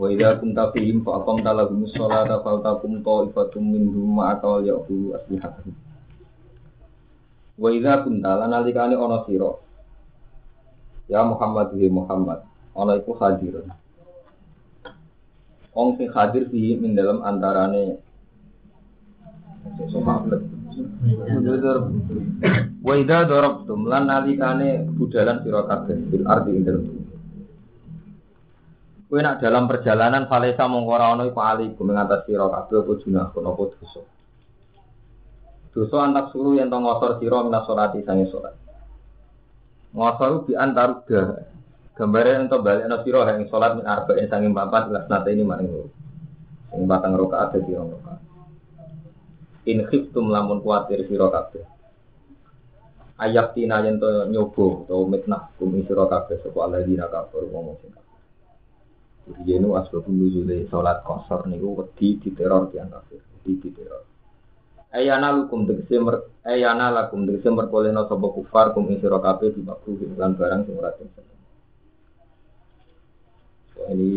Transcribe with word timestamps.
Wa 0.00 0.08
idza 0.08 0.40
kunta 0.40 0.72
fihim 0.72 1.04
fa 1.04 1.20
aqamta 1.20 1.52
lahum 1.52 1.84
sholata 1.92 2.40
faltakum 2.40 3.04
ta'ifatum 3.04 3.60
minhum 3.60 4.16
ma'aka 4.16 4.48
wal 4.48 4.64
ya'khudhu 4.64 5.12
aslihatahum. 5.12 5.76
Wa 7.60 7.68
idza 7.68 8.00
kunta 8.08 8.40
lan 8.40 8.48
nalikane 8.48 8.96
ana 8.96 9.20
sira. 9.28 9.60
Ya 11.04 11.20
Muhammad 11.20 11.76
ya 11.76 11.92
Muhammad, 11.92 12.40
ana 12.72 12.96
iku 12.96 13.12
hadir. 13.20 13.60
Wong 15.76 16.00
sing 16.00 16.08
hadir 16.16 16.48
fi 16.48 16.80
min 16.80 16.96
dalam 16.96 17.20
antarane 17.20 18.00
sahabat. 19.84 20.40
Wa 22.80 22.92
idza 22.96 23.28
darabtum 23.28 23.84
lan 23.84 24.08
nalikane 24.08 24.88
budalan 24.96 25.44
sira 25.44 25.68
kabeh 25.68 26.08
bil 26.08 26.24
ardi 26.24 26.56
ing 26.56 26.64
dalem 26.64 27.09
Kowe 29.10 29.18
nak 29.18 29.42
dalam 29.42 29.66
perjalanan 29.66 30.30
falesa 30.30 30.70
mongko 30.70 30.92
ora 30.94 31.10
ana 31.10 31.26
iku 31.26 31.42
alikum 31.42 31.90
mengatasi 31.90 32.30
sira 32.30 32.46
kabeh 32.46 32.78
apa 32.78 32.92
junah 33.02 33.26
apa 33.26 33.62
dosa. 33.74 34.06
Dosa 35.74 35.96
antak 36.06 36.30
suruh 36.30 36.54
yang 36.54 36.70
tong 36.70 36.86
ngosor 36.86 37.18
sira 37.18 37.42
minas 37.42 37.66
salati 37.66 38.06
sange 38.06 38.30
salat. 38.30 38.54
Ngosor 39.98 40.46
bi 40.46 40.54
antar 40.54 41.02
ga. 41.10 41.42
Gambare 41.98 42.38
ento 42.38 42.62
balik 42.62 42.86
ana 42.86 43.02
sira 43.02 43.26
yang 43.34 43.50
salat 43.50 43.82
min 43.82 43.86
arba'in 43.90 44.30
sange 44.30 44.46
papat 44.54 44.94
las 44.94 45.06
nate 45.10 45.34
ini 45.34 45.42
maring 45.42 45.68
loro. 45.74 45.90
Sing 46.70 46.86
batang 46.86 47.18
rakaat 47.18 47.58
dadi 47.58 47.74
rong 47.74 47.90
rakaat. 47.98 48.20
In 49.66 49.90
khiftum 49.90 50.30
lamun 50.30 50.62
kuatir 50.62 51.02
sira 51.10 51.34
kabeh. 51.34 51.66
Ayak 53.18 53.58
tina 53.58 53.82
yen 53.82 53.98
to 53.98 54.30
nyoba 54.30 54.86
utawa 54.86 55.02
mitnah 55.02 55.50
kum 55.58 55.74
sira 55.82 56.06
kabeh 56.06 56.38
sapa 56.46 56.58
alladzina 56.62 57.10
kafaru 57.10 57.50
ngomong 57.50 57.74
sing 57.82 57.99
Jadi 59.38 59.50
ini 59.58 59.66
asbab 59.70 60.06
nuzule 60.10 60.66
sholat 60.66 61.06
kosor 61.06 61.46
niku 61.46 61.78
wedi 61.78 62.18
diteror 62.18 62.74
tiang 62.74 62.90
kafir, 62.90 63.20
wedi 63.20 63.52
diteror. 63.62 64.02
Ayana 64.90 65.30
lukum 65.30 65.70
tegese 65.70 66.02
mer 66.02 66.26
ayana 66.42 66.90
lakum 66.90 67.22
tegese 67.22 67.46
merkolehno 67.50 68.10
sapa 68.10 68.26
kufar 68.34 68.74
kum 68.74 68.90
ing 68.90 68.98
sira 68.98 69.22
kabeh 69.22 69.54
di 69.54 69.62
makruh 69.62 69.94
lan 70.18 70.34
barang 70.34 70.66
sing 70.66 70.74
ora 70.74 70.90
seneng. 70.98 71.38
Ini 73.90 74.10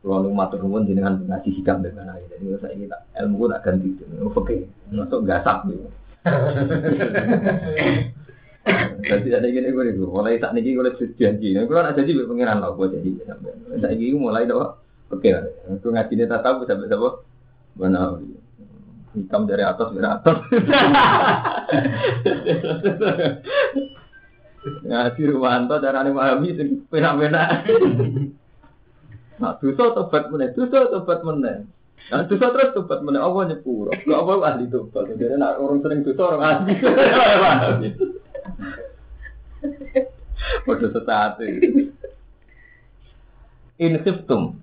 kalau 0.00 0.24
nu 0.24 0.32
matur 0.32 0.64
nuwun 0.64 0.88
jenengan 0.88 1.20
ngaji 1.24 1.50
hikam 1.60 1.84
dengan 1.84 2.16
aja. 2.16 2.36
Jadi 2.36 2.56
saya 2.58 2.72
ini 2.74 2.88
tak 2.88 3.04
ilmu 3.20 3.48
tak 3.52 3.62
ganti. 3.64 3.88
Oke, 4.24 4.56
masuk 4.90 5.20
gasak 5.28 5.58
gitu. 5.68 5.88
Jadi 9.00 9.28
ada 9.32 9.48
gini 9.48 9.72
gue 9.72 9.84
nih, 9.88 9.96
mulai 9.96 10.36
saat 10.36 10.52
ini 10.52 10.76
gue 10.76 10.84
lebih 10.84 11.16
janji. 11.16 11.56
Gue 11.56 11.72
kan 11.72 11.96
jadi 11.96 12.12
pengiran 12.28 12.60
lah 12.60 12.76
gue 12.76 12.92
jadi. 12.92 13.10
Saat 13.80 13.96
ini 13.96 14.12
mulai 14.12 14.44
doa, 14.44 14.76
oke. 15.08 15.30
Gue 15.80 15.90
ngaji 15.90 16.12
nih 16.12 16.28
tak 16.28 16.44
tahu 16.44 16.68
sampai 16.68 16.92
sampai 16.92 17.24
mana 17.80 18.20
hitam 19.16 19.48
dari 19.48 19.64
atas 19.64 19.88
dari 19.96 20.04
atas. 20.06 20.36
Ngaji 24.60 25.22
Rumanto 25.24 25.80
dan 25.80 25.96
Ani 25.96 26.12
Mahami 26.12 26.52
itu 26.52 26.84
pena-pena. 26.92 27.64
Nah, 29.40 29.56
dosa 29.56 29.84
tobat 29.96 30.28
meneh, 30.28 30.52
dosa 30.52 30.92
tobat 30.92 31.24
meneh. 31.24 31.64
Nah, 32.12 32.28
dosa 32.28 32.52
terus 32.52 32.76
tobat 32.76 33.00
meneh, 33.00 33.24
apa 33.24 33.48
nyepuro? 33.48 33.88
Gak 33.88 34.20
apa 34.20 34.32
ahli 34.52 34.68
tobat. 34.68 35.08
Jadi 35.16 35.40
nak 35.40 35.56
orang 35.56 35.80
sering 35.80 36.04
dosa 36.04 36.22
orang 36.28 36.44
ahli. 36.44 36.76
Waduh 40.64 40.90
sesat 40.92 41.40
In 43.80 43.96
khiftum. 44.04 44.60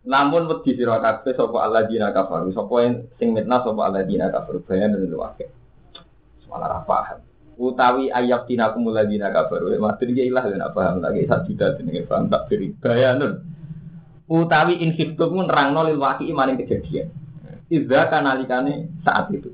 Namun 0.00 0.48
wedi 0.48 0.78
sira 0.78 0.96
kabeh 1.02 1.36
sapa 1.36 1.58
alladzina 1.60 2.08
kafaru, 2.14 2.54
sapa 2.56 3.04
sing 3.20 3.36
mitnah 3.36 3.60
sapa 3.60 3.80
alladzina 3.84 4.32
kafaru 4.32 4.64
bayan 4.64 4.96
dan 4.96 5.04
luwake. 5.04 5.52
Semala 6.40 6.72
ra 6.72 6.80
paham. 6.88 7.20
Utawi 7.60 8.08
ayat 8.08 8.48
tina 8.48 8.72
kumul 8.72 8.96
ladzina 8.96 9.28
kafaru, 9.28 9.76
matur 9.76 10.08
iki 10.08 10.32
ilah 10.32 10.48
ora 10.48 10.72
paham 10.72 11.04
lagi 11.04 11.28
sak 11.28 11.44
juta 11.44 11.76
jenenge 11.76 12.08
paham 12.08 12.32
tak 12.32 12.48
beri 12.48 12.72
bayanun. 12.72 13.44
Utawi 14.30 14.80
in 14.80 14.96
khiftum 14.96 15.36
nerangno 15.44 15.84
lil 15.84 16.00
waqi 16.00 16.32
maring 16.32 16.56
kejadian. 16.64 17.12
Idza 17.68 18.08
kanalikane 18.08 19.04
saat 19.04 19.28
itu. 19.36 19.52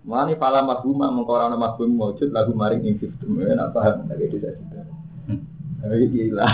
Mani 0.00 0.32
pala 0.40 0.64
mabuma 0.64 1.12
mengkora 1.12 1.52
nama 1.52 1.76
mabum 1.76 1.92
mawujud 1.92 2.32
lagu 2.32 2.56
maring 2.56 2.88
ing 2.88 2.96
sistem 2.96 3.36
nak 3.36 3.76
paham 3.76 4.08
lagi 4.08 4.32
tidak 4.32 4.56
tidak. 4.56 4.88
Tapi 5.84 6.08
gila. 6.08 6.48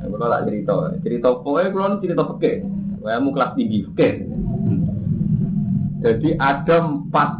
Kalau 0.00 0.26
lah 0.26 0.40
cerita, 0.42 0.72
cerita 1.04 1.28
pokoknya 1.30 1.70
kalau 1.70 2.00
cerita 2.02 2.22
oke, 2.26 2.52
kamu 3.06 3.30
kelas 3.30 3.52
tinggi 3.54 3.78
oke. 3.86 4.08
Jadi 6.00 6.28
ada 6.40 6.76
empat 6.88 7.30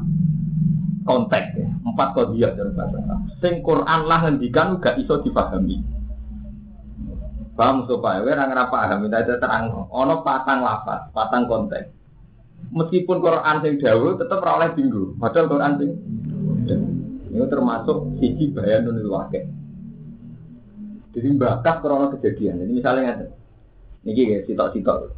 konteks, 1.08 1.48
ya. 1.56 1.69
empat 1.88 2.08
kodiat 2.12 2.52
dalam 2.54 2.76
bahasa 2.76 2.96
Arab. 3.00 3.20
Sing 3.40 3.64
Quran 3.64 4.00
lah 4.04 4.19
ngendikan 4.28 4.76
gak 4.78 5.00
iso 5.00 5.24
dipahami. 5.24 5.80
Paham 7.56 7.88
supaya 7.88 8.20
ora 8.20 8.69
paham, 8.69 9.08
ada 9.08 9.34
terang. 9.40 9.88
Ono 9.88 10.14
patang 10.20 10.60
lafaz, 10.60 11.08
patang 11.16 11.48
konteks 11.48 12.00
meskipun 12.69 13.19
Quran 13.25 13.56
sing 13.65 13.75
dawuh 13.81 14.21
tetap 14.21 14.44
ora 14.44 14.53
oleh 14.60 14.71
dinggo. 14.76 15.16
Padahal 15.16 15.50
Quran 15.50 15.72
sing 15.81 15.91
ini 17.31 17.47
termasuk 17.47 18.19
siji 18.19 18.50
bayan 18.50 18.91
nunil 18.91 19.10
wakil. 19.10 19.47
Jadi 21.10 21.28
bakas 21.34 21.82
krono 21.82 22.10
kejadian. 22.15 22.62
Ini 22.66 22.72
misalnya 22.75 23.15
ngeten. 23.15 23.28
Niki 24.06 24.31
ya 24.31 24.38
sitok-sitok. 24.47 25.15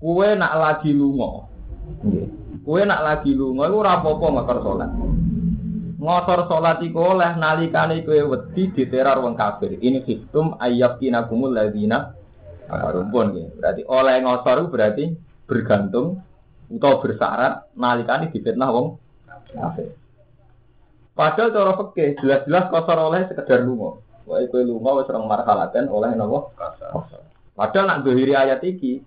Kue 0.00 0.28
nak 0.34 0.52
lagi 0.56 0.90
lungo. 0.92 1.48
Kue 2.64 2.82
nak 2.84 3.00
lagi 3.04 3.32
lungo 3.36 3.64
iku 3.64 3.76
ora 3.80 4.00
apa-apa 4.00 4.26
ngokor 4.28 4.58
salat. 4.64 4.90
Ngotor 6.02 6.40
salat 6.50 6.78
iku 6.82 7.14
oleh 7.14 7.32
nalikane 7.38 8.02
kowe 8.02 8.34
wedi 8.34 8.72
diteror 8.74 9.22
wong 9.22 9.38
kafir. 9.38 9.76
Ini 9.78 10.02
sistem 10.02 10.58
ayyakinakumul 10.58 11.54
ladzina 11.54 12.12
rumpun 12.68 13.36
ya. 13.36 13.46
Berarti 13.56 13.82
oleh 13.86 14.16
ngotor 14.24 14.58
berarti 14.72 15.04
bergantung 15.46 16.24
atau 16.78 17.00
bersyarat 17.04 17.68
nalikani 17.76 18.32
difitnah 18.32 18.68
wong 18.72 18.96
kafir. 19.52 19.92
Padahal 21.12 21.52
cara 21.52 21.72
fikih 21.76 22.16
jelas-jelas 22.24 22.72
kosor 22.72 22.98
oleh 22.98 23.28
sekedar 23.28 23.60
lunga. 23.60 24.00
Wah, 24.24 24.40
kowe 24.48 24.62
lunga 24.64 25.02
wis 25.02 25.10
orang 25.12 25.28
marhalaten 25.28 25.84
oleh 25.92 26.16
napa? 26.16 26.38
Kosor. 26.56 27.20
Padahal 27.52 27.84
nak 27.84 28.00
dohiri 28.08 28.32
ayat 28.32 28.64
iki 28.64 29.04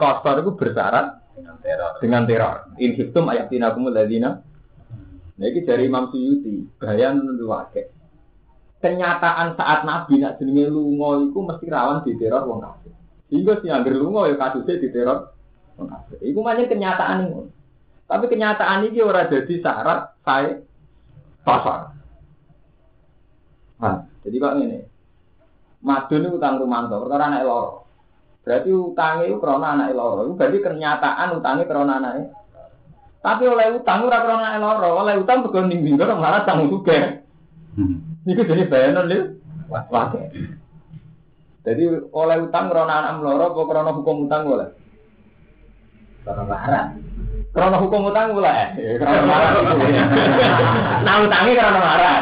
kosor 0.00 0.40
itu 0.40 0.50
bersyarat 0.56 1.20
dengan 1.36 1.56
teror. 1.60 1.92
Dengan 2.00 2.22
teror. 2.24 2.56
In 2.80 2.96
hitum 2.96 3.28
ayat 3.28 3.52
tinakumul 3.52 3.92
ladina. 3.92 4.40
Nah, 5.40 5.48
ini 5.48 5.64
dari 5.64 5.88
Imam 5.88 6.12
Suyuti, 6.12 6.68
bayan 6.76 7.24
nuwake. 7.24 7.88
Kenyataan 8.80 9.56
saat 9.56 9.88
Nabi 9.88 10.20
nak 10.20 10.40
jenenge 10.40 10.72
lunga 10.72 11.20
iku 11.20 11.44
mesti 11.44 11.68
rawan 11.68 12.00
diteror 12.04 12.48
wong 12.48 12.60
kafir. 12.64 12.92
Sehingga 13.28 13.60
si 13.60 13.68
angger 13.68 13.92
lunga 13.92 14.28
ya 14.32 14.40
kasusnya 14.40 14.80
diteror 14.80 15.36
Iku 16.20 16.40
macam 16.44 16.68
kenyataan 16.68 17.30
ini. 17.30 17.48
Tapi 18.10 18.24
kenyataan 18.26 18.90
ini 18.90 18.98
orang 19.06 19.30
jadi 19.30 19.54
syarat 19.62 20.18
saya 20.26 20.58
pasar. 21.46 21.94
Nah, 23.80 24.04
jadi 24.26 24.36
kok 24.36 24.56
ini. 24.58 24.78
Madun 25.80 26.26
itu 26.28 26.36
utang 26.36 26.60
rumanto, 26.60 27.00
perkara 27.00 27.32
anak 27.32 27.46
loro. 27.48 27.88
Berarti 28.44 28.68
utangnya 28.68 29.30
itu 29.30 29.40
karena 29.40 29.66
anak 29.78 29.96
loro. 29.96 30.28
Itu 30.28 30.34
berarti 30.36 30.58
kenyataan 30.60 31.28
utangnya 31.40 31.64
karena 31.64 31.94
anak 31.96 32.14
Tapi 33.20 33.44
oleh 33.48 33.66
utang 33.80 34.04
ora 34.04 34.18
karena 34.20 34.48
anak 34.58 34.60
loro, 34.60 34.90
oleh 35.00 35.14
utang 35.20 35.44
bukan 35.44 35.72
ning 35.72 35.96
orang 35.96 36.20
malah 36.20 36.42
tanggung 36.44 36.68
juga. 36.68 37.24
Ini 38.26 38.36
jadi 38.36 38.68
bayanan 38.68 39.08
lho. 39.08 39.18
Wah, 39.70 40.12
Jadi 41.62 41.84
oleh 42.10 42.36
utang 42.42 42.74
karena 42.74 42.94
anak 43.06 43.22
loro, 43.22 43.54
apa 43.54 43.60
karena 43.70 43.92
hukum 43.94 44.26
utang 44.28 44.50
boleh? 44.50 44.79
Karena 46.24 46.44
larang. 46.44 46.88
Karena 47.50 47.82
hukum 47.82 48.14
utang 48.14 48.30
mulai, 48.30 48.78
karena 48.78 49.26
marah. 49.26 49.50
Nah 51.02 51.14
utangi 51.26 51.52
karena 51.58 51.80
marah. 51.82 52.18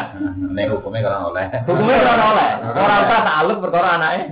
Nek 0.56 0.72
hukumnya 0.72 1.04
kalau 1.04 1.36
oleh. 1.36 1.44
Hukumnya 1.68 2.00
karena 2.00 2.24
oleh. 2.32 2.50
Orang 2.72 3.02
tak 3.04 3.22
takluk 3.28 3.58
perkara 3.60 3.88
anaknya. 4.00 4.24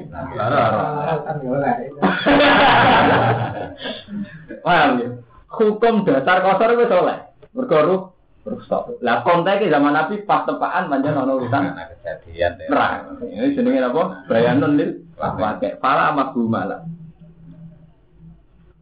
Paham 4.65 4.91
ya? 4.97 5.09
Hukum 5.53 5.95
dasar 6.09 6.41
kosor 6.41 6.81
itu 6.81 6.97
oleh. 6.97 7.19
Berkorup, 7.53 8.17
berstop. 8.49 8.97
Lah 9.05 9.21
konteksnya 9.21 9.77
zaman 9.77 9.93
Nabi 9.93 10.25
pas 10.25 10.49
tepaan 10.49 10.89
panjang 10.89 11.13
ono 11.13 11.45
urusan 11.45 11.61
Karena 11.61 11.85
kejadian 11.93 12.53
perang. 12.73 13.21
Ini 13.21 13.53
jenenge 13.53 13.85
apa? 13.85 14.03
Bayanun 14.33 14.81
lil 14.81 14.91
pakai 15.13 15.77
pala 15.77 16.17
makbu 16.17 16.49
malam. 16.49 16.89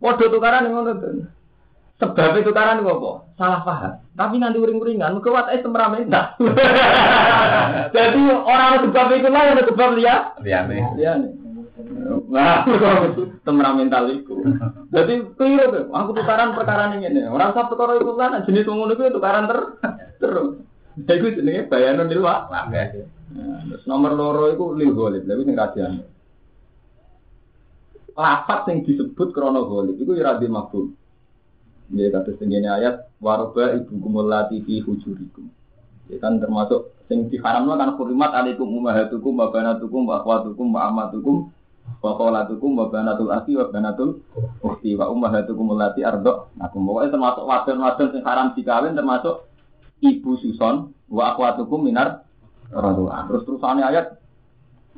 Waduh 0.04 0.28
tukaran 0.28 0.68
ngono 0.68 0.92
tuh. 1.00 1.24
Sebab 1.96 2.36
itu 2.36 2.52
tukaran 2.52 2.84
itu 2.84 2.90
apa? 2.92 3.10
Salah 3.40 3.60
paham. 3.64 3.92
Tapi 4.12 4.36
nanti 4.36 4.60
uring-uringan, 4.60 5.16
mereka 5.16 5.32
watai 5.32 5.64
temperamental. 5.64 6.36
Jadi 7.96 8.20
orang 8.34 8.84
sebab 8.84 9.06
itu 9.16 9.28
lah 9.32 9.42
yang 9.48 9.64
sebab 9.64 9.90
dia. 9.96 10.16
Liane. 10.44 10.76
Iya 11.00 11.12
nih. 11.24 11.32
Nah, 12.28 12.66
temperamental 13.48 14.10
itu. 14.12 14.44
Jadi 14.92 15.14
keliru 15.40 15.66
tuh. 15.72 15.84
Aku 15.94 16.10
tukaran 16.12 16.52
perkara 16.52 16.92
ini 16.98 17.08
nih. 17.08 17.30
Orang 17.30 17.56
satu 17.56 17.72
perkara 17.78 17.96
itu 17.96 18.12
kan 18.18 18.44
jenis 18.44 18.68
ngono 18.68 18.92
itu 18.92 19.08
tukaran 19.08 19.48
ter 19.48 19.58
terus. 20.22 20.60
Jadi 20.94 21.40
jenenge 21.40 21.70
bayanan 21.70 22.12
di 22.12 22.16
luar. 22.18 22.52
Nah, 22.52 22.68
terus 23.66 23.82
nomor 23.88 24.14
loro 24.14 24.52
itu 24.52 24.64
lil 24.78 24.92
golib, 24.94 25.26
tapi 25.26 25.42
sing 25.42 25.56
kajian. 25.58 26.13
Lafat 28.14 28.70
yang 28.70 28.86
disebut 28.86 29.34
krono 29.34 29.66
golib 29.66 29.98
itu 29.98 30.14
ya 30.14 30.34
radhi 30.34 30.46
mafhum. 30.46 30.94
Ya 31.90 32.08
kata 32.14 32.38
segini 32.38 32.70
ayat 32.70 33.10
waroba 33.18 33.74
ibu 33.74 33.98
kumulati 33.98 34.62
fi 34.62 34.78
hujurikum. 34.80 35.50
Ya 36.06 36.22
kan 36.22 36.38
termasuk 36.38 36.94
sing 37.10 37.26
diharamno 37.28 37.74
kan 37.74 37.98
hurimat 37.98 38.30
alaikum 38.32 38.70
ummahatukum 38.70 39.34
wa 39.34 39.50
banatukum 39.50 40.06
wa 40.06 40.22
akhwatukum 40.22 40.66
wa 40.72 40.80
amatukum 40.88 41.36
wa 42.00 42.12
kholatukum 42.16 42.70
wa 42.78 42.86
banatul 42.88 43.28
akhi 43.34 43.58
ardo. 46.06 46.48
Nah, 46.56 46.68
pokoknya 46.72 47.12
termasuk 47.12 47.44
wadon-wadon 47.44 48.08
sing 48.14 48.22
haram 48.24 48.56
dikawin 48.56 48.96
termasuk 48.96 49.44
ibu 50.00 50.38
suson 50.40 50.94
wa 51.10 51.36
minar 51.82 52.24
radua. 52.72 53.28
Terus 53.28 53.42
terusannya 53.44 53.84
ayat 53.84 54.06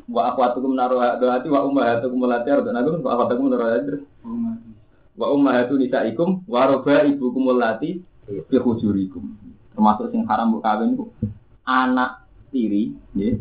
wa 0.07 0.31
akhwatukum 0.31 0.75
minar 0.75 0.91
radua 0.91 1.43
wa 1.43 1.61
ummahatukum. 1.67 2.19
Nah, 2.23 2.43
terus 2.43 3.03
wa 3.03 3.11
akhwatukum 3.15 3.51
minar 3.51 3.61
radua. 3.63 3.99
Wa 5.17 5.27
ummahatu 5.33 5.81
nisaikum 5.81 6.45
wa 6.45 6.69
roba 6.69 7.09
ibukum 7.09 7.49
allati 7.57 8.05
fi 8.27 8.57
hujurikum. 8.61 9.25
Termasuk 9.73 10.13
sing 10.13 10.29
haram 10.29 10.53
mbok 10.53 10.65
kawin 10.65 10.97
ku 10.97 11.09
anak 11.65 12.25
tiri, 12.53 12.93
nggih. 13.17 13.41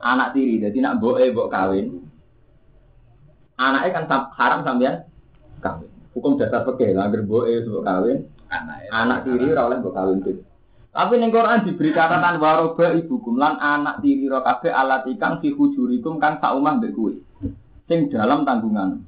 Anak 0.00 0.32
tiri, 0.32 0.62
jadi 0.62 0.78
nak 0.80 1.02
mboke 1.02 1.22
mbok 1.34 1.50
kawin. 1.52 2.02
Anaknya 3.60 3.94
kan 3.94 4.04
haram 4.38 4.60
sampean 4.64 5.04
kawin. 5.58 5.90
Hukum 6.14 6.38
dasar 6.38 6.66
pekeh, 6.66 6.94
lah 6.94 7.10
anggere 7.10 7.26
mboke 7.26 7.50
mbok 7.66 7.84
kawin, 7.86 8.18
Anak 8.50 8.78
anak 8.90 9.18
tiri 9.26 9.46
ora 9.54 9.70
oleh 9.70 9.78
mbok 9.82 9.94
kawin 9.94 10.18
tuh. 10.22 10.38
Tapi 10.90 11.22
ning 11.22 11.30
Quran 11.30 11.62
diberi 11.62 11.94
catatan 11.94 12.42
waroba 12.42 12.90
ibukum 12.98 13.38
lan 13.38 13.62
anak 13.62 14.02
tiri 14.02 14.26
ro 14.26 14.42
kabeh 14.42 14.74
alat 14.74 15.06
ikang 15.06 15.38
fi 15.38 15.54
hujurikum 15.54 16.18
kang 16.18 16.42
sak 16.42 16.50
omah 16.50 16.82
mbek 16.82 16.98
kowe. 16.98 17.14
Sing 17.86 18.10
dalam 18.10 18.42
tanggungan. 18.42 18.98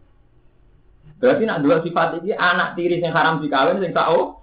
Berarti 1.19 1.43
nak 1.43 1.62
dua 1.62 1.82
sifat 1.82 2.23
iki 2.23 2.34
anak 2.38 2.79
tiri 2.79 3.02
sing 3.02 3.11
haram 3.11 3.43
dikawin 3.43 3.82
sing 3.82 3.90
sak 3.90 4.11
o 4.14 4.43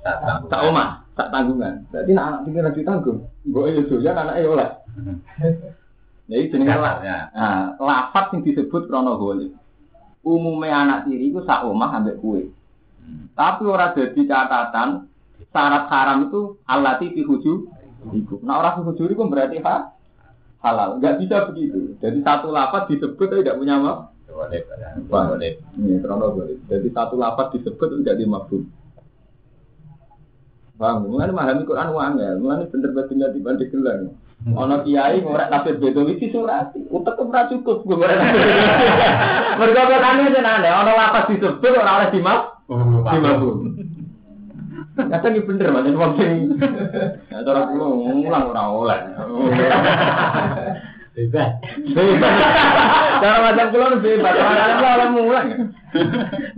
sak 0.52 0.62
omah, 0.68 1.08
sak 1.16 1.32
tanggungan. 1.32 1.88
Berarti 1.88 2.12
nak 2.12 2.26
anak 2.28 2.42
tiri 2.44 2.60
ra 2.60 2.72
ditanggung. 2.76 3.20
Mbok 3.48 3.66
yo 3.72 3.82
doyan 3.88 4.20
anake 4.20 4.42
oleh. 4.44 4.70
Ya 6.28 6.36
iki 6.44 6.52
jenenge 6.54 6.76
lah. 6.76 7.02
Kasarnya. 7.02 7.18
Nah, 7.34 7.64
lafat 7.80 8.26
sing 8.36 8.40
disebut 8.44 8.86
krono 8.86 9.16
golib. 9.16 9.56
Umume 10.28 10.68
anak 10.68 11.08
tiri 11.08 11.32
iku 11.32 11.40
sak 11.48 11.64
omah 11.64 12.04
ambek 12.04 12.20
kowe. 12.20 12.44
Tapi 13.34 13.64
ora 13.64 13.96
dadi 13.96 14.22
catatan 14.28 15.09
syarat 15.50 15.90
haram 15.90 16.30
itu 16.30 16.42
alati 16.66 17.14
fi 17.14 17.22
huju 17.26 17.54
iku. 18.14 18.36
Nah 18.46 18.62
ora 18.62 18.78
fi 18.78 18.82
huju 18.86 19.04
iku 19.10 19.26
berarti 19.26 19.58
ha, 19.66 19.94
halal. 20.62 20.98
Enggak 20.98 21.18
bisa 21.22 21.50
begitu. 21.50 21.98
Jadi 22.00 22.22
satu 22.22 22.54
lafaz 22.54 22.86
disebut 22.90 23.28
tapi 23.28 23.42
tidak 23.42 23.58
punya 23.58 23.82
apa? 23.82 23.94
Boleh. 24.30 24.62
Wah. 25.10 25.26
Boleh. 25.36 25.58
Ini 25.76 26.00
krono 26.06 26.32
golib. 26.38 26.60
Jadi 26.70 26.88
satu 26.94 27.16
lafaz 27.18 27.52
disebut 27.58 27.88
itu 27.98 28.06
jadi 28.06 28.24
mafhum. 28.30 28.64
Paham? 30.80 31.12
Mulane 31.12 31.36
memahami 31.36 31.68
Quran 31.68 31.92
wangel, 31.92 32.40
mulane 32.40 32.72
bener 32.72 32.96
bener 32.96 33.12
tinggal 33.12 33.36
di 33.36 33.44
banding 33.44 33.68
gelang. 33.68 34.16
Ono 34.48 34.76
kiai 34.88 35.20
ngorek 35.20 35.52
tafsir 35.52 35.76
iki 35.84 36.32
surati, 36.32 36.88
utek 36.88 37.20
ora 37.20 37.52
cukup 37.52 37.84
gue 37.84 38.00
ngorek. 38.00 38.16
Mergo 39.60 39.82
katane 39.84 40.32
jenenge 40.32 40.70
ono 40.72 40.92
lapas 40.96 41.28
disebut 41.28 41.76
ora 41.76 42.00
oleh 42.00 42.10
dimaf, 42.16 42.64
dimafhum. 43.12 43.56
Kadang 45.00 45.32
iki 45.32 45.48
bener 45.48 45.72
mas, 45.72 45.88
wong 45.96 46.12
sing 46.20 46.60
ya 47.32 47.40
cara 47.48 47.72
kula 47.72 47.88
ngulang 47.96 48.52
ora 48.52 48.64
oleh. 48.68 49.00
Bebas. 51.16 51.52
Bebas. 51.96 52.36
Cara 53.20 53.38
macam 53.44 53.66
kula 53.72 53.88
bebas, 54.00 54.36
ora 54.36 54.64
oleh 54.76 54.92
oleh 54.96 55.10
mulang. 55.16 55.48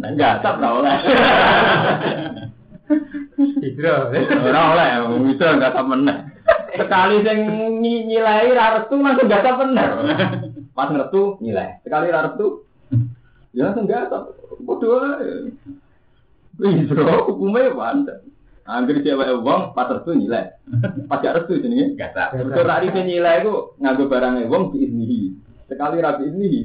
Nah, 0.02 0.10
enggak 0.10 0.42
ora 0.46 0.70
oleh. 0.82 0.96
Hidro. 3.62 3.96
Ora 4.42 4.62
oleh, 4.76 4.88
bisa 5.30 5.46
enggak 5.58 5.74
tak 5.74 5.86
meneh. 5.88 6.18
Sekali 6.72 7.16
sing 7.26 7.40
nyi- 7.84 8.06
nyilai 8.08 8.48
ra 8.56 8.80
restu 8.80 8.96
langsung 8.98 9.28
enggak 9.30 9.44
tak 9.46 9.58
bener. 9.60 9.90
Pas 10.74 10.90
ngertu 10.90 11.38
nyilai. 11.42 11.82
Sekali 11.84 12.08
ra 12.10 12.32
restu 12.32 12.66
ya 13.54 13.70
langsung 13.70 13.86
enggak 13.90 14.10
tak. 14.10 14.24
Bodoh. 14.62 15.02
Bisa 16.62 16.94
hukumnya 17.26 17.74
pantes. 17.74 18.22
Angger 18.62 19.02
cewek 19.02 19.42
wong 19.42 19.74
pas 19.74 19.90
restu 19.90 20.14
nyilai. 20.14 20.54
Pas 21.10 21.18
gak 21.18 21.42
restu 21.42 21.58
jenenge. 21.58 21.98
Gak 21.98 22.14
tak. 22.14 22.38
Mergo 22.38 22.62
ra 22.62 22.78
rite 22.78 23.02
nyilai 23.02 23.42
ku 23.42 23.74
nganggo 23.82 24.06
barangnya 24.06 24.46
wong 24.46 24.70
diiznihi. 24.72 25.34
Sekali 25.66 25.98
ra 25.98 26.22
diiznihi. 26.22 26.62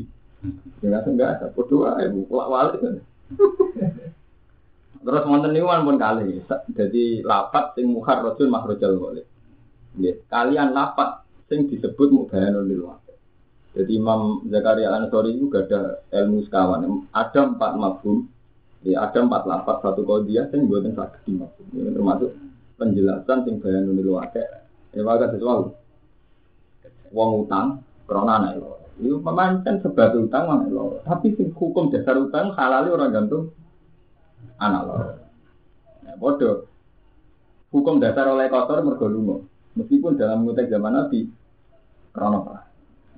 Ya 0.84 0.93
langsung 0.93 1.16
enggak 1.16 1.40
tak. 1.40 1.56
Bodoh 1.56 1.88
ae, 1.88 2.04
kulak 2.28 2.48
walik. 2.52 2.81
Terus 5.06 5.22
wonten 5.22 5.54
niku 5.54 5.70
kan 5.70 5.87
pun 5.87 6.02
kali. 6.02 6.43
Jadi 6.75 7.22
lafat 7.22 7.78
sing 7.78 7.94
mukhar 7.94 8.26
rajul 8.26 8.50
makhrajal 8.50 8.99
boleh. 8.99 9.22
Nggih, 9.94 10.26
kalian 10.26 10.75
lafat 10.75 11.22
sing 11.46 11.70
disebut 11.70 12.10
mubayanul 12.10 12.66
lil. 12.66 12.90
Jadi 13.76 13.92
Imam 13.92 14.40
Zakaria 14.49 14.88
Al-Ansori 14.88 15.37
itu 15.37 15.52
gak 15.52 15.69
ada 15.69 16.00
ilmu 16.10 16.49
sekawan. 16.49 17.04
Ada 17.12 17.54
empat 17.54 17.72
mafhum. 17.76 18.25
Ya, 18.87 19.03
ada 19.03 19.19
empat 19.19 19.50
lafat 19.50 19.83
satu 19.83 20.06
kodiah 20.06 20.47
sing 20.55 20.71
buatan 20.71 20.95
sakit 20.95 21.26
di 21.26 21.35
mafhum. 21.35 21.66
Ini 21.75 21.90
termasuk 21.90 22.31
penjelasan 22.78 23.43
sing 23.43 23.59
bayanul 23.59 23.99
lil 23.99 24.14
waqi. 24.14 24.38
Ya 24.95 25.02
wakat 25.02 25.35
sesuatu. 25.35 25.75
Wong 27.11 27.47
utang 27.47 27.83
krona 28.07 28.38
anak 28.38 28.62
loro. 28.62 28.87
Itu 29.02 29.19
memancen 29.19 29.83
sebab 29.83 30.31
utang 30.31 30.47
anak 30.47 30.71
loro. 30.71 31.02
Tapi 31.02 31.35
sing 31.35 31.50
hukum 31.50 31.90
dasar 31.90 32.14
utang 32.14 32.55
halal 32.55 32.87
orang 32.95 33.11
gantung 33.11 33.50
anak 34.62 34.83
loro. 34.87 35.11
Nah, 36.07 36.14
bodoh. 36.14 36.71
Hukum 37.75 37.99
dasar 37.99 38.31
oleh 38.31 38.47
kotor 38.47 38.87
mergo. 38.87 39.11
Meskipun 39.75 40.14
dalam 40.14 40.47
konteks 40.47 40.71
zaman 40.71 40.95
Nabi 40.95 41.26
krono. 42.14 42.55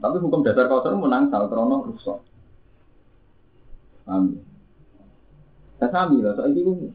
Tapi 0.01 0.17
hukum 0.17 0.41
dasar 0.41 0.65
kotor 0.65 0.97
menang 0.97 1.29
sal 1.29 1.45
krono 1.53 1.85
rusak. 1.85 2.25
Paham? 4.09 4.48
Ya 5.79 5.87
sami 5.95 6.19
lah, 6.21 6.35
soal 6.35 6.55
itu 6.59 6.91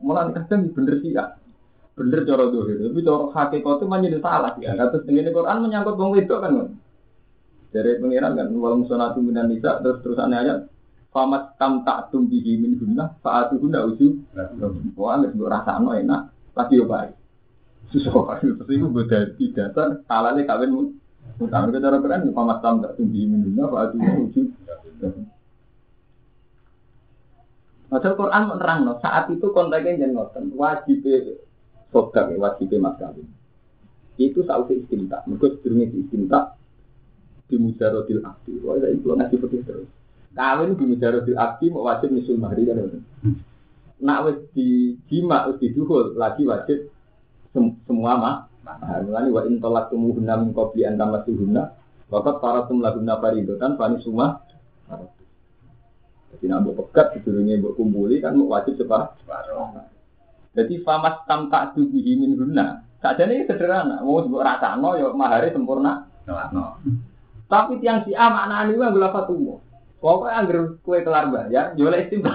mulai 0.00 0.30
kadang 0.30 0.70
bener 0.70 1.02
sih 1.02 1.10
ya. 1.14 1.34
Bener 1.98 2.22
cara 2.24 2.46
dohir, 2.48 2.78
tapi 2.80 3.02
cara 3.02 3.28
hakikat 3.34 3.76
itu 3.76 3.86
menjadi 3.90 4.18
salah 4.22 4.54
ya. 4.62 4.72
Kata 4.78 5.02
setengah 5.02 5.34
Quran 5.34 5.58
menyangkut 5.66 5.98
wong 5.98 6.14
itu 6.16 6.34
kan. 6.38 6.52
kan. 6.54 6.68
Dari 7.70 8.02
pengiran 8.02 8.34
kan, 8.34 8.48
wal 8.54 8.82
musonatu 8.82 9.22
minan 9.22 9.50
nisa, 9.50 9.78
terus 9.78 10.02
terusannya 10.02 10.38
ayat 10.42 10.58
Famat 11.10 11.58
tam 11.58 11.82
tak 11.82 12.14
tum 12.14 12.30
bihi 12.30 12.54
min 12.54 12.78
guna 12.78 13.18
saat 13.18 13.50
itu 13.50 13.66
ndak 13.66 13.82
uju. 13.94 14.06
Wah, 14.94 15.18
nggak 15.18 15.34
sebut 15.34 15.50
rasa 15.50 15.82
no 15.82 15.90
enak, 15.90 16.30
lagi 16.54 16.78
yo 16.78 16.86
baik. 16.86 17.18
Susah 17.90 18.38
terus 18.38 18.62
itu 18.70 18.86
beda 18.86 19.34
di 19.34 19.50
dasar 19.50 20.06
kalane 20.06 20.46
kawin. 20.46 20.94
Utang 21.42 21.66
kita 21.66 21.82
cara 21.82 21.98
keren, 21.98 22.30
famat 22.30 22.62
tam 22.62 22.78
tak 22.78 22.94
tum 22.94 23.10
bihi 23.10 23.26
min 23.26 23.42
guna 23.42 23.66
saat 23.74 23.90
itu 23.98 24.06
uju. 24.06 24.40
Padahal 27.90 28.14
Quran 28.14 28.42
menerang 28.54 28.78
no, 28.86 28.92
saat 29.02 29.26
itu 29.34 29.50
konteksnya 29.50 30.06
jangan 30.06 30.14
ngoten, 30.14 30.44
wajib 30.54 31.02
sodak, 31.90 32.30
wajib 32.38 32.70
mas 32.78 32.94
kawin. 33.02 33.26
Itu 34.14 34.46
saat 34.46 34.70
istinta, 34.70 35.26
mereka 35.26 35.58
sedurungnya 35.58 35.90
istinta 35.98 36.54
di 37.50 37.58
mujarodil 37.58 38.22
akti. 38.22 38.62
Wah, 38.62 38.78
itu 38.78 39.10
ngasih 39.10 39.42
putih 39.42 39.66
terus. 39.66 39.90
Kawin 40.38 40.78
di 40.78 40.86
mujarodil 40.86 41.34
akti 41.34 41.66
mau 41.74 41.82
wajib 41.90 42.14
misul 42.14 42.38
mahri 42.38 42.62
kan. 42.70 42.78
nak 44.00 44.18
wis 44.24 44.38
di 44.56 44.96
jima 45.12 45.50
wis 45.52 45.60
diduhul 45.60 46.16
lagi 46.16 46.48
wajib 46.48 46.88
sem- 47.52 47.76
semua 47.84 48.16
mah 48.16 48.36
mahar. 48.64 49.04
Mulane 49.04 49.28
wa 49.28 49.42
in 49.44 49.60
talaqtumuhunna 49.60 50.34
min 50.40 50.50
qabli 50.56 50.88
an 50.88 50.96
tamassuhunna 50.96 51.62
waqad 52.08 52.36
faratum 52.40 52.80
lahunna 52.80 53.20
fariidatan 53.20 53.76
fani 53.76 54.00
summa 54.00 54.40
Jadi 56.30 56.44
nak 56.46 56.62
mbok 56.62 56.76
pegat 56.90 57.18
sedurunge 57.18 57.58
mbok 57.58 57.74
kumpuli 57.74 58.22
kan 58.22 58.38
wajib 58.38 58.78
Separuh. 58.78 59.82
Jadi 60.54 60.82
famas 60.82 61.22
tam 61.26 61.50
tak 61.50 61.74
dubihi 61.74 62.18
min 62.18 62.38
guna. 62.38 62.82
Sakjane 63.00 63.42
iki 63.42 63.48
sederhana, 63.50 64.04
mau 64.04 64.22
mbok 64.22 64.44
rasakno 64.44 64.94
ya 64.98 65.10
mahare 65.10 65.50
sempurna. 65.50 66.06
No, 66.28 66.34
no. 66.54 66.64
Tapi 67.50 67.82
tiang 67.82 68.06
si 68.06 68.14
A 68.14 68.30
maknane 68.30 68.78
kuwi 68.78 68.86
anggere 68.86 69.10
apa 69.10 69.26
tumo. 69.26 69.58
Pokoknya 70.00 70.32
anggar 70.40 70.80
kue 70.80 71.04
kelar 71.04 71.28
bayar, 71.28 71.76
jual 71.76 71.92
istimewa. 71.92 72.32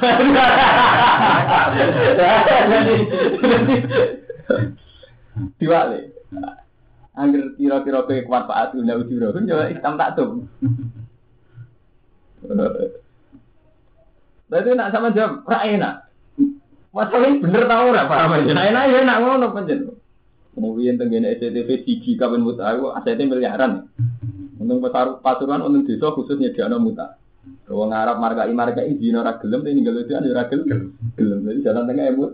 Diwale. 5.58 6.14
Anggar 7.18 7.58
kira-kira 7.58 8.06
kue 8.06 8.22
kuat 8.22 8.46
Pak 8.46 8.70
Atu 8.70 8.86
ndak 8.86 9.02
ujuro, 9.02 9.34
jual 9.34 9.74
istam 9.74 9.98
tak 9.98 10.14
tuh. 10.14 10.46
Berarti 14.46 14.70
nak 14.78 14.92
sama 14.94 15.10
jawab, 15.10 15.42
ra 15.50 15.60
enak. 15.66 15.94
Masalahnya 16.96 17.44
bener 17.44 17.64
tau 17.68 17.92
ora 17.92 18.08
paham 18.08 18.40
aja. 18.40 18.52
Nah 18.56 18.66
enak 18.72 18.84
ya 18.88 18.98
enak 19.04 19.18
ngono 19.20 19.48
panjen. 19.52 19.80
Kemudian 20.56 20.96
tenggene 20.96 21.36
SCTV 21.36 21.84
siji 21.84 22.16
kapan 22.16 22.40
muta 22.40 22.72
aku 22.72 22.96
asetnya 22.96 23.28
miliaran. 23.28 23.92
Untung 24.56 24.80
pasar 24.80 25.20
pasuruan 25.20 25.60
untung 25.60 25.84
desa 25.84 26.16
khusus 26.16 26.40
nyediakno 26.40 26.80
muta. 26.80 27.20
Wong 27.68 27.92
Arab 27.92 28.24
markai 28.24 28.56
markai 28.56 28.96
dino 28.96 29.20
ora 29.20 29.36
gelem 29.44 29.68
tapi 29.68 29.76
ninggal 29.76 30.08
itu 30.08 30.16
ora 30.16 30.48
gelem. 30.48 30.96
Gelem. 31.20 31.40
Jadi 31.44 31.60
jalan 31.68 31.84
tengah 31.84 32.06
emut. 32.08 32.32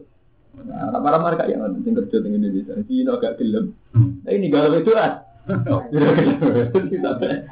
Nah, 0.61 0.93
Arab 0.93 1.03
Arab 1.09 1.21
markai 1.25 1.49
yang 1.57 1.81
sing 1.81 1.97
kerja 1.97 2.21
teng 2.21 2.37
Indonesia. 2.37 2.77
Dino 2.85 3.17
gak 3.17 3.41
gelem. 3.41 3.73
Tapi 3.97 4.37
ninggal 4.37 4.77
itu 4.77 4.93
ah. 4.93 5.25
Sampai 7.01 7.49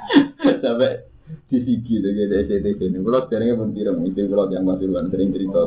sampai 0.62 1.09
di 1.50 1.58
sigi 1.66 2.02
dengan 2.02 2.30
SCTV 2.46 2.80
ini. 2.90 2.98
Kalau 3.02 3.22
sekarang 3.26 3.58
pun 3.58 3.70
tidak 3.74 3.96
mungkin 3.98 4.26
kalau 4.30 4.46
yang 4.50 4.66
pasuruan 4.66 5.06
sering 5.10 5.30
cerita. 5.34 5.62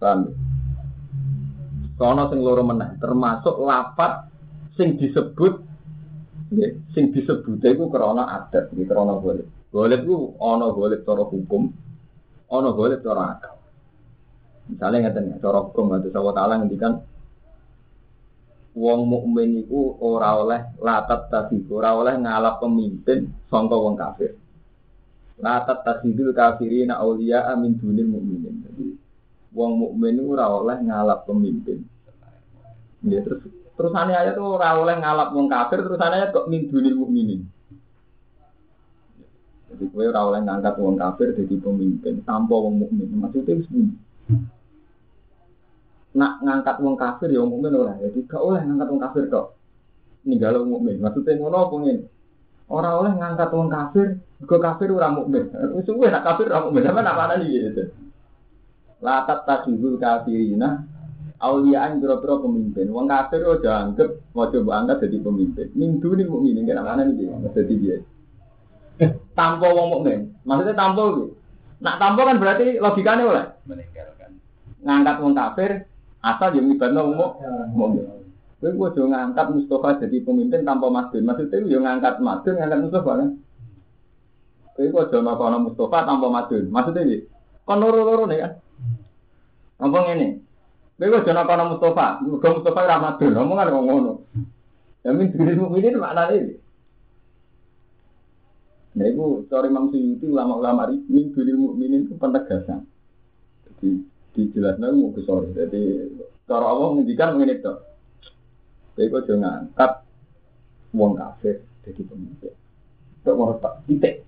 Paham? 0.00 0.18
Sono 2.00 2.22
sing 2.32 2.40
loro 2.42 2.64
meneh, 2.66 2.98
termasuk 2.98 3.62
lapat 3.62 4.26
sing 4.74 4.96
disebut 4.98 5.60
nggih, 6.52 6.72
sing 6.96 7.14
disebut 7.14 7.62
iku 7.62 7.92
krana 7.92 8.42
adat, 8.42 8.72
iki 8.74 8.88
krana 8.88 9.20
golek. 9.20 9.46
Golek 9.70 10.02
ku 10.04 10.34
ana 10.40 10.72
golek 10.72 11.04
cara 11.06 11.24
hukum, 11.24 11.70
ana 12.48 12.70
golek 12.72 13.04
cara 13.04 13.36
akal. 13.36 13.54
Misalnya 14.66 15.08
ngeten 15.08 15.30
ya, 15.32 15.36
cara 15.38 15.62
hukum 15.62 15.92
atau 15.94 16.10
Allah 16.10 16.34
Ta'ala 16.34 16.54
ngendikan 16.60 16.92
wong 18.72 19.00
mukmin 19.04 19.64
iku 19.64 20.00
ora 20.00 20.40
oleh 20.40 20.60
latat 20.80 21.28
tadi, 21.28 21.60
ora 21.68 21.92
oleh 21.92 22.16
ngalap 22.16 22.60
pemimpin 22.60 23.28
sangka 23.52 23.76
wong 23.76 23.94
kafir. 23.96 24.32
Latat 25.40 25.84
tasidul 25.84 26.32
kafirina 26.32 27.00
auliya 27.00 27.52
amin 27.52 27.76
dunil 27.76 28.08
mukminin. 28.08 28.54
Jadi 28.64 28.86
wong 29.52 29.72
mukmin 29.76 30.16
itu 30.16 30.32
ora 30.32 30.46
oleh 30.48 30.76
ngalap 30.80 31.28
pemimpin. 31.28 31.84
Ya 33.04 33.20
terus 33.20 33.44
terusannya 33.76 34.16
ayat 34.16 34.36
ora 34.40 34.80
oleh 34.80 34.96
ngalap 34.96 35.28
wong 35.36 35.52
kafir, 35.52 35.84
terusannya 35.84 36.16
ayat 36.24 36.30
kok 36.32 36.48
min 36.48 36.72
dunil 36.72 36.96
mukminin. 36.96 37.40
Jadi 39.72 39.84
kowe 39.88 40.04
ora 40.04 40.20
oleh 40.32 40.40
ngangkat 40.44 40.74
wong 40.80 40.96
kafir 40.96 41.28
jadi 41.36 41.56
pemimpin 41.60 42.24
tanpa 42.24 42.56
wong 42.56 42.88
mukmin. 42.88 43.08
Maksudnya 43.20 43.60
bunyi. 43.68 44.11
Nak 46.12 46.44
ngangkat 46.44 46.76
wong 46.84 46.94
kafir 47.00 47.32
ya 47.32 47.40
mukmin 47.40 47.72
ora. 47.72 47.96
Jadi 47.96 48.28
gak 48.28 48.42
oleh 48.42 48.60
ngangkat 48.60 48.88
wong 48.92 49.00
kafir 49.00 49.22
tok. 49.32 49.46
Ninggal 50.28 50.60
wong 50.60 50.70
mukmin. 50.76 50.96
Maksudnya 51.00 51.40
ngono 51.40 51.56
apa 51.56 51.74
ngene? 51.80 52.02
Ora 52.72 52.90
oleh 52.96 53.12
ngangkat 53.16 53.48
wong 53.52 53.68
kafir, 53.68 54.06
mergo 54.40 54.56
kafir 54.60 54.88
ora 54.92 55.08
mukmin. 55.12 55.44
Wis 55.76 55.84
suwe 55.84 56.08
nak 56.08 56.24
kafir 56.24 56.48
ora 56.52 56.64
mukmin, 56.68 56.84
sampe 56.84 57.00
nak 57.04 57.36
iki 57.40 57.58
gitu. 57.68 57.82
Latat 59.02 59.44
takhizul 59.44 59.98
kafirina 59.98 60.84
auliaan 61.42 61.98
biro-biro 61.98 62.46
pemimpin. 62.46 62.86
Wong 62.94 63.10
kafir 63.10 63.42
udah 63.42 63.90
anggap 63.90 64.08
mau 64.32 64.46
coba 64.46 64.72
angkat 64.78 65.10
jadi 65.10 65.18
pemimpin. 65.20 65.66
Minggu 65.74 66.08
ini 66.14 66.24
mukminin 66.24 66.64
kira 66.64 66.86
mana 66.86 67.02
nih 67.02 67.14
dia? 67.18 67.34
Jadi 67.50 67.74
dia. 67.82 67.96
Tanpa 69.34 69.66
wong 69.68 69.88
mukmin. 69.98 70.30
Maksudnya 70.46 70.78
tanpa 70.78 71.02
itu. 71.12 71.34
Nak 71.82 71.98
tanpa 71.98 72.20
kan 72.30 72.38
berarti 72.38 72.78
logikanya 72.78 73.24
oleh 73.26 73.46
Meninggalkan. 73.66 74.38
ngangkat 74.86 75.16
wong 75.18 75.34
kafir 75.34 75.70
asal 76.22 76.54
yang 76.54 76.70
ibadah 76.70 77.02
wong 77.02 77.34
mukmin. 77.74 78.06
Kowe 78.62 78.70
gua 78.78 78.94
jo 78.94 79.10
ngangkat 79.10 79.46
Mustafa 79.50 80.06
jadi 80.06 80.22
pemimpin 80.22 80.62
tanpa 80.62 80.86
Madun. 80.86 81.26
Maksudnya 81.26 81.66
yo 81.66 81.82
ngangkat 81.82 82.22
Madun, 82.22 82.54
ngangkat 82.62 82.80
Mustafa 82.86 83.10
kan. 83.18 83.30
Kowe 84.78 84.86
gua 84.86 85.10
jo 85.10 85.18
makono 85.18 85.56
Mustafa 85.66 85.98
tanpa 86.06 86.26
Madun. 86.30 86.70
Maksudnya 86.70 87.02
iki 87.02 87.18
kon 87.66 87.82
loro-loro 87.82 88.30
nih 88.30 88.38
kan. 88.38 88.52
Ngomong 89.82 90.14
ini, 90.14 90.28
kowe 90.94 91.10
gua 91.10 91.26
jo 91.26 91.32
makono 91.34 91.62
Mustafa, 91.74 92.06
muga 92.22 92.48
Mustafa 92.54 92.80
ora 92.86 92.96
Madun. 93.02 93.32
Ngomongan 93.34 93.74
kok 93.74 93.82
ngono. 93.82 94.12
Ya 95.02 95.10
min 95.10 95.34
diri 95.34 95.58
mukminin 95.58 95.98
maknane 95.98 96.34
iki. 96.38 96.54
Nah, 98.92 99.08
itu 99.08 99.48
sorry 99.48 99.72
Imam 99.72 99.88
Suyuti 99.88 100.28
ulama-ulama 100.28 100.86
ini 100.92 101.02
min 101.10 101.26
diri 101.34 101.56
mukminin 101.56 102.06
itu 102.06 102.14
penegasan. 102.14 102.86
Jadi 103.66 104.11
dijelaskan 104.32 104.96
mau 104.96 105.12
sorry. 105.22 105.52
Jadi 105.52 105.82
cara 106.48 106.66
Allah 106.66 106.88
menghentikan 106.96 107.36
mengenai 107.36 107.60
itu. 107.60 107.74
Jadi 108.96 109.06
kau 109.08 109.24
jangan 109.24 109.40
ngangkat 109.72 109.92
wong 110.92 111.12
kafir 111.16 111.64
jadi 111.84 112.00
pemimpin. 112.04 112.54
Untuk 113.22 113.34
mau 113.36 113.56
titik. 113.88 114.24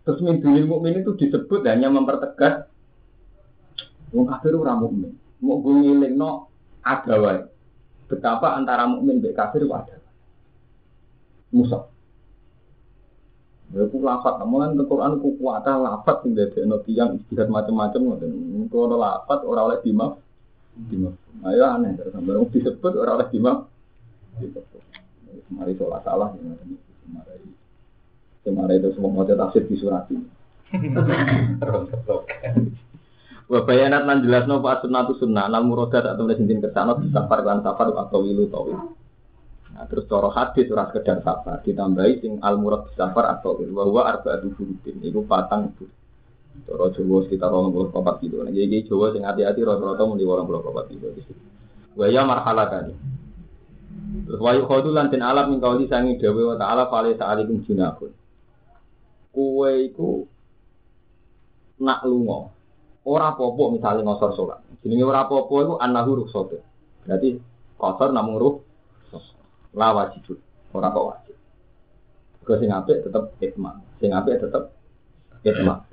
Terus 0.00 0.18
diri 0.42 0.64
mukmin 0.64 1.04
itu 1.04 1.12
disebut 1.14 1.62
hanya 1.68 1.92
mempertegas 1.92 2.66
wong 4.14 4.26
kafir 4.26 4.54
mukmin. 4.56 5.14
Mau 5.42 5.62
gue 5.62 5.74
ngiling 5.74 6.14
no 6.14 6.50
ada 6.82 7.14
wae. 7.18 7.40
Betapa 8.10 8.58
antara 8.58 8.90
mukmin 8.90 9.22
dan 9.22 9.34
kafir 9.34 9.66
ada. 9.66 9.98
Musuh. 11.50 11.89
Ya 13.70 13.86
ku 13.86 14.02
lafat, 14.02 14.42
namun 14.42 14.66
kan 14.66 14.82
Quran 14.82 15.22
ku 15.22 15.38
kuatah 15.38 15.78
lafat 15.78 16.26
sing 16.26 16.34
dadi 16.34 16.66
ana 16.66 16.82
tiyang 16.82 17.22
istihad 17.22 17.46
macam-macam 17.46 18.00
ngoten. 18.02 18.30
Ku 18.66 18.76
ana 18.90 18.96
lafat 18.98 19.46
ora 19.46 19.70
oleh 19.70 19.78
dimaf. 19.86 20.18
Dimaf. 20.90 21.14
Ayo 21.46 21.62
aneh 21.70 21.94
terus 21.94 22.10
sampe 22.10 22.34
wong 22.34 22.50
disebut 22.50 22.92
ora 22.98 23.14
oleh 23.14 23.30
dimaf. 23.30 23.70
Mari 25.54 25.78
sholat 25.78 26.02
salah 26.02 26.34
ya 26.34 26.42
mari. 27.14 27.46
Kemarin 28.42 28.80
itu 28.80 28.88
semua 28.98 29.14
mau 29.14 29.22
tafsir 29.22 29.62
di 29.68 29.76
surat 29.78 30.08
ini. 30.10 30.26
Wa 33.50 33.66
bayanat 33.66 34.02
lan 34.06 34.22
jelasno 34.22 34.62
fa 34.62 34.78
sunnatu 34.82 35.18
sunnah 35.18 35.50
nal 35.50 35.66
muradat 35.66 36.06
atau 36.06 36.26
sintin 36.30 36.62
kersano 36.62 37.02
safar 37.10 37.42
lan 37.42 37.62
safar 37.66 37.90
atau 37.90 38.22
wilu 38.22 38.46
tawil. 38.50 38.98
Nah, 39.80 39.88
terus 39.88 40.04
cara 40.12 40.28
hadis 40.28 40.68
ora 40.68 40.92
sekedar 40.92 41.24
safar, 41.24 41.64
ditambahi 41.64 42.20
sing 42.20 42.36
al 42.44 42.60
murad 42.60 42.92
safar 42.92 43.32
atau 43.32 43.56
wa 43.72 43.88
huwa 43.88 44.12
arba'atu 44.12 44.52
furutin. 44.52 45.00
Iku 45.00 45.24
patang 45.24 45.72
itu. 45.72 45.88
Cara 46.68 46.92
Jawa 46.92 47.24
sekitar 47.24 47.48
24 47.48 48.20
kilo. 48.20 48.44
Nah, 48.44 48.52
jadi 48.52 48.84
Jawa 48.84 49.16
sing 49.16 49.24
hati-hati 49.24 49.64
rata-rata 49.64 50.04
muni 50.04 50.28
24 50.28 50.84
kilo. 50.92 51.08
Wa 51.96 52.12
ya 52.12 52.28
marhala 52.28 52.68
tadi. 52.68 52.92
Terus 54.28 54.36
wa 54.36 54.52
yukhadu 54.52 54.92
lan 54.92 55.08
alam 55.16 55.56
min 55.56 55.64
kauli 55.64 55.88
sangi 55.88 56.20
dawe 56.20 56.42
wa 56.52 56.56
ta'ala 56.60 56.92
fale 56.92 57.16
sa'alikum 57.16 57.64
junahun. 57.64 58.12
Kuwe 59.32 59.96
nak 61.80 62.04
lunga 62.04 62.52
ora 63.08 63.32
apa-apa 63.32 63.96
ngosor 64.04 64.36
sholat. 64.36 64.60
Jenenge 64.84 65.08
ora 65.08 65.24
apa-apa 65.24 65.54
iku 65.64 65.74
annahu 65.80 66.20
rukhsat. 66.20 66.60
Berarti 67.08 67.40
kosor 67.80 68.12
namung 68.12 68.36
ruh 68.36 68.56
la 69.74 69.88
wajib. 69.94 70.38
Ora 70.70 70.94
kok 70.94 71.06
wajib. 71.10 71.36
Kau 72.46 72.56
sing 72.58 72.70
apik 72.70 73.06
tetep 73.06 73.24
itma. 73.42 73.78
Sing 73.98 74.10
apik 74.14 74.40
tetep 74.42 74.74
itma. 75.46 75.84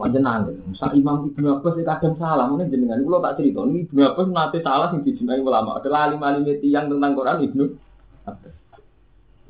Panjenengan, 0.00 0.48
sak 0.80 0.96
Imam 0.96 1.28
Ibnu 1.28 1.60
Abbas 1.60 1.76
iki 1.76 1.84
kadang 1.84 2.16
salah, 2.16 2.48
mene 2.48 2.72
jenengan 2.72 3.04
kula 3.04 3.20
tak 3.20 3.36
cerita, 3.36 3.60
ini 3.68 3.84
Ibnu 3.84 4.00
Abbas 4.00 4.32
nate 4.32 4.64
salah 4.64 4.88
sing 4.88 5.04
dijimai 5.04 5.44
ulama. 5.44 5.76
Adalah 5.76 6.08
alim-alim 6.08 6.48
tiyang 6.56 6.88
tentang 6.88 7.12
Quran 7.12 7.44
Ibnu 7.44 7.64
Abbas. 8.24 8.54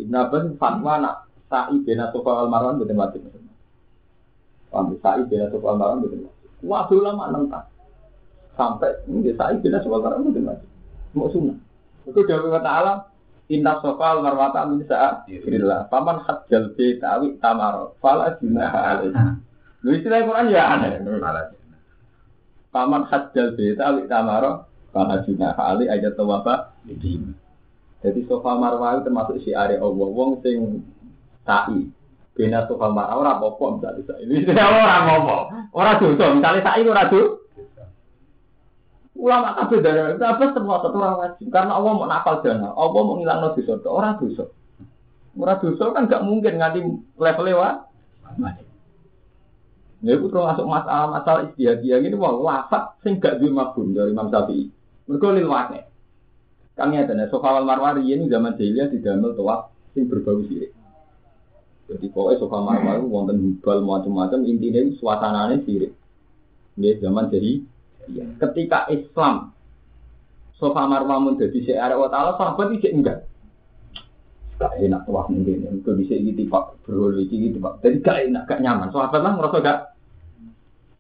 Ibnu 0.02 0.16
Abbas 0.18 0.42
fatwa 0.58 0.94
nak 0.98 1.30
sa'i 1.46 1.78
bin 1.86 2.02
Atufal 2.02 2.50
al-Marwan 2.50 2.82
mboten 2.82 2.98
wajib. 2.98 3.30
Paham 4.74 4.98
sa'i 4.98 5.22
bin 5.30 5.38
Atufal 5.38 5.78
al-Marwan 5.78 6.02
mboten 6.02 6.26
wajib. 6.26 6.50
Waduh 6.66 6.98
ulama 6.98 7.30
nentang. 7.30 7.70
Sampai 8.58 8.90
nggih 9.06 9.38
sa'i 9.38 9.54
bin 9.62 9.70
Atufal 9.70 10.02
al-Marwan 10.02 10.34
mboten 10.34 10.50
wajib. 10.50 10.68
Mau 11.14 11.30
sunnah. 11.30 11.58
Itu 12.08 12.20
Dewa 12.24 12.60
Ta'ala 12.60 13.10
Inna 13.50 13.82
sofal 13.82 14.22
marwata 14.22 14.62
min 14.70 14.86
sa'adillah 14.86 15.90
Paman 15.90 16.22
hajjal 16.22 16.70
betawi 16.78 17.34
tamaro 17.42 17.98
Fala 17.98 18.38
junaha 18.38 18.80
alaih 18.94 19.10
Lu 19.82 19.96
istilah 19.96 20.28
Quran 20.28 20.52
ya 20.52 20.76
aneh. 20.76 21.00
Paman 22.70 23.08
hajjal 23.10 23.58
beta 23.58 23.96
wik 23.96 24.06
tamaro 24.06 24.70
Kana 24.90 25.22
juna 25.22 25.54
ali 25.54 25.86
ayat 25.86 26.18
tawaba 26.18 26.74
Jadi 28.00 28.20
sofa 28.26 28.58
marwah 28.58 28.98
itu 28.98 29.06
termasuk 29.06 29.36
si 29.44 29.54
area 29.54 29.78
Allah. 29.78 30.08
Wong 30.08 30.42
sing 30.42 30.82
sa'i 31.46 31.86
Bina 32.34 32.66
sofa 32.66 32.90
marwah 32.90 33.18
ora 33.22 33.32
apa-apa 33.38 33.66
misalnya 33.78 34.02
sa'i. 34.08 34.22
Ini 34.26 34.50
ora 34.50 34.94
apa-apa 35.04 35.36
Ora 35.70 35.92
dosa. 35.98 36.24
Misalnya 36.34 36.60
sa'i 36.66 36.82
ora 36.86 37.04
dosa 37.06 37.40
Ulama 39.20 39.52
kabeh 39.52 39.84
dari 39.84 40.00
apa 40.16 40.56
semua 40.56 40.80
satu 40.80 40.96
wajib 40.96 41.52
karena 41.52 41.76
Allah 41.76 41.92
mau 41.92 42.08
nafal 42.08 42.40
dana, 42.40 42.72
Allah 42.72 43.00
mau 43.04 43.20
ngilang 43.20 43.52
dosa, 43.52 43.76
orang 43.84 44.16
dosa. 44.16 44.48
Orang 45.36 45.60
dosa 45.60 45.84
kan 45.92 46.08
gak 46.08 46.24
mungkin 46.24 46.56
nganti 46.56 46.80
level 47.20 47.44
lewat. 47.44 47.84
Ya 50.00 50.16
itu 50.16 50.32
termasuk 50.32 50.64
masalah-masalah 50.64 51.52
istihadiyah 51.52 52.00
ini 52.00 52.16
wah 52.16 52.32
wafat 52.32 52.96
sing 53.04 53.20
gak 53.20 53.36
duwe 53.44 53.52
dari 53.92 54.16
Imam 54.16 54.32
Syafi'i. 54.32 54.72
Mergo 55.04 55.28
lil 55.36 55.44
waqi. 55.44 55.84
Kang 56.80 56.96
ya 56.96 57.04
sofa 57.28 57.60
wal 57.60 57.68
marwari 57.68 58.08
ini 58.08 58.24
zaman 58.32 58.56
jahiliyah 58.56 58.88
didamel 58.88 59.36
tawaf 59.36 59.68
sing 59.92 60.08
berbau 60.08 60.40
sirik. 60.48 60.72
Jadi 61.92 62.08
pokoknya 62.08 62.40
sofa 62.40 62.56
marwar 62.64 63.04
wonten 63.04 63.36
hubal 63.36 63.84
macam-macam 63.84 64.48
intinya 64.48 64.80
suasananya 64.96 65.60
sirik. 65.68 65.92
Ini 66.80 66.96
zaman 67.04 67.28
jadi 67.28 67.60
Ya. 68.10 68.26
Ketika 68.42 68.90
Islam 68.90 69.54
Sofa 70.60 70.84
Marwah 70.84 71.18
menjadi 71.22 71.56
syiar 71.64 71.94
wa 71.96 72.10
ta'ala 72.12 72.36
sahabat 72.36 72.74
itu 72.76 72.92
enggak. 72.92 73.24
Gak 74.60 74.76
enak 74.76 75.08
waktu 75.08 75.40
ini, 75.40 75.80
itu 75.80 75.90
bisa 75.96 76.20
gitu 76.20 76.44
pak, 76.52 76.76
berul 76.84 77.16
gitu 77.24 77.56
pak. 77.56 77.80
Jadi 77.80 77.96
gak 78.04 78.18
enak, 78.28 78.42
gak 78.44 78.60
nyaman. 78.60 78.92
Sahabat 78.92 79.20
lah 79.24 79.32
ngerasa 79.40 79.58
gak. 79.64 79.78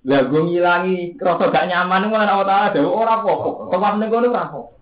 Lah 0.08 0.20
gue 0.24 0.40
ngilangi, 0.48 1.20
ngerasa 1.20 1.44
gak 1.52 1.68
nyaman, 1.68 2.00
itu 2.00 2.08
mana 2.08 2.40
ta'ala 2.40 2.72
ada 2.72 2.80
orang 2.80 3.20
pokok. 3.20 3.68
Tawaf 3.68 3.94
nih 4.00 4.06
gue 4.08 4.18
orang 4.24 4.48
pokok. 4.48 4.80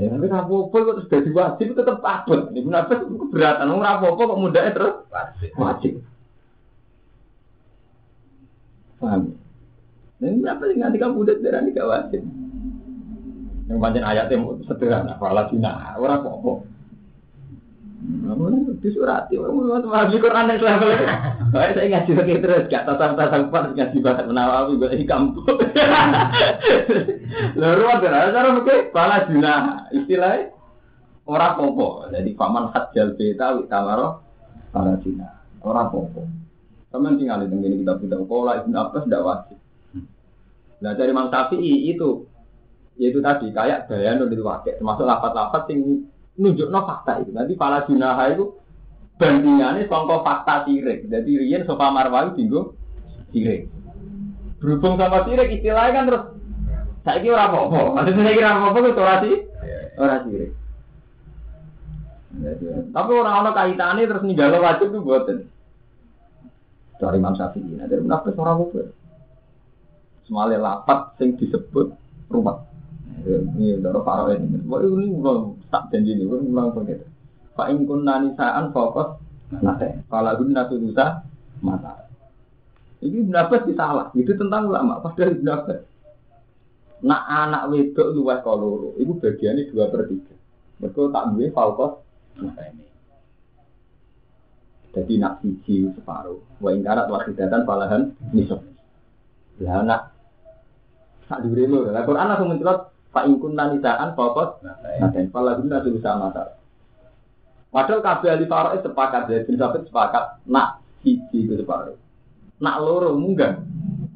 Ya 0.00 0.08
tapi 0.08 0.24
rapopo 0.24 0.72
kok 0.72 1.04
terus 1.04 1.10
jadi 1.12 1.30
wajib 1.36 1.66
itu 1.68 1.74
tetap 1.76 2.00
abot. 2.00 2.48
Ini 2.48 2.64
kenapa 2.64 2.96
keberatan? 3.04 3.68
Orang 3.68 3.84
rapopo 3.84 4.22
kok 4.24 4.40
mudahnya 4.40 4.72
terus 4.72 4.94
wajib. 5.60 6.00
Paham? 8.96 9.36
Dan 10.22 10.38
berapa 10.38 10.62
sih 10.70 10.78
nanti 10.78 11.02
kamu 11.02 11.26
udah 11.26 11.36
darah 11.42 11.60
nih 11.66 11.82
wajib. 11.82 12.22
Yang 13.66 13.78
panjang 13.82 14.06
ayatnya 14.06 14.36
sederhana, 14.70 15.18
falah 15.18 15.50
dina, 15.50 15.98
orang 15.98 16.22
apa-apa. 16.22 16.52
Namun 18.02 18.82
disurati, 18.82 19.38
orang 19.38 20.10
di 20.10 20.18
Quran 20.18 20.50
yang 20.50 20.58
level 20.58 20.90
Baik 21.54 21.70
saya 21.78 21.86
ngaji 21.86 22.12
lagi 22.18 22.34
terus, 22.42 22.66
gak 22.66 22.86
tatang 22.86 23.46
empat 23.46 23.78
ngaji 23.78 23.98
banget 24.02 24.24
menawawi 24.26 24.78
gue 24.78 24.98
di 24.98 25.06
kampung. 25.06 25.46
Lalu 27.62 27.84
ada 27.86 28.34
cara 28.34 28.48
mungkin 28.50 28.78
falah 28.90 29.22
dina, 29.26 29.86
istilahnya 29.94 30.50
orang 31.26 31.54
popo. 31.54 32.10
Jadi 32.10 32.30
paman 32.34 32.74
hajjal 32.74 33.14
beta 33.14 33.58
witamaro 33.58 34.22
falah 34.74 34.98
dina, 35.02 35.28
orang 35.62 35.90
popo. 35.90 36.22
Teman 36.90 37.16
tinggal 37.16 37.46
di 37.46 37.48
tengah 37.48 37.72
kita 37.72 37.94
tidak 38.04 38.20
pola 38.26 38.60
ibn 38.60 38.76
Abbas 38.76 39.08
tidak 39.08 39.24
wajib. 39.24 39.58
Nah 40.82 40.98
dari 40.98 41.14
Imam 41.14 41.30
Syafi'i 41.30 41.94
itu 41.94 42.26
yaitu 42.98 43.22
tadi 43.24 43.48
kayak 43.54 43.88
bayan 43.88 44.20
itu 44.20 44.42
wakil 44.44 44.74
termasuk 44.76 45.06
lapat-lapat 45.06 45.62
yang 45.70 46.04
nunjuk 46.36 46.68
no 46.68 46.82
fakta 46.84 47.22
itu. 47.22 47.30
Nanti 47.30 47.54
para 47.54 47.86
junaha 47.86 48.34
itu 48.34 48.58
bandingannya 49.16 49.86
songkok 49.86 50.26
fakta 50.26 50.66
sirik. 50.66 51.06
Jadi 51.06 51.30
rian 51.38 51.62
sofa 51.64 51.88
marwahi 51.94 52.34
tinggu 52.34 52.74
sirik. 53.30 53.70
Berhubung 54.58 54.98
sama 54.98 55.22
sirik 55.24 55.54
istilahnya 55.54 55.94
kan 55.94 56.04
terus 56.10 56.24
saya 57.02 57.18
kira 57.22 57.50
orang 57.50 57.70
apa? 57.70 57.80
Maksudnya 58.02 58.22
saya 58.26 58.36
kira 58.36 58.50
apa 58.50 58.78
itu 58.78 59.00
orang 59.02 59.20
sih 59.22 59.36
orang 59.96 60.22
sirik. 60.26 60.50
Tapi 62.92 63.10
orang-orang 63.12 63.54
kaitannya 63.54 64.08
terus 64.08 64.24
ninggal 64.24 64.56
wajib 64.58 64.88
itu 64.90 65.00
buatan. 65.04 65.38
Dari 66.98 67.18
Imam 67.18 67.34
Syafi'i. 67.34 67.72
Nah 67.78 67.86
dari 67.86 68.02
Imam 68.02 68.18
orang 68.18 68.56
apa? 68.66 69.01
Semale 70.32 70.56
lapat 70.56 71.12
sing 71.20 71.36
disebut 71.36 71.92
rumah. 72.32 72.64
Ini 73.20 73.84
udah 73.84 74.00
faro 74.00 74.32
ini. 74.32 74.64
Wah 74.64 74.80
ini 74.80 75.12
ulang 75.12 75.60
tak 75.68 75.92
janji 75.92 76.16
ini, 76.16 76.24
ulang 76.24 76.72
begitu. 76.72 77.04
Pak 77.52 77.68
Ingkun 77.68 78.08
nanisaan 78.08 78.72
fokus 78.72 79.20
nate. 79.60 80.08
Kalau 80.08 80.32
guna 80.40 80.64
tudusa 80.72 81.20
mata. 81.60 82.08
Ini 83.04 83.28
pendapat 83.28 83.76
salah. 83.76 84.08
Itu 84.16 84.32
tentang 84.32 84.72
ulama. 84.72 85.04
Padahal 85.04 85.36
pendapat. 85.36 85.84
Nak 87.04 87.22
anak 87.28 87.68
wedok 87.68 88.16
luwes 88.16 88.40
koloro. 88.40 88.96
Itu 88.96 89.20
bagiannya 89.20 89.68
dua 89.68 89.92
per 89.92 90.08
tiga. 90.08 90.32
Mereka 90.80 91.12
tak 91.12 91.24
duwe 91.36 91.52
fokus 91.52 92.00
mata 92.40 92.72
ini. 92.72 92.88
Jadi 94.96 95.12
nak 95.20 95.44
siji 95.44 95.92
separuh. 95.92 96.40
Wa 96.56 96.72
ingkarat 96.72 97.12
wakidatan 97.12 97.68
palahan 97.68 98.16
nisab. 98.32 98.64
Lah 99.60 99.84
anak 99.84 100.11
dhuwure 101.40 101.64
lho. 101.64 101.88
Lah 101.88 102.04
Quran 102.04 102.28
langsung 102.28 102.52
mencelot 102.52 102.92
Pak 103.12 103.28
ingkun 103.28 103.52
nanisaan 103.52 104.16
fokus 104.16 104.56
naten 104.64 105.28
pala 105.28 105.60
guna 105.60 105.84
bisa 105.84 106.16
mata. 106.16 106.56
Padahal 107.68 108.00
kabeh 108.00 108.28
ahli 108.32 108.44
faraid 108.48 108.80
sepakat 108.80 109.28
ya, 109.28 109.44
bin 109.44 109.60
Sabit 109.60 109.84
sepakat 109.88 110.40
nak 110.48 110.80
siji 111.04 111.44
itu 111.44 111.60
separuh. 111.60 111.96
Nak 112.64 112.80
loro 112.80 113.12
munggah 113.12 113.60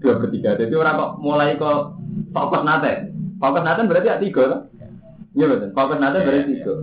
dua 0.01 0.17
per 0.17 0.33
tiga. 0.33 0.57
Jadi 0.57 0.73
orang 0.73 0.97
kok 0.97 1.13
mulai 1.21 1.61
kok 1.61 1.93
fokus 2.33 2.65
nate. 2.65 3.13
Fokus 3.37 3.65
nate 3.65 3.85
berarti 3.85 4.09
ya 4.09 4.17
tiga 4.17 4.43
kan? 4.49 4.61
Iya 5.37 5.45
betul. 5.53 5.69
Fokus 5.77 5.99
nate 6.01 6.19
berarti 6.25 6.45
tiga. 6.57 6.75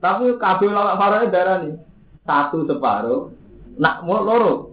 Tapi 0.00 0.24
kabeh 0.40 0.68
lawak 0.72 0.96
faraid 0.96 1.28
darah 1.36 1.56
nih 1.68 1.76
satu 2.24 2.64
separuh. 2.64 3.28
Nak 3.76 4.08
mau 4.08 4.24
loro 4.24 4.71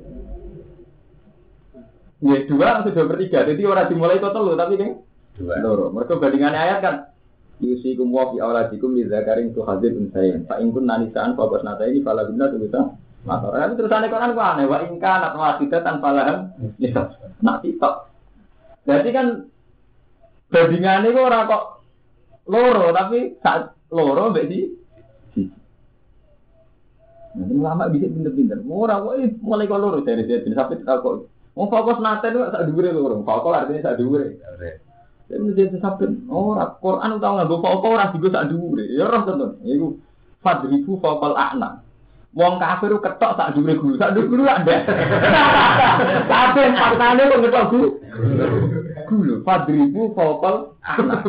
Ya 2.19 2.43
dua 2.43 2.84
atau 2.84 2.91
dua 2.91 3.08
per 3.08 3.17
tiga. 3.23 3.47
Jadi 3.47 3.62
orang 3.63 3.88
dimulai 3.88 4.19
kok 4.19 4.36
telu 4.36 4.60
tapi 4.60 4.75
kan 4.75 4.99
dua. 5.39 5.55
Loro. 5.63 5.88
Mereka 5.95 6.19
bandingannya 6.19 6.60
ayat 6.60 6.79
kan. 6.84 6.95
Yusikum 7.63 8.12
wa 8.12 8.32
fi 8.32 8.43
awladikum 8.43 8.95
li 8.95 9.08
zakarin 9.08 9.55
tu 9.55 9.63
hadir 9.63 9.95
unsayin. 9.95 10.43
Fa 10.43 10.60
in 10.60 10.75
kunna 10.75 10.99
nisaan 10.99 11.39
fa 11.39 11.47
basnata 11.47 11.88
ini 11.88 12.03
fala 12.03 12.27
guna 12.27 12.51
tu 12.51 12.60
bisa. 12.60 12.91
Maka 13.23 13.51
tapi 13.51 13.73
terusannya 13.79 14.12
Quran 14.12 14.36
ku 14.36 14.41
aneh. 14.43 14.65
Wa 14.67 14.77
in 14.84 14.99
kana 14.99 15.32
wahida 15.36 15.79
tanpa 15.79 16.12
laham 16.12 16.38
nisab. 16.75 17.15
Nak 17.39 17.63
titok. 17.63 18.12
Jadi 18.84 19.10
kan 19.15 19.27
bandingannya 20.51 21.15
kok 21.15 21.23
orang 21.23 21.47
kok 21.47 21.63
loro 22.51 22.88
tapi 22.91 23.39
saat 23.39 23.75
loro 23.95 24.36
mbek 24.36 24.47
di 24.51 24.60
Nah, 27.29 27.45
lama 27.45 27.86
bisa 27.93 28.10
pinter-pinter. 28.10 28.58
Murah, 28.65 29.05
wah 29.05 29.13
mulai 29.45 29.69
kok 29.69 29.77
loro 29.77 30.01
dari 30.01 30.25
sini 30.25 30.49
sampai 30.49 30.82
kok 30.82 31.29
Mau 31.58 31.68
fokus 31.68 31.98
nate 32.00 32.30
itu 32.30 32.40
sak 32.40 32.66
dhuwure 32.70 32.90
lho, 32.94 33.26
fokus 33.26 33.56
artinya 33.58 33.84
sak 33.84 33.98
dhuwure. 34.00 34.38
Jadi 35.30 35.42
menjadi 35.46 35.78
sabun, 35.78 36.26
oh 36.30 36.58
Quran 36.82 37.22
utawa 37.22 37.46
nggak 37.46 37.52
fokus 37.54 37.94
ora 37.94 38.14
digo 38.14 38.28
sak 38.34 38.48
dhuwure. 38.50 38.86
Ya 38.90 39.06
roh 39.06 39.22
tenan. 39.26 39.52
Iku 39.66 39.88
fadribu 40.42 40.98
fokal 40.98 41.34
akna. 41.36 41.84
Wong 42.38 42.62
kafir 42.62 42.94
ketok 42.98 43.36
sak 43.38 43.52
dhuwure 43.58 43.74
guru, 43.78 43.96
sak 43.98 44.14
dhuwure 44.18 44.30
guru 44.30 44.44
ada. 44.46 44.76
Kabeh 46.32 46.66
faktane 46.74 47.22
kok 47.30 47.42
ketok 47.46 47.68
guru. 47.70 47.90
Guru 49.10 49.34
fadribu 49.46 50.02
fokal 50.18 50.78
akna. 50.82 51.22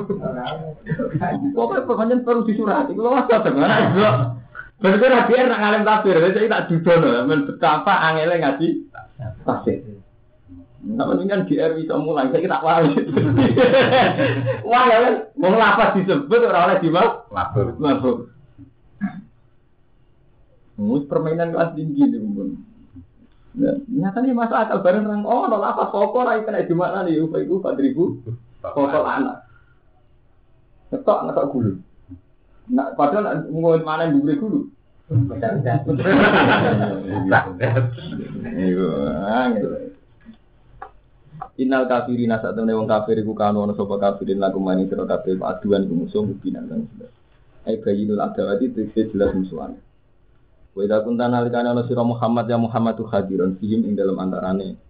Pokoknya 1.53 1.85
pokoknya 1.85 2.25
perlu 2.25 2.47
disurati. 2.49 2.97
Kalau 2.97 3.17
wasa 3.17 3.45
dengan 3.45 3.69
itu. 3.69 4.05
Berarti 4.81 5.07
rapi 5.13 5.33
nak 5.45 5.61
ngalim 5.61 5.85
tafsir, 5.85 6.17
jadi 6.33 6.49
tak 6.49 6.73
dudono, 6.73 7.29
betapa 7.29 8.01
angele 8.01 8.41
ngaji 8.41 8.69
tafsir. 9.45 10.00
Nggak 10.81 11.09
penting 11.13 11.29
kan 11.29 11.45
GR 11.45 11.73
bisa 11.77 11.95
mulai, 12.01 12.33
saya 12.33 12.49
tak 12.49 12.65
wali. 12.65 12.97
Wah 14.65 14.85
ya 14.89 14.97
kan, 15.05 15.15
mau 15.37 15.53
lapas 15.53 15.93
disebut 16.01 16.41
orang 16.41 16.65
oleh 16.73 16.79
dimas, 16.81 17.21
lapor, 17.29 17.77
lapor. 17.77 18.33
Mus 20.81 21.05
permainan 21.05 21.53
kelas 21.53 21.77
tinggi 21.77 22.09
nih 22.09 22.21
pun. 22.33 22.57
Ya, 23.61 23.77
nyatanya 23.93 24.33
masuk 24.33 24.57
akal 24.57 24.81
bareng 24.81 25.05
orang 25.05 25.27
oh 25.29 25.45
no 25.51 25.61
lapas 25.61 25.93
pokok 25.93 26.23
lagi 26.25 26.47
kena 26.49 26.65
di 26.65 26.73
mana 26.73 27.05
nih 27.05 27.21
upah 27.21 27.45
itu 27.45 27.61
empat 27.61 27.77
ribu 27.77 28.17
pokok 28.65 29.05
anak. 29.05 29.45
Ketok 30.89 31.29
nggak 31.29 31.49
gulu. 31.53 31.77
Nah, 32.73 32.95
padahal 32.97 33.51
ngomongin 33.53 33.85
mana 33.85 34.09
yang 34.09 34.23
dulu 34.23 34.33
gulu. 34.41 34.61
Iya, 35.11 35.59
gitu. 39.59 39.90
Innal 41.61 41.85
kafirina 41.85 42.41
saat 42.41 42.57
temen 42.57 42.73
wong 42.73 42.89
kafir 42.89 43.21
iku 43.21 43.37
kanu 43.37 43.61
ana 43.61 43.77
sapa 43.77 44.01
kafirin 44.01 44.41
lagu 44.41 44.57
mani 44.57 44.89
sira 44.89 45.05
kabeh 45.05 45.37
aduan 45.45 45.85
iku 45.85 45.93
musuh 45.93 46.25
mubinan 46.25 46.65
lan 46.65 46.89
sudah. 46.89 47.11
Ai 47.69 47.77
bayinul 47.77 48.17
adawati 48.17 48.73
tegese 48.73 49.13
jelas 49.13 49.37
musuhan. 49.37 49.77
Wa 50.73 50.81
idza 50.81 51.05
kunta 51.05 51.29
nalikane 51.29 51.69
ana 51.69 51.85
sira 51.85 52.01
Muhammad 52.01 52.49
ya 52.49 52.57
Muhammad 52.57 52.97
tu 52.97 53.05
hadiron 53.05 53.61
fihim 53.61 53.85
ing 53.85 53.93
dalam 53.93 54.17
antarane 54.17 54.81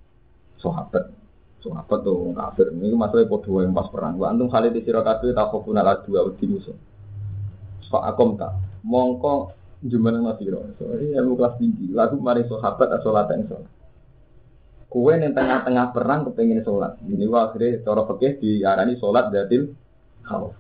sahabat. 0.62 1.10
Sahabat 1.58 2.06
tuh 2.06 2.14
wong 2.14 2.38
kafir. 2.38 2.70
Ini 2.70 2.94
masalah 2.94 3.26
podo 3.26 3.66
yang 3.66 3.74
pas 3.74 3.90
perang. 3.90 4.14
Wa 4.14 4.30
antum 4.30 4.46
khalid 4.46 4.78
sira 4.86 5.02
kabeh 5.02 5.34
ta 5.34 5.50
khofuna 5.50 5.82
la 5.82 5.98
dua 6.06 6.22
wedi 6.30 6.46
musuh. 6.46 6.78
Fa 7.90 8.14
akom 8.14 8.38
ta. 8.38 8.54
Mongko 8.86 9.58
jumlah 9.82 10.22
masira. 10.22 10.62
So 10.78 10.86
ini 11.02 11.18
ilmu 11.18 11.34
kelas 11.34 11.58
tinggi. 11.58 11.90
Lagu 11.90 12.14
mari 12.22 12.46
sahabat 12.46 12.94
yang 12.94 13.02
salat. 13.02 13.26
Kue 14.90 15.14
yang 15.14 15.30
tengah-tengah 15.38 15.94
perang 15.94 16.26
kepengen 16.26 16.66
sholat. 16.66 16.98
Ini 17.06 17.30
akhirnya 17.30 17.78
cara 17.86 18.02
fikih 18.10 18.42
diarani 18.42 18.98
sholat 18.98 19.30
datil 19.30 19.70
khauf. 20.26 20.58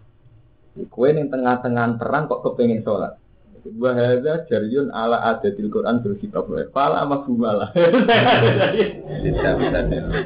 Kue 0.86 1.10
yang 1.10 1.26
tengah-tengah 1.34 1.98
perang 1.98 2.30
kok 2.30 2.46
kepengen 2.46 2.86
sholat. 2.86 3.18
Wahada 3.60 4.46
jariyun 4.46 4.88
ala 4.94 5.20
adatil 5.34 5.68
Quran 5.68 6.00
bil 6.00 6.16
kitab 6.16 6.48
wa 6.48 6.62
fala 6.70 7.04
mafhumala. 7.04 7.74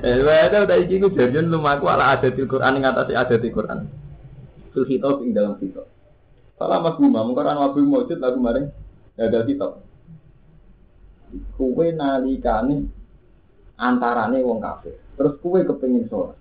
Eh 0.05 0.21
wahada 0.23 0.69
udah 0.69 0.79
iki 0.85 1.01
ku 1.01 1.09
jariyun 1.11 1.49
lumaku 1.49 1.89
ala 1.89 2.15
adatil 2.15 2.45
Quran 2.45 2.79
ing 2.79 2.85
atase 2.85 3.17
adatil 3.17 3.57
Quran. 3.57 3.89
Bil 4.71 4.85
ing 4.85 5.33
dalam 5.33 5.57
kitab. 5.57 5.89
Fala 6.61 6.77
mafhumah 6.79 7.25
mung 7.25 7.33
Quran 7.33 7.57
wabu 7.57 7.81
maujud 7.81 8.21
lagu 8.21 8.37
maring 8.37 8.69
ada 9.17 9.43
kitab. 9.49 9.81
Kue 11.57 11.89
nalikane 11.91 12.87
antarane 13.79 14.41
wong 14.41 14.63
kafir. 14.63 14.99
Terus 15.15 15.39
kue 15.43 15.63
kepengin 15.63 16.07
sholat. 16.11 16.39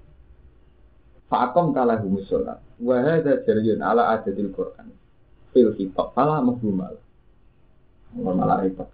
Fakom 1.30 1.74
kalah 1.74 2.02
humus 2.02 2.26
sholat. 2.30 2.62
Wahada 2.82 3.42
jariyun 3.46 3.82
ala 3.82 4.14
adatil 4.18 4.54
Quran. 4.54 4.90
Fil 5.54 5.74
kitab 5.78 6.14
salah 6.18 6.42
mahbumal 6.42 6.98
malah 8.22 8.62
repot 8.62 8.90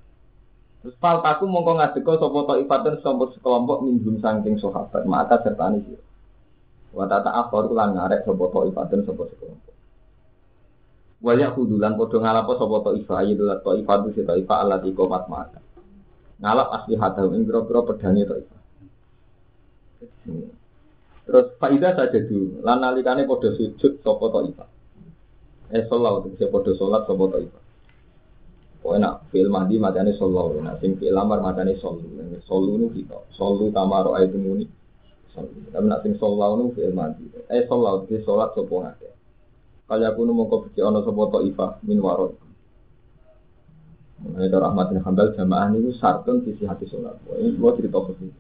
terus 0.80 0.96
fal 1.04 1.20
taku 1.20 1.44
mongko 1.44 1.76
ngadeko 1.76 2.16
sapa 2.16 2.40
to 2.48 2.54
ifatun 2.64 2.96
sapa 3.04 3.24
sekelompok 3.36 3.84
minjum 3.84 4.16
saking 4.24 4.56
sahabat 4.64 5.04
maka 5.04 5.44
serta 5.44 5.76
ini 5.76 6.00
wa 6.96 7.04
tata 7.04 7.36
akhir 7.36 7.68
lan 7.76 8.00
ngarek 8.00 8.24
sapa 8.24 8.44
to 8.48 8.60
ifatun 8.72 9.02
sapa 9.04 9.24
sekelompok. 9.36 9.76
Waya 11.20 11.52
kudulan 11.52 12.00
podo 12.00 12.24
ngalapo 12.24 12.56
sapa 12.56 12.76
to 12.80 12.92
ifa 12.96 13.14
ayi 13.20 13.36
dolat 13.36 13.60
to 13.60 13.76
ifa 13.76 13.94
tu 14.08 14.24
to 14.24 14.34
ifa 14.40 14.56
Allah 14.56 14.80
di 14.80 14.96
komat 14.96 15.28
mata 15.28 15.60
ngalap 16.40 16.68
asli 16.80 16.96
hadal 16.96 17.32
ing 17.36 17.44
pira-pira 17.48 17.84
pedane 17.84 18.24
to 18.26 18.36
ifa 18.40 18.58
Terus 21.30 21.46
faidah 21.62 21.94
saja 21.94 22.20
dulu, 22.26 22.66
lan 22.66 22.82
nalikane 22.82 23.30
padha 23.30 23.54
sujud 23.54 24.02
sapa 24.02 24.26
to 24.34 24.40
ifa 24.50 24.66
eh 25.70 25.86
sholat 25.86 26.26
itu 26.26 26.50
podo 26.50 26.74
sholat 26.74 27.06
sopo 27.06 27.30
to 27.30 27.38
itu 27.46 27.60
Kau 28.80 28.96
enak 28.96 29.28
film 29.28 29.52
mandi 29.52 29.76
matanya 29.76 30.16
sholat, 30.16 30.56
enak 30.56 30.80
sing 30.80 30.96
film 30.96 31.12
lamar 31.12 31.44
matanya 31.44 31.76
sholat, 31.84 32.40
sholat 32.48 32.88
kita, 32.96 33.20
sholat 33.36 33.76
tamaro 33.76 34.16
ayat 34.16 34.32
muni, 34.40 34.72
tapi 35.36 35.84
nak 35.84 36.00
sing 36.00 36.16
sholat 36.16 36.56
nu 36.56 36.72
film 36.72 36.96
mandi, 36.96 37.28
eh 37.52 37.68
sholat 37.68 38.08
itu 38.08 38.24
sholat 38.24 38.56
sopo 38.56 38.80
ngake. 38.80 39.12
Kaya 39.84 40.16
aku 40.16 40.24
nu 40.24 40.32
mau 40.32 40.48
kau 40.48 40.64
ono 40.64 41.04
sopo 41.04 41.28
to 41.28 41.44
ifa 41.44 41.76
min 41.84 42.00
warot. 42.00 42.40
Mengenai 44.20 44.52
dari 44.52 44.66
Ahmad 44.68 44.92
bin 44.92 45.00
Hambal 45.00 45.32
jamaah 45.32 45.72
ini 45.72 45.96
sartun 45.96 46.44
sisi 46.44 46.68
hati 46.68 46.84
sholat. 46.92 47.16
Ini 47.40 47.56
gua 47.56 47.72
cerita 47.80 48.04
begini. 48.04 48.36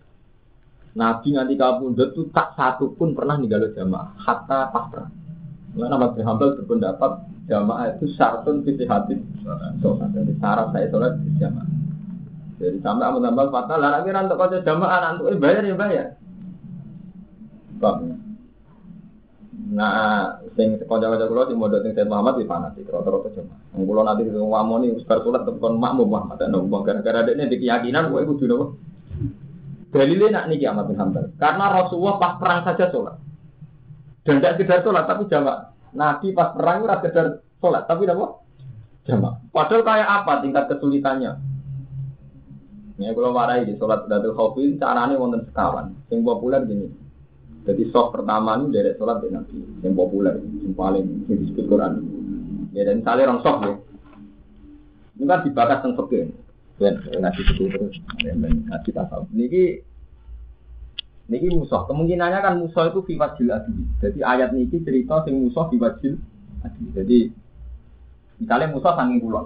Nabi 1.00 1.28
nganti 1.32 1.56
kabundut 1.56 2.12
itu 2.12 2.28
tak 2.36 2.52
satu 2.60 2.92
pun 3.00 3.16
pernah 3.16 3.40
ninggal 3.40 3.72
jamaah, 3.72 4.12
hatta 4.20 4.68
pas 4.76 4.86
perang. 4.92 5.12
Karena 5.72 5.96
Ahmad 5.96 6.12
bin 6.18 6.26
Hambal 6.28 6.60
berpendapat 6.60 7.12
jamaah 7.48 7.96
itu 7.96 8.12
syartun 8.20 8.68
fiti 8.68 8.84
hati. 8.84 9.16
Sholat. 9.80 10.12
Jadi 10.12 10.34
syarat 10.36 10.68
saya 10.76 10.88
sholat 10.92 11.12
di 11.24 11.32
jamaah. 11.40 11.68
Jadi 12.60 12.78
sampai 12.84 13.06
Ahmad 13.08 13.20
bin 13.24 13.30
Hambal 13.32 13.48
fatwa, 13.48 13.76
lah 13.80 13.90
nanti 14.04 14.12
untuk 14.12 14.36
kau 14.36 14.52
jamaah, 14.52 14.98
nanti 15.00 15.40
bayar 15.40 15.64
ya 15.64 15.76
bayar. 15.80 16.08
Bang. 17.80 18.29
Nah, 19.70 20.42
sing 20.58 20.82
kanca-kanca 20.82 21.30
kula 21.30 21.46
sing 21.46 21.58
mondok 21.62 21.86
sing 21.86 21.94
Said 21.94 22.10
Muhammad 22.10 22.42
di 22.42 22.50
fanatik 22.50 22.90
rata-rata 22.90 23.30
jamaah. 23.38 23.78
Wong 23.78 23.84
kula 23.86 24.02
nanti 24.02 24.26
wong 24.26 24.50
wamoni 24.50 24.98
wis 24.98 25.06
bar 25.06 25.22
salat 25.22 25.46
tekan 25.46 25.78
makmum 25.78 26.10
Muhammad 26.10 26.42
ana 26.42 26.58
wong 26.58 26.82
gara-gara 26.82 27.22
dekne 27.22 27.46
di 27.46 27.62
keyakinan 27.62 28.10
kowe 28.10 28.26
kudu 28.26 28.46
nopo? 28.50 28.66
Dalilnya 29.94 30.42
nak 30.42 30.46
niki 30.50 30.66
Ahmad 30.66 30.90
bin 30.90 30.98
Hambal. 30.98 31.34
Karena 31.38 31.66
Rasulullah 31.70 32.18
pas 32.18 32.34
perang 32.42 32.62
saja 32.66 32.90
sholat. 32.90 33.18
Dan 34.22 34.38
tidak 34.42 34.62
sekedar 34.62 34.82
sholat, 34.86 35.06
tapi 35.10 35.26
jamak. 35.30 35.74
Nabi 35.98 36.28
pas 36.34 36.54
perang 36.54 36.86
itu 36.86 36.90
sekedar 36.90 37.26
sholat, 37.58 37.84
tapi 37.90 38.06
apa? 38.06 38.28
Jamak. 39.10 39.34
Padahal 39.50 39.82
kayak 39.82 40.10
apa 40.10 40.34
tingkat 40.46 40.64
kesulitannya? 40.70 41.32
Ya 43.02 43.10
kalau 43.16 43.34
marahi 43.34 43.66
di 43.66 43.74
sholat 43.82 44.06
Datul 44.06 44.38
Khawfi, 44.38 44.78
caranya 44.78 45.18
wonten 45.18 45.46
sekawan. 45.50 45.98
Yang 46.14 46.22
populer 46.22 46.62
gini. 46.70 47.09
Jadi 47.70 47.84
soft 47.94 48.18
pertama 48.18 48.58
ini 48.58 48.74
dari 48.74 48.98
sholat 48.98 49.22
di 49.22 49.30
Nabi. 49.30 49.58
Yang 49.86 49.94
populer, 49.94 50.36
yang 50.42 50.74
paling 50.74 51.06
yang 51.30 51.38
disebut 51.46 51.66
Quran. 51.70 51.94
Ya 52.74 52.90
dan 52.90 53.06
misalnya 53.06 53.30
orang 53.30 53.42
soft 53.46 53.62
ya. 53.62 53.74
Ini 55.22 55.24
kan 55.30 55.40
dibakar 55.46 55.78
tentang 55.86 55.94
fakir. 56.02 56.34
Dan 56.80 56.96
ngasih 57.06 57.44
itu 57.44 57.64
terus, 57.70 57.96
dan 58.24 58.40
ngasih 58.40 58.92
tasawuf. 58.96 59.28
Ini 59.36 59.84
Niki 61.30 61.54
musuh. 61.54 61.86
Kemungkinannya 61.86 62.42
kan 62.42 62.58
musuh 62.58 62.90
itu 62.90 63.06
fiwajil 63.06 63.54
adi. 63.54 63.74
Jadi 64.02 64.20
ayat 64.26 64.50
niki 64.50 64.82
cerita 64.82 65.22
sing 65.30 65.38
musuh 65.38 65.70
fiwajil 65.70 66.18
adi. 66.66 66.84
Jadi 66.98 67.18
misalnya 68.42 68.74
musuh 68.74 68.98
sanging 68.98 69.22
kulon. 69.22 69.46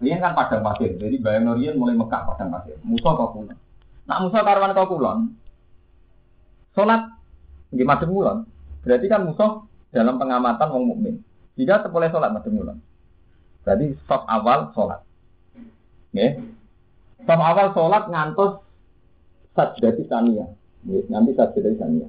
Ini 0.00 0.16
kan 0.16 0.32
padang 0.32 0.64
pasir. 0.64 0.96
Jadi 0.96 1.20
bayang 1.20 1.52
Norian 1.52 1.76
mulai 1.76 1.92
Mekah 1.92 2.24
padang 2.24 2.48
pasir. 2.56 2.80
Musuh 2.88 3.12
kau 3.12 3.36
kulon. 3.36 3.52
Nak 4.08 4.18
musuh 4.24 4.40
karwan 4.40 4.72
kau 4.72 4.96
kulon. 4.96 5.36
Sholat 6.74 7.02
di 7.70 7.82
madem 7.86 8.10
kulon. 8.10 8.38
Berarti 8.82 9.06
kan 9.06 9.24
musuh 9.24 9.64
dalam 9.94 10.18
pengamatan 10.18 10.68
wong 10.74 10.84
mukmin. 10.90 11.14
Jika 11.54 11.86
boleh 11.86 12.10
sholat 12.10 12.34
madem 12.34 12.58
kulon. 12.58 12.78
Berarti 13.62 13.94
stop 14.04 14.26
awal 14.26 14.74
sholat. 14.74 15.00
Oke. 16.10 16.26
Stop 17.22 17.40
awal 17.40 17.66
sholat 17.72 18.04
ngantos 18.10 18.52
sajjati 19.54 20.04
tania. 20.10 20.46
Nanti 20.84 21.32
sajjati 21.32 21.78
tania. 21.78 22.08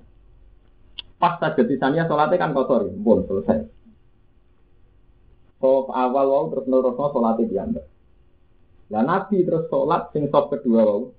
Pas 1.22 1.38
sajjati 1.40 1.78
tania 1.78 2.10
sholatnya 2.10 2.42
kan 2.42 2.52
kotor, 2.52 2.90
ya. 2.90 2.94
bon 2.98 3.24
selesai. 3.24 3.70
So 5.62 5.88
awal 5.94 6.26
wau 6.28 6.46
terus 6.52 6.66
nurut 6.68 6.98
sholatnya 6.98 7.48
diambil. 7.48 7.86
Lah 8.90 9.02
Nabi 9.06 9.46
terus 9.46 9.70
sholat 9.70 10.10
sing 10.12 10.28
sop 10.34 10.52
kedua 10.52 10.82
wau. 10.84 11.14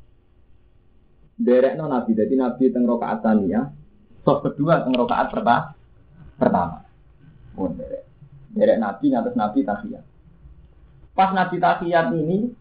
Derek 1.37 1.77
no 1.77 1.85
Nabi, 1.93 2.17
jadi 2.17 2.33
Nabi 2.33 2.73
teng 2.73 2.89
tania. 3.21 3.69
Sop 4.25 4.41
kedua 4.41 4.81
teng 4.83 4.97
rokaat 4.97 5.29
pertama. 5.29 5.77
Pertama. 6.41 6.79
Bon 7.53 7.73
derek. 7.77 8.09
Derek 8.57 8.81
Nabi 8.81 9.05
ngatas 9.13 9.37
Nabi 9.37 9.61
tahiyat. 9.61 10.05
Pas 11.13 11.31
Nabi 11.37 11.57
tahiyat 11.61 12.09
ini, 12.17 12.53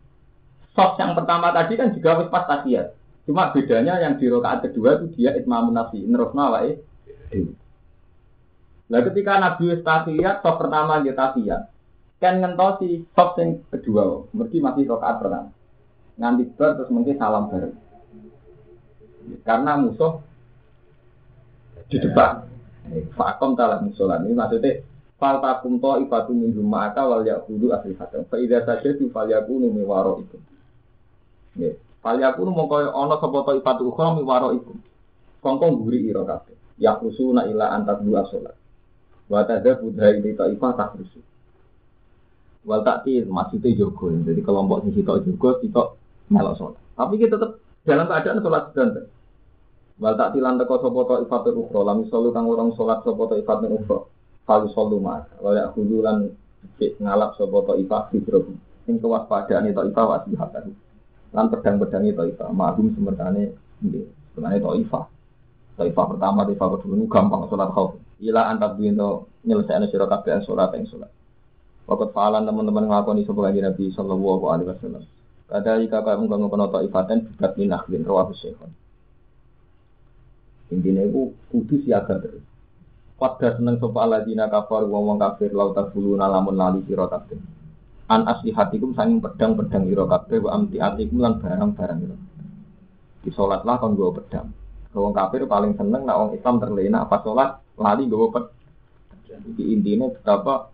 sop 0.75 0.99
yang 0.99 1.15
pertama 1.15 1.55
tadi 1.55 1.79
kan 1.79 1.95
juga 1.95 2.27
pas 2.27 2.43
tahiyat. 2.51 2.91
Cuma 3.25 3.49
bedanya 3.55 3.97
yang 4.03 4.19
di 4.19 4.27
rokaat 4.27 4.67
kedua 4.69 5.01
itu 5.01 5.17
dia 5.17 5.33
itmamun 5.33 5.73
nafsi, 5.73 6.03
nerusna 6.03 6.51
wae. 6.51 6.77
Nah 8.91 9.01
ketika 9.01 9.39
Nabi 9.39 9.71
wis 9.71 9.81
tahiyat, 9.81 10.43
top 10.43 10.59
pertama 10.59 10.99
dia 10.99 11.15
tahiyat. 11.15 11.71
Kan 12.19 12.43
ngentosi 12.43 13.07
top 13.15 13.39
yang 13.39 13.63
kedua, 13.71 14.27
mesti 14.35 14.57
masih 14.59 14.83
rokaat 14.87 15.15
pertama. 15.23 15.49
Nganti 16.15 16.43
terus 16.59 16.91
mungkin 16.91 17.15
salam 17.19 17.51
bareng. 17.51 17.84
Karena 19.45 19.77
musuh 19.79 20.21
di 21.89 21.97
depan. 22.01 22.45
Fakom 23.17 23.57
talah 23.57 23.81
musolan 23.81 24.29
ini 24.29 24.37
maksudnya 24.37 24.85
fal 25.17 25.41
takum 25.41 25.81
to 25.81 26.05
ifatu 26.05 26.37
min 26.37 26.53
ma'aka 26.53 27.01
wal 27.01 27.25
yaqudu 27.25 27.73
asli 27.73 27.97
hatam. 27.97 28.29
Fa 28.29 28.37
idza 28.37 28.61
sajadu 28.61 29.09
fal 29.09 29.25
yakunu 29.25 29.73
mi 29.73 29.81
waro 29.81 30.21
itu. 30.21 30.37
Fal 32.05 32.21
yakunu 32.21 32.53
mongko 32.53 32.93
ana 32.93 33.17
sapa 33.17 33.37
to 33.41 33.51
ifatu 33.57 33.89
ukhra 33.89 34.13
mi 34.13 34.21
waro 34.21 34.53
iku. 34.53 34.77
Kongkong 35.41 35.81
guri 35.81 36.05
ira 36.09 36.21
kabeh. 36.25 36.53
Ya 36.77 36.93
khusuna 37.01 37.49
ila 37.49 37.73
antat 37.73 38.05
dua 38.05 38.21
salat. 38.29 38.53
Wa 39.25 39.41
tadza 39.49 39.81
budha 39.81 40.13
ini 40.13 40.37
ta 40.37 40.45
ifa 40.45 40.77
tak 40.77 41.01
rusu. 41.01 41.21
Wal 42.69 42.85
takti 42.85 43.25
maksudnya 43.25 43.73
jogo. 43.73 44.13
Jadi 44.13 44.45
kelompok 44.45 44.85
sisi 44.85 45.01
tok 45.01 45.25
jogo, 45.25 45.57
sitok 45.57 45.87
melok 46.29 46.53
salat. 46.53 46.81
Tapi 46.93 47.13
kita 47.17 47.33
tetap 47.41 47.57
dalam 47.81 48.05
keadaan 48.05 48.41
salat 48.45 48.63
sedang. 48.73 49.09
Wal 49.95 50.19
tak 50.19 50.35
tilan 50.35 50.59
teko 50.59 50.75
sapa 50.83 50.99
to 51.07 51.15
ifatul 51.23 51.55
ukhra 51.63 51.81
lam 51.87 52.03
solu 52.11 52.35
kang 52.35 52.51
orang 52.51 52.75
salat 52.75 52.99
sapa 53.07 53.21
to 53.31 53.35
ifatul 53.39 53.79
ukhra. 53.79 53.99
Kalu 54.43 54.67
solu 54.75 54.99
mak. 54.99 55.31
Wala 55.39 55.71
kudu 55.71 56.03
lan 56.03 56.35
ngalap 56.75 57.39
sapa 57.39 57.57
to 57.63 57.73
ifat 57.79 58.11
fidrobu. 58.11 58.59
Sing 58.83 58.99
kewaspadaan 58.99 59.71
itu 59.71 59.81
ifat 59.87 60.05
wasbihatan. 60.05 60.75
Lan 61.31 61.45
pedang-pedang 61.47 62.03
itu 62.11 62.23
ifat. 62.35 62.51
Mahum 62.51 62.91
semertane 62.91 63.55
nggih. 63.79 64.03
Sebenarnya 64.35 64.67
to 64.67 64.71
ifat. 64.83 65.05
To 65.79 65.83
ifat 65.87 66.05
pertama 66.11 66.43
to 66.43 66.51
ifat 66.51 66.67
kedua 66.75 67.07
gampang 67.07 67.47
salat 67.47 67.71
khauf. 67.71 67.95
Ila 68.19 68.51
antar 68.51 68.75
binto 68.75 69.31
nyelesaikan 69.47 69.87
sira 69.87 70.11
kabeh 70.11 70.43
salat 70.43 70.75
yang 70.75 70.91
salat. 70.91 71.11
Waktu 71.87 72.11
faalan 72.11 72.43
teman-teman 72.43 72.91
ngelakoni 72.91 73.23
sapa 73.23 73.47
kanjeng 73.47 73.63
Nabi 73.63 73.95
sallallahu 73.95 74.43
alaihi 74.51 74.67
wasallam. 74.75 75.03
Kadali 75.47 75.87
kakak 75.87 76.19
mengkongkon 76.19 76.67
to 76.67 76.79
ifaten 76.83 77.31
bidat 77.31 77.55
minah 77.55 77.79
bin 77.87 78.03
rawah 78.03 78.27
syekhon. 78.35 78.75
Intinya 80.73 81.05
itu 81.05 81.33
kudu 81.53 81.85
siaga 81.85 82.17
terus. 82.21 82.41
Pada 83.15 83.55
seneng 83.55 83.79
sopa 83.79 84.03
aladina 84.03 84.51
kafar 84.51 84.83
wong 84.85 85.15
kafir 85.15 85.55
lauta 85.55 85.87
bulu 85.87 86.19
lamun 86.19 86.55
lali 86.57 86.83
sira 86.83 87.07
kabeh. 87.07 87.39
An 88.11 88.27
asli 88.29 88.53
hatikum 88.53 88.93
sanging 88.93 89.23
pedang-pedang 89.23 89.89
ira 89.89 90.05
kabeh 90.05 90.43
wa 90.43 90.53
amti 90.53 90.77
atikum 90.77 91.23
lan 91.23 91.41
barang-barang 91.41 91.99
ira. 92.05 92.17
Di 93.23 93.29
salatlah 93.33 93.81
kon 93.81 93.95
nggawa 93.95 94.11
pedang. 94.21 94.47
Wong 94.95 95.13
kafir 95.15 95.43
paling 95.47 95.73
seneng 95.75 96.07
nak 96.07 96.17
wong 96.19 96.29
Islam 96.37 96.55
terlena 96.61 97.07
apa 97.07 97.23
salat 97.23 97.61
lali 97.77 98.03
nggawa 98.05 98.27
pedang. 98.33 98.55
Jadi 99.25 99.63
intinya 99.73 100.07
betapa 100.11 100.71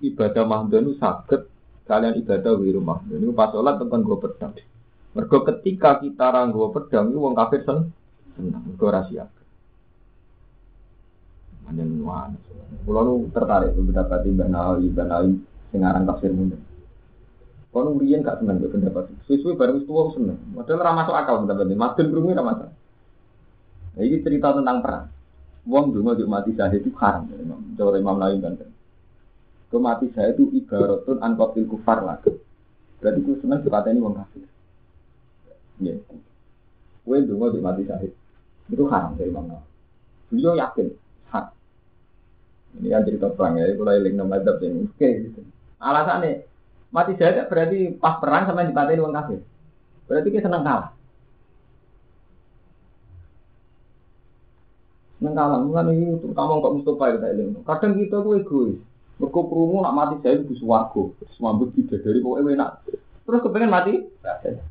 ibadah 0.00 0.44
mahdun 0.46 0.88
itu 0.88 0.94
sakit 1.02 1.40
kalian 1.88 2.20
ibadah 2.20 2.52
wiru 2.56 2.80
mahdun 2.84 3.24
itu 3.24 3.32
pas 3.32 3.50
sholat 3.50 3.80
tekan 3.80 4.04
gue 4.04 4.18
pedang. 4.20 4.52
Mergo 5.16 5.38
ketika 5.44 5.98
kita 5.98 6.26
ranggo 6.30 6.70
pedang 6.70 7.10
itu 7.10 7.18
wong 7.18 7.34
kafir 7.34 7.64
sen 7.64 7.90
senang 8.38 8.62
gue 8.62 8.88
rahasia. 8.88 9.26
Manjen 11.66 12.00
wan. 12.06 12.38
Kulo 12.86 13.00
nu 13.02 13.14
tertarik 13.34 13.74
pendapat 13.74 14.24
Mbak 14.24 14.48
Nawawi, 14.48 14.86
Mbak 14.94 15.06
Nawawi 15.10 15.32
sing 15.74 15.80
aran 15.82 16.06
tafsir 16.06 16.30
mundur. 16.30 16.62
Kalau 17.68 18.00
urian 18.00 18.24
gak 18.24 18.40
seneng 18.40 18.64
gue 18.64 18.72
pendapat. 18.72 19.12
Sesuai 19.28 19.58
bareng 19.58 19.84
tua 19.84 20.08
seneng. 20.16 20.40
Padahal 20.56 21.04
ora 21.04 21.20
akal 21.20 21.44
pendapat 21.44 21.68
ini. 21.68 21.76
Madun 21.76 22.06
berumi 22.08 22.32
ora 22.32 22.44
masuk. 22.48 22.70
Nah, 23.98 24.02
ini 24.06 24.24
cerita 24.24 24.56
tentang 24.56 24.78
perang. 24.80 25.06
Wong 25.68 25.92
dulu 25.92 26.16
mau 26.16 26.40
mati 26.40 26.56
syahid 26.56 26.80
itu 26.80 26.96
haram. 26.96 27.28
Cara 27.76 27.96
Imam 28.00 28.16
Nawawi 28.16 28.40
kan. 28.40 28.56
Kau 29.68 29.84
mati 29.84 30.08
saya 30.16 30.32
itu 30.32 30.48
ibaratun 30.56 31.20
ankotil 31.20 31.68
kufar 31.68 32.00
lah. 32.00 32.16
Berarti 33.04 33.20
gue 33.20 33.36
seneng 33.44 33.60
ini 33.60 34.00
wong 34.00 34.14
kafir. 34.16 34.48
Ya. 35.84 35.94
Gue 37.04 37.16
dulu 37.28 37.36
mau 37.36 37.52
mati 37.52 37.84
syahid. 37.84 38.16
Itu 38.68 38.84
haram 38.92 39.16
dari 39.16 39.32
Nawawi. 39.32 39.64
Beliau 40.28 40.54
yakin 40.56 40.86
hak. 41.32 41.46
Ini 42.78 42.88
yang 42.92 43.04
cerita 43.08 43.32
perang 43.32 43.56
ya. 43.56 43.72
Kalau 43.72 43.92
iling 43.96 44.14
nama 44.16 44.36
adab 44.36 44.60
ini. 44.60 44.84
Oke 44.84 45.08
gitu. 45.24 45.40
Alasannya 45.80 46.44
mati 46.92 47.16
syahid 47.16 47.48
berarti 47.48 47.96
pas 47.96 48.20
perang 48.20 48.44
sama 48.44 48.64
ini 48.64 49.00
wong 49.00 49.16
kafir. 49.16 49.40
Berarti 50.08 50.28
kita 50.32 50.48
seneng 50.48 50.64
kalah. 50.64 50.92
Neng 55.18 55.34
kalah, 55.34 55.58
mulai 55.58 55.98
ini 55.98 56.14
terutama 56.22 56.62
kok 56.62 56.74
Mustafa 56.78 57.18
tak 57.18 57.34
ilmu. 57.34 57.66
Kadang 57.66 57.92
kita 57.98 58.16
tuh 58.22 58.38
egois. 58.38 58.78
Mereka 59.18 59.40
perlu 59.50 59.82
nak 59.82 59.96
mati 59.98 60.14
saya 60.22 60.38
itu 60.38 60.54
suwargo. 60.62 61.10
Semambut 61.34 61.74
tidak 61.74 62.06
dari 62.06 62.22
pokoknya 62.22 62.54
enak. 62.54 62.70
Terus 63.28 63.44
kepengen 63.44 63.68
mati? 63.68 63.92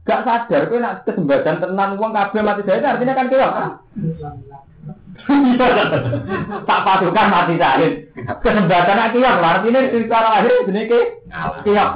Gak 0.02 0.26
sadar, 0.26 0.66
kau 0.66 0.82
nak 0.82 1.06
kesembadan 1.06 1.62
tenan 1.62 1.94
uang 1.94 2.10
kabel 2.10 2.42
mati 2.42 2.66
saya 2.66 2.98
artinya 2.98 3.14
kan 3.14 3.30
keok. 3.30 3.54
tak 6.66 6.82
pasukan 6.82 7.28
mati 7.30 7.54
saya. 7.62 7.86
Kesempatan 8.18 8.98
nak 8.98 9.14
keok, 9.14 9.46
artinya 9.46 9.80
secara 9.94 10.42
lahir 10.42 10.66
jenis 10.66 10.90
keok. 10.90 11.90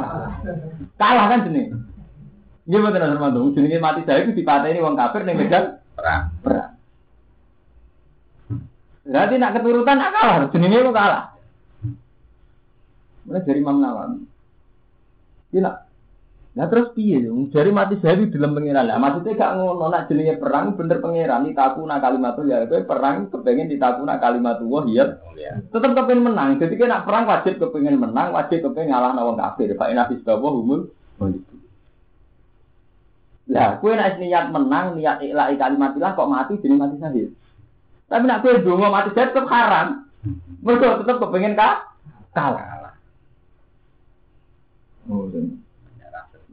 Kalah 1.02 1.34
kan 1.34 1.50
jenis. 1.50 1.74
Gimana 2.70 2.94
betul 2.94 3.10
Armando? 3.10 3.50
Jenis 3.58 3.82
mati 3.82 4.06
saya 4.06 4.22
itu 4.22 4.38
dipateni 4.38 4.86
uang 4.86 4.94
kafir 4.94 5.26
nih 5.26 5.34
medan 5.34 5.82
perang. 5.98 6.30
Perang. 6.46 6.78
Berarti 9.10 9.34
nak 9.42 9.58
keturutan 9.58 9.98
nak 9.98 10.14
kalah, 10.14 10.46
jenenge 10.54 10.86
kok 10.86 10.94
kalah. 10.94 11.34
Mulai 13.26 13.46
dari 13.50 13.66
Imam 13.66 13.82
Nawawi. 13.82 14.30
Iya 15.58 15.90
Nah 16.52 16.68
terus 16.68 16.92
piye? 16.92 17.24
Dari 17.48 17.72
mati 17.72 17.96
saya 18.04 18.20
di 18.20 18.28
dalam 18.28 18.52
pangeran 18.52 18.84
lah. 18.84 19.00
Maksudnya 19.00 19.40
gak 19.40 19.54
ngono 19.56 19.88
nak 19.88 20.12
jenenge 20.12 20.36
perang 20.36 20.76
bener 20.76 21.00
pangeran 21.00 21.48
ditakuna 21.48 22.04
kalimat 22.04 22.36
ya. 22.44 22.68
Kowe 22.68 22.84
perang 22.84 23.32
kepengen 23.32 23.72
ditakuna 23.72 24.20
kalimat 24.20 24.60
wah 24.60 24.84
iya. 24.84 25.16
Tetap 25.72 25.96
kepengen 25.96 26.28
menang. 26.28 26.60
Jadi 26.60 26.76
nak 26.84 27.08
perang 27.08 27.24
wajib 27.24 27.56
kepengen 27.56 27.96
menang, 28.04 28.36
wajib 28.36 28.68
kepengen 28.68 28.92
ngalah 28.92 29.16
nawang 29.16 29.40
kafir. 29.40 29.72
Pak 29.80 29.96
Inafis 29.96 30.20
bawa 30.28 30.50
humul. 30.52 30.92
Lah, 33.52 33.80
kue 33.80 33.96
nak 33.96 34.20
niat 34.20 34.52
menang, 34.52 35.00
niat 35.00 35.24
ikhlas 35.24 35.56
kalimat 35.56 35.96
ilah 35.96 36.12
kok 36.16 36.32
mati 36.32 36.60
jadi 36.60 36.76
mati 36.76 36.96
syahid. 37.00 37.32
Tapi 38.12 38.24
nak 38.28 38.44
kowe 38.44 38.60
donga 38.60 38.92
mati 38.92 39.16
saya 39.16 39.32
tetap 39.32 39.48
haram. 39.48 40.04
Mereka 40.60 41.08
tetap 41.08 41.16
kepengen 41.24 41.56
kah? 41.56 41.96
Kalah. 42.36 42.92
Oh, 45.08 45.32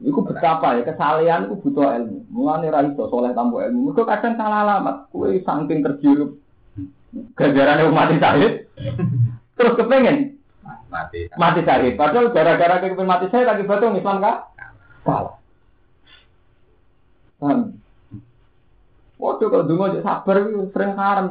Iku 0.09 0.25
betapa 0.25 0.81
ya 0.81 0.83
kesalahan 0.88 1.53
itu 1.53 1.61
butuh 1.61 1.92
ilmu. 2.01 2.25
Mulane 2.33 2.73
ra 2.73 2.81
iso 2.88 3.12
soleh 3.12 3.37
tanpa 3.37 3.68
ilmu. 3.68 3.92
Mergo 3.92 4.09
kadang 4.09 4.40
salah 4.40 4.64
alamat. 4.64 5.12
Kowe 5.12 5.29
saking 5.29 5.85
terjerup 5.85 6.40
gajaran 7.37 7.92
mati 7.92 8.16
syahid. 8.16 8.53
Terus 9.53 9.77
kepengen 9.77 10.40
mati 10.88 11.29
mati 11.37 11.61
syahid. 11.61 12.01
Padahal 12.01 12.33
gara-gara 12.33 12.81
kepengen 12.81 13.05
mati 13.05 13.29
syahid 13.29 13.44
lagi 13.44 13.68
betul 13.68 14.01
Islam 14.01 14.25
kah? 14.25 14.37
Salah. 15.05 15.37
Paham? 17.38 17.79
Waduh 19.18 19.51
kalau 19.51 19.66
dungo 19.66 19.90
aja 19.90 20.01
sabar 20.03 20.47
itu 20.47 20.71
sering 20.71 20.94
haram 20.94 21.27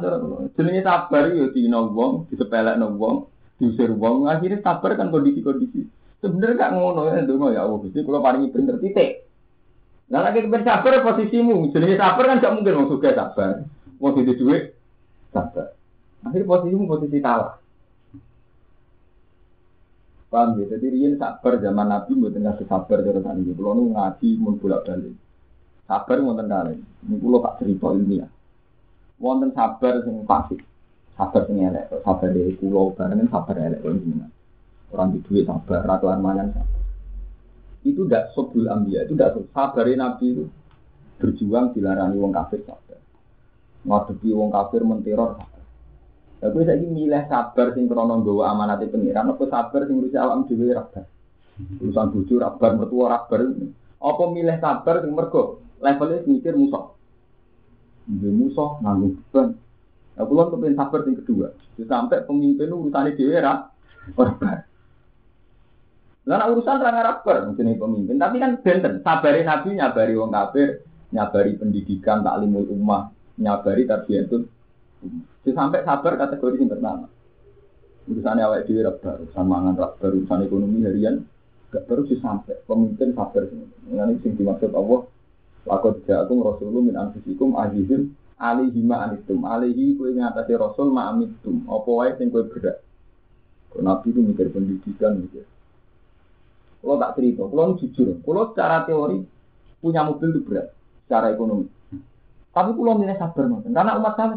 Jenenge 0.52 0.84
sabar 0.84 1.32
itu 1.32 1.48
dino 1.56 1.88
wong, 1.88 2.28
disepelekno 2.28 2.92
wong, 3.00 3.32
diusir 3.56 3.88
wong, 3.96 4.28
akhirnya 4.28 4.60
sabar 4.60 4.92
kan 4.92 5.08
kondisi-kondisi. 5.08 5.88
Sebenarnya 6.18 6.58
gak 6.58 6.72
ngono 6.74 7.00
ya 7.14 7.22
dungo 7.22 7.54
ya 7.54 7.62
Allah, 7.62 7.78
Gusti 7.78 8.02
kula 8.02 8.18
paringi 8.18 8.50
pinter 8.50 8.82
titik. 8.82 9.22
Nah 10.10 10.24
lagi 10.24 10.42
kepen 10.42 10.66
sabar 10.66 11.04
posisimu, 11.04 11.70
jenenge 11.70 11.94
sabar 11.94 12.24
kan 12.26 12.42
gak 12.42 12.54
mungkin 12.58 12.78
wong 12.80 12.88
suka 12.90 13.14
sabar. 13.14 13.62
Wong 14.02 14.12
itu 14.26 14.34
duit 14.34 14.74
sabar. 15.30 15.78
Akhirnya 16.26 16.48
posisimu 16.50 16.90
posisi 16.90 17.22
kalah. 17.22 17.62
Paham 20.28 20.60
ya? 20.60 20.76
Jadi 20.76 20.86
riyen 20.92 21.16
sabar 21.16 21.56
zaman 21.56 21.88
Nabi 21.88 22.12
mboten 22.12 22.44
ngasih 22.44 22.68
sabar 22.68 23.00
terus 23.00 23.24
ini. 23.24 23.56
Kulo 23.56 23.70
nu 23.72 23.96
ngaji 23.96 24.28
mun 24.36 24.60
bolak-balik. 24.60 25.16
Sabar 25.88 26.16
wonten. 26.20 26.52
Ini 27.08 27.16
pulau 27.16 27.40
tak 27.40 27.64
cerita 27.64 27.88
ya. 27.96 28.28
Wonten 29.16 29.56
sabar 29.56 30.04
sing 30.04 30.28
pasti. 30.28 30.60
Sabar 31.16 31.48
sing 31.48 31.64
elek. 31.64 32.04
Sabar 32.04 32.28
dari 32.28 32.52
pulau 32.60 32.92
bareng 32.92 33.24
sabar 33.32 33.56
elek 33.56 33.80
kok 33.80 33.96
jenengan. 33.96 34.30
Orang 34.88 35.12
di 35.12 35.20
duit 35.20 35.44
sabar, 35.44 35.84
ratuan 35.84 36.24
mangan 36.24 36.48
sabar. 36.56 36.82
Itu 37.84 38.08
tidak 38.08 38.32
sobul 38.32 38.66
ambia, 38.68 39.04
itu 39.04 39.12
tidak 39.14 39.36
sabar 39.52 39.84
nabi 39.84 40.26
itu 40.32 40.44
berjuang 41.18 41.76
dilarani 41.76 42.16
wong 42.16 42.32
kafir 42.32 42.64
sabar. 42.64 42.98
Ngadepi 43.84 44.28
wong 44.32 44.50
kafir 44.54 44.82
menteror 44.86 45.36
sabar. 45.36 45.62
Ya 46.38 46.46
gue 46.54 46.62
saiki 46.62 46.86
milih 46.86 47.22
sabar 47.26 47.74
sing 47.74 47.90
krono 47.90 48.22
nggawa 48.22 48.54
amanate 48.54 48.86
pengiran 48.86 49.34
apa 49.34 49.44
sabar 49.50 49.80
sing 49.84 49.98
ngurusi 49.98 50.16
awam 50.16 50.46
dhewe 50.46 50.70
rabar. 50.70 51.04
Urusan 51.82 52.14
bojo 52.14 52.34
rabar, 52.38 52.70
mertua 52.78 53.06
rabar. 53.10 53.40
Apa 53.98 54.24
milih 54.30 54.56
sabar 54.62 55.02
sing 55.02 55.10
mergo 55.10 55.58
levelnya 55.82 56.22
mikir 56.22 56.54
musuh. 56.54 56.94
Dia 58.06 58.30
musuh 58.30 58.78
nganggung 58.80 59.18
beban. 59.18 59.58
Nah, 60.14 60.24
pulau 60.26 60.50
kepengen 60.54 60.78
sabar 60.78 61.00
yang 61.06 61.18
kedua. 61.22 61.48
Sampai 61.78 62.26
pemimpin 62.26 62.70
urusannya 62.70 63.18
di 63.18 63.24
era 63.26 63.70
korban. 64.14 64.67
Karena 66.28 66.44
urusan 66.52 66.76
orang 66.76 67.00
Arab 67.00 67.16
mungkin 67.24 67.72
pemimpin. 67.80 68.20
Tapi 68.20 68.36
kan 68.36 68.60
benten. 68.60 69.00
Sabari 69.00 69.48
Nabi 69.48 69.80
nyabari 69.80 70.12
wong 70.12 70.28
kafir, 70.28 70.84
nyabari 71.08 71.56
pendidikan, 71.56 72.20
taklimul 72.20 72.68
ummah, 72.68 73.08
nyabari 73.40 73.88
tarbiyatun. 73.88 74.44
Sampai 75.48 75.80
sabar 75.88 76.20
kategori 76.20 76.60
yang 76.60 76.68
pertama. 76.68 77.08
Urusannya 78.04 78.44
awal 78.44 78.60
di 78.68 78.76
rabar, 78.76 79.16
urusan 79.24 79.46
mangan 79.48 79.74
rabar, 79.80 80.10
urusan 80.12 80.44
ekonomi 80.44 80.84
harian, 80.84 81.24
gak 81.72 81.88
baru 81.88 82.04
sih 82.04 82.20
sampai 82.20 82.60
pemimpin 82.68 83.16
sabar. 83.16 83.48
Ini 83.48 84.20
sing 84.20 84.36
dimaksud 84.36 84.76
Allah 84.76 85.08
Lakot 85.68 86.00
jatuh 86.08 86.38
rasulullah 86.40 86.80
min 86.80 86.96
anfusikum 86.96 87.52
azizun 87.60 88.16
alihi 88.40 88.80
ma 88.80 89.04
anitum 89.04 89.44
alihi 89.44 90.00
kue 90.00 90.16
ngatasi 90.16 90.56
rasul 90.56 90.88
ma 90.88 91.12
amitum 91.12 91.68
apa 91.68 91.90
wae 91.92 92.10
sing 92.16 92.32
kue 92.32 92.48
berat 92.48 92.80
nabi 93.76 94.08
itu 94.08 94.20
mikir 94.24 94.48
pendidikan 94.48 95.20
mikir 95.20 95.44
kalau 96.82 96.96
tak 96.98 97.12
cerita 97.18 97.42
kalau 97.46 97.76
jujur 97.78 98.08
kalau 98.22 98.42
secara 98.52 98.86
teori 98.86 99.18
punya 99.78 100.02
mobil 100.06 100.28
itu 100.34 100.40
berat 100.46 100.66
secara 101.06 101.34
ekonomi 101.34 101.66
tapi 102.52 102.70
kalau 102.74 102.98
milih 102.98 103.16
sabar 103.18 103.44
nonton 103.46 103.70
karena 103.70 103.98
umat 103.98 104.14
saya 104.18 104.36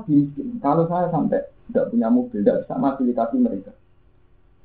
kalau 0.62 0.86
saya 0.86 1.08
sampai 1.10 1.42
tidak 1.70 1.86
punya 1.90 2.08
mobil 2.10 2.40
tidak 2.42 2.66
bisa 2.66 2.74
fasilitasi 2.78 3.38
mereka 3.42 3.72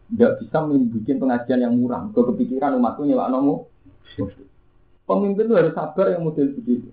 tidak 0.07 0.33
bisa 0.39 0.59
membuat 0.63 1.17
pengajian 1.19 1.61
yang 1.67 1.75
murah 1.75 2.07
ke 2.15 2.21
kepikiran 2.21 2.79
umatku 2.79 3.03
nyewa 3.03 3.27
nomu 3.33 3.67
Pemimpin 5.07 5.47
itu 5.47 5.55
harus 5.55 5.75
sabar 5.75 6.07
yang 6.11 6.27
model 6.27 6.51
begitu. 6.59 6.91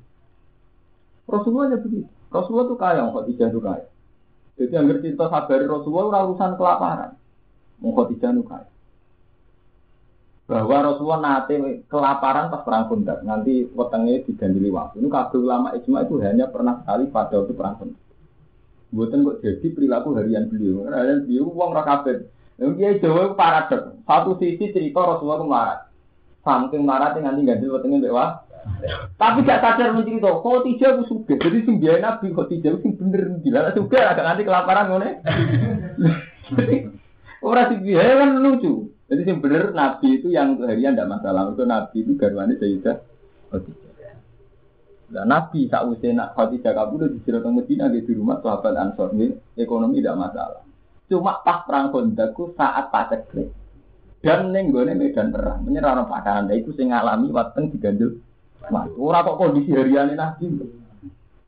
Rasulullah 1.25 1.73
ya 1.73 1.77
begitu. 1.81 2.09
Rasulullah 2.29 2.65
itu 2.69 2.77
kaya, 2.77 3.01
Khadijah 3.09 3.47
itu 3.49 3.61
kaya. 3.61 3.85
Jadi 4.53 4.69
yang 4.69 4.85
cerita 5.01 5.25
sabar 5.33 5.59
Rasulullah 5.65 6.21
urusan 6.29 6.51
kelaparan. 6.57 7.11
Khadijah 7.81 8.29
itu 8.37 8.43
kaya. 8.45 8.69
Bahwa 10.53 10.77
Rasulullah 10.85 11.21
nanti 11.21 11.81
kelaparan 11.89 12.53
pas 12.53 12.61
perang 12.61 12.85
Khandaq, 12.85 13.25
nanti 13.25 13.65
wetenge 13.73 14.29
digandili 14.29 14.69
waktu. 14.69 15.01
Ini 15.01 15.09
kabel 15.09 15.49
ulama 15.49 15.73
ijma 15.73 16.05
itu 16.05 16.21
hanya 16.21 16.45
pernah 16.53 16.77
sekali 16.85 17.09
pada 17.09 17.41
waktu 17.41 17.53
perang 17.57 17.75
Khandaq. 17.81 18.01
Buatan 18.93 19.25
kok 19.25 19.41
jadi 19.41 19.67
perilaku 19.73 20.13
harian 20.13 20.45
beliau. 20.45 20.85
Harian 20.85 21.25
beliau 21.25 21.49
uang 21.49 21.73
rakabet. 21.73 22.29
Yang 22.61 22.71
kiai 22.77 23.01
Jawa 23.01 23.33
paradok. 23.33 23.97
Satu 24.05 24.37
sisi 24.37 24.69
cerita 24.69 25.01
Rasulullah 25.01 25.41
itu 25.41 25.47
melarat. 25.49 25.79
Saking 26.45 26.81
melarat 26.85 27.17
yang 27.17 27.25
nanti 27.25 27.41
ganjil 27.41 27.73
wetenge 27.73 27.97
mbek. 27.97 28.13
Tapi 29.17 29.43
gak 29.43 29.59
sadar 29.59 29.91
mencerita, 29.91 30.39
kok 30.39 30.63
tidak 30.63 30.91
aku 30.95 31.03
suka. 31.09 31.33
Jadi 31.35 31.67
biaya 31.81 31.99
nabi 31.99 32.31
kok 32.31 32.47
tidak 32.47 32.79
sing 32.79 32.95
bener 32.95 33.41
gila 33.43 33.73
suka 33.75 33.99
agak 33.99 34.23
nanti 34.23 34.47
kelaparan 34.47 34.87
ngene. 34.87 35.09
Orang 37.43 37.81
biaya 37.81 38.13
kan 38.23 38.39
lucu. 38.39 38.92
Jadi 39.13 39.29
sing 39.29 39.37
bener 39.37 39.77
nabi 39.77 40.17
itu 40.17 40.33
yang 40.33 40.57
harian 40.65 40.97
tidak 40.97 41.21
masalah. 41.21 41.53
Itu 41.53 41.69
nabi 41.69 41.97
itu 42.01 42.17
garwane 42.17 42.57
Sayyidah 42.57 42.97
Khadijah. 43.53 43.93
Nah, 45.13 45.29
Nabi 45.29 45.69
sausé 45.69 46.09
nak 46.09 46.33
Khadijah 46.33 46.73
kabur 46.73 47.05
di 47.05 47.21
Sirot 47.21 47.45
Medina 47.53 47.85
di 47.85 48.01
rumah 48.17 48.41
sahabat 48.41 48.73
Ansor 48.73 49.13
ini 49.13 49.29
ekonomi 49.53 50.01
tidak 50.01 50.17
masalah. 50.17 50.65
Cuma 51.05 51.37
pas 51.45 51.61
perang 51.69 51.93
Kondaku 51.93 52.57
saat 52.57 52.89
paceklik 52.89 53.53
dan 54.25 54.49
neng 54.49 54.73
gue 54.73 54.89
medan 54.97 55.29
perang 55.29 55.61
menyerang 55.61 56.09
padahan 56.09 56.49
itu 56.49 56.73
sing 56.73 56.89
ngalami 56.89 57.29
wateng 57.29 57.69
digandul 57.69 58.17
Mas, 58.71 58.87
ora 58.95 59.27
kok 59.27 59.35
kondisi 59.37 59.75
harian 59.75 60.15
Nabi. 60.15 60.47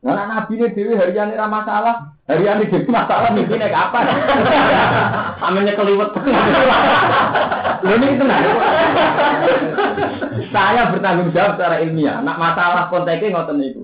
Nah, 0.05 0.29
Nabi 0.29 0.53
ini 0.61 0.69
dewi 0.69 0.93
harian 0.93 1.33
ini 1.33 1.41
masalah, 1.49 2.13
harian 2.29 2.61
ini 2.61 2.69
dewi 2.69 2.85
masalah 2.93 3.33
mungkin 3.33 3.57
naik 3.57 3.73
apa? 3.73 3.99
Amenya 5.49 5.73
keliwet. 5.73 6.13
Ini 7.81 8.05
itu 8.13 8.23
nah. 8.23 8.39
Saya 10.53 10.93
bertanggung 10.93 11.33
jawab 11.33 11.57
secara 11.57 11.81
ilmiah. 11.81 12.21
Nak 12.21 12.37
masalah 12.37 12.85
konteksnya 12.93 13.33
ngoten 13.33 13.65
itu. 13.65 13.83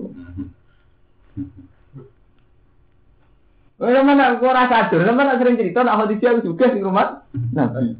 Oh, 3.82 3.90
mana 3.90 4.38
aku 4.38 4.46
rasa 4.46 4.94
sadar, 4.94 5.10
mana 5.10 5.42
sering 5.42 5.58
cerita 5.58 5.82
nak 5.82 6.06
hadis 6.06 6.22
aku 6.22 6.54
juga 6.54 6.70
di 6.70 6.78
rumah 6.78 7.26
Nabi. 7.50 7.98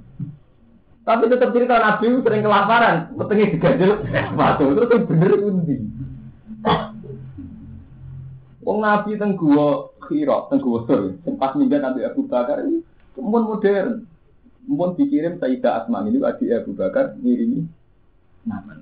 Tapi 1.02 1.26
tetap 1.26 1.50
cerita 1.50 1.74
Nabi 1.74 2.22
sering 2.22 2.46
kelaparan, 2.46 3.18
petengnya 3.18 3.50
diganjel 3.50 3.98
batu 4.38 4.78
tuh 4.78 4.86
bener 5.10 5.42
undi. 5.42 5.91
Wong 8.62 8.78
Nabi 8.78 9.18
teng 9.18 9.34
gua 9.34 9.90
Khira, 9.98 10.46
teng 10.46 10.62
gua 10.62 10.86
Sur, 10.86 11.18
sempat 11.26 11.58
minggat 11.58 11.82
Nabi 11.82 12.06
Abu 12.06 12.26
Bakar 12.30 12.62
ini 12.62 12.82
pun 13.14 13.42
modern. 13.42 14.06
Pun 14.62 14.94
dikirim 14.94 15.42
Sayyidah 15.42 15.82
Asma 15.82 16.06
ini 16.06 16.22
adik 16.22 16.62
Abu 16.62 16.72
Bakar 16.78 17.18
ngirimi 17.18 17.66
nama. 18.46 18.78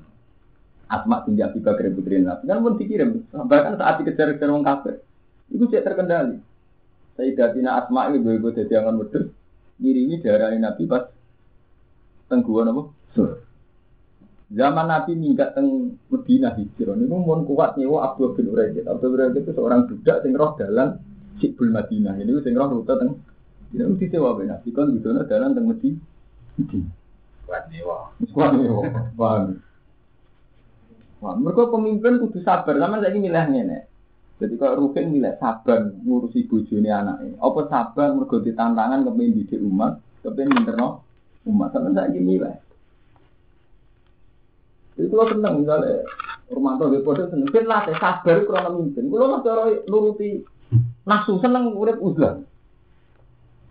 Asma 0.85 1.25
tinggi 1.25 1.41
Abu 1.41 1.65
Bakar 1.65 1.89
putri 1.97 2.21
Nabi 2.21 2.45
kan 2.45 2.61
pun 2.61 2.77
dikirim. 2.77 3.25
Bahkan 3.33 3.81
saat 3.81 4.05
dikejar-kejar 4.05 4.49
wong 4.53 4.61
kafir, 4.61 5.01
itu 5.49 5.65
tidak 5.73 5.93
terkendali. 5.93 6.37
Sayyidah 7.17 7.49
Tina 7.57 7.81
Asma 7.81 8.13
ini 8.13 8.21
gue 8.21 8.53
jadi 8.53 8.85
angan 8.85 9.01
wedus 9.01 9.33
ngirimi 9.81 10.21
darah 10.21 10.53
Nabi 10.53 10.85
pas 10.85 11.09
tengguan 12.29 12.69
apa? 12.69 12.83
Sur. 13.17 13.50
Zaman 14.51 14.91
Nabi 14.91 15.15
minggat 15.15 15.55
teng 15.55 15.95
Medina 16.11 16.51
hijrah 16.59 16.99
ini 16.99 17.07
mau 17.07 17.23
kuat 17.47 17.79
nyewa 17.79 18.11
Abdul 18.11 18.35
bin 18.35 18.51
Uraid. 18.51 18.83
Abdul 18.83 19.15
Uraid 19.15 19.39
itu 19.39 19.55
seorang 19.55 19.87
budak 19.87 20.27
sing 20.27 20.35
roh 20.35 20.59
dalan 20.59 20.99
Sikbul 21.39 21.71
Madinah. 21.71 22.19
Ini 22.19 22.35
sing 22.43 22.59
roh 22.59 22.83
rute 22.83 22.95
teng 22.99 23.23
ini 23.71 23.87
mesti 23.87 24.11
sewa 24.11 24.35
ben 24.35 24.51
Nabi 24.51 24.69
kan 24.75 24.91
gitu 24.91 25.15
dalan 25.15 25.55
teng 25.55 25.67
Medina. 25.71 26.03
Kuat 27.47 27.65
nyewa. 27.71 28.11
Kuat 28.35 28.53
nyewa. 28.59 28.83
Paham. 29.15 29.63
Wah, 31.21 31.37
mereka 31.37 31.69
pemimpin 31.69 32.17
kudu 32.17 32.41
sabar, 32.41 32.81
sama 32.81 32.97
saya 32.97 33.13
ini 33.13 33.29
milihnya 33.29 33.61
nih. 33.69 33.83
Jadi 34.41 34.57
kalau 34.57 34.89
Rukin 34.89 35.13
milih 35.13 35.37
sabar 35.37 35.93
ngurusi 36.01 36.49
bojone 36.49 36.89
anaknya. 36.89 37.37
Apa 37.45 37.69
sabar 37.69 38.17
mergo 38.17 38.41
ditantangan 38.41 39.05
kepengen 39.05 39.37
didik 39.37 39.61
umat, 39.61 40.01
kepengen 40.25 40.57
minterno 40.57 41.05
umat. 41.45 41.77
Sama 41.77 41.93
saya 41.93 42.09
ini 42.09 42.25
milih. 42.25 42.57
Jadi 45.01 45.17
kalau 45.17 45.33
seneng 45.33 45.55
misalnya 45.65 46.05
Romanto 46.53 46.93
di 46.93 47.01
podo 47.01 47.25
seneng, 47.33 47.49
kan 47.49 47.65
latih 47.65 47.97
sabar 47.97 48.37
kurang 48.45 48.77
memimpin. 48.77 49.09
Kalau 49.09 49.33
mas 49.33 49.41
cara 49.49 49.65
nuruti 49.89 50.45
nafsu 51.09 51.41
seneng 51.41 51.73
urip 51.73 51.97
uzlah. 52.05 52.37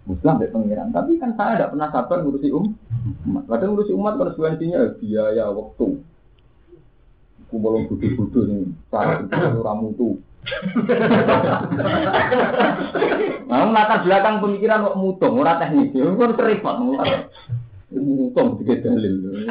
Uzlah 0.09 0.41
dari 0.41 0.49
pengiran. 0.49 0.89
Tapi 0.89 1.21
kan 1.21 1.37
saya 1.37 1.53
tidak 1.61 1.77
pernah 1.77 1.93
sabar 1.93 2.17
ngurusi 2.25 2.49
um. 2.49 2.73
umat. 3.29 3.45
Kadang 3.45 3.77
ngurusi 3.77 3.93
umat 3.93 4.17
konsekuensinya 4.17 4.97
biaya 4.97 5.53
waktu. 5.53 6.01
Kumpulung 7.53 7.85
budu-budu 7.85 8.39
nih, 8.49 8.73
cara 8.89 9.21
ramu 9.53 9.93
tuh. 9.93 10.17
Nah, 13.49 13.65
latar 13.73 14.05
belakang 14.05 14.45
pemikiran 14.45 14.85
kok 14.85 14.99
mutung, 15.01 15.41
ora 15.41 15.57
teknis. 15.57 15.89
Itu 15.89 16.13
kan 16.21 16.37
repot. 16.37 16.77
Mutung 17.89 18.61
tiga 18.61 18.77
dalil. 18.85 19.41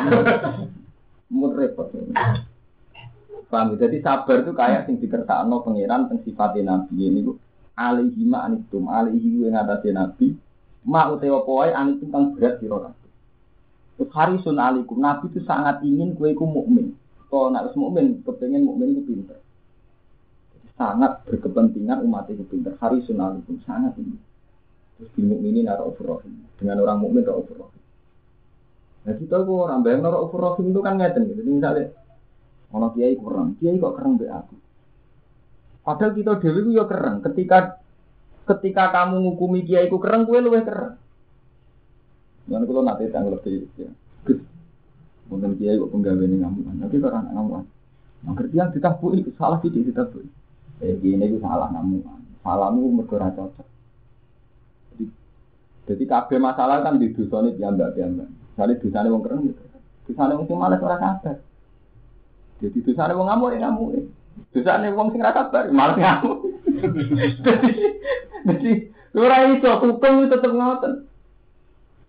Mun 1.28 1.52
repot. 1.52 1.92
Paham? 3.48 3.80
Jadi 3.80 4.04
sabar 4.04 4.44
itu 4.44 4.52
kayak 4.52 4.84
sing 4.84 5.00
dikersakno 5.00 5.64
pangeran 5.64 6.08
teng 6.12 6.20
sifatnya 6.20 6.76
nabi 6.76 7.08
ini 7.08 7.24
ku 7.24 7.40
alaihi 7.76 8.22
ma 8.28 8.44
anitum 8.44 8.92
alaihi 8.92 9.40
yang 9.40 9.56
ngatasi 9.56 9.88
nabi 9.96 10.26
ma 10.84 11.08
utawa 11.08 11.48
poe 11.48 11.68
anitum 11.72 12.12
kang 12.12 12.24
berat 12.36 12.60
sira. 12.60 12.92
Terus 13.96 14.10
harisun 14.12 14.60
alaikum 14.60 15.00
nabi 15.00 15.32
itu 15.32 15.40
sangat 15.48 15.80
ingin 15.80 16.12
kue 16.12 16.36
ku 16.36 16.44
mukmin. 16.44 16.92
Kalau 17.28 17.52
nak 17.52 17.72
mukmin 17.76 18.20
kepengen 18.24 18.68
mukmin 18.68 18.96
itu 18.96 19.02
pinter. 19.04 19.40
Sangat 20.76 21.24
berkepentingan 21.28 22.04
umat 22.04 22.28
itu 22.28 22.44
pinter. 22.44 22.76
Harisun 22.80 23.16
alaikum 23.16 23.56
sangat 23.64 23.96
ingin. 23.96 24.20
Terus 24.96 25.08
di 25.16 25.22
mukminin 25.24 25.68
naruh 25.68 25.92
dengan 26.60 26.84
orang 26.84 27.00
mukmin 27.00 27.24
naruh 27.24 27.48
Nah 29.06 29.14
kita 29.14 29.34
kok 29.44 29.52
orang 29.52 29.84
bayang 29.84 30.02
naruh 30.02 30.30
Rahim 30.30 30.74
itu 30.74 30.80
kan 30.82 30.98
ngeten 30.98 31.30
gitu. 31.30 31.40
Jadi 31.44 31.50
misalnya 31.54 31.84
ono 32.74 32.88
kiai 32.92 33.14
kurang, 33.14 33.56
kiai 33.60 33.78
kok 33.78 33.94
keren 33.94 34.18
be 34.18 34.26
aku. 34.26 34.56
Padahal 35.86 36.12
kita 36.12 36.32
dewi 36.42 36.60
itu 36.68 36.70
ya 36.76 36.84
keren. 36.84 37.24
Ketika 37.24 37.80
ketika 38.44 38.84
kamu 38.92 39.24
ngukumi 39.24 39.64
kiai 39.64 39.88
ku 39.88 39.96
keren, 39.96 40.28
kue 40.28 40.40
luwih 40.40 40.64
keren. 40.64 41.00
Yang 42.48 42.68
kalau 42.68 42.82
nanti 42.84 43.12
tanggal 43.12 43.36
lebih 43.36 43.68
ya. 43.76 43.90
Mungkin 45.28 45.60
kiai 45.60 45.76
kok 45.76 45.92
penggawe 45.92 46.24
ini 46.24 46.40
ngamuan, 46.40 46.80
tapi 46.80 46.96
karena 47.00 47.28
ngamuan. 47.36 47.64
Nah, 48.24 48.34
yang 48.50 48.72
ditabui 48.72 49.22
salah 49.36 49.60
sih 49.60 49.70
ditabui. 49.70 50.26
Eh 50.80 50.96
gini 50.98 51.22
itu 51.28 51.38
salah 51.44 51.68
ngamuan. 51.70 52.20
Salahmu 52.40 53.00
mergora 53.02 53.28
cocok. 53.36 53.68
Jadi, 55.88 56.04
kabeh 56.04 56.36
masalah 56.36 56.84
kan 56.84 57.00
di 57.00 57.16
dusun 57.16 57.48
itu 57.48 57.64
yang 57.64 57.80
mbak 57.80 57.96
Misalnya 58.58 58.82
dosanya 58.82 59.14
wong 59.14 59.22
keren, 59.22 59.46
gitu. 59.46 59.62
dosanya 60.10 60.34
wong 60.34 60.50
sing 60.50 60.58
malas 60.58 60.82
ora 60.82 60.98
sabar. 60.98 61.36
Jadi 62.58 62.78
dosanya 62.82 63.14
wong 63.14 63.30
ngamuk 63.30 63.54
ya 63.54 63.58
ngamuk. 63.62 63.90
Dosanya 64.50 64.88
wong 64.98 65.08
sing 65.14 65.22
ora 65.22 65.30
sabar 65.30 65.70
malas 65.70 65.94
ngamuk. 65.94 66.38
Jadi 68.50 68.70
ora 69.14 69.36
iso 69.54 69.70
hukum 69.78 70.26
tetep 70.26 70.50
ngoten. 70.50 71.06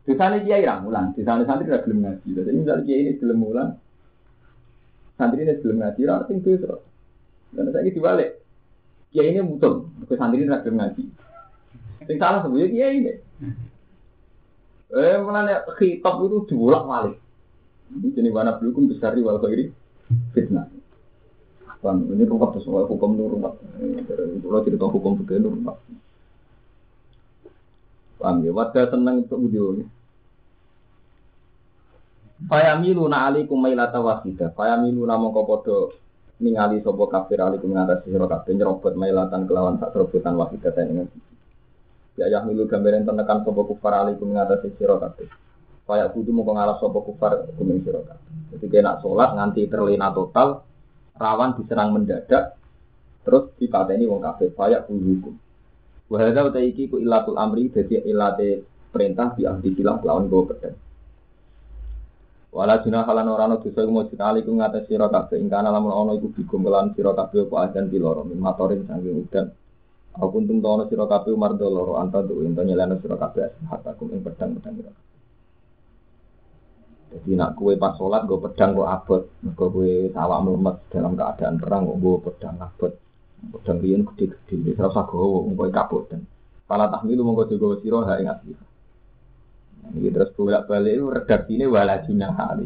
Dosanya 0.09 0.41
kiai 0.41 0.65
ra 0.65 0.81
mulang, 0.81 1.13
dosanya 1.13 1.45
santri 1.45 1.69
ra 1.69 1.85
gelem 1.85 2.01
ngaji. 2.01 2.27
Jadi 2.33 2.49
misalnya 2.49 2.81
kiai 2.89 3.01
ini 3.05 3.21
gelem 3.21 3.38
mulang, 3.45 3.69
santri 5.21 5.45
ini 5.45 5.53
gelem 5.62 5.85
ngaji, 5.85 5.99
ora 6.09 6.25
sing 6.25 6.41
dosa. 6.41 6.81
Dan 7.53 7.69
saya 7.69 7.93
dibalik. 7.93 8.41
Kiai 9.13 9.38
ini 9.38 9.45
mutung, 9.45 9.93
ke 10.09 10.17
santri 10.17 10.41
ini 10.41 10.49
ra 10.49 10.65
gelem 10.65 10.81
ngaji. 10.81 11.03
Sing 12.09 12.17
salah 12.17 12.41
sebenarnya 12.41 12.73
kiai 12.73 12.93
ini. 13.05 13.13
Eh, 14.89 15.17
mana 15.21 15.62
khitab 15.78 16.17
itu 16.25 16.49
dibolak 16.49 16.84
balik. 16.89 17.17
Ini 17.93 18.10
jenis 18.13 18.34
mana 18.34 18.58
belum 18.58 18.89
besar 18.89 19.13
di 19.13 19.21
wal 19.21 19.38
ini 19.54 19.69
fitnah. 20.34 20.65
Ini 21.86 22.23
rumah 22.25 22.54
soal 22.58 22.89
hukum 22.89 23.13
nur 23.13 23.38
rumah. 23.38 23.54
Kalau 23.54 24.62
cerita 24.65 24.86
hukum 24.89 25.21
begini 25.21 25.45
nur 25.45 25.54
rumah. 25.58 25.78
Paham 28.19 28.43
ya? 28.43 28.52
Warga 28.52 28.91
senang 28.91 29.23
untuk 29.23 29.39
video 29.47 29.80
ini. 29.80 29.86
Fayamilu 32.52 33.08
na 33.08 33.32
alikum 33.32 33.61
mailata 33.61 34.03
wasida. 34.03 34.51
Fayamilu 34.51 35.07
na 35.07 35.16
mongko 35.16 35.41
podo 35.47 35.78
ningali 36.39 36.84
sopo 36.84 37.07
kafir 37.07 37.39
alikum 37.39 37.72
ngatasi 37.76 38.11
sira 38.11 38.28
kabeh 38.28 38.53
nyerobot 38.55 38.95
mailatan 38.95 39.47
kelawan 39.47 39.80
sak 39.80 39.91
serobotan 39.91 40.39
wasida 40.39 40.72
dengan 40.72 41.07
Ya 42.20 42.28
yah 42.28 42.43
milu 42.43 42.67
gambaran 42.67 43.07
tenekan 43.07 43.47
sopo 43.47 43.63
kufar 43.63 43.95
alaikum 44.03 44.36
mengatasi 44.36 44.76
kabeh. 44.76 45.32
Kayak 45.88 46.11
kudu 46.11 46.36
mau 46.36 46.51
ngalah 46.51 46.76
sopo 46.84 46.99
kufar 47.07 47.47
kumin 47.55 47.80
kabeh. 47.80 48.20
Jadi 48.51 48.65
kena 48.67 48.99
sholat 48.99 49.39
nganti 49.39 49.72
terlena 49.72 50.11
total, 50.11 50.67
rawan 51.15 51.55
diserang 51.55 51.95
mendadak, 51.95 52.59
terus 53.24 53.55
dipateni 53.55 54.03
wong 54.03 54.20
kabeh. 54.20 54.51
Kayak 54.51 54.91
kudu 54.91 54.99
hukum. 54.99 55.36
Wahada 56.11 56.51
utai 56.51 56.76
iki 56.76 56.91
ku 56.91 56.99
ilatul 56.99 57.39
amri 57.39 57.72
jadi 57.72 58.03
ilate 58.03 58.67
perintah 58.91 59.32
di 59.38 59.45
silah 59.78 60.01
lawan 60.03 60.28
gue 60.28 60.43
pedang. 60.51 60.76
Wala 62.49 62.82
junah 62.82 63.05
halan 63.05 63.30
orano 63.30 63.61
dosa 63.61 63.86
iku 63.86 63.93
mujud 63.93 64.17
alikum 64.17 64.57
ngatas 64.57 64.89
sira 64.89 65.05
kabeh 65.05 65.38
ingkana 65.38 65.70
lamun 65.70 65.93
ana 65.93 66.17
iku 66.17 66.34
bigum 66.34 66.65
kelan 66.65 66.97
sira 66.97 67.13
kabeh 67.13 67.45
apa 67.45 67.70
ajan 67.70 67.93
piloro 67.93 68.26
min 68.26 68.41
matorin 68.41 68.89
udan 68.89 69.53
Aku 70.18 70.41
untung 70.41 70.60
tono 70.60 70.89
sira 70.89 71.05
kabeh 71.05 71.32
umar 71.32 71.53
doloro 71.53 72.01
anta 72.01 72.26
tu 72.26 72.41
ento 72.41 72.66
nyelana 72.66 72.97
sira 72.97 73.16
kabeh 73.16 73.62
hatakum 73.70 74.10
ing 74.10 74.26
pedang-pedang 74.26 74.76
ira. 74.82 74.93
Jadi 77.10 77.34
nak 77.38 77.57
kue 77.57 77.74
pas 77.78 77.97
sholat 77.97 78.26
gue 78.26 78.38
pedang 78.38 78.78
gue 78.78 78.86
abot, 78.86 79.26
gue 79.41 79.68
kue 79.74 79.93
sawak 80.14 80.45
melemet 80.45 80.78
dalam 80.93 81.18
keadaan 81.18 81.57
perang 81.57 81.89
gue 81.89 82.16
pedang 82.22 82.57
abot, 82.62 82.93
pedang 83.53 83.78
rian 83.82 84.01
gede-gede, 84.05 84.78
terus 84.78 84.93
aku 84.93 85.49
gue 85.53 85.68
kaput 85.74 86.05
dan 86.10 86.26
pala 86.70 86.86
tahmilu 86.89 87.26
mongko 87.26 87.49
juga 87.49 87.82
siro 87.82 88.05
ha 88.05 88.18
ingat 88.22 88.45
gitu. 88.45 88.64
Ini 89.89 90.14
terus 90.14 90.30
bolak 90.38 90.70
balik 90.70 91.01
itu 91.01 91.05
redaksi 91.10 91.53
ini 91.57 91.66
wala 91.66 91.97
junah 92.05 92.30
hari, 92.30 92.66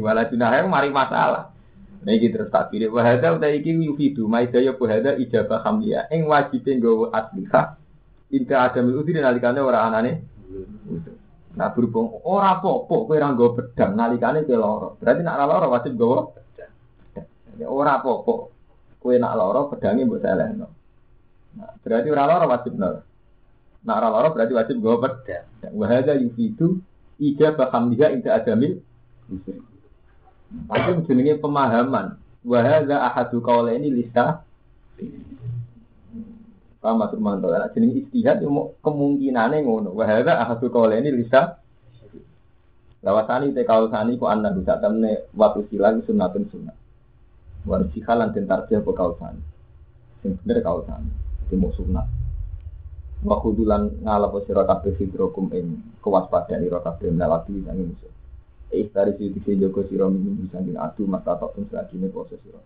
wala 0.00 0.24
junah 0.24 0.48
hari 0.48 0.64
mari 0.64 0.88
masalah. 0.88 1.55
Nah 2.02 2.12
ini 2.12 2.28
terus 2.28 2.52
tak 2.52 2.74
pilih 2.74 2.92
wahada 2.92 3.38
udah 3.38 3.50
iki 3.50 3.72
yufidu 3.72 4.28
maidaya 4.28 4.76
wahada 4.76 5.16
ijabah 5.16 5.64
hamliya, 5.64 6.10
ing 6.12 6.28
wajibin 6.28 6.82
gue 6.82 7.08
asliha, 7.10 7.62
inta 8.34 8.56
ada 8.66 8.80
miluti 8.82 9.14
dan 9.14 9.30
alikannya 9.30 9.62
orang 9.62 9.84
anane. 9.92 10.12
Nah 11.56 11.72
berhubung 11.72 12.20
ora 12.28 12.60
apa-apa 12.60 12.96
kowe 13.08 13.16
ora 13.16 13.32
nggo 13.32 13.56
pedang 13.56 13.96
nalikane 13.96 14.44
kowe 14.44 14.60
lara. 14.60 14.88
Berarti 15.00 15.20
nak 15.24 15.34
ora 15.40 15.46
lara 15.48 15.66
wajib 15.72 15.92
nggawa 15.96 16.18
pedang. 16.36 16.72
Ora 17.64 17.92
apa-apa. 17.96 18.34
Kowe 19.00 19.14
nak 19.16 19.34
lara 19.40 19.60
pedange 19.72 20.02
mbok 20.04 20.20
selehno. 20.20 20.66
Nah, 21.56 21.72
berarti 21.80 22.08
ora 22.12 22.24
lara 22.28 22.44
wajib 22.44 22.76
nol. 22.76 23.00
Nak 23.88 23.96
ora 23.96 24.08
lara 24.12 24.28
berarti 24.36 24.52
wajib 24.52 24.76
nggawa 24.84 24.96
pedang. 25.00 25.44
Wa 25.72 25.86
hadza 25.88 26.12
yufidu 26.20 26.76
ijabah 27.16 27.72
hamdiha 27.72 28.06
inda 28.12 28.36
adamil 28.36 28.84
musri. 29.32 29.56
Tapi 30.46 30.90
jenenge 31.10 31.42
pemahaman. 31.42 32.18
Wa 32.46 32.58
hadza 32.62 33.02
ahadu 33.02 33.42
qaulaini 33.42 33.90
lisa 33.90 34.46
Paham 36.86 37.02
maksud 37.02 37.18
mantul. 37.18 37.50
Nah, 37.50 37.66
jeneng 37.74 37.98
istihad 37.98 38.38
itu 38.38 38.46
kemungkinannya 38.78 39.66
ngono. 39.66 39.90
Wahada 39.90 40.38
ahadu 40.38 40.70
kauleni 40.70 41.10
lisa. 41.10 41.58
Lawasani 43.02 43.50
te 43.50 43.66
kausani 43.66 44.14
ku 44.14 44.30
anda 44.30 44.54
bisa 44.54 44.78
temne 44.78 45.26
waktu 45.34 45.66
silang 45.66 46.06
sunatun 46.06 46.46
sunat. 46.46 46.78
Waris 47.66 47.90
sihalan 47.90 48.30
dan 48.30 48.46
tarjah 48.46 48.86
ku 48.86 48.94
kausani. 48.94 49.42
Yang 50.22 50.38
bener 50.46 50.58
kausani. 50.62 51.10
Mau 51.58 51.74
sunat. 51.74 52.06
Wa 53.26 53.42
kudulan 53.42 53.90
ngalap 54.06 54.38
sira 54.46 54.62
kabeh 54.62 54.94
sidrokum 54.94 55.50
ing 55.58 55.82
kewaspadaan 55.98 56.62
ira 56.62 56.78
kabeh 56.86 57.10
melati 57.10 57.66
sang 57.66 57.82
musuh. 57.82 58.14
Eh 58.72 58.90
dari 58.90 59.14
situ 59.18 59.38
jogo 59.54 59.86
sira 59.86 60.10
minum 60.10 60.34
bisa 60.42 60.58
adu 60.58 61.06
mata 61.06 61.38
tok 61.38 61.54
pun 61.54 61.64
sakine 61.70 62.10
poso 62.10 62.34
sira. 62.42 62.58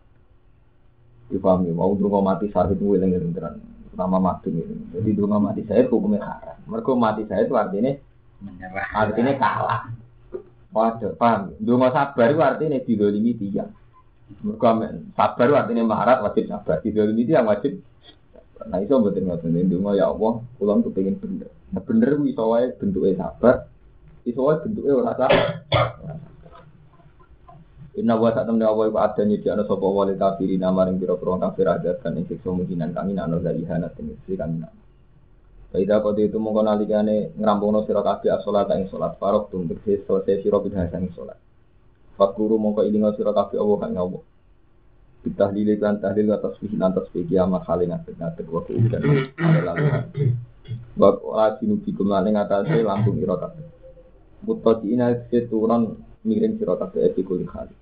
Dipahami, 1.31 1.71
mau 1.71 1.95
dulu 1.95 2.19
mati 2.19 2.51
sarhit 2.51 2.81
wiling 2.83 3.15
tenan 3.31 3.63
nama 3.95 4.19
madun 4.19 4.57
ini. 4.57 4.77
Jadi 4.97 5.11
dua 5.13 5.37
mati 5.37 5.63
saya 5.67 5.85
hukumnya 5.87 6.25
haram. 6.25 6.59
Mereka 6.65 6.91
mati 6.97 7.23
saya 7.29 7.45
itu 7.45 7.55
artinya 7.55 7.93
menyerah. 8.41 8.89
Artinya 8.97 9.33
kalah. 9.37 9.83
Waduh, 10.71 11.13
paham? 11.19 11.53
Dua 11.59 11.91
sabar 11.91 12.27
itu 12.31 12.41
artinya 12.41 12.79
didolimi 12.81 13.35
tiang. 13.37 13.71
Mereka 14.41 14.69
sabar 15.19 15.45
itu 15.51 15.57
artinya 15.59 15.83
maharat 15.85 16.19
wajib 16.25 16.49
sabar. 16.49 16.81
Didolimi 16.81 17.29
tiang 17.29 17.45
wajib. 17.51 17.83
Nah 18.61 18.77
itu 18.77 18.93
betul 18.93 19.25
betul 19.25 19.57
ini 19.57 19.73
dua 19.73 19.97
ya 19.97 20.13
Allah, 20.13 20.45
pulang 20.61 20.85
tuh 20.85 20.93
pengen 20.93 21.17
bener. 21.17 21.49
Nah 21.73 21.81
bener 21.81 22.13
itu 22.29 22.45
wae 22.45 22.69
bentuknya 22.77 23.17
sabar, 23.17 23.65
itu 24.25 24.41
wae 24.41 24.61
bentuknya 24.61 25.01
rasa. 25.01 25.27
Inna 27.99 28.15
wa 28.15 28.31
sak 28.31 28.47
temne 28.47 28.63
apa 28.63 28.87
iku 28.87 28.99
adane 29.03 29.37
di 29.43 29.49
ana 29.51 29.67
sapa 29.67 29.83
wali 29.83 30.15
kafirin 30.15 30.63
maring 30.63 31.03
pira-pira 31.03 31.43
kafir 31.43 31.67
adat 31.67 31.99
kan 32.01 32.15
ing 32.15 32.25
siksa 32.31 32.49
mungkinan 32.49 32.95
kami 32.95 33.19
nak 33.19 33.29
ono 33.29 33.43
dari 33.43 33.67
hanat 33.67 33.99
ing 33.99 34.15
sing 34.25 34.39
kami 34.39 34.63
nak. 34.63 34.73
Baida 35.71 35.99
kode 35.99 36.31
itu 36.31 36.39
mongko 36.39 36.63
nalikane 36.67 37.35
ngrampungne 37.35 37.87
sira 37.87 38.03
kabeh 38.03 38.31
salat 38.47 38.71
ing 38.75 38.87
salat 38.91 39.19
farok 39.19 39.51
tum 39.51 39.67
tegese 39.67 40.07
selesai 40.07 40.43
sira 40.43 40.59
bidhah 40.63 40.87
ing 40.87 41.11
salat. 41.19 41.39
Fakuru 42.15 42.63
mongko 42.63 42.87
ilinga 42.87 43.15
sira 43.19 43.35
kabeh 43.35 43.59
Allah 43.59 43.79
kang 43.83 43.93
nyawa. 43.95 44.21
Bitahlil 45.21 45.69
kan 45.77 46.01
tahlil 46.01 46.31
wa 46.31 46.39
tasbih 46.39 46.73
lan 46.79 46.95
tasbih 46.95 47.27
kiamat 47.27 47.67
kali 47.67 47.91
ngatek 47.91 48.15
ngatek 48.17 48.47
wa 48.49 48.61
kuudan. 48.65 49.03
Wa 50.95 51.11
asinu 51.51 51.83
bikum 51.83 52.07
lan 52.07 52.31
ing 52.31 52.39
atase 52.39 52.87
lambung 52.87 53.19
ira 53.19 53.35
kabeh. 53.35 53.80
Mutadiina 54.41 55.13
seturan 55.29 56.01
miring 56.25 56.57
sira 56.57 56.77
kabeh 56.81 57.13
iki 57.13 57.25
kulit 57.25 57.49
kali. 57.49 57.77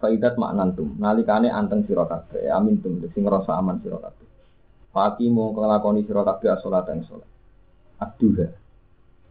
Faidat 0.00 0.36
maknantum 0.36 0.96
nalikane 1.00 1.48
anteng 1.48 1.88
sira 1.88 2.04
kabeh 2.04 2.52
amin 2.52 2.80
tum 2.84 3.00
sing 3.12 3.24
ngrasa 3.24 3.56
aman 3.56 3.80
sira 3.80 3.96
kabeh. 3.96 4.28
Fati 4.92 5.26
mau 5.32 5.56
nglakoni 5.56 6.04
sira 6.04 6.20
kabeh 6.20 6.60
salat 6.60 6.88
ing 6.92 7.00
salat. 7.08 7.30
Abduha. 8.00 8.46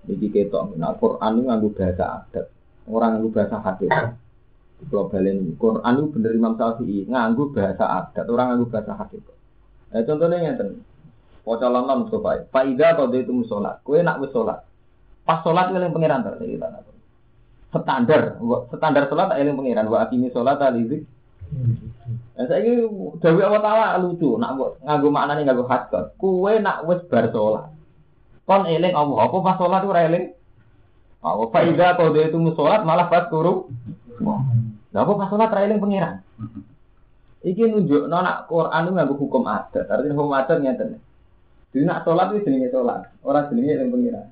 Iki 0.03 0.27
ketok 0.35 0.75
nah 0.75 0.91
Quran 0.99 1.39
itu 1.39 1.47
nganggo 1.47 1.69
bahasa 1.71 2.03
adat, 2.19 2.51
orang 2.91 3.15
nganggo 3.15 3.29
bahasa 3.31 3.57
hadis. 3.63 3.87
Kalau 4.91 5.07
balen 5.07 5.55
Quran 5.55 5.93
itu 5.95 6.11
bener 6.11 6.31
Imam 6.35 6.53
Syafi'i 6.59 7.07
nganggo 7.07 7.55
bahasa 7.55 7.85
adat, 7.87 8.25
orang 8.27 8.45
nganggo 8.51 8.67
bahasa 8.67 8.99
hadis. 8.99 9.23
Eh 9.95 10.03
contohnya 10.03 10.43
ngeten. 10.43 10.83
Waca 11.47 11.67
lanang 11.71 12.07
supaya 12.11 12.43
faida 12.51 12.95
atau 12.95 13.07
itu 13.11 13.31
musolat. 13.31 13.79
Kue 13.83 13.99
nak 14.03 14.19
sholat. 14.31 14.63
Pas 15.23 15.39
sholat 15.39 15.71
itu 15.71 15.79
yang 15.79 15.95
pengiran 15.95 16.23
terus 16.23 16.43
standar 17.73 18.37
standar 18.77 19.03
sholat 19.09 19.25
tak 19.33 19.39
eling 19.41 19.57
pengiran 19.57 19.89
wa 19.89 20.05
akimi 20.05 20.29
sholat 20.29 20.61
alizik 20.61 21.07
Nah, 22.33 22.49
saya 22.49 22.65
ini 22.65 22.89
Dawi 23.21 23.45
Allah 23.45 23.61
Ta'ala 23.61 24.01
lucu, 24.01 24.41
nak 24.41 24.57
nganggo 24.57 25.07
maknane 25.13 25.45
nganggo 25.45 25.69
hadkot. 25.69 26.17
Kue 26.17 26.57
nak 26.57 26.81
wis 26.89 27.05
bar 27.05 27.29
sholat. 27.29 27.69
Kon 28.49 28.65
eling 28.65 28.97
Allah, 28.97 29.29
apa 29.29 29.37
pas 29.45 29.55
sholat 29.61 29.85
itu 29.85 29.93
eling? 29.93 30.25
Apa 31.21 31.43
faida 31.53 31.93
kalau 31.93 32.09
dia 32.09 32.33
itu 32.33 32.41
sholat 32.57 32.81
malah 32.81 33.05
pas 33.05 33.29
turu. 33.29 33.69
Nah, 34.17 34.99
apa 35.05 35.11
pas 35.13 35.29
sholat 35.29 35.53
eling 35.53 35.77
pengiran? 35.77 36.25
Iki 37.45 37.69
nunjuk 37.69 38.09
nona 38.09 38.49
Quran 38.49 38.81
itu 38.81 38.91
nganggo 38.97 39.15
hukum 39.21 39.45
adat. 39.45 39.85
Artinya 39.85 40.17
hukum 40.17 40.33
adat 40.33 40.57
nyata. 40.57 40.89
Jadi 41.69 41.85
nak 41.85 42.01
sholat 42.01 42.33
itu 42.33 42.49
jenenge 42.49 42.73
sholat, 42.73 43.13
orang 43.21 43.45
jenenge 43.53 43.77
eling 43.77 43.93
pengiran. 43.93 44.25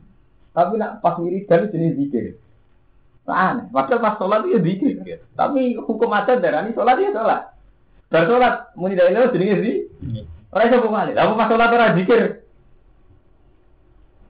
Tapi 0.51 0.75
nak 0.75 0.99
pas 0.99 1.15
wiridan 1.15 1.67
itu 1.67 1.71
jenenge 1.75 1.95
zikir. 1.99 2.25
Aneh. 3.31 3.71
Padahal 3.71 4.03
pas 4.03 4.15
sholat 4.19 4.43
itu 4.43 4.59
zikir. 4.59 5.23
Tapi 5.39 5.79
hukum 5.79 6.11
adat 6.11 6.43
darah 6.43 6.67
ini 6.67 6.75
sholat 6.75 6.99
ya 6.99 7.15
sholat. 7.15 7.41
Bar 8.11 8.23
sholat 8.27 8.53
muni 8.75 8.99
dari 8.99 9.15
itu 9.15 9.31
jenenge 9.35 9.55
sih. 9.63 9.75
Orang 10.51 10.67
iso 10.67 10.83
ke 10.83 10.89
mana? 10.91 11.15
Lalu 11.15 11.39
pas 11.39 11.47
sholat 11.47 11.69
orang 11.71 11.95
zikir. 11.95 12.21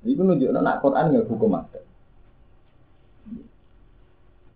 Itu 0.05 0.21
nunjuk 0.21 0.53
nak 0.53 0.81
Quran 0.85 1.13
ya 1.17 1.21
hukum 1.25 1.57
adat. 1.57 1.83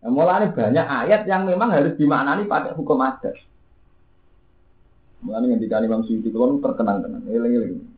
Nah, 0.06 0.14
mulanya 0.14 0.54
banyak 0.54 0.86
ayat 0.86 1.22
yang 1.26 1.50
memang 1.50 1.74
harus 1.74 1.98
dimaknani 1.98 2.46
pakai 2.46 2.78
hukum 2.78 3.02
adat. 3.02 3.34
Mulanya 5.26 5.58
ketika 5.58 5.82
Imam 5.82 6.06
itu 6.06 6.30
terkenang 6.62 7.02
kenang, 7.02 7.26
eling-eling. 7.26 7.95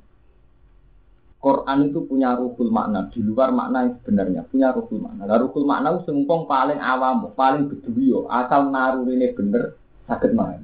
Quran 1.48 1.88
itu 1.88 2.04
punya 2.04 2.36
ruhul 2.36 2.68
makna 2.76 3.08
di 3.08 3.24
luar 3.24 3.56
makna 3.56 3.88
yang 3.88 3.96
sebenarnya 4.04 4.44
punya 4.52 4.76
ruhul 4.76 5.00
makna. 5.00 5.24
Nah, 5.24 5.40
ruhul 5.40 5.64
makna 5.64 5.96
itu 5.96 6.12
sengkong 6.12 6.44
paling 6.44 6.76
awam, 6.76 7.32
paling 7.40 7.72
beduyo, 7.72 8.28
asal 8.28 8.68
naruh 8.68 9.08
ini 9.08 9.32
bener 9.32 9.80
sakit 10.12 10.36
main. 10.36 10.60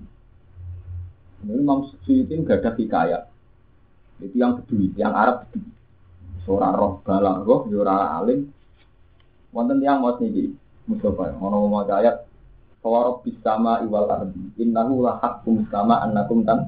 Ini 1.47 1.55
Imam 1.55 1.87
Suyuti 2.03 2.35
gak 2.43 2.59
ada 2.59 2.75
hikayat. 2.75 3.23
Itu 4.19 4.35
yang 4.35 4.59
bedui, 4.59 4.91
yang 4.99 5.15
Arab 5.15 5.47
bedui. 5.47 5.71
Seorang 6.43 6.75
roh 6.75 6.91
balang 7.07 7.47
roh, 7.47 7.63
seorang 7.71 8.19
alim. 8.19 8.51
Wonten 9.55 9.79
yang 9.79 10.03
mau 10.03 10.19
nih, 10.19 10.51
Mustafa, 10.91 11.31
ono 11.39 11.63
mau 11.71 11.87
ayat. 11.87 12.27
Fawarob 12.83 13.23
bisama 13.23 13.79
iwal 13.87 14.11
ardi, 14.11 14.59
innahu 14.59 15.07
la 15.07 15.15
hakum 15.23 15.63
sama 15.71 16.03
annakum 16.03 16.43
tan 16.43 16.67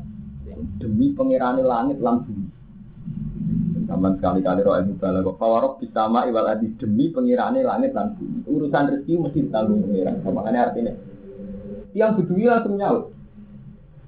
demi 0.80 1.11
pengirani 1.11 1.59
langit 1.59 1.99
lan 1.99 2.24
bumi. 2.24 2.54
Sama 3.95 4.11
sekali-kali 4.19 4.59
roh 4.67 4.75
ilmu 4.75 4.99
balago. 4.99 5.39
Fawarob 5.39 5.79
bisama 5.79 6.27
iwal 6.27 6.51
ardi 6.51 6.67
demi 6.75 7.15
pengirani 7.15 7.63
langit 7.63 7.95
lan 7.95 8.11
bumi. 8.19 8.43
Urusan 8.43 8.91
rezeki 8.91 9.23
mesti 9.23 9.39
ditanggung 9.47 9.87
pengiran. 9.87 10.19
Makanya 10.19 10.59
artinya 10.67 10.93
yang 11.95 12.19
bedui 12.19 12.43
langsung 12.43 12.75
nyaut. 12.75 13.15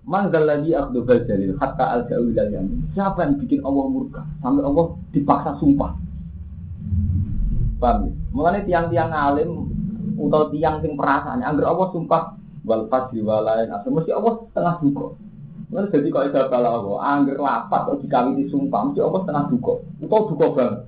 Manzal 0.03 0.43
lagi 0.43 0.75
akhdobal 0.75 1.23
jalil 1.23 1.55
hatta 1.55 1.85
al 1.88 2.01
jauh 2.11 2.31
yamin. 2.35 2.83
Siapa 2.91 3.23
yang 3.23 3.39
bikin 3.39 3.63
Allah 3.63 3.85
murka 3.88 4.21
sampai 4.43 4.63
Allah 4.67 4.85
dipaksa 5.15 5.51
sumpah? 5.59 5.91
Paham? 7.79 8.07
ya? 8.07 8.11
Mulanya 8.35 8.61
tiang-tiang 8.67 9.11
alim 9.11 9.51
atau 10.19 10.51
tiang 10.51 10.83
sing 10.83 10.99
perasaan, 10.99 11.43
angger 11.43 11.67
Allah 11.67 11.88
sumpah 11.95 12.35
wal 12.67 12.91
fadli 12.91 13.23
walain 13.23 13.71
asal 13.71 13.95
mesti 13.95 14.11
Allah 14.11 14.33
setengah 14.51 14.75
duka. 14.83 15.07
Mulanya 15.68 15.91
jadi 15.91 16.07
kok 16.07 16.47
bala 16.47 16.80
Allah, 16.80 16.95
angger 17.03 17.36
lapat 17.43 17.82
atau 17.91 17.99
dikawini 17.99 18.47
sumpah, 18.47 18.88
mesti 18.88 19.03
Allah 19.03 19.20
setengah 19.20 19.43
duka. 19.51 19.74
Atau 19.99 20.28
duka 20.32 20.45
banget. 20.55 20.80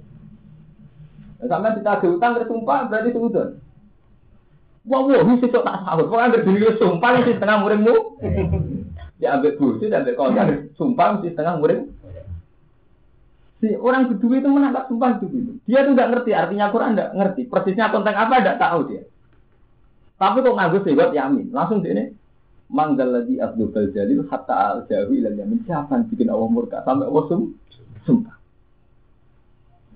Nah, 1.39 1.47
sampai 1.51 1.75
kita 1.79 1.91
ada 1.99 2.07
utang 2.07 2.31
sumpah 2.47 2.77
berarti 2.87 3.09
suudon. 3.11 3.49
Wah, 4.87 4.99
wah, 5.03 5.19
ini 5.19 5.43
sesok 5.43 5.63
tak 5.67 5.83
sahur. 5.83 6.07
Kok 6.07 6.23
angger 6.23 6.41
diri 6.47 6.71
sumpah 6.79 7.09
ini 7.11 7.35
setengah 7.35 7.57
muridmu. 7.59 7.95
Dia 9.19 9.35
ambil 9.35 9.59
bojo, 9.59 9.83
dia 9.83 9.99
ambil 9.99 10.15
kontak, 10.15 10.71
sumpah 10.79 11.07
mesti 11.19 11.35
setengah 11.35 11.59
murid. 11.59 11.79
Si 13.59 13.75
orang 13.75 14.15
kedua 14.15 14.39
itu 14.39 14.47
menangkap 14.47 14.87
sumpah 14.87 15.19
itu 15.19 15.27
gitu. 15.35 15.51
Dia 15.67 15.83
tuh 15.83 15.91
nggak 15.91 16.09
ngerti 16.15 16.31
artinya 16.31 16.71
Quran 16.71 16.95
nggak 16.95 17.11
ngerti. 17.11 17.41
Persisnya 17.51 17.91
tentang 17.91 18.15
apa 18.15 18.39
nggak 18.39 18.55
tahu 18.55 18.79
dia. 18.87 19.03
Tapi 20.15 20.39
kok 20.39 20.55
nganggo 20.55 20.79
sewot 20.87 21.11
yamin, 21.11 21.51
langsung 21.51 21.83
dia 21.83 21.91
ini 21.95 22.15
manggal 22.69 23.09
lagi 23.09 23.41
Abdul 23.41 23.73
Jalil 23.73 24.29
hatta 24.29 24.53
al 24.53 24.79
jawi 24.85 25.25
ilan 25.25 25.41
yamin 25.41 25.59
siapa 25.65 25.97
yang 25.97 26.05
bikin 26.05 26.29
Allah 26.29 26.49
murka? 26.49 26.85
Sampai 26.85 27.09
Allah 27.09 27.23
sum 27.25 27.41
sumpah. 28.05 28.35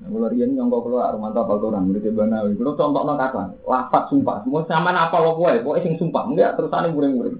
Nah, 0.03 0.09
kalau 0.11 0.27
rian 0.27 0.51
nyongkok 0.51 0.83
keluar 0.83 1.15
rumah 1.15 1.31
apa 1.31 1.53
orang. 1.55 1.87
Murid 1.87 2.11
banawi, 2.11 2.59
kalau 2.59 2.75
contoh 2.75 3.01
no 3.07 3.13
kata, 3.15 3.55
lafat 3.63 4.03
sumpah, 4.11 4.43
semua 4.43 4.67
sama 4.67 4.91
apa 4.91 5.15
lo 5.23 5.39
kue, 5.39 5.63
pokoknya 5.63 5.83
sing 5.87 5.95
sumpah, 5.95 6.27
enggak 6.27 6.59
terus 6.59 6.75
ane 6.75 6.91
muring-muring. 6.91 7.39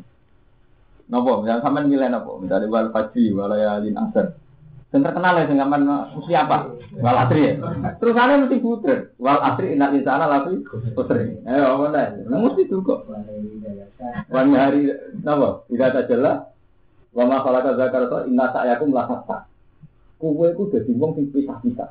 Nopo, 1.12 1.44
yang 1.44 1.60
sama 1.60 1.84
nilai 1.84 2.08
nopo, 2.08 2.40
misalnya 2.40 2.72
wal 2.72 2.88
fajri, 2.96 3.36
walayalin 3.36 4.00
asar, 4.00 4.40
dan 4.94 5.02
terkenal 5.02 5.41
ya 5.41 5.50
dengan 5.50 5.74
mesti 6.14 6.38
apa? 6.38 6.70
Wal 7.02 7.18
asri 7.26 7.50
ya. 7.50 7.54
Terus 7.98 8.14
ada 8.14 8.38
mesti 8.46 8.62
puter. 8.62 9.10
Wal 9.18 9.41
asri 9.41 9.74
inna 9.74 9.89
insana 9.89 10.30
lafi 10.30 10.62
putri. 10.94 11.34
Eh 11.50 11.58
apa 11.66 11.89
dah? 11.89 12.14
Mesti 12.30 12.70
tuh 12.70 12.86
kok. 12.86 13.10
Wan 14.30 14.54
hari 14.54 14.94
napa? 15.26 15.66
Tidak 15.66 15.89
ada 15.89 16.06
jelas. 16.06 16.46
Wa 17.10 17.26
ma 17.26 17.41
khalaqa 17.41 17.74
zakara 17.74 18.30
inna 18.30 18.54
sa'yakum 18.54 18.94
la 18.94 19.10
hatta. 19.10 19.50
Kuwe 20.22 20.54
itu 20.54 20.70
dadi 20.70 20.94
wong 20.94 21.18
sing 21.18 21.26
pisah-pisah. 21.34 21.89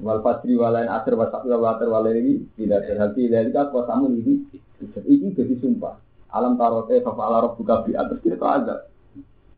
Wal 0.00 0.24
fajri 0.24 0.56
walain 0.56 0.88
asr 0.88 1.20
wa 1.20 1.28
sa'la 1.28 1.60
wa 1.60 1.76
atar 1.76 1.92
walain 1.92 2.48
tidak 2.56 2.88
terhati 2.88 3.28
dari 3.28 3.52
kau 3.52 3.84
samu 3.84 4.08
ini. 4.08 4.40
Ini 4.80 5.36
jadi 5.36 5.52
sumpah. 5.60 6.00
Alam 6.32 6.56
tarote 6.56 6.96
fa 7.04 7.12
fa'ala 7.12 7.44
rabbuka 7.44 7.84
bi 7.84 7.92
atas 7.92 8.16
kita 8.24 8.40
ada. 8.40 8.88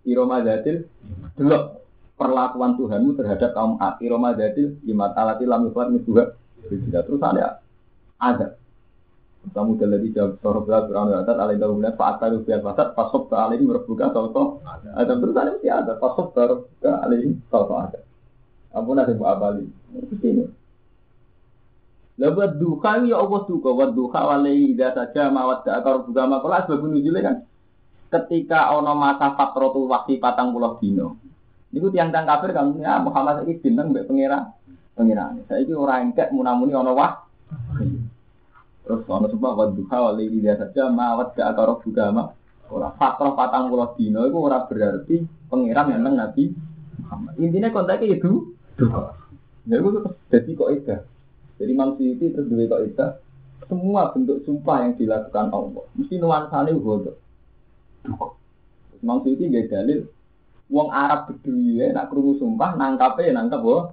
Iroma 0.02 0.42
datil 0.42 0.90
delok 1.38 1.80
perlakuan 2.20 2.76
Tuhanmu 2.76 3.16
terhadap 3.16 3.56
kaum 3.56 3.80
Ad. 3.80 3.96
Iroma 4.04 4.36
jadi 4.36 4.76
lima 4.84 5.16
talati 5.16 5.48
lam 5.48 5.72
juga 5.72 6.36
tidak 6.68 7.08
terus 7.08 7.22
ada 7.24 7.64
ada. 8.20 8.60
Kamu 9.40 9.80
telah 9.80 9.96
dijawab 9.96 10.36
sorot 10.44 10.68
belas 10.68 10.84
berang 10.92 11.16
atas 11.16 11.32
alai 11.40 11.56
dahulah 11.56 11.96
pak 11.96 12.20
atas 12.20 12.44
biar 12.44 12.60
pasat 12.60 12.92
pasok 12.92 13.32
ke 13.32 13.36
alai 13.40 13.56
berbuka 13.56 14.12
soto 14.12 14.60
ada 14.92 15.16
terus 15.16 15.32
ada 15.32 15.56
mesti 15.56 15.68
ada 15.72 15.96
pasok 15.96 16.36
ke 16.84 16.90
alai 16.92 17.32
soto 17.48 17.74
ada. 17.80 18.04
Ampun 18.76 19.00
ada 19.00 19.16
bu 19.16 19.24
abali. 19.24 19.64
Ini. 19.96 20.44
Lebat 22.20 22.60
duka 22.60 23.00
ya 23.00 23.16
Allah 23.16 23.48
duka, 23.48 23.72
buat 23.72 23.96
duka 23.96 24.20
walai 24.20 24.76
tidak 24.76 24.92
saja 24.92 25.32
mawat 25.32 25.64
ke 25.64 25.72
akar 25.72 26.04
buka 26.04 26.28
makola 26.28 26.68
sebab 26.68 26.84
nujulnya 26.84 27.24
kan. 27.24 27.36
Ketika 28.12 28.76
ono 28.76 28.92
masa 28.92 29.32
fatrotul 29.40 29.88
waktu 29.88 30.20
patang 30.20 30.52
pulau 30.52 30.76
dino, 30.76 31.16
Niku 31.70 31.86
tiang-tiang 31.94 32.26
kafir 32.26 32.50
kan 32.50 32.74
ya 32.82 32.98
Muhammad 32.98 33.46
saiki 33.46 33.62
bintang 33.62 33.94
mbek 33.94 34.10
pengira 34.10 34.50
pengira. 34.98 35.30
Saiki 35.46 35.70
ora 35.70 36.02
engkek 36.02 36.34
munamuni 36.34 36.74
ana 36.74 36.90
wah. 36.90 37.12
Terus 38.82 39.06
ana 39.06 39.30
sebab 39.30 39.52
wa 39.54 39.66
duha 39.70 39.98
wa 40.02 40.12
lili 40.18 40.42
dia 40.42 40.58
saja 40.58 40.90
mawat 40.90 41.38
ke 41.38 41.42
akar 41.46 41.78
juga 41.86 42.10
mah. 42.10 42.34
Ora 42.70 42.90
fatrah 42.98 43.38
patang 43.38 43.70
puluh 43.70 43.94
dino 43.94 44.26
itu 44.26 44.34
ora 44.34 44.66
berarti 44.66 45.22
pengiran 45.46 45.94
yang 45.94 46.10
Nabi. 46.10 46.50
Intinya 47.38 47.70
kontaknya 47.70 48.18
itu. 48.18 48.50
Ya 49.70 49.78
itu 49.78 49.98
jadi 50.26 50.50
kok 50.58 50.70
itu. 50.74 50.96
Jadi 51.62 51.72
manusia 51.76 52.18
itu 52.18 52.34
terus 52.34 52.50
duwe 52.50 52.66
kok 52.66 52.82
itu. 52.82 53.06
Semua 53.70 54.10
bentuk 54.10 54.42
sumpah 54.42 54.82
yang 54.82 54.98
dilakukan 54.98 55.54
Allah 55.54 55.86
mesti 55.94 56.18
nuansanya 56.18 56.74
bodoh. 56.74 57.14
Duha. 58.02 58.26
Manusia 59.06 59.38
itu 59.38 59.46
gak 59.54 59.70
dalil 59.70 60.10
Wong 60.70 60.88
Arab 60.94 61.26
bedui 61.26 61.82
ya, 61.82 61.90
nak 61.90 62.14
kerungu 62.14 62.38
sumpah 62.38 62.78
nangkap 62.78 63.18
ya 63.18 63.34
nangkap 63.34 63.60
boh. 63.60 63.90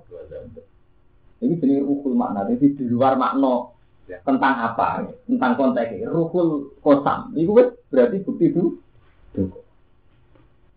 Ini 1.37 1.53
jenis 1.61 1.85
rukul 1.85 2.17
makna, 2.17 2.49
jadi 2.49 2.73
di 2.73 2.85
luar 2.89 3.13
makna 3.13 3.69
ya. 4.09 4.17
tentang 4.25 4.53
apa, 4.57 5.05
tentang 5.29 5.53
konteks 5.53 6.05
rukul 6.09 6.73
kosam. 6.81 7.33
Ini 7.33 7.45
gue 7.45 7.63
berarti 7.89 8.17
bukti 8.25 8.45
itu. 8.49 8.77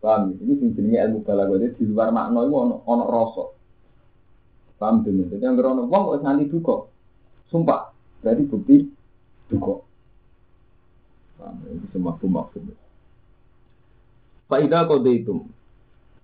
Paham? 0.00 0.32
Ini 0.40 0.72
jenisnya 0.72 1.04
ilmu 1.08 1.20
balago 1.28 1.60
jadi 1.60 1.76
di 1.76 1.84
luar 1.84 2.08
makna 2.08 2.48
itu 2.48 2.56
ono 2.56 2.76
ono 2.88 3.04
rosok. 3.04 3.48
Paham 4.80 5.04
dulu? 5.04 5.28
Jadi 5.28 5.44
yang 5.44 5.60
berono 5.60 5.84
wong 5.84 6.02
kok 6.16 6.24
nanti 6.24 6.48
duko, 6.48 6.88
sumpah 7.52 7.92
berarti 8.24 8.42
bukti 8.48 8.76
duko. 9.52 9.84
Paham? 11.36 11.60
Ini 11.68 11.84
semua 11.92 12.16
maksud. 12.16 12.64
Faidah 14.48 14.88
kode 14.88 15.12
itu, 15.14 15.46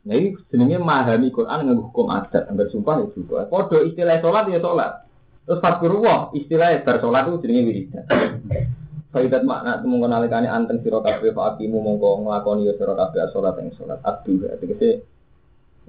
Nah 0.07 0.15
ini 0.15 0.39
jenenge 0.55 0.79
memahami 0.79 1.35
Quran 1.35 1.67
dengan 1.67 1.83
hukum 1.83 2.07
adat, 2.15 2.47
anggar 2.47 2.71
sumpah 2.71 3.03
ya 3.03 3.07
juga. 3.11 3.51
Podo 3.51 3.83
istilah 3.83 4.23
sholat 4.23 4.47
ya 4.55 4.63
sholat. 4.63 5.03
Terus 5.43 5.59
fadkurullah 5.59 6.31
istilah 6.39 6.87
bar 6.87 7.03
sholat 7.03 7.27
itu 7.27 7.43
jenenge 7.43 7.63
wiridan. 7.67 8.05
Faidat 9.11 9.43
makna 9.43 9.83
temu 9.83 9.99
kenalikane 9.99 10.47
anteng 10.47 10.79
sira 10.85 11.03
kabeh 11.03 11.35
fa 11.35 11.55
akimu 11.55 11.83
mongko 11.83 12.23
nglakoni 12.23 12.71
ya 12.71 12.79
sira 12.79 12.95
kabeh 12.95 13.27
salat 13.35 13.59
ing 13.59 13.75
salat. 13.75 13.99
Abdu 14.07 14.47
tegese 14.63 15.03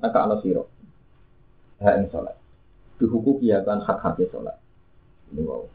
maka 0.01 0.25
ana 0.25 0.41
sira. 0.41 0.65
Ha 1.85 2.01
ing 2.01 2.09
salat. 2.09 2.33
Dihukum 2.97 3.37
ya 3.45 3.61
kan 3.61 3.85
hak-hak 3.85 4.17
salat. 4.33 4.57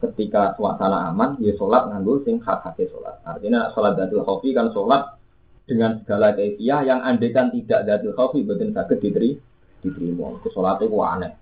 Ketika 0.01 0.57
suasana 0.57 1.13
aman, 1.13 1.37
ya 1.39 1.55
sholat 1.55 1.87
nganggo 1.87 2.25
sing 2.27 2.43
hak-hak 2.43 2.75
sholat. 2.89 3.23
Artinya 3.23 3.71
sholat 3.71 3.95
dadul 3.95 4.27
khofi 4.27 4.51
kan 4.51 4.73
sholat 4.75 5.15
dengan 5.63 6.03
segala 6.03 6.35
kefiah 6.35 6.83
yang 6.83 6.99
andekan 7.01 7.47
tidak 7.55 7.87
jadi 7.87 8.07
khofi 8.11 8.43
betul 8.43 8.75
sakit 8.75 8.97
diteri 8.99 9.39
diterima. 9.83 10.39
Ke 10.43 10.51
sholat 10.51 10.79
itu 10.83 10.95
aneh. 10.99 11.33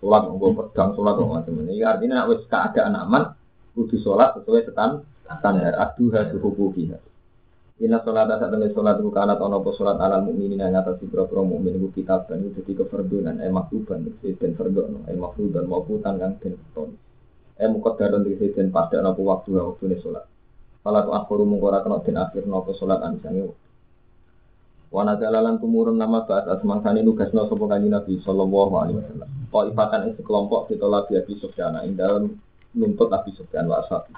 Sholat 0.00 0.28
nggak 0.28 0.52
pedang, 0.56 0.90
sholat 0.96 1.12
nggak 1.16 1.28
macam 1.28 1.54
ini. 1.64 1.84
Artinya 1.84 2.24
nak 2.24 2.28
wes 2.32 2.42
keadaan 2.48 2.96
aman, 2.96 3.22
kudu 3.76 3.96
sholat 4.00 4.36
sesuai 4.40 4.68
setan 4.68 5.04
standar. 5.24 5.76
Aduha 5.76 6.28
suhu 6.32 6.72
kita. 6.72 7.00
Ina 7.80 8.04
sholat 8.04 8.28
saat 8.28 8.52
ini 8.52 8.68
sholat 8.76 9.00
itu 9.00 9.08
karena 9.08 9.40
tahun 9.40 9.56
apa 9.56 9.70
sholat 9.72 9.96
alam 9.96 10.28
mukminin 10.28 10.60
yang 10.60 10.76
atas 10.76 11.00
ibro 11.00 11.24
pro 11.24 11.40
mukmin 11.40 11.80
itu 11.80 11.88
kitab 11.96 12.28
dan 12.28 12.44
itu 12.44 12.60
jadi 12.60 12.84
keferdunan 12.84 13.40
eh 13.40 13.48
maktuban 13.48 14.04
dan 14.20 14.52
ferdono 14.52 15.00
eh 15.08 15.16
maktuban 15.16 15.64
mauputan 15.64 16.20
yang 16.20 16.36
dan 16.44 16.60
ton 16.76 16.92
eh 17.56 17.64
mukadaron 17.72 18.20
di 18.20 18.36
dan 18.36 18.68
pada 18.68 19.00
nopo 19.00 19.24
waktu 19.24 19.56
waktu 19.56 19.84
ini 19.88 19.96
sholat. 19.96 20.28
Kalau 20.84 21.00
tuh 21.08 21.12
akhir 21.16 21.40
mengkorak 21.40 21.80
kena 21.88 22.04
dan 22.04 22.16
akhir 22.20 22.44
nopo 22.44 22.76
sholat 22.76 23.00
anisani 23.00 23.48
Wana 24.90 25.14
jalalan 25.22 25.62
tumurun 25.62 25.94
nama 25.94 26.26
saat 26.26 26.50
asmangsani 26.50 27.06
nugasno 27.06 27.46
sopo 27.46 27.70
kanji 27.70 27.86
Nabi 27.86 28.18
Sallallahu 28.26 28.74
Alaihi 28.74 28.98
Wasallam. 28.98 29.28
Kau 29.46 29.62
ifatan 29.70 30.10
ing 30.10 30.14
sekelompok 30.18 30.66
kita 30.66 30.82
lagi 30.90 31.14
Abi 31.14 31.38
Sufyan 31.38 31.78
ing 31.86 31.94
dalam 31.94 32.34
nuntut 32.74 33.06
Abi 33.14 33.30
Sufyan 33.38 33.70
wa 33.70 33.86
ashabi. 33.86 34.10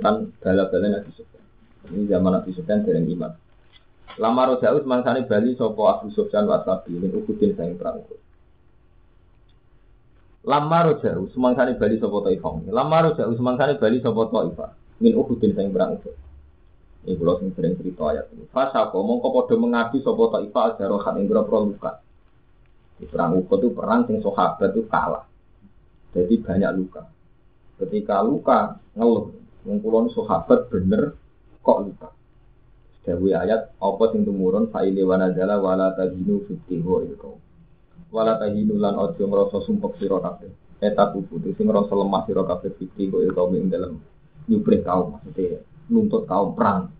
Kan 0.00 0.32
bala-bala 0.40 1.04
Abi 1.04 1.12
Sufyan. 1.12 1.44
Ini 1.92 2.08
zaman 2.08 2.40
Abi 2.40 2.56
Sufyan 2.56 2.88
dereng 2.88 3.04
iman. 3.04 3.36
Lama 4.16 4.42
rojau 4.48 4.80
semangsani 4.80 5.28
Bali 5.28 5.52
sopo 5.60 5.92
Abu 5.92 6.08
Sufyan 6.08 6.48
wa 6.48 6.64
ashabi 6.64 6.96
min 6.96 7.12
ukudin 7.12 7.52
sayang 7.52 7.76
perang. 7.76 8.00
Lama 10.40 10.78
rojau 10.88 11.28
semangsani 11.36 11.76
Bali 11.76 12.00
sopo 12.00 12.24
Taifah. 12.24 12.64
Lama 12.72 13.12
rojau 13.12 13.28
semangsani 13.36 13.76
Bali 13.76 14.00
sopo 14.00 14.24
Taifah 14.32 14.72
min 15.04 15.12
ukudin 15.20 15.52
sayang 15.52 15.68
perang. 15.68 16.00
Ini 17.04 17.20
kalau 17.20 17.36
sing 17.36 17.52
sering 17.52 17.76
cerita 17.76 18.16
ayat 18.16 18.32
ini. 18.32 18.48
Fasa 18.48 18.88
kok 18.88 18.96
mongko 18.96 19.28
podo 19.28 19.60
mengabdi 19.60 20.00
sopo 20.00 20.32
ta'ifa 20.32 20.72
ajarohat 20.72 21.20
yang 21.20 21.28
berapa 21.28 21.56
luka. 21.60 22.00
Di 22.96 23.04
perang 23.04 23.36
Uhud 23.36 23.60
itu 23.60 23.68
perang 23.76 24.08
sing 24.08 24.24
sahabat 24.24 24.72
itu 24.72 24.88
kalah. 24.88 25.28
Jadi 26.16 26.34
banyak 26.40 26.72
luka. 26.80 27.04
Ketika 27.76 28.24
luka 28.24 28.80
ngeluh, 28.96 29.36
ngkulon 29.68 30.16
sahabat 30.16 30.72
bener 30.72 31.12
kok 31.60 31.78
luka. 31.84 32.08
Dewi 33.04 33.36
ayat 33.36 33.76
apa 33.76 34.04
sing 34.16 34.24
tumurun 34.24 34.72
fa'ile 34.72 35.04
wa 35.04 35.20
nazala 35.20 35.60
wala 35.60 35.92
tahinu 35.92 36.40
fiti 36.48 36.80
wa 36.80 37.04
ilkau. 37.04 37.36
Wala 38.08 38.40
tahinu 38.40 38.80
lan 38.80 38.96
ojo 38.96 39.20
ngrasa 39.20 39.60
sumpek 39.60 40.00
sira 40.00 40.24
kabeh. 40.24 40.48
Eta 40.80 41.12
kudu 41.12 41.52
sing 41.52 41.68
ngrasa 41.68 41.92
lemah 41.92 42.24
sira 42.24 42.48
kabeh 42.48 42.72
fiti 42.80 43.12
wa 43.12 43.20
ilkau 43.20 43.52
ing 43.52 43.68
dalem 43.68 44.00
nyuprih 44.48 44.80
kaum 44.80 45.16
maksudnya 45.16 45.60
nuntut 45.88 46.24
kaum 46.24 46.56
perang. 46.56 46.92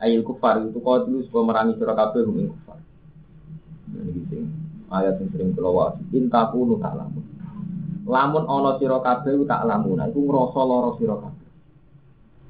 Ayil 0.00 0.24
kufar 0.24 0.64
itu 0.64 0.80
kau 0.80 1.04
supaya 1.04 1.44
merangi 1.44 1.76
surah 1.76 1.92
kafir 1.92 2.24
hum 2.24 2.56
kufar. 2.56 2.78
Ini 3.92 4.22
sing 4.32 4.42
ayat 4.88 5.20
yang 5.20 5.28
sering 5.32 5.50
keluar. 5.52 6.00
Intaku 6.10 6.64
nu 6.64 6.76
tak 6.80 6.96
lamun. 6.96 7.24
Lamun 8.08 8.44
ono 8.48 8.80
sira 8.80 8.98
kabeh 9.04 9.44
tak 9.44 9.68
lamun. 9.68 10.00
Nah, 10.00 10.08
ngrasa 10.08 10.60
lara 10.64 10.90
sira 10.96 11.16
kabeh. 11.20 11.48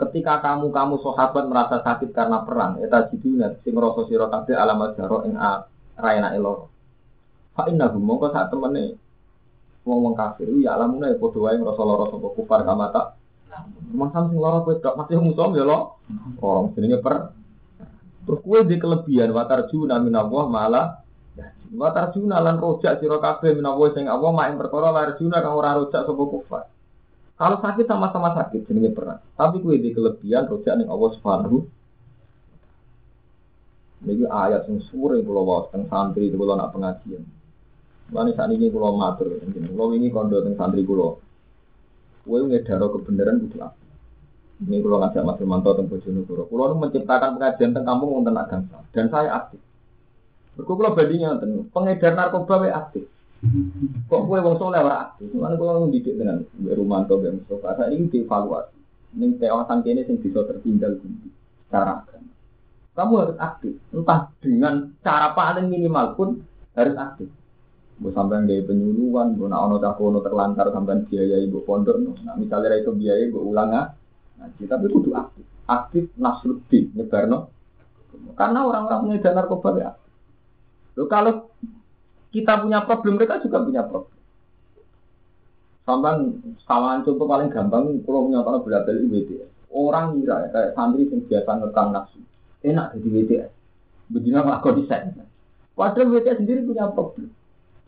Ketika 0.00 0.40
kamu 0.40 0.72
kamu 0.72 0.96
sahabat 1.04 1.44
merasa 1.44 1.76
sakit 1.84 2.16
karena 2.16 2.40
perang, 2.40 2.80
eta 2.80 3.10
jiduna 3.12 3.52
sing 3.60 3.76
ngrasa 3.76 4.06
sira 4.08 4.30
kabeh 4.30 4.54
alamat 4.56 4.96
jaro 4.96 5.26
ing 5.26 5.34
raina 6.00 6.32
eloro. 6.32 6.70
Fa 7.52 7.66
inna 7.66 7.90
mongko 7.92 8.30
sak 8.30 8.54
temene 8.54 8.96
wong-wong 9.84 10.14
kafir 10.14 10.48
ya 10.60 10.78
alamuna 10.78 11.10
ya 11.10 11.18
padha 11.18 11.38
wae 11.40 11.56
ngrasa 11.58 11.82
lara 11.82 12.04
sapa 12.08 12.28
kufar 12.36 12.60
kamata 12.62 13.19
Masa 13.90 14.30
sing 14.30 14.38
lara 14.38 14.62
kowe 14.62 14.74
tok 14.78 14.94
masih 14.94 15.18
musuh 15.18 15.50
ya 15.54 15.66
lo. 15.66 15.98
Oh, 16.40 16.70
jenenge 16.74 17.02
per 17.02 17.34
Terus 18.20 18.40
kue 18.44 18.60
di 18.68 18.76
kelebihan 18.76 19.32
watar 19.32 19.66
juna 19.72 19.98
minallah 19.98 20.44
malah 20.46 20.86
watar 21.74 22.12
juna 22.14 22.38
lan 22.38 22.62
rojak 22.62 23.00
sira 23.00 23.18
kabeh 23.18 23.58
minallah 23.58 23.90
sing 23.96 24.06
Allah 24.06 24.30
main 24.30 24.54
perkara 24.54 24.94
watar 24.94 25.16
juna 25.18 25.40
kang 25.42 25.56
ora 25.56 25.74
rojak 25.74 26.04
sapa 26.04 26.22
kufar. 26.30 26.64
Kalau 27.40 27.56
sakit 27.58 27.88
sama-sama 27.88 28.36
sakit 28.36 28.68
jenenge 28.68 28.92
perang. 28.92 29.18
Tapi 29.34 29.64
kue 29.64 29.80
di 29.80 29.90
kelebihan 29.90 30.46
rojak 30.46 30.78
ning 30.78 30.86
Allah 30.92 31.10
Subhanahu 31.16 31.58
Ini 34.00 34.24
ayat 34.32 34.64
yang 34.64 34.80
sore 34.88 35.20
kalau 35.20 35.44
bawa 35.44 35.68
tentang 35.68 35.84
santri 35.92 36.32
itu 36.32 36.40
kalau 36.40 36.56
nak 36.56 36.72
pengajian. 36.72 37.20
Lalu 38.10 38.32
saat 38.32 38.48
ini 38.48 38.72
kalau 38.72 38.96
matur, 38.96 39.28
kalau 39.44 39.92
ini 39.92 40.08
kondo 40.08 40.40
tentang 40.40 40.56
santri 40.56 40.88
kalau, 40.88 41.20
kue 42.22 42.38
ngedaro 42.44 42.86
kebenaran 42.94 43.42
itu 43.44 43.56
apa? 43.60 43.76
Ini 44.60 44.84
kalau 44.84 45.00
ngajak 45.00 45.24
Mas 45.24 45.36
Firmanto 45.40 45.72
tentang 45.72 45.88
Bojonegoro. 45.88 46.44
Kalau 46.52 46.76
menciptakan 46.76 47.30
pengajian 47.40 47.70
tentang 47.72 47.86
kampung 47.88 48.20
tentang 48.20 48.44
agama 48.44 48.78
dan 48.92 49.06
saya 49.08 49.30
aktif. 49.32 49.60
Berkuh 50.60 50.76
kalau 50.76 50.92
bandingnya 50.92 51.40
pengedar 51.72 52.12
narkoba 52.12 52.54
we 52.60 52.68
aktif. 52.68 53.04
Kok 54.12 54.22
kue 54.28 54.38
wong 54.44 54.60
soleh 54.60 54.84
ora 54.84 55.08
aktif? 55.08 55.32
Mana 55.32 55.56
kalau 55.56 55.88
didik 55.88 56.20
dengan 56.20 56.44
Rumanto 56.60 57.16
dan 57.24 57.40
Mustafa. 57.40 57.80
Saya 57.80 57.96
ini 57.96 58.12
dievaluasi. 58.12 58.76
Ini 59.16 59.40
kawasan 59.40 59.80
kini 59.80 60.04
yang 60.04 60.20
bisa 60.20 60.44
tertinggal 60.44 61.00
secara 61.66 62.04
agama 62.04 62.20
kamu 63.00 63.14
harus 63.16 63.38
aktif. 63.40 63.74
Entah 63.94 64.28
dengan 64.44 64.92
cara 65.00 65.32
paling 65.32 65.72
minimal 65.72 66.06
pun 66.18 66.28
harus 66.76 66.96
aktif. 67.00 67.28
Bu 68.00 68.08
sampai 68.16 68.48
gaya 68.48 68.64
penyuluhan, 68.64 69.36
bu 69.36 69.44
nak 69.52 69.60
ono 69.68 69.76
ono 69.76 70.18
terlantar 70.24 70.72
sampai 70.72 71.04
biaya 71.04 71.36
ibu 71.44 71.60
pondok. 71.68 72.00
Nah 72.24 72.32
misalnya 72.40 72.80
itu 72.80 72.96
biaya 72.96 73.28
ibu 73.28 73.44
ulang 73.44 73.70
nah 73.70 74.48
kita 74.56 74.80
tapi 74.80 74.88
kudu 74.88 75.12
aktif. 75.12 75.44
Aktif 75.68 76.04
nasruddin 76.16 76.96
nyebarno. 76.96 77.52
Karena 78.34 78.64
orang-orang 78.64 79.20
pengedar 79.20 79.32
narkoba 79.36 79.70
ya. 79.76 79.90
Loh, 80.96 81.06
kalau 81.06 81.52
kita 82.32 82.64
punya 82.64 82.82
problem, 82.88 83.20
mereka 83.20 83.38
juga 83.44 83.62
punya 83.62 83.84
problem. 83.84 84.18
Sampai 85.84 86.12
sama 86.64 87.04
contoh 87.04 87.26
paling 87.28 87.52
gampang, 87.52 88.00
kalau 88.02 88.26
menyatakan 88.26 88.64
berada 88.64 88.90
di 88.96 89.38
Orang 89.70 90.18
ngira 90.18 90.46
ya, 90.46 90.48
kayak 90.50 90.74
santri 90.74 91.06
yang 91.06 91.22
biasa 91.30 91.50
ngerekam 91.62 91.88
nafsu 91.94 92.18
enak 92.64 92.96
jadi 92.96 93.08
WTS. 93.08 93.50
Begini 94.10 94.36
kok 94.36 94.74
desain. 94.76 95.14
Padahal 95.78 96.12
WTS 96.12 96.38
sendiri 96.42 96.60
punya 96.66 96.90
problem. 96.92 97.30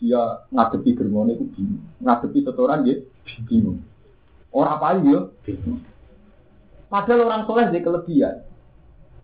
Dia 0.02 0.42
ngadepi 0.50 0.98
germone 0.98 1.38
itu 1.38 1.46
bingung. 1.54 1.82
Ngadepi 2.02 2.38
setoran 2.42 2.82
dia 2.82 3.06
bingung. 3.46 3.78
Orang 4.50 4.82
apa 4.82 4.98
ya? 4.98 5.20
Bingung. 5.46 5.78
Padahal 6.90 7.30
orang 7.30 7.46
soleh 7.46 7.70
dia 7.70 7.86
kelebihan. 7.86 8.36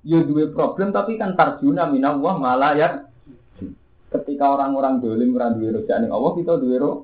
Ya 0.07 0.23
dua 0.23 0.47
problem 0.55 0.95
tapi 0.95 1.19
kan 1.19 1.35
tarjuna 1.35 1.91
minallah 1.91 2.39
malah 2.39 2.73
ya. 2.79 2.89
Ketika 4.09 4.55
orang-orang 4.55 5.03
dolim 5.03 5.35
orang 5.35 5.59
dua 5.59 5.83
rojak 5.83 6.01
Allah 6.07 6.33
kita 6.39 6.53
dua 6.57 6.77
roh 6.79 6.97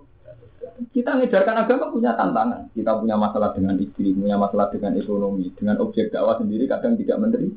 kita 0.91 1.11
ngejarkan 1.19 1.57
agama 1.67 1.91
punya 1.91 2.15
tantangan. 2.19 2.71
Kita 2.75 2.99
punya 2.99 3.15
masalah 3.15 3.55
dengan 3.55 3.79
istri, 3.79 4.11
punya 4.11 4.35
masalah 4.35 4.71
dengan 4.75 4.99
ekonomi, 4.99 5.51
dengan 5.55 5.79
objek 5.83 6.11
dakwah 6.11 6.39
sendiri 6.39 6.67
kadang 6.67 6.99
tidak 6.99 7.21
menteri. 7.21 7.49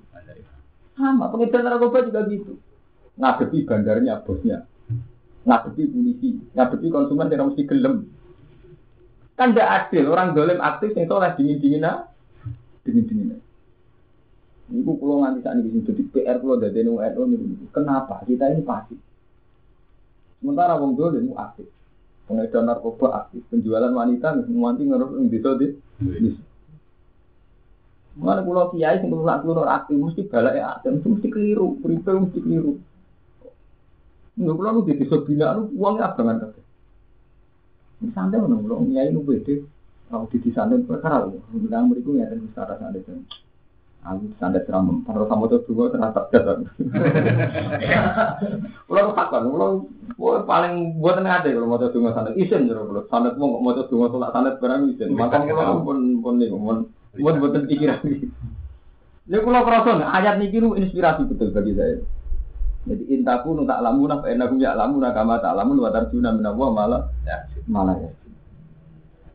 Sama, 0.97 1.29
pengedar 1.29 1.61
narkoba 1.61 2.09
juga 2.09 2.25
gitu. 2.29 2.57
Ngadepi 3.17 3.57
bandarnya, 3.65 4.21
bosnya. 4.21 4.65
Ngadepi 5.47 5.83
polisi, 5.87 6.29
ngadepi 6.51 6.87
konsumen 6.91 7.31
yang 7.31 7.47
mesti 7.47 7.63
gelem. 7.63 8.03
Kan 9.39 9.55
tidak 9.55 9.87
adil, 9.87 10.11
orang 10.11 10.35
dolem 10.35 10.59
aktif 10.59 10.91
yang 10.97 11.07
soleh 11.07 11.31
dingin-dingin 11.37 11.85
dingin-dingin 12.83 13.37
Ini 14.67 14.83
pulau 14.83 15.23
nganti 15.23 15.39
saat 15.45 15.63
ini 15.63 15.79
jadi 15.79 16.03
PR 16.11 16.43
pulau 16.43 16.59
dari 16.59 16.83
NU 16.83 16.99
ini. 16.99 17.71
Kenapa 17.71 18.19
kita 18.27 18.51
ini 18.51 18.65
pasti? 18.67 18.99
Sementara 20.43 20.75
wong 20.75 20.99
dolim 20.99 21.31
aktif, 21.39 21.71
pengedar 22.27 22.67
narkoba 22.67 23.23
aktif, 23.23 23.39
penjualan 23.47 23.87
wanita 23.87 24.35
nganti 24.43 24.83
ngeruk 24.83 25.11
bisa 25.31 25.55
di. 25.55 25.67
Mana 28.17 28.41
pulau 28.41 28.73
kiai 28.73 28.99
sing 28.99 29.13
kulo 29.13 29.63
aktif 29.63 29.95
mesti 29.95 30.25
balak 30.27 30.57
ya 30.57 30.65
aktif 30.75 30.99
mesti 30.99 31.27
keliru, 31.31 31.77
pripe 31.79 32.11
mesti 32.11 32.39
keliru. 32.43 32.73
Nggak 34.37 34.53
pulau 34.53 34.71
nu 34.77 34.85
di 34.85 34.93
desa 35.01 35.17
bina 35.25 35.57
nu 35.57 35.73
uangnya 35.73 36.13
abangan 36.13 36.37
kabeh. 36.45 36.63
Santai 38.13 38.37
mana 38.37 38.61
pulau 38.61 38.85
kiai 38.85 39.09
nu 39.09 39.25
beda. 39.25 39.55
Kalau 40.07 40.29
di 40.29 40.49
santai 40.53 40.85
perkara 40.85 41.25
lu, 41.25 41.41
bilang 41.57 41.89
mereka 41.89 42.15
ya 42.15 42.29
dan 42.29 42.45
bisa 42.45 42.63
santai 42.63 43.01
itu. 43.01 43.11
Aku 44.07 44.29
santai 44.39 44.63
ceramah, 44.63 45.03
kalau 45.03 45.27
kamu 45.27 45.51
tuh 45.51 45.67
dua 45.67 45.91
terasa 45.91 46.31
dasar. 46.31 46.63
Pulau 48.87 49.11
takkan, 49.11 49.51
pulau 49.51 49.83
paling 50.47 50.95
buat 51.01 51.19
ada 51.19 51.43
kalau 51.43 51.67
mau 51.67 51.81
tuh 51.81 51.91
dua 51.91 52.15
santai, 52.15 52.39
isen 52.39 52.71
jadi 52.71 52.87
pulau 52.87 53.03
santai 53.11 53.35
mau 53.35 53.59
mau 53.59 53.75
tuh 53.75 53.89
dua 53.91 54.07
santai 54.31 54.55
barang 54.61 54.95
isen. 54.95 55.11
Maka 55.11 55.43
pulau 55.43 55.83
pun 55.83 56.23
pun 56.23 56.39
nih, 56.39 56.53
pun 56.53 56.87
Buat 57.17 57.41
buatan 57.41 57.65
pikiran 57.65 58.05
ini. 58.05 58.29
Ini 59.27 59.37
kalau 59.41 59.65
kerasa 59.65 60.05
ayat 60.05 60.37
ini 60.37 60.69
inspirasi 60.85 61.25
betul 61.25 61.49
bagi 61.49 61.73
saya. 61.73 61.97
Jadi 62.87 63.03
intaku 63.11 63.51
nu 63.51 63.67
tak 63.67 63.83
lamun 63.83 64.15
apa 64.15 64.31
enak 64.31 64.55
ya 64.57 64.71
lamun 64.71 65.03
agama 65.03 65.43
tak 65.43 65.59
lamun 65.59 65.83
wa 65.83 65.91
tarjuna 65.91 66.31
min 66.31 66.47
Allah 66.47 66.69
malah 66.71 67.01
malah 67.67 67.95
ya. 67.99 68.11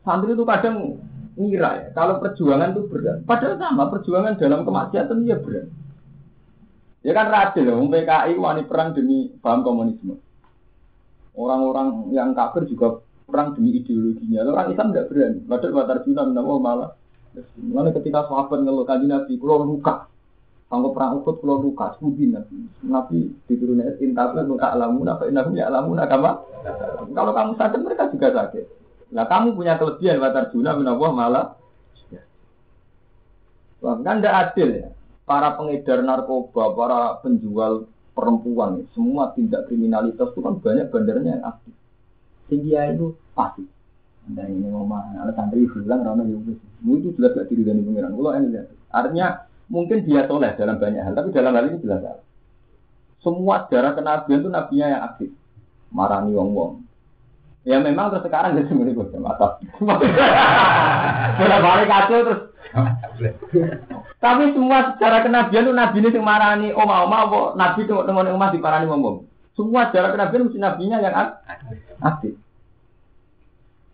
Santri 0.03 0.33
itu 0.33 0.45
kadang 0.49 0.99
ngira 1.37 1.71
ya, 1.79 1.87
kalau 1.93 2.19
perjuangan 2.19 2.73
itu 2.73 2.83
berat. 2.89 3.23
Padahal 3.29 3.61
sama 3.61 3.93
perjuangan 3.93 4.41
dalam 4.41 4.65
kemaksiatan 4.65 5.29
ya 5.29 5.37
berat. 5.39 5.69
Ya 7.03 7.13
kan 7.13 7.27
radil 7.29 7.67
loh, 7.67 7.83
PKI 7.91 8.39
wani 8.39 8.63
perang 8.65 8.95
demi 8.95 9.31
paham 9.43 9.67
komunisme. 9.67 10.17
Orang-orang 11.35 12.13
yang 12.15 12.33
kafir 12.33 12.65
juga 12.69 13.03
perang 13.27 13.57
demi 13.57 13.75
ideologinya. 13.81 14.45
Orang 14.49 14.71
Islam 14.71 14.93
tidak 14.93 15.09
berani. 15.11 15.41
Padahal 15.45 15.77
wa 15.77 15.85
tarjuna 15.89 16.23
min 16.29 16.39
Allah 16.41 16.59
malah 16.61 16.91
Mana 17.57 17.89
ketika 17.97 18.29
sahabat 18.29 18.61
ngeluh 18.61 18.85
kaji 18.85 19.09
Nabi, 19.09 19.41
kulo 19.41 19.65
luka. 19.65 20.12
Sanggup 20.73 20.97
perang 20.97 21.21
ukut 21.21 21.37
kulo 21.45 21.61
luka, 21.61 21.93
sudi 22.01 22.33
Nabi. 22.33 22.65
Nabi 22.89 23.29
diturunkan 23.45 23.93
ayat 23.93 23.97
intabla 24.01 24.41
luka 24.41 24.73
alamun, 24.73 25.05
apa 25.05 25.29
inahum 25.29 25.53
ya 25.53 25.69
alamun 25.69 26.01
agama. 26.01 26.41
Kalau 27.13 27.37
kamu 27.37 27.53
sakit, 27.61 27.81
mereka 27.85 28.09
juga 28.09 28.33
sakit. 28.33 28.65
Nah 29.13 29.29
kamu 29.29 29.53
punya 29.53 29.77
kelebihan, 29.77 30.17
watar 30.17 30.49
juna 30.49 30.73
minallah 30.73 31.13
malah. 31.13 31.47
Wah, 33.85 34.01
kan 34.01 34.25
tidak 34.25 34.35
adil 34.49 34.69
ya. 34.81 34.89
Para 35.29 35.61
pengedar 35.61 36.01
narkoba, 36.01 36.73
para 36.73 37.21
penjual 37.21 37.85
perempuan, 38.17 38.89
semua 38.97 39.29
tindak 39.37 39.69
kriminalitas 39.69 40.33
itu 40.33 40.41
kan 40.41 40.57
banyak 40.57 40.89
bandarnya 40.89 41.37
yang 41.37 41.45
aktif. 41.53 41.75
Sehingga 42.49 42.97
itu 42.97 43.13
pasti. 43.37 43.69
Nah 44.33 44.49
ini 44.49 44.73
ngomong, 44.73 45.21
ada 45.21 45.37
santri 45.37 45.69
bilang, 45.69 46.01
rana 46.01 46.25
ya 46.25 46.41
itu 46.97 47.09
jelas 47.13 47.37
gak 47.37 47.53
diri 47.53 47.61
dari 47.61 47.85
pengiran. 47.85 48.17
Kalau 48.17 48.33
ini 48.41 48.49
lihat, 48.57 48.67
artinya 48.89 49.27
mungkin 49.73 50.05
dia 50.05 50.29
soleh 50.29 50.53
dalam 50.61 50.77
banyak 50.77 51.01
hal, 51.01 51.17
tapi 51.17 51.33
dalam 51.33 51.57
hal 51.57 51.73
ini 51.73 51.81
jelas 51.81 52.05
salah. 52.05 52.25
Semua 53.25 53.65
sejarah 53.65 53.97
kenabian 53.97 54.45
itu 54.45 54.51
nabinya 54.53 54.87
yang 54.93 55.03
aktif, 55.09 55.31
marani 55.89 56.37
wong 56.37 56.51
wong. 56.53 56.73
Ya 57.65 57.79
memang 57.79 58.11
terus 58.11 58.27
sekarang 58.27 58.59
jadi 58.59 58.69
semuanya 58.69 58.93
gue 58.99 59.07
atas. 59.23 59.53
Sudah 61.39 61.59
balik 61.63 61.87
kacau 61.87 62.19
terus. 62.27 62.41
Tapi 64.19 64.45
semua 64.51 64.93
sejarah 64.93 65.21
kenabian 65.23 65.65
itu 65.71 65.73
nabi 65.73 65.97
ini 66.03 66.11
yang 66.11 66.27
marani 66.27 66.69
oma 66.75 67.07
oma, 67.07 67.55
nabi 67.55 67.87
itu 67.87 67.95
dengan 68.03 68.35
umat 68.35 68.51
di 68.51 68.59
parani 68.59 68.91
wong 68.91 69.01
wong. 69.01 69.17
Semua 69.55 69.89
sejarah 69.89 70.11
kenabian 70.13 70.51
mesti 70.51 70.59
nabinya 70.59 70.99
yang 71.01 71.15
aktif. 72.03 72.35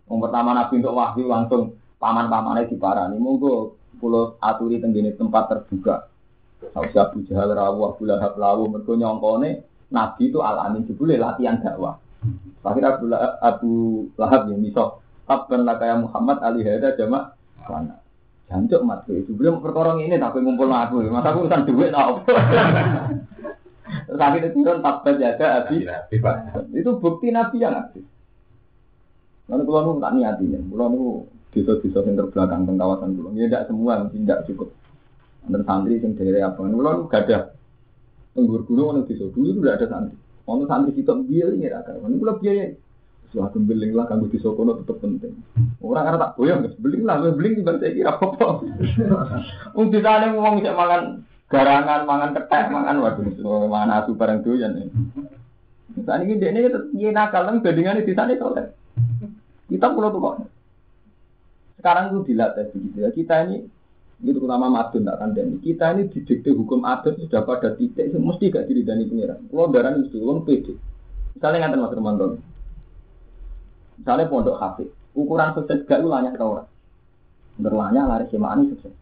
Yang 0.08 0.18
pertama 0.24 0.56
Nabi 0.56 0.74
untuk 0.80 0.96
wahyu 0.96 1.24
langsung 1.28 1.62
paman-pamannya 2.00 2.72
diparani. 2.72 3.20
Monggo 3.20 3.77
pulau 3.98 4.38
aturi 4.38 4.78
tenggini 4.78 5.12
tempat 5.12 5.50
terbuka. 5.50 6.08
Usah 6.74 7.10
Abu 7.10 7.22
Jahal 7.26 7.54
rawu, 7.54 7.86
Abu 7.86 8.02
Lahab 8.06 8.34
lawu, 8.34 8.66
mereka 8.66 8.98
nyongkone 8.98 9.62
Nabi 9.94 10.22
itu 10.30 10.38
alami 10.42 10.86
jebule 10.86 11.14
latihan 11.14 11.62
dakwah. 11.62 11.98
Akhirnya 12.66 12.98
Abu, 12.98 13.04
Abu 13.42 13.72
Lahab 14.18 14.50
yang 14.50 14.60
misal 14.60 14.98
Tabban 15.28 15.68
kaya 15.68 16.00
Muhammad 16.00 16.40
Ali 16.40 16.64
Hada 16.64 16.96
jamak 16.96 17.36
mana? 17.68 18.00
Jancuk 18.48 18.80
mat 18.80 19.04
itu 19.12 19.36
belum 19.36 19.60
perkorong 19.60 20.00
ini 20.00 20.16
tapi 20.16 20.40
ngumpul 20.40 20.72
aku. 20.72 21.04
Masa 21.12 21.36
aku 21.36 21.44
urusan 21.44 21.68
duit 21.68 21.92
tak 21.92 22.00
apa. 22.00 22.32
Terus 24.08 24.20
akhirnya 24.24 24.48
turun 24.56 24.80
tabbat 24.80 25.14
jaga 25.20 25.46
Abi. 25.64 25.84
Itu 26.72 26.96
bukti 26.96 27.28
Nabi 27.28 27.60
yang 27.60 27.76
aktif. 27.76 28.08
Lalu 29.52 29.62
kalau 29.64 29.80
nu 29.96 30.00
tak 30.00 30.12
niatinya, 30.16 30.60
kalau 30.60 30.86
nu 30.92 31.02
desa-desa 31.54 32.04
yang 32.04 32.16
terbelakang 32.20 32.68
tentang 32.68 32.78
kawasan 32.78 33.08
pulau, 33.16 33.32
ya 33.34 33.46
tidak 33.48 33.62
semua 33.68 33.92
tidak 34.12 34.38
cukup. 34.48 34.68
Antar 35.48 35.62
santri 35.64 36.02
yang 36.02 36.12
dari 36.12 36.40
apa? 36.44 36.60
Nu 36.68 37.08
gak 37.08 37.24
ada 37.24 37.38
tenggur 38.36 38.62
gunung, 38.68 39.00
nu 39.00 39.08
desa 39.08 39.24
dulu 39.32 39.46
itu 39.56 39.60
tidak 39.64 39.76
ada 39.80 39.86
santri. 39.88 40.16
Kalau 40.44 40.64
santri 40.68 40.90
kita 40.96 41.12
biaya 41.24 41.46
ini 41.52 41.66
ada, 41.68 41.96
kalau 41.96 42.16
kalau 42.16 42.36
biaya 42.40 42.76
Suatu 43.28 43.60
beling 43.60 43.92
lah, 43.92 44.08
kanggo 44.08 44.32
di 44.32 44.40
sokono 44.40 44.80
tetap 44.80 45.04
penting. 45.04 45.36
Orang 45.84 46.08
karena 46.08 46.16
tak 46.16 46.32
boyong, 46.40 46.64
beling 46.80 47.04
lah, 47.04 47.20
beling 47.20 47.60
di 47.60 47.62
saya 47.68 47.92
kira 47.92 48.12
apa. 48.16 48.64
Untuk 49.76 49.92
di 49.92 50.00
sana 50.00 50.32
ngomong 50.32 50.56
bisa 50.64 50.72
makan 50.72 51.28
Garangan 51.48 52.04
mangan 52.04 52.36
ketek, 52.36 52.68
mangan 52.68 53.00
waduh, 53.00 53.24
mangan 53.72 54.04
asu 54.04 54.12
bareng 54.12 54.44
doyan. 54.44 54.92
Saat 56.04 56.28
ini 56.28 56.36
dia 56.36 56.52
ini 56.52 56.68
tetap 56.68 56.92
nakal, 56.92 57.48
bandingannya 57.64 58.04
di 58.04 58.12
sana 58.12 58.36
soleh. 58.36 58.68
Kita 59.72 59.88
pulau 59.88 60.12
tuh 60.12 60.20
kok. 60.20 60.36
Sekarang 61.78 62.10
itu 62.10 62.34
dilatih 62.34 62.74
begitu 62.74 62.96
ya. 63.06 63.10
Kita 63.14 63.34
ini 63.46 63.56
itu 64.18 64.34
terutama 64.34 64.66
madun 64.66 65.06
tak 65.06 65.16
kandani. 65.22 65.62
Kita 65.62 65.94
ini 65.94 66.10
didikte 66.10 66.50
hukum 66.50 66.82
adat 66.82 67.22
sudah 67.22 67.46
pada 67.46 67.78
titik 67.78 68.10
mesti 68.18 68.50
gak 68.50 68.66
diri 68.66 68.82
dari 68.82 69.06
pengiran. 69.06 69.46
Kalau 69.46 69.70
darah 69.70 69.94
mesti 69.94 70.18
uang 70.18 70.42
pede. 70.42 70.74
Misalnya 71.38 71.58
ngantar 71.62 71.78
mas 71.78 71.94
Romanto. 71.94 72.26
Misalnya 73.98 74.30
pondok 74.30 74.58
hafid, 74.58 74.90
ukuran 75.14 75.54
sukses 75.54 75.86
gak 75.86 76.02
itu 76.02 76.10
tau 76.10 76.50
orang. 76.58 76.68
Berlanya 77.58 78.02
lari 78.06 78.26
semaan 78.30 78.70
sukses. 78.70 78.94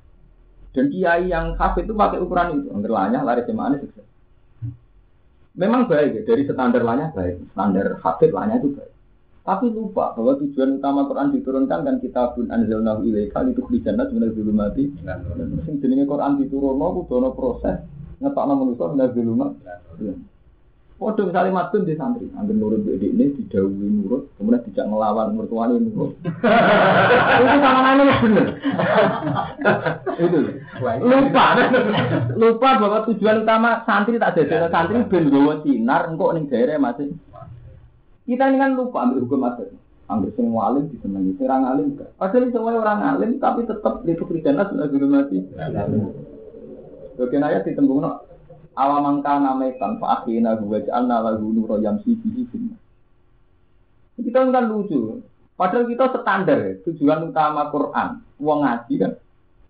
Dan 0.73 0.93
kiai 0.93 1.33
yang 1.33 1.57
hafid 1.57 1.89
itu 1.89 1.97
pakai 1.97 2.21
ukuran 2.21 2.61
itu. 2.61 2.69
Berlanya 2.77 3.25
lari 3.25 3.45
semaan 3.49 3.81
sukses. 3.81 4.05
Memang 5.57 5.89
baik 5.89 6.13
ya, 6.13 6.21
dari 6.29 6.45
standar 6.45 6.85
lanya 6.85 7.13
baik. 7.17 7.41
Standar 7.57 7.97
hafid 8.05 8.33
lanya 8.37 8.61
itu 8.61 8.77
baik. 8.77 8.96
Tapi 9.47 9.71
lupa 9.71 10.11
bahwa 10.19 10.35
tujuan 10.43 10.83
utama 10.83 11.07
Quran 11.07 11.31
diturunkan 11.31 11.87
kan 11.87 11.97
kita 12.03 12.35
pun 12.35 12.51
anzalnahu 12.51 13.07
ilaika 13.07 13.47
sebenarnya 13.47 14.35
dulu 14.35 14.51
mati. 14.51 14.91
Sing 15.63 15.79
jenenge 15.79 16.11
Quran 16.11 16.43
diturunno 16.43 16.87
kudu 16.99 17.15
ana 17.23 17.31
proses 17.31 17.79
ngetokno 18.19 18.53
manusa 18.59 19.07
dulu 19.15 19.33
mati. 19.39 19.63
Waduh 20.97 21.29
misalnya 21.29 21.53
matun 21.53 21.85
di 21.85 21.93
santri, 21.93 22.25
ambil 22.41 22.57
nurut 22.57 22.81
di 22.81 23.13
ini 23.13 23.29
didahului 23.37 24.01
nurut, 24.01 24.33
kemudian 24.41 24.65
tidak 24.65 24.89
ngelawan 24.89 25.37
mertuanya 25.37 25.77
nurut. 25.77 26.17
itu 27.45 27.57
sama 27.61 27.81
namanya 27.85 28.17
bener. 28.25 28.47
itu 30.17 30.39
lupa, 31.05 31.45
lupa 32.33 32.71
bahwa 32.81 32.99
tujuan 33.13 33.45
utama 33.45 33.85
santri 33.85 34.17
tak 34.17 34.41
jadi 34.41 34.73
santri 34.73 35.05
ben 35.05 35.29
gawa 35.29 35.61
sinar, 35.61 36.09
engkau 36.09 36.33
ning 36.33 36.49
daerah 36.49 36.81
masih. 36.81 37.13
Kita 38.27 38.51
ini 38.51 38.59
kan 38.59 38.75
lupa 38.75 39.07
ambil 39.07 39.23
hukum 39.23 39.47
adat. 39.47 39.71
Ambil 40.11 40.31
semua 40.35 40.71
alim 40.71 40.91
disenangi, 40.91 41.35
orang 41.43 41.67
alim 41.67 41.87
enggak. 41.95 42.11
Padahal 42.19 42.51
semua 42.51 42.75
orang 42.79 43.03
alim 43.03 43.31
tapi 43.39 43.67
tetap 43.67 44.03
itu 44.07 44.23
kristana 44.27 44.67
sudah 44.71 44.87
dulu 44.91 45.07
mati. 45.11 45.39
Bagian 47.17 47.43
ayat 47.47 47.67
ditembung 47.67 48.03
no, 48.03 48.23
awamang 48.75 49.23
kana 49.23 49.55
metan 49.55 49.99
fa 49.99 50.21
akhina 50.21 50.59
huwa 50.59 50.79
ja'alna 50.79 51.23
lahu 51.23 51.55
nura 51.55 51.79
yamsi 51.83 52.19
bihi. 52.19 52.47
Kita 54.19 54.47
kan 54.47 54.67
lucu. 54.71 55.23
Padahal 55.57 55.89
kita 55.89 56.13
standar 56.13 56.59
ya, 56.61 56.73
tujuan 56.85 57.33
utama 57.33 57.73
Quran. 57.73 58.21
Wong 58.37 58.61
ngaji 58.63 58.95
kan. 59.01 59.13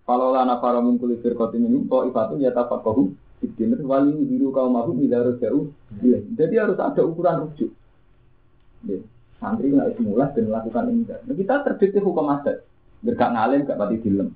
Kalau 0.06 0.34
lana 0.34 0.58
para 0.58 0.82
min 0.82 0.98
kulli 0.98 1.18
firqatin 1.22 1.62
minhum 1.62 1.86
ta'ifatu 1.86 2.38
yatafaqahu 2.42 3.10
fiddin 3.38 3.78
wali 3.86 4.14
biru 4.26 4.50
mahu 4.50 4.96
jauh. 5.38 5.70
Jadi 6.36 6.54
harus 6.58 6.78
ada 6.78 7.02
ukuran 7.06 7.46
rujuk. 7.46 7.70
Ya. 8.84 8.98
Santri 9.40 9.72
nggak 9.72 10.00
mulai 10.00 10.32
dan 10.32 10.44
melakukan 10.48 10.84
ini. 10.92 11.02
Nah, 11.08 11.34
kita 11.36 11.54
terdikti 11.64 12.00
hukum 12.00 12.32
adat. 12.32 12.64
Berkak 13.04 13.32
ngalim, 13.32 13.68
gak 13.68 13.78
pati 13.78 13.96
dilem. 14.00 14.32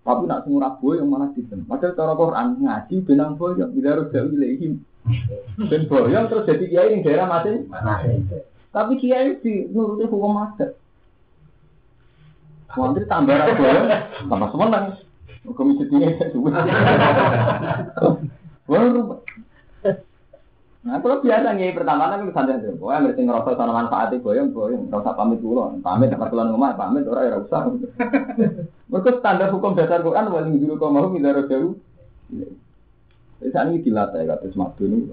Tapi 0.00 0.24
nak 0.24 0.48
semua 0.48 0.72
boy 0.80 0.96
yang 0.96 1.12
malah 1.12 1.28
sistem. 1.36 1.68
Padahal 1.68 1.92
cara 1.92 2.12
Quran 2.16 2.46
ngaji 2.64 2.94
benang 3.04 3.36
boyong 3.36 3.70
bila 3.76 3.88
harus 3.92 4.08
jauh 4.10 4.32
ilahim. 4.32 4.80
Dan 5.68 5.82
boyong 5.86 6.26
terus 6.32 6.48
jadi 6.48 6.64
kiai 6.66 6.92
yang 6.96 7.02
daerah 7.04 7.26
masing. 7.28 7.68
Tapi 8.70 8.92
kiai 8.96 9.36
di 9.44 9.68
nuruti 9.68 10.08
hukum 10.08 10.40
adat. 10.40 10.72
Mantri 12.74 13.04
tambah 13.04 13.34
boyong, 13.60 13.86
tambah 14.30 14.48
semenang. 14.54 14.86
Saya 15.40 16.28
sebut. 16.32 16.52
Baru 18.70 19.24
Nah, 20.80 20.96
kalau 21.04 21.20
biasa 21.20 21.60
nih 21.60 21.76
pertama 21.76 22.08
kan 22.08 22.24
santai 22.32 22.56
aja. 22.56 22.72
Pokoknya 22.72 23.04
ngerti 23.04 23.20
ngerasa 23.28 23.50
sana 23.52 23.72
manfaatnya 23.76 24.24
boyong 24.24 24.48
boyong. 24.56 24.88
Gak 24.88 25.00
usah 25.04 25.12
pamit 25.12 25.38
dulu. 25.44 25.76
Pamit 25.84 26.08
dapat 26.08 26.32
keluar 26.32 26.48
rumah, 26.48 26.72
pamit 26.72 27.04
orang 27.04 27.28
ya 27.28 27.36
usah. 27.36 27.68
Mereka 28.90 29.20
standar 29.20 29.52
hukum 29.52 29.76
dasar 29.76 30.00
Quran 30.00 30.32
wali 30.32 30.56
dulu 30.56 30.80
kau 30.80 30.88
mau 30.88 31.12
minta 31.12 31.36
jauh. 31.44 31.76
Jadi 32.32 33.50
saat 33.52 33.68
ini 33.68 33.84
dilatih 33.84 34.24
kata 34.24 34.46
semadu 34.48 34.88
ini. 34.88 35.12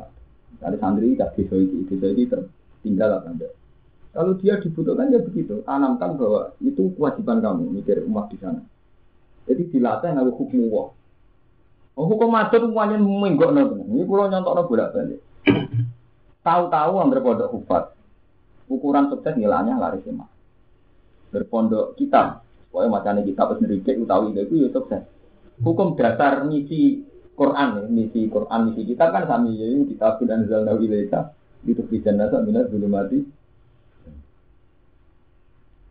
Dari 0.57 0.77
santri 0.79 1.19
tak 1.19 1.35
bisa 1.35 1.53
itu, 1.59 1.83
bisa 1.85 2.07
itu 2.15 2.31
tertinggal 2.31 3.19
apa 3.19 3.27
anda. 3.27 3.49
Kalau 4.15 4.33
dia 4.39 4.55
dibutuhkan 4.63 5.11
ya 5.11 5.19
begitu. 5.19 5.67
Tanamkan 5.67 6.15
bahwa 6.15 6.55
itu 6.63 6.95
kewajiban 6.95 7.43
kamu 7.43 7.75
mikir 7.75 8.07
umat 8.07 8.31
di 8.31 8.39
sana. 8.39 8.63
Jadi 9.43 9.67
dilatih 9.67 10.15
nggak 10.15 10.31
hukum 10.31 10.71
wah. 10.71 10.89
Oh, 11.97 12.05
hukum 12.07 12.31
adat 12.39 12.61
semuanya 12.63 12.95
menggok 12.95 13.51
nanti. 13.51 13.83
Ini 13.83 14.05
pulau 14.07 14.31
nyontok 14.31 14.69
bolak 14.69 14.93
balik. 14.95 15.19
Tahu-tahu 16.45 16.91
hampir 17.03 17.19
pondok 17.19 17.51
hufat. 17.51 17.83
Ukuran 18.67 19.11
sukses 19.11 19.35
nilainya 19.35 19.79
lari 19.79 19.99
sema. 20.03 20.27
Berpondok 21.31 21.99
kitab. 21.99 22.43
Pokoknya 22.71 22.93
macamnya 22.93 23.21
kitab 23.23 23.55
sendiri 23.55 23.83
utawi 23.99 24.35
itu 24.35 24.55
ya 24.63 24.69
sukses. 24.71 25.03
Hukum 25.63 25.97
dasar 25.97 26.45
misi 26.45 27.01
Quran 27.37 27.69
ya, 27.77 27.83
misi 27.85 28.25
Quran, 28.29 28.59
misi 28.69 28.81
kitab 28.85 29.13
kan 29.13 29.29
sami 29.29 29.57
ya, 29.57 29.65
kitab 29.85 30.17
dan 30.25 30.49
zalna 30.49 30.73
ilaika 30.77 31.37
itu 31.65 31.85
bisa 31.85 32.09
nasa 32.09 32.41
minat 32.41 32.69
dulu 32.69 32.89
mati. 32.89 33.21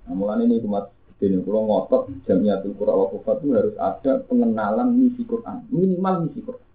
Nah, 0.06 0.38
ini 0.38 0.62
umat 0.62 0.94
ini 1.18 1.42
kalau 1.42 1.66
ngotot 1.66 2.02
jamiatul 2.28 2.74
Quran 2.78 2.94
wa 2.94 3.08
itu 3.10 3.46
harus 3.54 3.74
ada 3.78 4.22
pengenalan 4.26 4.88
misi 4.94 5.22
Quran, 5.26 5.66
minimal 5.70 6.26
misi 6.26 6.42
Quran. 6.42 6.66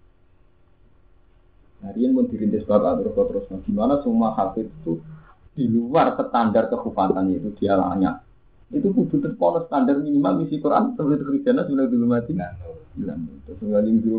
Nah, 1.82 1.90
dia 1.98 2.14
pun 2.14 2.30
dirintis 2.30 2.66
bapak 2.70 3.02
terus 3.02 3.14
terus. 3.18 3.46
Nah, 3.50 3.60
gimana 3.66 3.94
semua 4.06 4.38
hafid 4.38 4.70
itu 4.70 5.02
di 5.58 5.66
luar 5.68 6.14
standar 6.16 6.70
kehufatan 6.70 7.34
itu 7.34 7.50
dia. 7.58 8.22
Itu 8.72 8.96
kudu 8.96 9.20
terpolos 9.20 9.68
standar 9.68 10.00
minimal 10.00 10.46
misi 10.46 10.62
Quran 10.64 10.96
seperti 10.96 11.28
Kristiana 11.28 11.68
sudah 11.68 11.86
dulu 11.92 12.06
mati. 12.08 12.32
Bilang 12.96 13.28
terus 13.44 13.60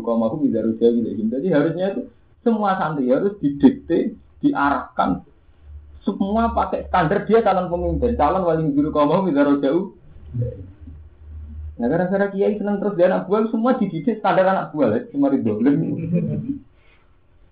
kaum 0.05 0.21
aku 0.21 0.45
bisa 0.45 0.61
rusia 0.61 0.93
gitu. 0.93 1.09
Jadi 1.09 1.47
harusnya 1.49 1.85
itu 1.97 2.01
semua 2.45 2.77
santri 2.77 3.09
harus 3.09 3.33
didikte, 3.41 4.13
diarahkan. 4.43 5.25
Semua 6.03 6.51
pakai 6.51 6.85
standar 6.91 7.23
dia 7.25 7.41
calon 7.41 7.71
pemimpin, 7.71 8.13
calon 8.19 8.43
wali 8.43 8.67
biru 8.69 8.91
kaum 8.91 9.09
aku 9.09 9.31
bisa 9.31 9.47
jauh. 9.63 9.95
Nah 11.79 11.87
gara-gara 11.89 12.29
kiai 12.29 12.59
senang 12.59 12.77
terus 12.77 12.93
dia 12.93 13.09
anak 13.09 13.25
buah 13.25 13.49
semua 13.49 13.79
dididik 13.79 14.21
standar 14.21 14.45
anak 14.45 14.69
buah 14.75 14.87
lah, 14.93 15.01
cuma 15.09 15.33
itu. 15.33 15.49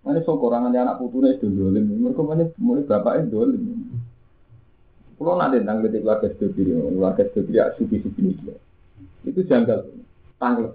Mana 0.01 0.17
sokorangan 0.25 0.73
anak 0.73 0.97
putune 0.97 1.37
itu 1.37 1.45
dolim. 1.45 1.85
Mereka 1.85 2.25
mana 2.25 2.49
mulai 2.57 2.89
bapak 2.89 3.21
itu 3.21 3.37
dolim. 3.37 3.61
Kalau 5.21 5.37
nanti 5.37 5.61
tentang 5.61 5.85
ketika 5.85 6.17
keluarga 6.17 6.33
studi, 6.33 6.61
keluarga 6.65 7.23
studi 7.29 7.53
ya 7.53 7.69
suki 7.77 8.01
suki 8.01 8.21
ini 8.25 8.33
Itu 9.21 9.45
janggal, 9.45 9.85
tanggal, 10.41 10.73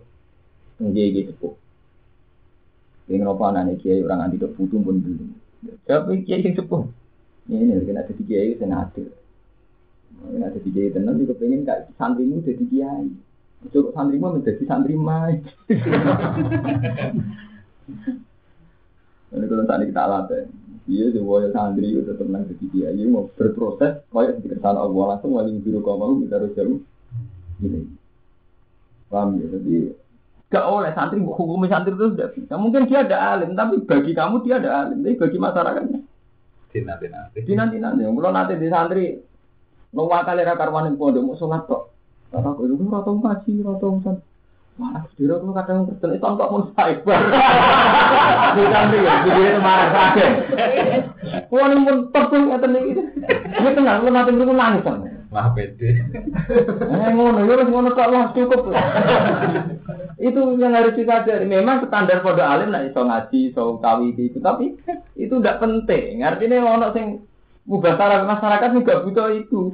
nggih 0.78 1.18
gitu 1.18 1.34
sepuh. 1.34 1.54
Yang 3.10 3.34
apa 3.34 3.74
kiai 3.82 4.06
orang 4.06 4.30
anti 4.30 4.38
putu 4.38 4.78
pun 4.78 5.02
dulu. 5.02 5.26
Tapi 5.82 6.22
kiai 6.22 6.46
yang 6.46 6.54
sepuh. 6.54 6.86
Ini 7.50 7.82
kena 7.82 8.06
ada 8.06 8.12
kiai 8.14 8.54
adil. 8.54 9.10
Kena 10.30 10.46
ada 10.46 10.58
kiai 10.62 10.94
tenan 10.94 11.18
juga 11.18 11.34
pengen 11.42 11.66
kayak 11.66 11.90
santrimu 11.98 12.46
jadi 12.46 12.64
kiai. 12.70 13.10
Coba 13.74 13.98
santrimu 13.98 14.38
menjadi 14.38 14.62
santri 14.62 14.94
mai. 14.94 15.42
Ini 19.34 19.44
kalau 19.50 19.66
tadi 19.66 19.90
kita 19.90 20.04
latih, 20.06 20.46
iya 20.86 21.10
sebuah 21.10 21.50
santri 21.50 21.90
itu 21.90 22.14
tenang 22.14 22.46
jadi 22.46 22.64
dia, 22.70 22.88
iya 22.94 23.04
mau 23.10 23.26
berproses, 23.34 24.06
kayak 24.06 24.38
di 24.38 24.54
kesalahan 24.54 24.86
Allah 24.86 25.04
langsung 25.18 25.34
wali 25.34 25.58
biru 25.58 25.82
kau 25.82 25.98
mau 25.98 26.14
kita 26.22 26.38
harus 26.38 26.54
jauh, 26.54 26.78
gini, 27.58 27.90
paham 29.10 29.34
ya? 29.42 29.50
Jadi 29.50 29.90
gak 30.46 30.62
oleh 30.62 30.94
santri 30.94 31.18
hukum 31.18 31.66
santri 31.66 31.90
itu 31.90 32.06
sudah 32.14 32.30
bisa. 32.30 32.54
Mungkin 32.54 32.86
dia 32.86 33.02
ada 33.02 33.34
alim, 33.34 33.58
tapi 33.58 33.82
bagi 33.82 34.14
kamu 34.14 34.46
dia 34.46 34.62
ada 34.62 34.86
alim, 34.86 35.02
tapi 35.02 35.18
bagi 35.18 35.38
masyarakatnya. 35.42 36.00
Nanti 36.76 37.06
nanti. 37.10 37.38
Di 37.42 37.52
nanti. 37.56 37.82
Kalau 37.82 38.30
nanti 38.30 38.52
di 38.54 38.68
santri, 38.70 39.16
lo 39.90 40.06
wakali 40.06 40.46
rakarwan 40.46 40.92
yang 40.92 41.00
pondok 41.00 41.24
mau 41.24 41.34
sholat 41.34 41.66
kok. 41.66 41.90
Kata 42.30 42.52
aku 42.52 42.68
itu 42.68 42.78
rata 42.86 43.10
ngaji, 43.10 43.52
rata 43.64 43.86
santri. 44.06 44.35
Wah, 44.76 45.08
diro 45.16 45.40
tuh 45.40 45.56
kadang 45.56 45.88
kerja 45.88 46.06
itu 46.12 46.20
kok 46.20 46.52
mau 46.52 46.68
cyber. 46.76 47.20
Bukan 48.56 48.84
dia, 48.92 49.14
jadi 49.24 49.40
itu 49.48 49.60
marah 49.64 49.88
sakit. 49.88 50.30
Wah, 51.48 51.64
ini 51.72 51.80
pun 51.80 51.96
terpun 52.12 52.42
ngeten 52.52 52.76
iki. 52.76 52.92
Ini 53.56 53.68
tenang, 53.72 54.04
lu 54.04 54.12
nanti 54.12 54.36
mriko 54.36 54.52
nangis 54.52 54.84
kan. 54.84 55.00
Wah, 55.32 55.48
pede. 55.56 55.96
Eh 56.92 57.10
ngono, 57.16 57.48
ya 57.48 57.56
wis 57.56 57.68
ngono 57.72 57.88
kok 57.96 58.10
wah 58.12 58.24
cukup. 58.36 58.68
itu 60.20 60.40
yang 60.60 60.76
harus 60.76 60.92
disadari. 60.92 61.48
Memang 61.48 61.88
standar 61.88 62.20
pada 62.20 62.44
alim 62.44 62.68
nek 62.68 62.92
iso 62.92 63.00
ngaji, 63.00 63.56
iso 63.56 63.80
kawi 63.80 64.12
itu, 64.12 64.44
tapi 64.44 64.76
itu 65.16 65.34
tidak 65.40 65.60
penting. 65.64 66.20
Artinya 66.20 66.68
ono 66.68 66.92
sing 66.92 67.24
mubasarah 67.64 68.28
masyarakat 68.28 68.76
juga 68.76 69.00
butuh 69.08 69.28
itu. 69.32 69.72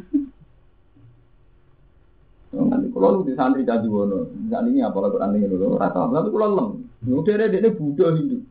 Kalau 3.02 3.18
lu 3.18 3.26
di 3.26 3.34
santri 3.34 3.66
jadi 3.66 3.90
wono, 3.90 4.30
saat 4.46 4.62
ini 4.70 4.78
apa 4.78 4.94
lagu 5.02 5.18
aneh 5.18 5.42
dulu, 5.42 5.74
rata 5.74 6.06
tapi 6.06 6.30
kalau 6.30 6.54
lem, 6.54 6.68
udah 7.02 7.34
ada 7.34 7.50
dia 7.50 7.74
Buddha 7.74 8.14
Hindu. 8.14 8.46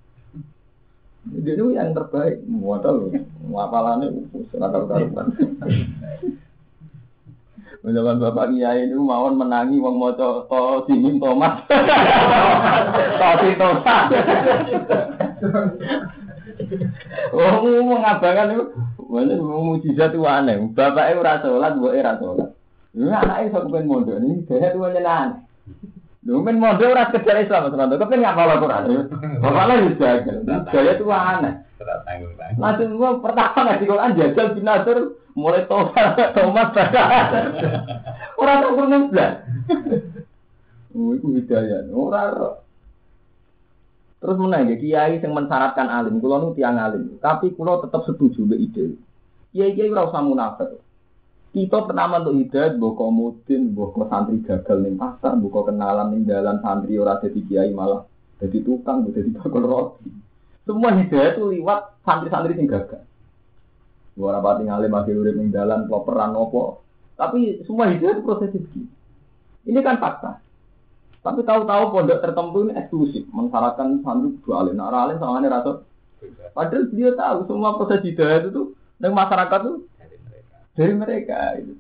Dia 1.40 1.56
itu 1.56 1.72
yang 1.72 1.96
terbaik, 1.96 2.44
modal, 2.52 3.16
wapalannya 3.48 4.28
seragam 4.52 4.92
karuan. 4.92 5.32
Menjalan 7.82 8.20
bapak 8.20 8.52
kiai 8.52 8.92
itu 8.92 9.00
mawon 9.00 9.40
menangi 9.40 9.80
wong 9.80 9.96
maca 9.98 10.46
to 10.46 10.62
simin 10.86 11.16
tomat. 11.18 11.64
To 11.72 13.30
si 13.40 13.50
tomat. 13.56 14.06
Oh, 17.32 17.82
mengabangan 17.88 18.54
itu, 18.54 18.66
mana 19.00 19.34
mujizat 19.40 20.12
itu 20.12 20.28
aneh. 20.28 20.60
Bapaknya 20.76 21.18
ora 21.24 21.34
sholat, 21.42 21.74
buat 21.80 21.96
ora 21.96 22.14
sholat. 22.20 22.51
Ini 22.92 23.08
anaknya 23.08 23.52
sok 23.56 23.72
pengen 23.72 23.88
mondok 23.88 24.20
ini, 24.20 24.44
dia 24.52 24.76
tuh 24.76 24.84
nyenang. 24.84 25.48
Lu 26.28 26.44
men 26.44 26.60
mondok 26.60 26.92
ora 26.92 27.08
sekedar 27.08 27.40
Islam, 27.40 27.72
Mas. 27.72 27.98
Kepen 27.98 28.20
ngapal 28.20 28.52
Al-Qur'an. 28.52 28.84
Bapaknya 29.40 29.88
juga 29.88 30.10
Gaya 30.70 30.92
itu 31.00 31.06
aneh. 31.08 31.54
Tidak 31.80 31.98
tanggung 32.06 32.34
tanggung. 32.36 32.62
Langsung 32.62 32.90
gua 33.00 33.12
pertama 33.24 33.60
ngaji 33.66 33.86
Quran 33.90 34.18
jajal 34.20 34.48
bin 34.54 34.66
Nasr 34.68 34.98
mulai 35.34 35.66
tomat 35.66 36.36
tomat 36.36 36.76
Orang 38.38 38.58
tak 38.62 38.74
pernah 38.76 39.02
blas. 39.08 39.34
Oh, 40.92 41.16
itu 41.16 41.28
hidayah. 41.40 41.88
Orang 41.90 42.60
Terus 44.22 44.38
menang 44.38 44.70
ya, 44.70 44.78
kiai 44.78 45.18
yang 45.18 45.34
mensyaratkan 45.34 45.90
alim, 45.90 46.22
kulo 46.22 46.38
nu 46.38 46.48
tiang 46.54 46.78
alim, 46.78 47.18
tapi 47.18 47.58
kulo 47.58 47.82
tetap 47.82 48.06
setuju 48.06 48.46
be 48.46 48.54
ide. 48.54 48.94
Kiai 49.50 49.74
kiai 49.74 49.90
ora 49.90 50.06
usah 50.06 50.22
munafik. 50.22 50.78
Kita 51.52 51.84
pertama 51.84 52.24
untuk 52.24 52.40
hidayat, 52.40 52.80
buka 52.80 53.12
mudin, 53.12 53.76
buka 53.76 54.08
santri 54.08 54.40
gagal 54.40 54.88
nih 54.88 54.96
pasar, 54.96 55.36
buka 55.36 55.68
kenalan 55.68 56.16
nih 56.16 56.32
jalan 56.32 56.64
santri 56.64 56.96
ora 56.96 57.20
jadi 57.20 57.40
kiai 57.44 57.76
malah 57.76 58.08
jadi 58.40 58.64
tukang, 58.64 59.12
jadi 59.12 59.36
bakul 59.36 59.68
roti. 59.68 60.08
Semua 60.64 60.96
hidayah 60.96 61.36
itu 61.36 61.44
lewat 61.52 62.00
santri-santri 62.08 62.56
yang 62.56 62.72
gagal. 62.72 63.04
Gua 64.16 64.40
rapati 64.40 64.64
akhir 64.64 65.12
urip 65.12 65.36
ning 65.36 65.52
dalan 65.52 65.92
peran 65.92 66.40
opo. 66.40 66.88
Tapi 67.20 67.68
semua 67.68 67.92
hidayah 67.92 68.16
itu 68.16 68.24
proses 68.24 68.56
itu. 68.56 68.88
Ini 69.68 69.80
kan 69.84 70.00
fakta. 70.00 70.40
Tapi 71.20 71.44
tahu-tahu 71.44 71.84
pondok 71.92 72.24
tertentu 72.24 72.64
ini 72.64 72.80
eksklusif, 72.80 73.28
mensyaratkan 73.28 74.00
santri 74.08 74.40
dua 74.48 74.64
alim. 74.64 74.80
Nah, 74.80 74.88
alim 74.88 75.20
sama 75.20 75.44
ini 75.44 75.52
rasa. 75.52 75.84
Padahal 76.56 76.88
dia 76.96 77.12
tahu 77.12 77.38
semua 77.44 77.76
proses 77.76 78.08
hidayah 78.08 78.48
itu 78.48 78.72
dan 79.04 79.12
masyarakat 79.12 79.60
tuh 79.68 79.91
Dari 80.76 80.94
mereka. 80.96 81.60
itu. 81.60 81.76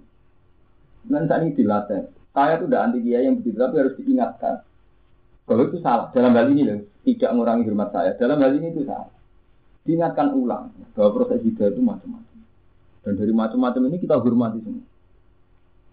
Dan 1.08 1.26
saat 1.26 1.42
ini 1.48 1.58
dilatih. 1.58 2.12
Saya 2.32 2.62
tuh 2.62 2.72
udah 2.72 2.80
anti 2.88 3.04
kiai 3.04 3.28
yang 3.28 3.44
begitu, 3.44 3.60
tapi 3.60 3.76
harus 3.82 3.96
diingatkan. 4.00 4.64
Kalau 5.44 5.68
itu 5.68 5.84
salah, 5.84 6.08
dalam 6.16 6.32
hal 6.32 6.48
ini 6.48 6.64
loh, 6.64 6.80
tidak 7.04 7.30
mengurangi 7.36 7.68
hormat 7.68 7.89
saya. 7.92 8.12
Dalam 8.16 8.39
hal 8.39 8.52
ini 8.56 8.72
itu 8.72 8.88
salah. 8.88 9.12
Diingatkan 9.84 10.32
ulang 10.38 10.72
bahwa 10.94 11.10
proses 11.12 11.42
hidayah 11.44 11.74
itu 11.74 11.82
macam-macam. 11.82 12.39
Dan 13.02 13.14
dari 13.18 13.34
macam-macam 13.34 13.82
ini 13.89 13.98
kita 13.98 14.16
hormati 14.22 14.60
semua. 14.62 14.91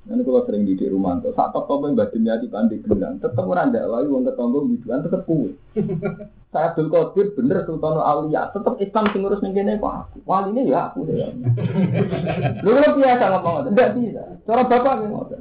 Nanti 0.09 0.25
kalau 0.25 0.41
sering 0.49 0.65
di 0.65 0.89
rumah, 0.89 1.21
tuh 1.21 1.37
saat 1.37 1.53
top 1.53 1.69
yang 1.85 1.93
batin 1.93 2.25
di 2.25 2.49
pandi 2.49 2.81
gelang, 2.81 3.21
tetap 3.21 3.45
orang 3.45 3.69
tidak 3.69 3.93
lalu 3.93 4.09
wong 4.17 4.25
tetangga 4.25 4.59
biduan 4.65 5.05
tetap 5.05 5.23
kue. 5.29 5.53
Saya 6.49 6.73
Abdul 6.73 6.89
Qadir 6.89 7.37
bener 7.37 7.61
Sultan 7.69 8.01
Aulia, 8.01 8.49
tetap 8.49 8.81
Islam 8.81 9.05
sing 9.13 9.21
ngurus 9.21 9.45
ning 9.45 9.53
kene 9.53 9.77
kok 9.77 10.09
aku. 10.09 10.17
Wali 10.25 10.57
ini 10.57 10.73
ya 10.73 10.89
aku 10.89 11.05
ya. 11.13 11.29
Lu 12.65 12.73
kan 12.73 12.97
biasa 12.97 13.25
ngomong 13.37 13.69
enggak 13.69 13.93
bisa. 14.01 14.25
Cara 14.49 14.65
bapak 14.65 15.05
yang 15.05 15.13
ngoten. 15.13 15.41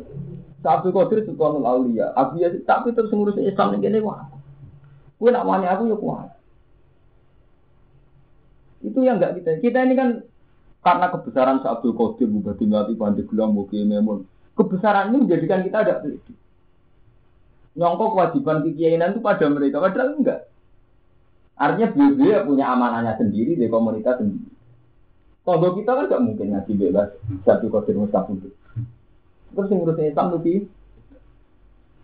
Saya 0.59 0.83
Abdul 0.83 0.91
Qadir 0.91 1.19
Sultan 1.23 1.63
Aulia, 1.63 2.11
aku 2.11 2.43
ya 2.43 2.51
tapi 2.67 2.91
terus 2.91 3.07
ngurus 3.15 3.39
Islam 3.39 3.71
ning 3.71 3.87
kene 3.87 4.03
kok 4.03 4.19
aku. 4.19 4.35
Kue 5.15 5.29
nak 5.31 5.47
wani 5.47 5.63
aku 5.63 5.87
ya 5.87 5.95
kuat. 5.95 6.29
Itu 8.83 8.99
yang 8.99 9.23
enggak 9.23 9.39
kita. 9.39 9.63
Kita 9.63 9.79
ini 9.87 9.95
kan 9.95 10.27
karena 10.83 11.07
kebesaran 11.07 11.63
Sa 11.63 11.79
Abdul 11.79 11.95
Qadir, 11.95 12.27
Bupati 12.27 12.67
Melati, 12.67 12.99
Pandeglang, 12.99 13.55
Muki, 13.55 13.87
Memun. 13.87 14.27
Kebesaran 14.57 15.13
ini 15.13 15.17
menjadikan 15.23 15.61
kita 15.61 15.77
ada 15.85 16.01
pede. 16.01 16.33
Nyongkok 17.77 18.17
kewajiban 18.17 18.65
kekiainan 18.65 19.13
itu 19.13 19.21
pada 19.21 19.45
mereka, 19.53 19.77
padahal 19.77 20.17
enggak. 20.17 20.49
Artinya 21.57 21.93
beliau 21.93 22.45
punya 22.45 22.65
amanahnya 22.73 23.13
sendiri 23.21 23.53
di 23.53 23.69
komunitas 23.69 24.17
sendiri. 24.17 24.49
Kalau 25.45 25.73
kita 25.77 25.91
kan 25.93 26.05
nggak 26.09 26.23
mungkin 26.25 26.47
ngaji 26.53 26.71
bebas 26.75 27.09
satu 27.45 27.69
kodir 27.69 27.95
mustahil. 27.95 28.51
Terus 29.53 29.69
yang 29.71 29.79
ngurusin 29.79 30.11
Islam 30.11 30.27
lebih. 30.35 30.67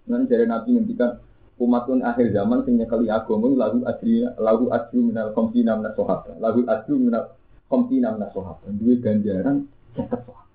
Nanti 0.07 0.25
dari 0.31 0.45
Nabi 0.47 0.69
ngendikan 0.79 1.19
umatun 1.61 2.01
akhir 2.01 2.33
zaman 2.33 2.65
sing 2.65 2.81
nyekeli 2.81 3.07
agama 3.13 3.51
lagu 3.53 3.85
asri 3.85 4.25
lagu 4.41 4.67
asri 4.73 4.99
minal 4.99 5.31
komsina 5.37 5.77
minal 5.77 5.93
sohab 5.93 6.25
lagu 6.41 6.65
asri 6.65 6.97
minal 6.97 7.29
komsina 7.69 8.09
minal 8.11 8.31
sohab 8.33 8.57
dua 8.73 8.93
ganjaran 8.99 9.69
seket 9.93 10.21
sohab 10.25 10.47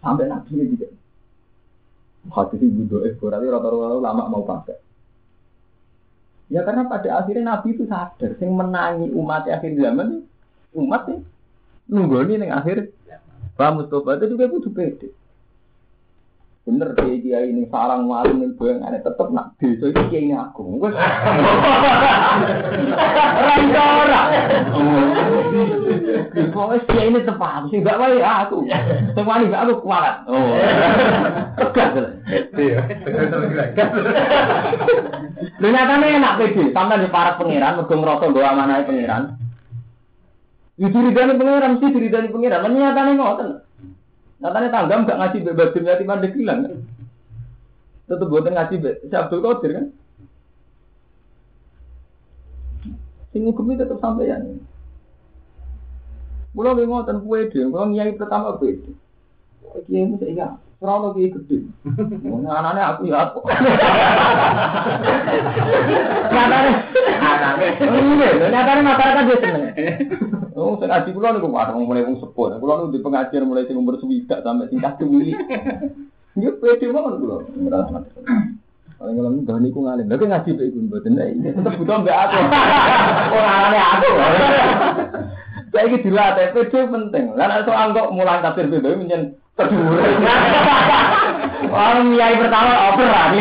sampai 0.00 0.30
Nabi 0.30 0.50
ini 0.54 0.64
juga 0.70 0.86
hadis 2.32 2.60
ibu 2.60 2.88
doa 2.88 3.08
berarti 3.20 3.46
rata-rata 3.50 3.98
lama 4.00 4.24
mau 4.30 4.44
pakai. 4.46 4.78
Ya 6.52 6.60
karena 6.64 6.84
pada 6.88 7.24
akhirnya 7.24 7.56
Nabi 7.56 7.72
itu 7.72 7.84
sadar, 7.88 8.36
sing 8.36 8.52
menangi 8.52 9.08
umat 9.16 9.48
akhir 9.48 9.80
zaman 9.80 10.28
umat 10.76 11.02
sih 11.08 11.18
nunggoni 11.88 12.40
ning 12.40 12.52
akhir. 12.52 12.92
Pak 13.54 13.70
Mustafa? 13.70 14.18
Itu 14.18 14.34
juga 14.34 14.50
kudu 14.50 14.68
pede. 14.74 15.14
Bener 16.64 16.96
dia 16.96 17.20
dia 17.20 17.38
ini 17.44 17.68
sarang 17.68 18.08
maling 18.08 18.40
ning 18.40 18.56
boyong 18.56 18.80
ane 18.80 18.96
tetep 19.04 19.28
nak 19.36 19.52
desa 19.60 19.92
iki 19.92 20.00
kiai 20.08 20.32
ini 20.32 20.32
aku. 20.32 20.80
Wes. 20.80 20.96
Ora. 23.76 24.20
Pokoke 26.56 26.88
kiai 26.88 27.12
ini 27.12 27.20
tepat, 27.20 27.68
sing 27.68 27.84
gak 27.84 28.00
wae 28.00 28.16
aku. 28.16 28.64
Sing 29.12 29.24
wani 29.28 29.52
gak 29.52 29.68
aku 29.68 29.84
kualat. 29.84 30.24
Oh. 30.24 30.56
Tegas. 31.60 32.16
Iya. 32.56 32.80
Lho 35.60 35.68
nyatane 35.68 36.16
enak 36.16 36.36
pede, 36.40 36.72
sampean 36.72 37.04
di 37.04 37.12
para 37.12 37.36
pangeran 37.36 37.76
mergo 37.76 37.92
ngrasa 37.92 38.24
nggo 38.32 38.40
amanahe 38.40 38.88
pangeran. 38.88 39.36
Yo 40.80 40.88
diridani 40.88 41.36
pangeran 41.36 41.76
mesti 41.76 41.92
diridani 41.92 42.32
pangeran, 42.32 42.64
lan 42.64 42.72
nyatane 42.72 43.12
ngoten. 43.20 43.63
Nyatane 44.44 44.68
tanggam 44.68 45.08
gak 45.08 45.16
ngaji 45.16 45.40
bebas 45.40 45.72
di 45.72 46.04
mandek 46.04 46.36
bilang 46.36 46.68
kan. 46.68 46.76
Tetep 48.04 48.28
boten 48.28 48.52
ngaji 48.52 48.76
be, 48.76 49.00
si 49.08 49.14
Abdul 49.16 49.40
Qadir 49.40 49.70
kan. 49.72 49.86
Sing 53.32 53.48
hukum 53.48 53.72
tetep 53.72 53.96
sampeyan. 54.04 54.60
Kulo 56.52 56.76
nggih 56.76 56.84
ngoten 56.84 57.24
pede, 57.24 57.60
kulo 57.72 57.88
nyai 57.88 58.12
pertama 58.20 58.60
pede. 58.60 58.92
Kiai 59.88 60.04
mu 60.12 60.20
saya 60.20 60.60
ono 60.84 61.16
kiai 61.16 61.32
gede. 61.32 61.64
Wong 62.28 62.44
anane 62.44 62.84
aku 62.84 63.08
ya 63.08 63.32
aku. 63.32 63.48
Iya, 67.88 68.52
nyatane 68.52 68.80
masyarakat 68.84 69.24
dia 69.24 69.40
seneng. 69.40 69.64
Oh, 70.54 70.78
sing 70.78 70.86
ngaji 70.86 71.10
kula 71.10 71.34
niku 71.34 71.50
waduh 71.50 71.74
mulai 71.74 72.06
wong 72.06 72.22
sepuh. 72.22 72.62
Kula 72.62 72.86
niku 72.86 72.94
di 72.94 73.02
pengajian 73.02 73.50
mulai 73.50 73.66
sing 73.66 73.74
umur 73.74 73.98
swidak 73.98 74.46
sampai 74.46 74.70
sing 74.70 74.78
kadung 74.78 75.18
wili. 75.18 75.34
Nggih 76.38 76.54
pede 76.62 76.86
mawon 76.94 77.18
kula. 77.18 77.36
Paling 78.94 79.14
kalau 79.18 79.30
enggak 79.34 79.58
niku 79.58 79.82
ngalim. 79.82 80.06
Lha 80.06 80.14
ngaji 80.14 80.50
mbek 80.54 80.66
iku 80.70 80.78
mboten. 80.86 81.18
Tetep 81.18 81.74
butuh 81.74 81.96
mbek 82.06 82.14
aku. 82.14 82.38
Ora 83.34 83.50
anane 83.50 83.80
aku. 83.82 84.10
Saya 85.74 85.90
ini 85.90 86.06
dilatih, 86.06 86.54
pede 86.54 86.80
penting. 86.86 87.24
Lah 87.34 87.66
soal 87.66 87.90
kok 87.90 88.14
mulang 88.14 88.38
tafsir 88.46 88.70
beda 88.70 88.94
menyen 88.94 89.34
kedua. 89.58 90.06
Orang 91.74 92.14
kiai 92.14 92.38
pertama 92.38 92.94
over 92.94 93.10
lah, 93.10 93.34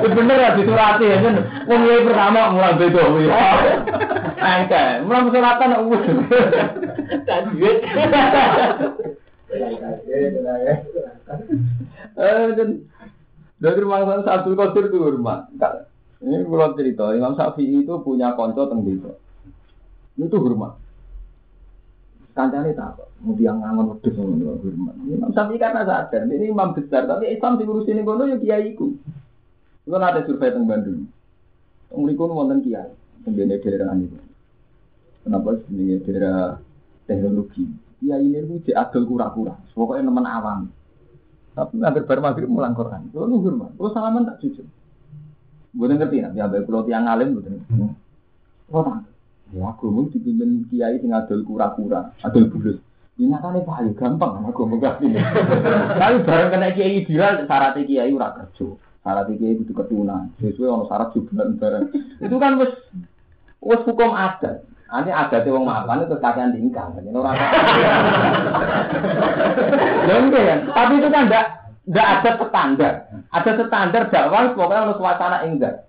ini 0.00 0.16
bener 0.16 0.36
ya 0.40 0.56
disurati 0.56 1.04
ya 1.04 1.18
kan. 1.20 1.36
Wong 1.68 1.80
kiai 1.84 2.06
pertama 2.08 2.40
mulang 2.56 2.76
beda. 2.80 3.02
Engke, 4.40 4.84
mulang 5.06 5.28
suratan 5.28 5.76
uwes. 5.84 6.04
Dan 7.28 7.42
duit. 7.52 7.78
Eh, 12.20 12.48
dan 12.54 12.86
dari 13.58 13.82
mangsa 13.82 14.22
satu 14.22 14.54
kotir 14.54 14.88
itu 14.88 15.02
hormat. 15.02 15.50
Ini 16.20 16.44
kalau 16.46 16.76
cerita, 16.76 17.16
Imam 17.16 17.34
Syafi'i 17.34 17.82
itu 17.82 17.94
punya 18.04 18.36
konco 18.38 18.68
teng 18.68 18.86
desa. 18.86 19.10
Itu 20.14 20.36
hormat. 20.38 20.76
Kancane 22.30 22.72
tak 22.78 22.94
mau 23.26 23.34
yang 23.36 23.58
ngangon 23.58 23.96
wedhus 23.96 24.14
ngono 24.14 24.60
hormat. 24.62 24.94
Imam 25.02 25.34
Syafi'i 25.34 25.58
karena 25.58 25.82
sadar, 25.82 26.30
ini 26.30 26.52
imam 26.52 26.76
besar, 26.76 27.10
tapi 27.10 27.34
Islam 27.34 27.58
ini 27.58 28.06
kono 28.06 28.30
ya 28.30 28.36
kiai 28.38 28.70
iku. 28.76 28.94
Itu 29.90 29.98
ada 29.98 30.22
survei 30.22 30.54
teng 30.54 30.70
Bandung. 30.70 31.10
Teng 31.90 31.98
mriku 32.06 32.30
wonten 32.30 32.62
kiai, 32.62 32.94
dene 33.26 33.58
daerah 33.58 33.90
niku. 33.98 34.22
Kenapa 35.26 35.58
jenenge 35.66 36.06
daerah 36.06 36.62
teknologi? 37.10 37.66
Kiai 37.98 38.22
ini 38.22 38.38
ku 38.46 38.62
cek 38.62 38.78
adol 38.78 39.10
kura-kura, 39.10 39.58
pokoknya 39.74 40.06
nemen 40.06 40.30
awam. 40.30 40.70
Tapi 41.58 41.82
hampir 41.82 42.06
bar 42.06 42.22
maghrib 42.22 42.46
mulang 42.46 42.78
Quran. 42.78 43.10
Kulo 43.10 43.26
luhur 43.26 43.58
mah. 43.58 43.74
Kulo 43.74 43.90
salaman 43.90 44.30
tak 44.30 44.38
jujur. 44.46 44.62
Mboten 45.74 45.98
ngerti 45.98 46.22
nek 46.22 46.38
ambek 46.38 46.70
kulo 46.70 46.86
tiyang 46.86 47.10
alim 47.10 47.34
mboten. 47.34 47.58
Kulo 48.70 48.80
tak. 48.86 49.10
Ya 49.50 49.74
aku 49.74 49.90
mau 49.90 50.06
dipimpin 50.06 50.70
kiai 50.70 51.02
sing 51.02 51.10
adol 51.10 51.42
kura-kura, 51.42 52.14
adol 52.22 52.46
bulus. 52.46 52.78
Ini 53.18 53.26
nyatane 53.26 53.66
paling 53.66 53.98
gampang 53.98 54.46
aku 54.46 54.70
mau 54.70 54.78
ngerti. 54.78 55.18
Tapi 55.98 56.16
bareng 56.22 56.50
kena 56.54 56.68
kiai 56.78 57.02
bilang 57.02 57.42
syarat 57.50 57.74
kiai 57.82 58.14
ora 58.14 58.38
kerja. 58.38 58.70
Syarat 59.00 59.32
kiai 59.32 59.56
kudu 59.64 59.72
ketunan. 59.72 60.28
Sesuai 60.44 60.68
ono 60.68 60.84
syarat 60.84 61.16
jubalan 61.16 61.56
bareng. 61.56 61.84
Itu 62.20 62.36
kan 62.36 62.60
wis 62.60 62.72
wis 63.64 63.80
hukum 63.88 64.12
adat. 64.12 64.60
Nanti 64.90 65.14
ada 65.14 65.40
wong 65.46 65.64
mapan 65.64 66.04
itu 66.04 66.18
kakean 66.20 66.52
tingkang. 66.52 66.92
Jadi 66.98 67.08
orang 67.14 67.38
Ya 70.04 70.14
enggak 70.20 70.42
ya. 70.42 70.56
Tapi 70.68 70.92
itu 71.00 71.08
kan 71.08 71.22
enggak 71.30 71.46
enggak 71.88 72.06
ada 72.12 72.30
standar. 72.44 72.94
Ada 73.32 73.50
standar 73.64 74.02
dakwah 74.12 74.52
pokoknya 74.52 74.84
ono 74.84 74.94
suasana 75.00 75.38
enggak. 75.48 75.88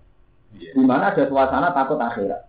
Di 0.55 0.83
mana 0.85 1.11
ada 1.11 1.23
suasana 1.27 1.75
takut 1.75 1.99
akhirat. 1.99 2.47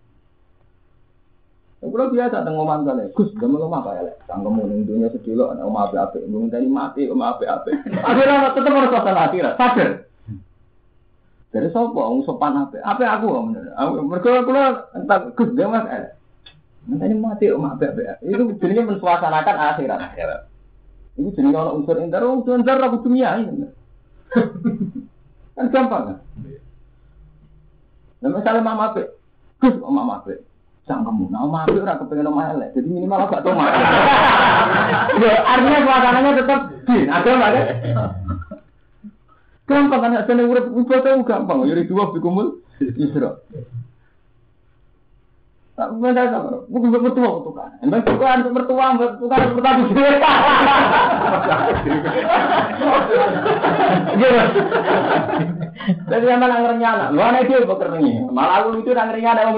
Kalau 1.83 2.15
biasa 2.15 2.47
tengok 2.47 2.63
ngomong 2.63 2.87
kali, 2.87 3.11
Gus, 3.11 3.35
gak 3.35 3.51
mau 3.51 3.67
apa 3.67 3.99
ya? 3.99 4.15
Tanggung 4.31 4.55
ning 4.71 4.87
dunia 4.87 5.11
sedilo, 5.11 5.51
ana 5.51 5.67
omah 5.67 5.91
ape, 5.91 6.23
mau 6.31 6.47
tadi 6.47 6.71
mati, 6.71 7.11
omah 7.11 7.35
ape 7.35 7.43
ape. 7.43 7.75
Akhirnya 8.07 8.55
tetap 8.55 8.71
harus 8.71 8.91
suasana 8.95 9.27
akhirat, 9.27 9.59
sadar. 9.59 10.07
Dari 11.53 11.68
sopo, 11.68 12.00
orang 12.00 12.24
sopan 12.24 12.57
ape, 12.64 12.80
ape 12.80 13.05
aku, 13.05 13.28
mereka 14.09 14.40
aku 14.40 14.50
entah 14.96 15.18
Gus, 15.36 15.53
dia 15.53 15.68
mas, 15.68 15.84
Nanti 16.88 17.12
mati 17.12 17.53
omah 17.53 17.76
ape 17.76 17.92
ape. 17.92 18.03
Itu 18.24 18.57
jadinya 18.57 18.96
mensuasanakan 18.96 19.57
akhirat. 19.76 20.48
Itu 21.20 21.28
jenis 21.36 21.53
orang 21.53 21.84
unsur 21.84 22.00
intar, 22.00 22.24
unsur 22.24 22.57
intar 22.57 22.80
aku 22.80 23.05
dunia 23.05 23.36
ini. 23.36 23.68
Kan 25.61 25.68
gampang 25.68 26.03
kan? 26.09 26.18
Nah 28.24 28.28
misalnya 28.32 28.64
mama 28.64 28.96
ape, 28.96 29.12
Gus, 29.61 29.76
omah 29.84 30.24
ape. 30.24 30.40
Sang 30.88 31.05
kamu, 31.05 31.30
nah 31.30 31.44
omah 31.44 31.68
ape 31.68 31.78
orang 31.78 32.00
kepengen 32.00 32.32
omah 32.32 32.59
elek, 32.59 32.74
jadi 32.74 32.88
minimal 32.90 33.28
agak 33.28 33.46
tau 33.46 33.55
Ya 35.22 35.32
artinya 35.46 35.78
suasananya 35.86 36.30
tetap 36.42 36.61
din, 36.88 37.07
ada 37.07 37.28
nggak 37.30 37.50
kan? 37.55 37.66
Gampang 39.73 40.01
kan, 40.05 40.29
seneng 40.29 40.53
urip 40.53 40.68
ibadah 40.68 41.25
gampang, 41.25 41.64
yuri 41.64 41.89
dua 41.89 42.12
bikumul 42.12 42.61
isra. 42.77 43.41
Tak 45.73 45.89
beda 45.97 46.29
sama, 46.29 46.68
bukan 46.68 47.01
mertua 47.01 47.31
untuk 47.41 47.57
kan. 47.57 47.73
Emang 47.81 48.05
bukan 48.05 48.45
untuk 48.45 48.53
mertua, 48.61 48.93
bukan 48.93 49.39
untuk 49.41 49.57
mertua 49.57 49.73
sendiri. 49.81 50.20
Jadi 56.12 56.25
sama 56.29 56.45
nang 56.45 56.68
renyana, 56.68 57.09
lu 57.09 57.25
anak 57.25 57.49
dia 57.49 57.64
Malah 58.29 58.68
aku 58.68 58.85
itu 58.85 58.93
nang 58.93 59.16
renyana. 59.16 59.49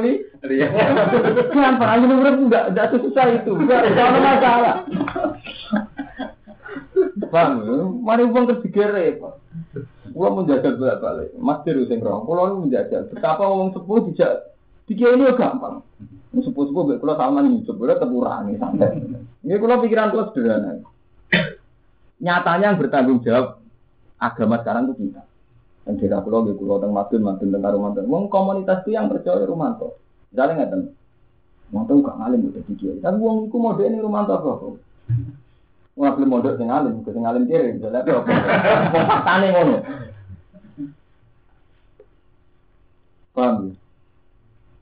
Kan 1.50 1.74
pernah 1.82 1.98
ini 1.98 2.14
urip 2.14 2.36
enggak 2.46 2.70
enggak 2.70 2.94
susah 2.94 3.26
itu, 3.34 3.52
enggak 3.58 3.82
ada 3.82 4.04
masalah. 4.14 4.76
Bang, 7.30 7.62
mari 8.02 8.26
wong 8.26 8.44
ketiga 8.58 8.90
repot. 8.90 9.38
Gua 10.14 10.30
menjajal 10.30 10.78
bolak 10.78 10.98
balik, 11.02 11.30
Mas 11.38 11.62
Diru 11.66 11.86
sing 11.90 11.98
rong, 11.98 12.26
kulo 12.26 12.62
menjajal. 12.62 13.10
Betapa 13.10 13.46
ngomong 13.46 13.74
sepuh 13.74 13.98
dijak, 14.10 14.54
tiga 14.86 15.14
ini 15.14 15.26
gampang. 15.34 15.82
Sepuh-sepuh 16.34 16.82
baik 16.86 17.00
kulo 17.02 17.14
sama 17.18 17.42
nih, 17.42 17.62
sebenarnya 17.66 18.02
tepurangi 18.02 18.54
santai. 18.58 18.98
Ini 19.42 19.58
kulo 19.58 19.74
pikiran 19.82 20.10
kulo 20.14 20.22
sederhana. 20.30 20.82
Nyatanya 22.22 22.74
yang 22.74 22.78
bertanggung 22.78 23.20
jawab 23.26 23.58
agama 24.22 24.62
sekarang 24.62 24.90
itu 24.90 25.10
kita. 25.10 25.22
Dan 25.84 25.94
kira 26.00 26.18
kulo 26.22 26.48
di 26.48 26.54
kulo 26.58 26.78
teng 26.78 26.94
madun 26.94 27.22
madun 27.22 27.50
teng 27.50 27.62
karumanten. 27.62 28.06
Wong 28.08 28.30
komunitas 28.30 28.82
itu 28.86 28.96
yang 28.96 29.10
percaya 29.10 29.44
Rumanto. 29.44 30.00
Misalnya 30.30 30.54
nggak 30.62 30.70
tahu. 30.72 30.84
Rumanto 31.70 31.92
gak 32.00 32.16
ngalim 32.18 32.40
udah 32.50 32.62
dikiai. 32.70 32.98
Tapi 33.02 33.16
wong 33.18 33.36
itu 33.50 33.56
mode 33.58 33.82
ini 33.82 33.98
Rumanto 34.00 34.32
apa? 34.34 34.50
Wong 35.94 36.10
belum 36.18 36.30
mondok 36.30 36.58
sing 36.58 36.66
alim, 36.74 37.06
sing 37.06 37.22
alim 37.22 37.46
kiri, 37.46 37.78
misalnya 37.78 38.02
apa? 38.02 38.26
Wong 38.90 39.06
faktane 39.06 39.46
ngono. 39.54 39.76
Paham 43.34 43.54
ya? 43.70 43.74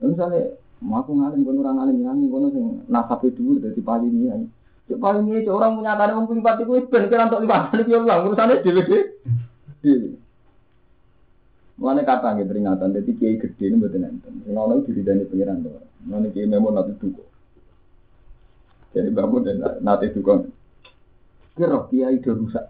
Misalnya, 0.09 0.57
mau 0.81 1.05
aku 1.05 1.13
ngalim, 1.13 1.45
kono 1.45 1.61
orang 1.61 1.77
ngalim, 1.77 1.97
ngalim, 2.01 2.27
kono 2.33 2.47
sing 2.49 2.65
nasabnya 2.89 3.29
dulu 3.37 3.61
dari 3.61 3.81
paling 3.81 4.09
ini. 4.09 4.49
Cek 4.89 4.97
paling 4.97 5.25
ini, 5.29 5.45
menyatakan 5.45 6.17
orang 6.17 6.27
punya 6.27 6.43
pati, 6.43 6.61
gue 6.65 6.81
ben 6.89 7.07
kira 7.07 7.29
untuk 7.29 7.45
lima 7.45 7.69
kali 7.69 7.87
dia 7.87 8.01
ulang, 8.01 8.19
urusannya 8.27 8.65
dewe 8.65 8.81
dewe. 8.83 10.17
Mulane 11.77 12.01
kata 12.05 12.37
nggih 12.37 12.49
peringatan, 12.49 12.93
jadi 12.93 13.11
kiai 13.17 13.37
gede 13.41 13.65
ini 13.69 13.81
betul 13.81 14.01
enten. 14.01 14.33
Sing 14.45 14.53
ono 14.57 14.81
diri 14.81 15.01
dari 15.05 15.29
pengiran 15.29 15.61
tuh. 15.61 15.77
Mulane 16.09 16.33
kiai 16.33 16.49
memang 16.49 16.73
nanti 16.73 16.93
duko. 16.97 17.21
Jadi 18.93 19.09
bangun 19.13 19.41
dan 19.45 19.57
nanti 19.81 20.09
duko. 20.09 20.45
Kira 21.53 21.85
kiai 21.89 22.17
udah 22.17 22.33
rusak. 22.33 22.65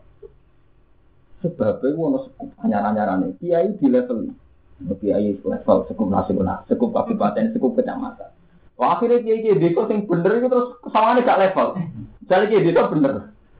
Sebabnya 1.40 1.96
ono 1.96 2.18
sekup 2.28 2.50
anyar-anyarane. 2.64 3.36
Kiai 3.40 3.76
di 3.80 3.88
level 3.88 4.32
kiai 5.00 5.40
level 5.40 5.78
sekup 5.88 6.08
nasional, 6.12 6.68
sekup 6.68 6.92
kabupaten, 6.92 7.56
sekup 7.56 7.78
kecamatan. 7.80 8.32
Wah 8.76 8.98
akhirnya 8.98 9.24
kiai 9.24 9.40
kiai 9.46 9.62
desa 9.62 9.88
sing 9.88 10.04
bener 10.10 10.42
itu 10.42 10.48
terus 10.52 10.76
kesalahannya 10.84 11.24
gak 11.24 11.40
level. 11.40 11.68
Jadi 12.28 12.46
kiai 12.52 12.66
desa 12.68 12.92
bener. 12.92 13.14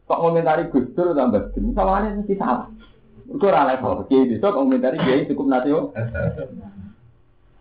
Kok 0.04 0.20
komentari 0.20 0.68
Gus 0.68 0.92
Dur 0.92 1.16
tambah 1.16 1.56
gini, 1.56 1.72
kesalahannya 1.72 2.20
mesti 2.20 2.36
salah. 2.36 2.68
Itu 3.32 3.46
ora 3.48 3.72
level. 3.72 4.04
Kiai 4.12 4.28
desa 4.28 4.52
komentari 4.52 4.98
kiai 5.00 5.28
cukup 5.32 5.48
nasional. 5.48 5.96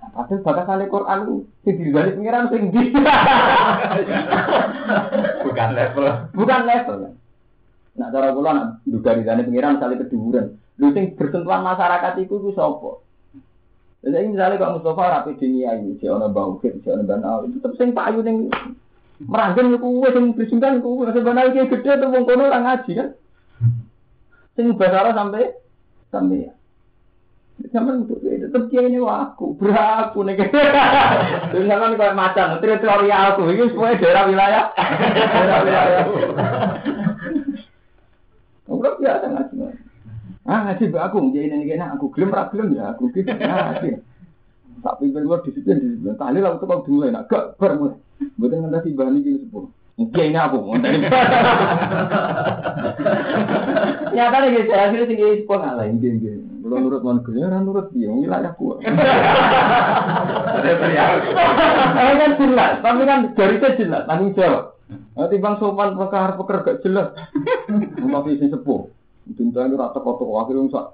Padahal 0.02 0.44
bakas 0.44 0.66
kali 0.66 0.90
Quran 0.90 1.18
itu 1.24 1.34
sing 1.62 1.74
dibalik 1.78 2.18
pengiran 2.18 2.50
sing. 2.50 2.62
Bukan 5.46 5.68
level. 5.78 6.06
Bukan 6.34 6.60
level. 6.66 6.98
Nah 7.92 8.08
cara 8.08 8.32
kula 8.32 8.50
nak 8.56 8.68
duga 8.88 9.12
di 9.12 9.24
sana 9.28 9.44
pengiran 9.44 9.76
misalnya 9.76 10.00
keduburan. 10.06 10.46
Lu 10.80 10.88
sing 10.96 11.12
bersentuhan 11.12 11.60
masyarakat 11.60 12.12
itu 12.24 12.34
ku 12.40 12.50
sapa? 12.56 13.04
Jadi 14.02 14.34
misalnya 14.34 14.58
kalau 14.58 14.82
Mustafa 14.82 15.22
rapi 15.22 15.38
dunia 15.38 15.78
ini, 15.78 15.94
si 16.02 16.10
ono 16.10 16.26
bau 16.32 16.58
fit, 16.58 16.74
si 16.82 16.88
ono 16.90 17.06
banal, 17.06 17.46
itu 17.46 17.62
tetap 17.62 17.78
sing 17.78 17.94
payu 17.94 18.24
yang 18.26 18.50
merangkin 19.22 19.78
ku 19.78 20.02
sing 20.10 20.34
bersingkan 20.34 20.82
ku 20.82 21.06
sing 21.06 21.22
banal 21.22 21.54
kayak 21.54 21.70
gede 21.70 21.90
atau 22.00 22.10
wong 22.10 22.24
kono 22.26 22.50
orang 22.50 22.64
ngaji 22.66 22.90
kan? 22.98 23.08
Sing 24.58 24.74
bahasa 24.74 25.14
sampai 25.14 25.54
sampai 26.10 26.48
ya. 26.48 26.52
Sampai 27.70 27.94
untuk 28.02 28.18
tetap 28.26 28.66
dia 28.74 28.82
ini 28.82 28.98
aku, 28.98 29.54
beraku 29.54 30.26
nih. 30.26 30.34
Terus 31.54 31.68
sampai 31.70 31.94
kayak 31.94 32.18
macan, 32.18 32.58
teritorial 32.58 33.38
aku, 33.38 33.54
ini 33.54 33.70
semua 33.70 33.94
daerah 33.94 34.24
wilayah, 34.26 34.64
daerah 35.30 35.58
wilayah. 35.62 36.02
Enggak 38.72 38.96
biasa 38.96 39.26
ngaji. 39.28 39.54
Ah 40.48 40.64
ngaji 40.64 40.88
mbak 40.88 41.04
aku, 41.12 41.30
jadi 41.30 41.52
ini 41.52 41.68
kena 41.68 41.92
aku 41.92 42.08
gelem 42.16 42.32
ra 42.32 42.48
gelem 42.48 42.72
ya 42.72 42.96
aku 42.96 43.12
gitu 43.12 43.28
ngaji. 43.28 44.00
Tak 44.82 44.98
pimpin 44.98 45.22
luar 45.22 45.44
disiplin 45.46 45.78
disiplin. 45.78 46.18
Kali 46.18 46.42
lah 46.42 46.58
itu 46.58 46.66
kau 46.66 46.82
dimulai, 46.82 47.14
nak 47.14 47.30
gak 47.30 47.54
bermulai. 47.54 48.00
Bukan 48.34 48.66
ngentasi 48.66 48.98
bahan 48.98 49.22
ini 49.22 49.38
sepuluh. 49.46 49.70
Mungkin 49.94 50.32
ini 50.32 50.38
aku 50.40 50.56
mau. 50.58 50.74
Nyata 54.10 54.36
nih 54.42 54.50
guys, 54.50 54.74
akhirnya 54.74 55.06
tinggi 55.06 55.46
sepuluh 55.46 55.60
ngalah 55.62 55.86
ini 55.86 56.02
ini. 56.02 56.42
Belum 56.64 56.82
nurut 56.82 57.02
mau 57.06 57.14
kerja, 57.22 57.46
orang 57.46 57.62
nurut 57.62 57.94
dia, 57.94 58.10
wilayah 58.10 58.50
ku. 58.58 58.74
Ini 58.82 58.92
kan 62.18 62.32
jelas, 62.42 62.72
tapi 62.82 63.02
kan 63.06 63.30
dari 63.38 63.54
itu 63.62 63.68
jelas, 63.86 64.02
tanggung 64.10 64.34
jawab. 64.34 64.71
Nanti 65.12 65.36
bang 65.36 65.54
sopan 65.60 65.92
perkara 65.92 66.32
peker 66.40 66.58
gak 66.64 66.80
jelas. 66.80 67.08
Masih 68.12 68.40
isi 68.40 68.46
sepuh. 68.48 68.88
Cinta 69.36 69.68
ini 69.68 69.76
rata 69.78 70.00
kotor 70.02 70.28
akhirnya 70.40 70.72
sak 70.72 70.86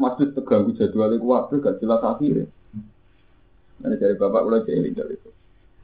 masjid 0.00 0.28
terganggu 0.34 0.74
jadwalnya 0.74 1.20
kuat 1.20 1.52
gak 1.52 1.78
jelas 1.78 2.00
akhirnya. 2.00 2.48
Nanti 3.78 3.96
dari 4.00 4.14
bapak 4.16 4.42
udah 4.42 4.60
jadi 4.64 4.90
dari 4.90 5.14
itu. 5.14 5.30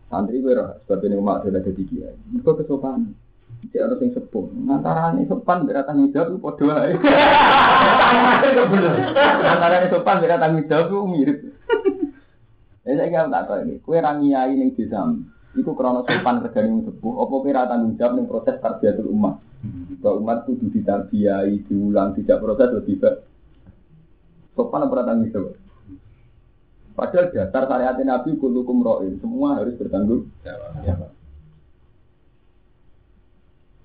Santri 0.08 0.38
gue 0.40 0.54
rah 0.54 0.78
seperti 0.84 1.10
ini 1.10 1.16
umat 1.18 1.44
sudah 1.44 1.62
jadi 1.62 1.82
kiai. 1.84 2.16
Itu 2.34 2.52
kesopanan. 2.54 3.14
Jadi 3.64 3.76
harus 3.80 4.00
yang 4.02 4.12
sepuh. 4.12 4.44
Antara 4.68 5.14
ini 5.16 5.24
sopan 5.30 5.64
berat 5.64 5.88
tanggung 5.88 6.12
jawab 6.12 6.28
itu 6.34 6.38
podo 6.40 6.64
aja. 6.68 6.94
Antara 9.54 9.74
ini 9.80 9.88
sopan 9.92 10.16
berat 10.20 10.38
tanggung 10.40 10.66
jawab 10.68 10.86
itu 10.88 10.98
mirip. 11.08 11.38
Ya 12.84 13.00
saya 13.00 13.08
kira 13.08 13.32
tak 13.32 13.48
tahu 13.48 13.64
ini. 13.64 13.80
Kue 13.80 13.96
rangiai 13.96 14.60
ini 14.60 14.76
di 14.76 14.84
Iku 15.54 15.70
krono 15.78 16.02
sopan 16.02 16.42
wong 16.42 16.82
sepuh, 16.82 17.14
apa 17.22 17.34
kira 17.46 17.62
tanggung 17.70 17.94
jawab 17.94 18.12
ning 18.18 18.26
proses 18.26 18.58
tarbiyatul 18.58 19.10
umat. 19.14 19.38
Bahwa 20.02 20.20
umat 20.20 20.38
kudu 20.50 20.66
ditarbiyai, 20.74 21.62
diulang, 21.70 22.12
tidak 22.18 22.42
proses 22.42 22.74
lebih 22.74 22.98
baik. 22.98 23.16
Sopan 24.58 24.86
apa 24.86 25.06
tanggung 25.06 25.30
jawab? 25.30 25.54
Padahal 26.94 27.26
dasar 27.30 27.62
syariat 27.66 27.98
Nabi 28.02 28.38
kulukum 28.38 28.82
ro'in, 28.82 29.18
semua 29.22 29.58
harus 29.62 29.78
bertanggung 29.78 30.30
jawab. 30.42 31.10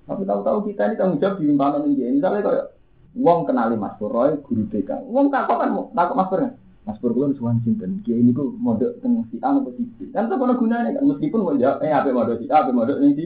Tapi 0.09 0.25
tahu-tahu 0.25 0.59
kita 0.73 0.89
ini 0.89 0.97
tanggung 0.97 1.21
jawab 1.21 1.37
di 1.37 1.45
limpahan 1.45 1.85
ini. 1.85 2.17
Misalnya 2.17 2.41
kayak 2.41 2.67
Wong 3.17 3.49
kenali 3.49 3.73
Mas 3.73 3.97
Roy 3.97 4.37
guru 4.45 4.69
TK. 4.69 5.09
Wong 5.09 5.33
takok 5.33 5.57
kan 5.57 5.69
takok 5.97 6.17
Mas 6.17 6.29
kan. 6.29 6.51
Mas 6.87 6.97
Pur 6.99 7.11
kula 7.11 7.35
suwan 7.35 7.59
sinten? 7.63 7.99
Kiai 8.03 8.23
niku 8.23 8.55
mondok 8.55 8.99
teng 9.03 9.25
si 9.29 9.37
A 9.43 9.55
apa 9.55 9.69
si 9.75 9.83
B. 9.83 10.09
Kan 10.15 10.31
tak 10.31 10.39
ono 10.39 10.55
gunane 10.55 10.95
kan 10.95 11.03
meskipun 11.05 11.43
mau 11.43 11.57
jawab 11.59 11.83
eh 11.83 11.91
ape 11.91 12.09
mondok 12.15 12.39
si 12.39 12.45
A 12.47 12.63
ape 12.63 12.71
mondok 12.71 12.99
ning 12.99 13.13
si 13.15 13.25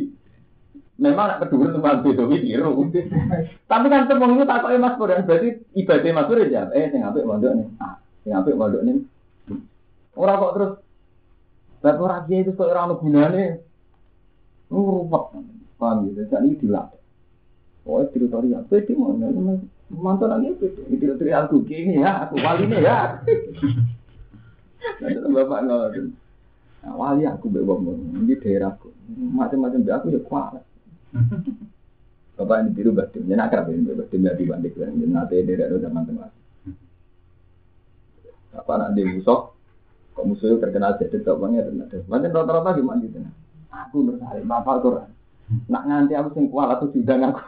Memang 0.94 1.26
nak 1.26 1.50
kedua 1.50 1.74
tempat 1.74 2.06
beda 2.06 2.30
biru. 2.30 2.86
Tapi 3.72 3.86
kan 3.90 4.06
tepung 4.06 4.38
itu 4.38 4.46
takoke 4.46 4.78
Mas 4.78 4.94
Pur 4.94 5.10
berarti 5.10 5.50
ibadah 5.74 6.12
Mas 6.14 6.28
Pur 6.30 6.38
ya 6.38 6.70
eh 6.70 6.94
sing 6.94 7.02
apik 7.02 7.26
mondok 7.26 7.54
ning 7.58 7.70
A. 7.82 7.98
Sing 8.22 8.32
apik 8.34 8.54
mondok 8.54 8.86
ning 8.86 9.10
Ora 10.14 10.38
kok 10.38 10.54
terus 10.54 10.72
Bapak 11.84 12.00
ora 12.00 12.24
kiai 12.24 12.48
itu 12.48 12.56
kok 12.56 12.70
ora 12.70 12.88
ono 12.88 12.96
gunane. 12.96 13.44
Ruwet. 14.72 15.26
Paham 15.76 16.08
ya? 16.16 16.24
Jadi 16.24 16.48
ini 16.48 16.62
dilatih. 16.62 17.02
Oh, 17.84 18.00
teritorial. 18.08 18.64
Pede 18.72 18.96
mau 18.96 19.12
mantan 19.98 20.30
lagi 20.34 20.56
pede. 20.58 20.82
Teritorial 20.90 21.46
aku 21.50 21.62
kini 21.66 22.02
ya, 22.02 22.28
aku 22.28 22.42
wali 22.42 22.66
nih 22.70 22.82
ya. 22.82 23.22
Nanti 25.00 25.18
bapak 25.22 25.60
nggak 25.64 26.24
Nah, 26.84 27.00
wali 27.00 27.24
aku 27.24 27.48
bawa 27.48 27.80
di 28.28 28.36
daerahku. 28.36 28.92
Macam-macam 29.16 29.88
dia 29.88 29.96
aku 29.96 30.12
ya 30.12 30.20
kuat. 30.20 30.60
Bapak 32.34 32.66
ini 32.66 32.70
biru 32.74 32.92
batin, 32.92 33.30
jadi 33.30 33.46
akrab 33.46 33.70
ini 33.70 33.94
batin 33.94 34.26
jadi 34.26 34.44
bandik 34.44 34.74
dan 34.74 34.98
nanti 34.98 35.46
daerah 35.46 35.70
itu 35.70 35.78
zaman 35.86 36.04
tengah. 36.04 36.34
Apa 38.58 38.74
nanti 38.82 39.06
musuh? 39.06 39.54
Kok 40.18 40.26
musuhnya 40.26 40.58
terkenal 40.60 40.98
jadi 40.98 41.22
bapaknya 41.22 41.70
ada. 41.70 41.98
Macam 42.10 42.34
rata-rata 42.34 42.70
gimana 42.74 43.06
gitu? 43.06 43.22
Aku 43.70 43.98
bersari 44.06 44.42
bapak 44.44 44.76
Quran. 44.82 45.10
Nak 45.70 45.84
nganti 45.88 46.14
aku 46.16 46.30
sing 46.36 46.46
kuat 46.52 46.74
atau 46.74 46.88
sidang 46.92 47.32
aku. 47.32 47.42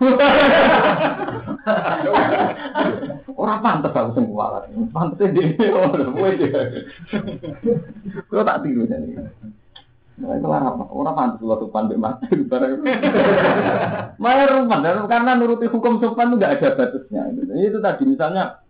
Ora 3.35 3.59
pantes 3.59 3.93
aku 3.93 4.11
sing 4.15 4.25
dhewe 5.33 5.65
ora 5.73 6.05
kowe. 6.09 6.31
Kok 8.31 8.45
tak 8.45 8.59
tiru. 8.63 8.83
Nah, 10.15 10.31
itu 10.31 10.47
apa? 10.47 10.83
Orang 10.95 11.15
pantas 11.19 11.43
lo 11.43 11.59
sopan 11.59 11.91
mbak 11.91 11.99
mati 11.99 12.39
Malah 14.15 14.47
rumah, 14.47 14.79
karena 15.11 15.35
nuruti 15.35 15.67
hukum 15.67 15.99
sopan 15.99 16.39
itu 16.39 16.47
ada 16.47 16.71
batasnya. 16.71 17.35
Itu 17.59 17.83
tadi 17.83 18.03
misalnya 18.07 18.63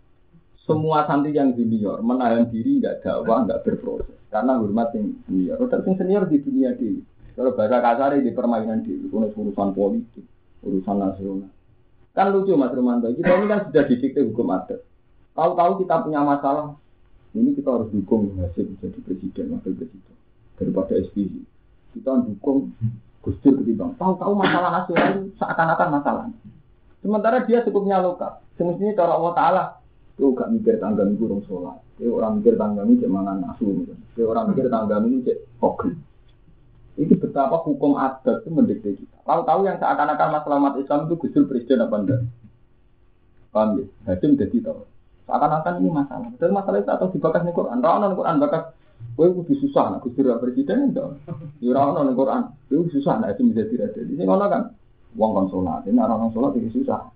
semua 0.66 1.06
santri 1.06 1.38
yang 1.38 1.54
junior 1.54 2.02
menahan 2.02 2.50
diri 2.50 2.82
nggak 2.82 3.06
dakwah 3.06 3.46
nggak 3.46 3.62
berproses 3.62 4.18
karena 4.34 4.58
hormat 4.58 4.90
yang 4.98 5.14
senior. 5.30 5.62
Terus 5.62 5.86
senior 5.86 6.26
di 6.26 6.38
dunia 6.42 6.74
di 6.74 6.98
kalau 7.36 7.52
bahasa 7.52 7.84
kasar 7.84 8.16
di 8.24 8.32
permainan 8.32 8.80
di 8.88 8.96
urusan 9.12 9.70
politik, 9.76 10.24
urusan 10.64 10.98
nasional. 10.98 11.52
Kan 12.16 12.32
lucu 12.32 12.56
Mas 12.56 12.72
Romanto, 12.72 13.12
kita 13.12 13.28
ini 13.28 13.52
kan 13.52 13.68
sudah 13.68 13.84
didikte 13.92 14.24
hukum 14.24 14.56
adat. 14.56 14.80
Tahu-tahu 15.36 15.84
kita 15.84 16.00
punya 16.00 16.24
masalah, 16.24 16.80
ini 17.36 17.52
kita 17.52 17.76
harus 17.76 17.92
dukung 17.92 18.32
hasil 18.40 18.80
jadi 18.80 19.00
presiden, 19.04 19.52
wakil 19.52 19.76
presiden 19.76 20.16
daripada 20.56 20.96
SBY. 20.96 21.44
Kita 21.92 22.24
dukung 22.24 22.72
Gus 23.20 23.36
Dur 23.44 23.60
ketimbang. 23.60 24.00
Tahu-tahu 24.00 24.32
masalah 24.32 24.72
nasional 24.72 25.08
itu 25.20 25.36
seakan-akan 25.36 25.90
masalah. 25.92 26.26
Sementara 27.04 27.44
dia 27.44 27.60
cukupnya 27.68 28.00
lokal. 28.00 28.40
Semestinya 28.56 28.96
cara 28.96 29.20
Allah 29.20 29.34
Taala 29.36 29.64
itu 30.16 30.32
gak 30.32 30.48
mikir 30.56 30.80
tangga 30.80 31.04
ini 31.04 31.20
kurang 31.20 31.44
sholat. 31.44 31.76
Dia 32.00 32.08
orang 32.08 32.40
mikir 32.40 32.56
tangga 32.56 32.88
ini 32.88 32.96
cek 33.04 33.12
mangan 33.12 33.44
asu. 33.52 33.68
Dia 34.16 34.24
orang 34.24 34.56
mikir 34.56 34.72
tangga 34.72 35.04
ini 35.04 35.20
cek 35.28 35.60
pogel. 35.60 35.92
Itu 37.36 37.44
betapa 37.44 37.68
hukum 37.68 38.00
adat 38.00 38.48
itu 38.48 38.48
mendikte 38.48 38.90
kita. 38.96 39.18
Lalu 39.28 39.44
tahu 39.44 39.60
yang 39.68 39.76
seakan-akan 39.76 40.28
masalah 40.40 40.56
umat 40.56 40.74
Islam 40.80 41.00
itu 41.04 41.20
Gus 41.20 41.36
presiden 41.52 41.84
apa 41.84 41.96
enggak? 42.00 42.22
Paham 43.52 43.70
ya? 43.76 43.86
Hadim 44.08 44.40
jadi 44.40 44.58
tahu. 44.64 44.88
Seakan-akan 45.28 45.84
ini 45.84 45.90
masalah. 45.92 46.32
Dan 46.40 46.56
masalah 46.56 46.80
itu 46.80 46.88
atau 46.96 47.12
dibakas 47.12 47.44
nih 47.44 47.52
Quran. 47.52 47.84
Rana 47.84 48.16
Quran 48.16 48.40
bakas. 48.40 48.64
Kowe 49.20 49.28
kudu 49.36 49.52
susah 49.68 49.92
nak 49.92 50.08
Gus 50.08 50.16
presiden 50.16 50.96
enggak. 50.96 51.20
Ya 51.60 51.76
ono 51.76 52.08
ning 52.08 52.16
Quran. 52.16 52.56
Kowe 52.72 52.88
susah 52.88 53.20
nak 53.20 53.36
itu 53.36 53.52
tidak 53.52 53.92
ada. 53.92 54.00
Ini 54.00 54.24
ngono 54.24 54.46
kan. 54.48 54.64
Wong 55.20 55.32
kon 55.36 55.48
salat, 55.52 55.84
ini 55.88 56.00
orang 56.00 56.32
salat 56.32 56.56
iki 56.56 56.72
susah. 56.72 57.12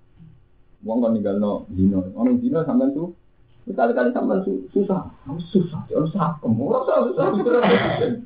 Wong 0.84 0.99
kon 0.99 1.15
ninggalno 1.15 1.63
zina. 1.72 2.03
Ono 2.11 2.32
zina 2.43 2.67
sampean 2.67 2.91
tuh 2.91 3.15
Sekali-kali 3.63 4.11
sampean 4.11 4.43
susah. 4.43 5.15
Susah, 5.47 5.80
harus 5.88 6.11
sakem. 6.11 6.59
Ora 6.59 6.84
susah, 7.07 7.28
susah. 7.39 8.20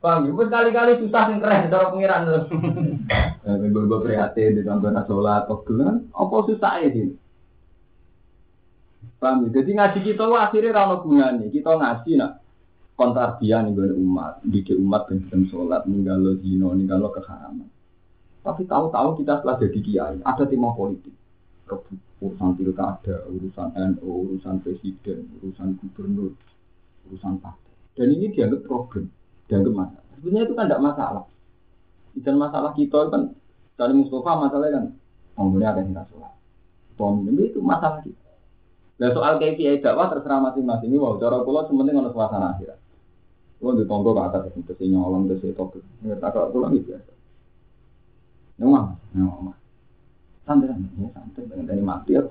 Paham 0.00 0.32
ya? 0.32 0.48
Kali-kali 0.48 0.96
susah 1.04 1.28
sing 1.28 1.38
keren 1.44 1.68
cara 1.68 1.92
pengiran 1.92 2.24
lho. 2.24 2.40
Gue 3.68 4.00
prihatin 4.00 4.56
di 4.56 4.64
sampean 4.64 4.96
sholat 5.04 5.44
kok 5.44 5.68
kan 5.68 6.08
apa 6.08 6.36
susah 6.48 6.72
ya 6.80 6.88
ini? 6.88 7.12
Paham 9.20 9.44
ya? 9.44 9.60
Jadi 9.60 9.70
ngaji 9.76 9.98
kita 10.00 10.24
akhirnya 10.24 10.72
ra 10.72 10.88
ono 10.88 10.96
gunane. 11.04 11.52
Kita 11.52 11.76
ngaji 11.76 12.16
nak 12.16 12.40
kontarbian 12.96 13.68
nih 13.68 13.72
gue 13.76 13.92
umat, 13.96 14.40
didik 14.44 14.76
umat 14.80 15.08
dan 15.08 15.24
dalam 15.28 15.44
sholat, 15.52 15.84
ninggalo 15.84 16.36
zino, 16.40 16.72
ninggalo 16.72 17.12
keharaman. 17.12 17.68
Tapi 18.40 18.64
tahu-tahu 18.64 19.20
kita 19.20 19.40
setelah 19.40 19.56
jadi 19.60 19.80
kiai, 19.84 20.16
ada 20.24 20.44
tema 20.48 20.72
politik. 20.72 21.12
Urusan 22.20 22.56
pilkada, 22.56 23.24
urusan 23.28 23.68
NU, 23.76 24.12
urusan 24.32 24.64
presiden, 24.64 25.28
urusan 25.40 25.76
gubernur, 25.80 26.36
urusan 27.08 27.40
partai. 27.40 27.72
Dan 27.96 28.16
ini 28.16 28.32
dianggap 28.32 28.64
problem 28.64 29.08
dianggap 29.50 29.74
masalah. 29.74 30.06
Sebenarnya 30.14 30.46
itu 30.46 30.54
kan 30.54 30.64
tidak 30.70 30.82
masalah. 30.86 31.24
Dan 32.14 32.34
masalah 32.38 32.70
kita 32.78 32.98
kan 33.10 33.22
dari 33.74 33.94
Mustafa 33.98 34.30
masalahnya 34.38 34.72
kan 34.78 34.84
ngomongnya 35.34 35.68
ada 35.74 35.80
yang 35.82 36.06
sholat. 36.06 36.32
Pemimpin 36.94 37.50
itu 37.50 37.58
masalah 37.64 37.98
kita. 38.06 38.30
Nah 39.00 39.08
soal 39.16 39.40
KPI 39.40 39.80
dakwah 39.80 40.12
terserah 40.12 40.38
masing-masing. 40.44 40.92
Ini 40.92 41.00
wow, 41.00 41.16
cara 41.16 41.40
pulau 41.40 41.64
sementing 41.64 41.96
ada 41.96 42.12
suasana 42.12 42.54
akhirat. 42.54 42.78
Kalau 43.60 43.76
di 43.76 43.84
tonggo 43.84 44.16
ke 44.16 44.22
atas 44.24 44.52
itu 44.56 44.72
sih 44.76 44.88
nyolong 44.88 45.28
ke 45.28 45.40
situ 45.40 45.64
ke. 45.72 45.80
Tak 46.20 46.30
kalau 46.32 46.52
pulang 46.52 46.76
itu 46.76 46.92
biasa. 46.92 47.12
Nyomah, 48.60 48.84
nyomah. 49.16 49.56
Santai, 50.44 50.72
ya 50.76 51.08
santai. 51.16 51.48
Dengan 51.48 51.64
dari 51.68 51.82
mati 51.84 52.10
ya. 52.16 52.22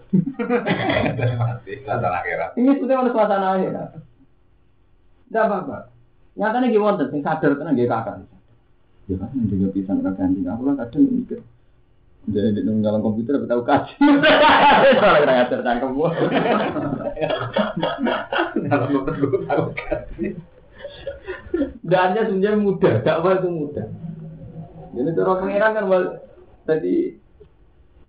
Dari 1.20 1.36
mati, 1.38 1.72
suasana 1.82 2.18
akhirat. 2.22 2.50
Ini 2.58 2.72
sudah 2.78 2.96
ada 3.02 3.10
suasana 3.14 3.48
akhirat. 3.58 3.90
Tidak 5.30 5.44
apa-apa. 5.46 5.78
Nyatanya 6.40 6.72
gimana 6.72 6.96
wonten 6.96 7.08
sing 7.12 7.20
sadar 7.20 7.52
tenan 7.60 7.76
nggih 7.76 7.92
kakak. 7.92 8.24
Ya 9.12 9.16
kan 9.20 9.30
juga 9.52 9.68
bisa 9.76 9.92
nggak 9.92 10.16
ganti. 10.16 10.40
Aku 10.48 10.62
kan 10.72 10.76
kadang 10.80 11.04
mikir. 11.04 11.40
Jadi 12.30 12.62
di 12.62 12.62
dalam 12.64 13.04
komputer 13.04 13.36
tapi 13.36 13.52
tahu 13.52 13.64
kaji. 13.68 13.94
Soalnya 15.00 15.20
kena 15.20 15.34
ngajar 15.36 15.60
cangkem 15.66 15.92
gua. 15.98 16.10
Dalam 18.56 18.88
komputer 18.88 19.14
gue 19.20 19.42
tahu 19.50 19.64
kaji. 19.76 20.26
Dannya 21.84 22.22
sebenarnya 22.30 22.60
mudah, 22.62 22.94
dakwah 23.02 23.34
itu 23.42 23.50
mudah. 23.50 23.88
Jadi 24.94 25.10
cara 25.18 25.34
pengiran 25.42 25.76
kan 25.76 25.86
wal 25.90 26.04
tadi 26.64 27.18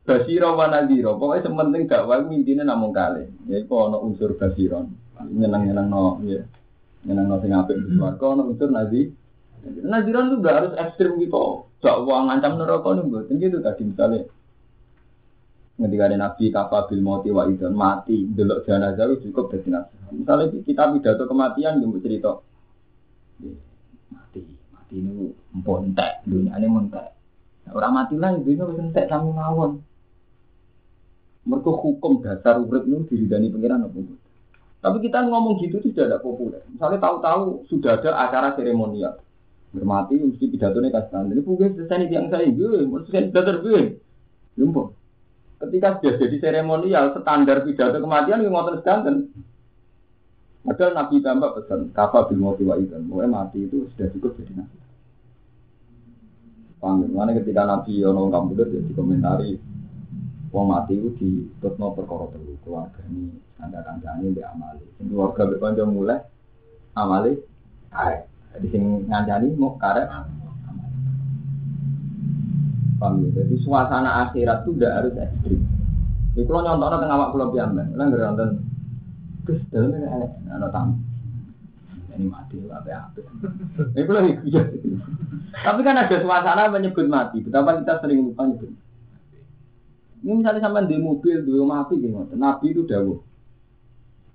Basiro 0.00 0.56
wa 0.56 0.66
nadiro, 0.66 1.16
pokoknya 1.20 1.44
sementing 1.48 1.84
dakwah 1.86 2.24
intinya 2.28 2.64
namun 2.72 2.90
kali. 2.90 3.24
Ya 3.46 3.62
itu 3.62 3.72
ada 3.72 4.00
unsur 4.00 4.36
basiron, 4.36 4.96
nyenang-nyenang 5.16 5.86
no, 5.86 6.18
ya. 6.24 6.44
Yang 7.08 7.16
nang 7.16 7.40
sing 7.40 7.52
apik 7.56 7.76
di 7.80 7.96
swarga 7.96 8.24
ono 8.36 8.42
unsur 8.52 8.68
nazi. 8.68 9.08
Naziran 9.60 10.32
itu 10.32 10.36
gak 10.40 10.56
harus 10.56 10.72
ekstrim 10.76 11.16
gitu. 11.20 11.68
Dakwah 11.80 12.28
ngancam 12.28 12.60
neraka 12.60 12.88
nih 12.96 13.04
buat 13.08 13.28
gitu 13.28 13.58
tadi 13.64 13.82
misalnya. 13.88 14.28
Ketika 15.80 16.12
ada 16.12 16.16
nabi 16.20 16.52
kafabil 16.52 17.00
mati 17.00 17.32
wa 17.32 17.48
idan 17.48 17.72
mati 17.72 18.28
delok 18.28 18.68
jenazah 18.68 19.08
itu 19.08 19.32
cukup 19.32 19.56
jadi 19.56 19.80
nasihat. 19.80 20.12
Misalnya 20.12 20.44
kita 20.60 20.92
pidato 20.92 21.24
kematian 21.24 21.80
gitu 21.80 21.98
cerita. 22.04 22.32
Mati, 24.12 24.40
mati 24.76 24.94
ini 25.00 25.32
montek, 25.56 26.20
dunia 26.28 26.52
ini 26.60 26.68
montek. 26.68 27.16
Orang 27.72 27.96
mati 27.96 28.20
lah 28.20 28.36
dunia 28.36 28.68
wis 28.68 28.76
entek 28.76 29.08
sami 29.08 29.32
mawon. 29.32 29.80
Mereka 31.48 31.72
hukum 31.72 32.20
dasar 32.20 32.60
urip 32.60 32.84
itu 32.84 33.16
diridani 33.16 33.48
pengiran 33.48 33.88
apa 33.88 33.96
tapi 34.80 34.96
kita 35.04 35.28
ngomong 35.28 35.60
gitu 35.60 35.76
itu 35.84 35.92
tidak 35.92 36.24
populer. 36.24 36.64
Misalnya 36.72 37.04
tahu-tahu 37.04 37.68
sudah 37.68 38.00
ada 38.00 38.10
acara 38.16 38.56
seremonial. 38.56 39.20
Bermati 39.70 40.18
mesti 40.18 40.50
pidato 40.50 40.82
nih 40.82 40.90
kasih 40.90 41.30
Ini 41.30 41.42
bukan 41.46 41.70
selesai 41.78 42.10
yang 42.10 42.26
saya 42.32 42.48
gue, 42.48 42.88
mesti 42.88 43.12
pidato 43.12 43.60
gue. 43.60 44.00
Lumpur. 44.56 44.96
Ketika 45.60 46.00
sudah 46.00 46.16
jadi 46.16 46.36
seremonial, 46.40 47.12
standar 47.12 47.60
pidato 47.68 48.00
kematian 48.00 48.40
yang 48.40 48.56
ngotot 48.56 48.80
sedanten. 48.80 49.28
Padahal 50.60 50.92
Nabi 50.92 51.16
tambah 51.24 51.50
pesan, 51.56 51.92
kafa 51.92 52.28
bil 52.32 52.40
mati 52.40 52.64
wa. 52.64 52.76
Mulai 52.80 53.28
mati 53.28 53.64
itu 53.64 53.88
sudah 53.92 54.08
cukup 54.12 54.36
jadi 54.40 54.64
nabi. 54.64 54.76
Paham 56.80 57.04
Mana 57.12 57.36
ketika 57.36 57.68
Nabi 57.68 58.00
Yono 58.00 58.32
Kampuder 58.32 58.72
jadi 58.72 58.92
komentari, 58.96 59.60
wong 60.50 60.66
mati 60.66 60.98
itu 60.98 61.08
di 61.18 61.30
perkara 61.62 62.26
telu 62.34 62.58
keluarga 62.66 63.00
ini 63.06 63.30
ada 63.62 63.86
kancane 63.86 64.34
mbek 64.34 64.46
amali. 64.50 64.84
Keluarga 64.98 65.42
mbek 65.46 65.86
mulai 65.86 66.18
amali 66.98 67.38
karek. 67.90 68.26
Jadi 68.50 68.66
sing 68.74 68.82
ngancani 69.06 69.54
mau 69.54 69.78
karek 69.78 70.10
Paham 73.00 73.24
ya? 73.24 73.28
Jadi 73.32 73.54
suasana 73.64 74.28
akhirat 74.28 74.68
itu 74.68 74.76
tidak 74.76 74.92
harus 75.00 75.16
ekstrim. 75.16 75.60
Iku 76.36 76.52
lo 76.52 76.60
nyontokno 76.60 77.00
teng 77.00 77.10
awak 77.10 77.32
kula 77.32 77.46
piyambak. 77.48 77.88
Lah 77.96 78.04
nggih 78.06 78.20
wonten. 78.20 78.50
Gus 79.48 79.60
dalem 79.72 79.96
elek 79.96 80.32
ana 80.52 80.68
tamu. 80.68 81.00
Ini 82.12 82.28
mati 82.28 82.60
apa 82.68 83.08
apa. 83.08 83.20
Iku 83.96 84.10
lho 84.12 84.20
iya. 84.44 84.62
Tapi 85.64 85.80
kan 85.80 85.96
ada 85.96 86.16
suasana 86.20 86.68
menyebut 86.68 87.08
mati. 87.08 87.40
Betapa 87.40 87.80
kita 87.80 88.04
sering 88.04 88.20
lupa 88.20 88.44
nyebut. 88.44 88.68
Ini 90.20 90.32
misalnya 90.36 90.60
sampai 90.60 90.84
di 90.84 91.00
mobil, 91.00 91.40
di 91.44 91.52
rumah 91.56 91.88
api, 91.88 91.96
gitu. 91.96 92.36
Nabi 92.36 92.66
itu 92.76 92.84
dawuh. 92.84 93.20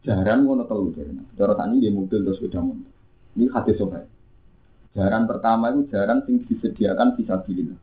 Jaran 0.01 0.45
ngono 0.45 0.65
telu 0.65 0.89
dari 0.93 1.13
Nabi. 1.13 1.33
Cara 1.37 1.53
tani 1.53 1.81
di 1.81 1.89
mobil 1.89 2.25
terus 2.25 2.37
sepeda 2.37 2.61
motor. 2.61 2.93
Ini 3.37 3.45
hadis 3.53 3.77
sobat. 3.77 4.05
Jaran 4.97 5.25
pertama 5.29 5.73
itu 5.73 5.89
jaran 5.89 6.25
yang 6.25 6.45
disediakan 6.45 7.17
bisa 7.17 7.41
bilih. 7.41 7.73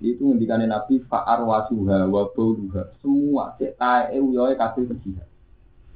Itu 0.00 0.22
ngendikane 0.28 0.68
Nabi 0.68 1.00
fa'ar 1.04 1.44
wasuha 1.44 2.08
wa. 2.08 2.28
Semua 3.00 3.56
cek 3.56 3.76
tae 3.76 4.16
uyoe 4.20 4.52
kabeh. 4.56 4.84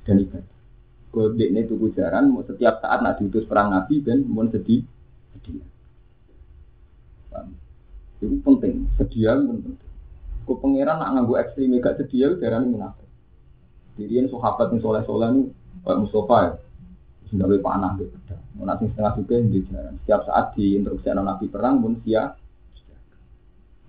Dan 0.04 0.16
ibadah. 0.22 0.56
Golek 1.16 1.48
ini 1.48 1.64
tuku 1.64 1.96
jaran, 1.96 2.28
setiap 2.44 2.84
saat 2.84 3.00
nak 3.00 3.16
diutus 3.16 3.48
perang 3.48 3.72
Nabi 3.72 4.04
dan 4.04 4.20
mau 4.28 4.44
sedih, 4.44 4.84
sedih. 5.32 5.64
Itu 8.20 8.36
penting, 8.44 8.84
sedia 9.00 9.32
penting. 9.32 9.85
Kau 10.46 10.62
pangeran 10.62 11.02
nak 11.02 11.10
nganggu 11.18 11.34
ekstrim 11.42 11.74
gak 11.82 11.98
sedia 11.98 12.30
itu 12.30 12.38
jaran 12.38 12.70
munafik. 12.70 13.02
Ini 13.98 14.30
sahabat 14.30 14.70
yang 14.70 14.78
soleh 14.78 15.02
soleh 15.02 15.28
ini 15.34 15.42
kayak 15.82 15.98
Mustafa 16.06 16.36
ya, 16.38 16.50
sudah 17.32 17.46
lebih 17.50 17.66
panah 17.66 17.98
gitu. 17.98 18.14
Nanti 18.62 18.86
setengah 18.94 19.12
juga 19.18 19.34
jaran. 19.42 19.94
Setiap 20.06 20.20
saat 20.30 20.54
di 20.54 20.78
instruksi 20.78 21.10
Nabi 21.10 21.46
perang 21.50 21.82
pun 21.82 21.98
siap. 22.06 22.38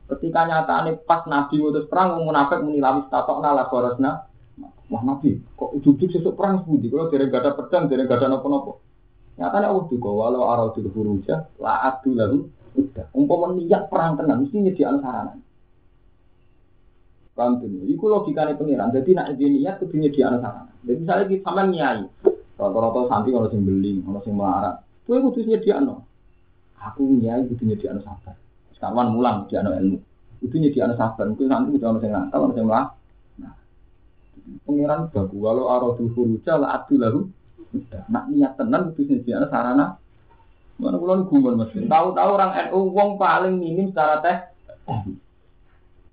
Ketika 0.07 0.47
nyata 0.47 0.87
ini 0.87 0.91
pas 1.03 1.27
Nabi 1.27 1.59
utus 1.59 1.85
perang, 1.91 2.23
munafik 2.23 2.63
menilawi 2.63 3.05
statok 3.05 3.43
nala 3.43 3.67
korosna. 3.67 4.25
Wah 4.87 5.03
Nabi, 5.03 5.35
kok 5.59 5.75
ujung-ujung 5.75 6.09
sesuk 6.15 6.33
perang 6.39 6.63
sebudi? 6.63 6.87
Kalau 6.87 7.11
dari 7.11 7.27
gak 7.27 7.43
ada 7.43 7.51
pedang, 7.59 7.91
dari 7.91 8.07
gak 8.07 8.23
ada 8.23 8.31
nopo-nopo. 8.31 8.79
Nyatanya 9.35 9.67
Allah 9.67 9.85
juga, 9.91 10.09
walau 10.09 10.47
arau 10.47 10.71
di 10.71 10.87
huruja, 10.87 11.51
la 11.59 11.91
adu 11.91 12.15
lalu, 12.15 12.47
udah. 12.73 13.11
Umpama 13.11 13.51
niat 13.53 13.91
perang 13.91 14.15
tenang, 14.15 14.47
mesti 14.47 14.63
nyediakan 14.63 15.03
sarana. 15.03 15.33
Paham 17.37 17.61
tuh? 17.61 17.69
Iku 17.85 18.09
logikanya 18.09 18.57
pengiran. 18.57 18.89
Jadi 18.89 19.13
nak 19.13 19.37
niat 19.37 19.77
kudu 19.77 20.01
nyediakan 20.01 20.41
sarana. 20.41 20.73
Jadi 20.81 20.97
misalnya 21.05 21.25
kita 21.29 21.45
sama 21.45 21.63
nyai, 21.69 22.01
rata-rata 22.57 22.99
santri 23.05 23.29
kalau 23.29 23.49
sing 23.53 23.61
beli, 23.61 24.01
kalau 24.01 24.21
sing 24.25 24.33
melarat, 24.33 24.81
kue 25.05 25.21
kudu 25.21 25.45
nyediakan. 25.45 26.01
Aku 26.81 27.05
nyai 27.13 27.45
kudu 27.45 27.63
nyediakan 27.69 28.01
sabar. 28.01 28.33
Sekarang 28.73 29.13
mulang 29.13 29.45
nyediakan 29.45 29.69
ilmu. 29.85 29.97
Kudu 30.41 30.55
nyediakan 30.65 30.97
sabar. 30.97 31.29
Mungkin 31.29 31.45
santri 31.45 31.69
kudu 31.77 31.85
ono 31.85 31.99
sing 32.01 32.09
nakal, 32.09 32.39
ono 32.41 32.53
sing 32.57 32.65
melarat. 32.65 32.89
Pengiran 34.65 35.11
bagu 35.13 35.37
walau 35.37 35.69
aradu 35.69 36.09
furuja 36.17 36.57
la 36.57 36.81
adu 36.81 36.97
lalu 36.97 37.21
nak 38.07 38.31
niat 38.31 38.55
tenan 38.55 38.95
itu 38.95 39.03
nyediakan 39.05 39.51
sarana 39.51 39.85
mana 40.79 40.95
kulon 40.95 41.27
gumun 41.27 41.59
mas 41.59 41.73
tahu-tahu 41.75 42.29
orang 42.31 42.71
NU 42.71 42.79
wong 42.95 43.19
paling 43.19 43.59
minim 43.59 43.91
secara 43.91 44.23
teh 44.23 44.37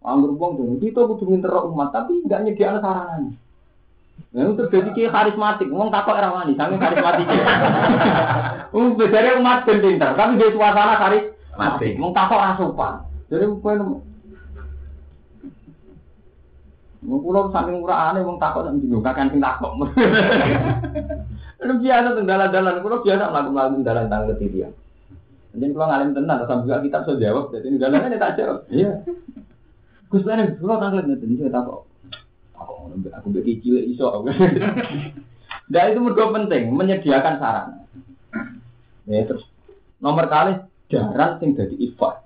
anggur 0.04 0.36
wong 0.36 0.52
tuh 0.60 0.76
itu 0.84 1.00
kudu 1.00 1.24
minta 1.24 1.48
umat 1.48 1.88
tapi 1.90 2.20
nggak 2.28 2.42
nyediakan 2.44 2.80
sarana 2.84 3.32
Nah, 4.34 4.50
itu 4.50 4.54
terjadi 4.66 4.90
kayak 4.94 5.14
karismatik, 5.14 5.70
ngomong 5.70 5.90
takut 5.90 6.14
era 6.14 6.30
wani, 6.30 6.54
sangat 6.58 6.78
karismatik. 6.82 7.26
Um, 8.74 8.98
bedanya 8.98 9.38
umat 9.38 9.62
ben 9.62 9.78
pinter, 9.78 10.18
tapi 10.18 10.34
di 10.34 10.50
suasana 10.50 10.98
karismatik, 10.98 11.94
ngomong 11.94 12.14
takut 12.14 12.38
asupan. 12.42 13.06
Jadi, 13.30 13.46
Mau 17.04 17.20
pulau 17.20 17.52
saking 17.52 17.84
murahane 17.84 18.24
wong 18.24 18.40
takut 18.40 18.64
sak 18.64 18.80
bingung 18.80 19.04
kakan 19.04 19.28
sing 19.28 19.38
takut. 19.44 19.76
Lu 21.60 21.74
biasa 21.84 22.16
teng 22.16 22.24
dalan-dalan, 22.24 22.80
biasa 22.80 23.24
mlaku-mlaku 23.28 23.84
dalan 23.84 24.08
tang 24.08 24.24
ketirian. 24.32 24.72
Jadi 25.52 25.70
kalau 25.70 25.86
ngalim 25.86 26.16
tenan, 26.16 26.42
sampai 26.48 26.64
juga 26.66 26.82
kita 26.82 26.98
bisa 27.04 27.12
jawab. 27.20 27.44
Jadi 27.52 27.76
dalannya 27.76 28.08
ini 28.08 28.18
tak 28.18 28.34
jawab. 28.40 28.58
Iya. 28.72 28.92
Gus 30.14 30.22
kalau 30.22 30.78
tanggal 30.78 31.02
nanti 31.02 31.26
ini 31.26 31.42
saya 31.42 31.50
takut. 31.50 31.90
Aku 32.54 32.86
aku 32.94 33.26
bagi 33.34 33.58
cilik 33.58 33.90
iso. 33.90 34.22
Dan 35.72 35.90
itu 35.90 35.98
mergo 35.98 36.30
penting 36.30 36.70
menyediakan 36.70 37.42
sarana. 37.42 37.82
Ya 39.10 39.26
terus 39.26 39.42
nomor 39.98 40.30
kali 40.30 40.62
jaran 40.86 41.42
sing 41.42 41.58
dadi 41.58 41.74
ifat. 41.82 42.22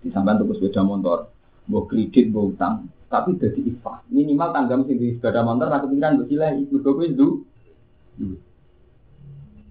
Disampean 0.00 0.40
tuku 0.40 0.56
sepeda 0.56 0.80
motor, 0.80 1.28
mbok 1.68 1.92
kredit, 1.92 2.32
mbok 2.32 2.56
utang, 2.56 2.88
tapi 3.10 3.36
jadi 3.36 3.60
ifah 3.74 4.06
minimal 4.08 4.54
tanggam 4.54 4.86
sing 4.86 4.96
di 4.96 5.18
sepeda 5.18 5.42
motor 5.42 5.66
aku 5.68 5.90
pikiran 5.90 6.16
mbok 6.16 6.28
silai 6.30 6.62
mergo 6.64 6.90
kowe 6.94 7.06
ndu 7.10 7.28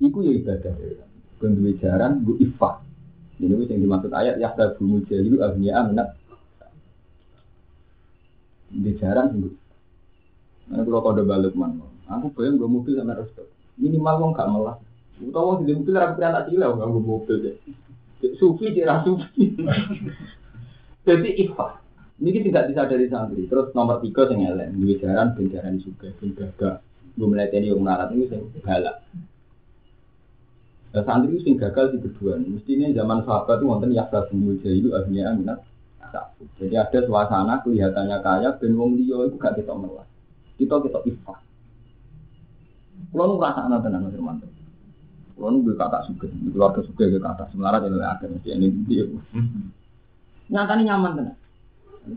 iku 0.04 0.18
ya 0.28 0.32
ibadah 0.36 0.74
kan 1.40 1.52
duwe 1.56 1.72
jaran 1.80 2.20
mbok 2.22 2.38
ifah 2.44 2.84
ini 3.40 3.56
yang 3.56 3.80
dimaksud 3.80 4.12
ayat 4.12 4.36
ya 4.44 4.52
tabu 4.52 4.84
mujahidu 4.84 5.40
agniya 5.40 5.88
minat 5.88 6.19
di 8.70 8.94
jaran 8.98 9.34
sing 9.34 9.58
Nah, 10.70 10.86
kalau 10.86 11.02
kode 11.02 11.26
balik 11.26 11.58
man, 11.58 11.82
aku 12.06 12.30
bayang 12.38 12.62
gue 12.62 12.70
mobil 12.70 12.94
sama 12.94 13.18
resto. 13.18 13.42
Minimal 13.82 14.16
wong 14.22 14.32
gak 14.38 14.50
melas. 14.54 14.78
Utawa 15.18 15.58
di 15.66 15.74
mobil 15.74 15.98
aku 15.98 16.14
kira 16.22 16.30
tak 16.30 16.46
cilik 16.46 16.70
nggak 16.78 16.90
gue 16.94 17.04
mobil 17.04 17.36
deh. 17.42 17.56
Sufi 18.38 18.70
cira 18.78 19.02
sufi. 19.02 19.58
Jadi 21.10 21.30
ifah. 21.42 21.82
Ini 22.22 22.52
tidak 22.52 22.70
bisa 22.70 22.86
dari 22.86 23.10
santri. 23.10 23.50
Terus 23.50 23.74
nomor 23.74 24.04
tiga 24.04 24.28
yang 24.30 24.54
elek, 24.54 24.76
dua 24.76 24.96
jaran, 25.00 25.34
ben 25.34 25.48
juga, 25.80 26.12
ben 26.20 26.30
gagak. 26.38 26.76
Gue 27.18 27.28
melatih 27.28 27.66
yang 27.66 27.82
melarat 27.82 28.14
ini 28.14 28.30
sing 28.30 28.46
galak. 28.62 29.02
Nah, 30.94 31.02
santri 31.02 31.40
sing 31.42 31.58
gagal 31.58 31.98
di 31.98 32.04
kedua. 32.04 32.38
Mestinya 32.38 32.94
zaman 32.94 33.26
sahabat 33.26 33.58
itu 33.58 33.66
wonten 33.66 33.96
yaksa 33.96 34.30
bumbu 34.30 34.60
itu 34.62 34.94
akhirnya 34.94 35.34
minat. 35.34 35.60
Jadi 36.60 36.76
ada 36.76 37.00
suasana 37.06 37.62
kelihatannya 37.64 38.18
kaya, 38.20 38.50
ben 38.58 38.74
wong 38.76 39.00
liya 39.00 39.30
itu 39.30 39.36
gak 39.40 39.56
kita 39.60 39.74
melas. 39.76 40.08
Kita 40.60 40.76
kita 40.84 41.00
ifah. 41.08 41.40
Kalau 43.10 43.26
nu 43.26 43.42
rasa 43.42 43.66
anak 43.66 43.88
tenan 43.88 44.06
Mas 44.06 44.14
Firman. 44.14 44.36
Kalau 45.34 45.50
nu 45.56 45.72
kata 45.72 46.04
suka, 46.06 46.28
di 46.28 46.52
keluarga 46.52 46.84
suka 46.84 47.04
gue 47.08 47.22
kata 47.22 47.48
semelarat 47.50 47.88
yang 47.88 48.04
ada 48.04 48.26
mesti 48.28 48.50
ini 48.52 48.68
dia. 48.86 49.08
Nyatanya 50.52 50.84
nyaman 50.94 51.12
tenan. 51.16 51.36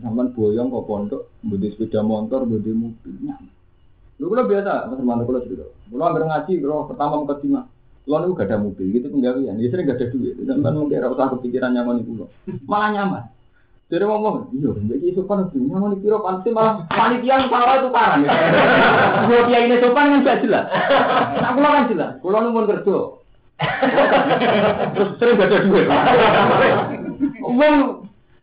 Sampai 0.03 0.31
boyong 0.33 0.73
kok 0.73 0.85
pondok, 0.89 1.21
budi 1.45 1.69
sepeda 1.71 2.01
motor, 2.03 2.43
budi 2.43 2.75
mobil 2.75 3.13
nyaman. 3.23 3.51
Lu 4.19 4.27
kalau 4.29 4.45
biasa, 4.45 4.91
Mas 4.91 4.97
Firman 4.99 5.23
kalau 5.23 5.41
cerita. 5.47 5.65
Kalau 5.87 6.03
ambil 6.03 6.23
ngaji, 6.27 6.53
kalau 6.61 6.87
pertama 6.89 7.13
mau 7.23 7.27
ke 7.29 7.35
Lo 8.03 8.19
nu 8.19 8.35
gak 8.35 8.51
ada 8.51 8.59
mobil, 8.59 8.91
gitu 8.91 9.07
penggawean. 9.07 9.55
Ya 9.63 9.71
sering 9.71 9.87
gak 9.87 9.95
ada 9.95 10.11
duit. 10.11 10.35
Sampai 10.43 10.75
mungkin 10.75 11.07
usah 11.07 11.31
kepikiran 11.39 11.71
nyaman 11.71 12.03
itu 12.03 12.27
Malah 12.67 12.91
nyaman. 12.91 13.23
Jadi 13.91 14.09
ngomong, 14.09 14.49
iya, 14.57 14.71
jadi 14.89 15.13
sopan 15.13 15.51
itu 15.51 15.69
nyaman 15.69 15.93
di 15.93 16.01
piro 16.01 16.23
pasti 16.23 16.49
malah 16.49 16.87
panitia 16.89 17.29
yang 17.29 17.45
salah 17.51 17.77
itu 17.77 17.89
karan. 17.93 18.25
Kalau 18.25 19.43
dia 19.45 19.59
ini 19.69 19.75
sopan 19.83 20.17
kan 20.17 20.25
gak 20.25 20.41
jelas. 20.41 20.65
Aku 21.37 21.59
lah 21.61 21.71
kan 21.77 21.91
jelas. 21.91 22.11
Kalau 22.17 22.41
nu 22.41 22.55
mau 22.55 22.65
kerja, 22.65 22.97
terus 24.97 25.09
sering 25.21 25.37
gak 25.37 25.45
ada 25.51 25.67
duit. 25.67 25.85
Wong 27.43 27.75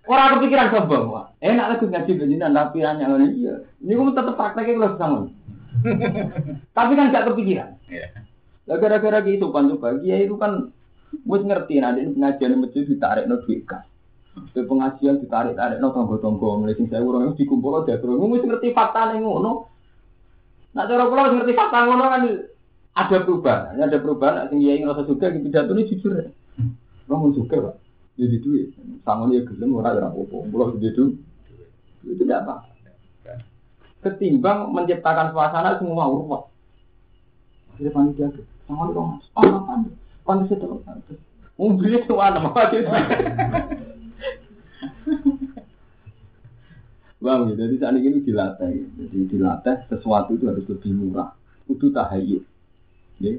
orang 0.07 0.39
kepikiran 0.39 0.71
sombong, 0.71 1.11
wah. 1.11 1.27
Enak 1.43 1.67
lah 1.67 1.77
ngaji 1.83 2.11
begini, 2.15 2.39
tapi 2.39 2.79
hanya 2.87 3.11
ini 3.19 3.27
iya. 3.43 3.55
Ini 3.83 3.97
kamu 3.97 4.15
tetap 4.15 4.39
prakteknya 4.39 4.77
kalau 4.77 4.99
sama. 5.03 5.19
Tapi 6.79 6.93
kan 6.95 7.11
gak 7.11 7.27
kepikiran. 7.33 7.75
Lah 8.71 8.77
gara-gara 8.79 9.19
gitu 9.27 9.51
sopan 9.51 9.73
coba, 9.75 9.99
dia 9.99 10.21
itu 10.23 10.39
kan 10.39 10.71
wis 11.27 11.43
ngerti 11.43 11.83
nanti 11.83 12.07
pengajian 12.07 12.63
masjid 12.63 12.87
ditarik 12.87 13.27
no 13.27 13.43
duit 13.43 13.67
kas. 13.67 13.83
Ke 14.31 14.63
pengajian 14.63 15.19
ditarik-tarik 15.19 15.83
no 15.83 15.91
tonggo-tonggo 15.91 16.63
mulai 16.63 16.79
sing 16.79 16.87
saya 16.87 17.03
urung 17.03 17.35
dikumpul 17.35 17.83
dia 17.83 17.99
terus 17.99 18.15
mesti 18.15 18.47
ngerti 18.47 18.71
fakta 18.71 19.11
ning 19.11 19.27
ngono. 19.27 19.67
Nah 20.71 20.87
cara 20.87 21.11
kula 21.11 21.35
ngerti 21.35 21.53
fakta 21.55 21.79
ngono 21.87 22.05
kan 22.07 22.23
ada 22.91 23.17
perubahan, 23.23 23.79
ada 23.79 23.99
perubahan 23.99 24.51
sing 24.51 24.63
kiai 24.63 24.83
ngerasa 24.83 25.07
juga 25.07 25.31
gitu 25.31 25.47
pidato 25.47 25.73
ini 25.75 25.91
jujur. 25.91 26.13
Wong 27.11 27.35
juga, 27.35 27.59
Pak. 27.59 27.77
Jadi 28.15 28.37
duit, 28.39 28.71
sangon 29.03 29.35
ya 29.35 29.43
gelem 29.43 29.75
ora 29.75 29.95
ora 29.95 30.15
apa-apa. 30.15 30.47
Kula 30.47 30.65
gitu. 30.79 31.19
Itu 32.07 32.23
tidak 32.23 32.47
apa. 32.47 32.55
Ketimbang 34.01 34.71
menciptakan 34.71 35.35
suasana 35.35 35.79
semua 35.79 36.07
urut. 36.07 36.47
Akhirnya 37.75 37.91
panitia 37.91 38.27
ke, 38.31 38.43
sangon 38.71 38.95
dong. 38.95 39.19
Oh, 39.35 39.43
apa? 39.43 39.75
Pantas 40.23 40.55
itu. 40.55 40.67
Mobilnya 41.59 42.07
tuh 42.07 42.21
ada 42.23 42.41
apa 42.41 42.61
gitu. 42.73 42.89
Bang, 47.21 47.53
jadi 47.53 47.77
saat 47.77 48.01
ini 48.01 48.25
dilatih, 48.25 48.97
jadi 48.97 49.19
dilatih 49.29 49.77
sesuatu 49.93 50.41
itu 50.41 50.49
harus 50.49 50.65
lebih 50.65 50.93
murah. 50.97 51.37
Kudu 51.69 51.93
tahayul. 51.93 52.41
Ya. 53.21 53.37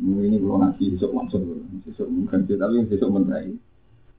Ini 0.00 0.36
kalau 0.42 0.58
nanti 0.58 0.90
besok 0.90 1.14
maksud, 1.14 1.38
besok 1.86 2.10
bukan 2.10 2.50
sih, 2.50 2.58
tapi 2.58 2.82
besok 2.90 3.14
menerai. 3.14 3.54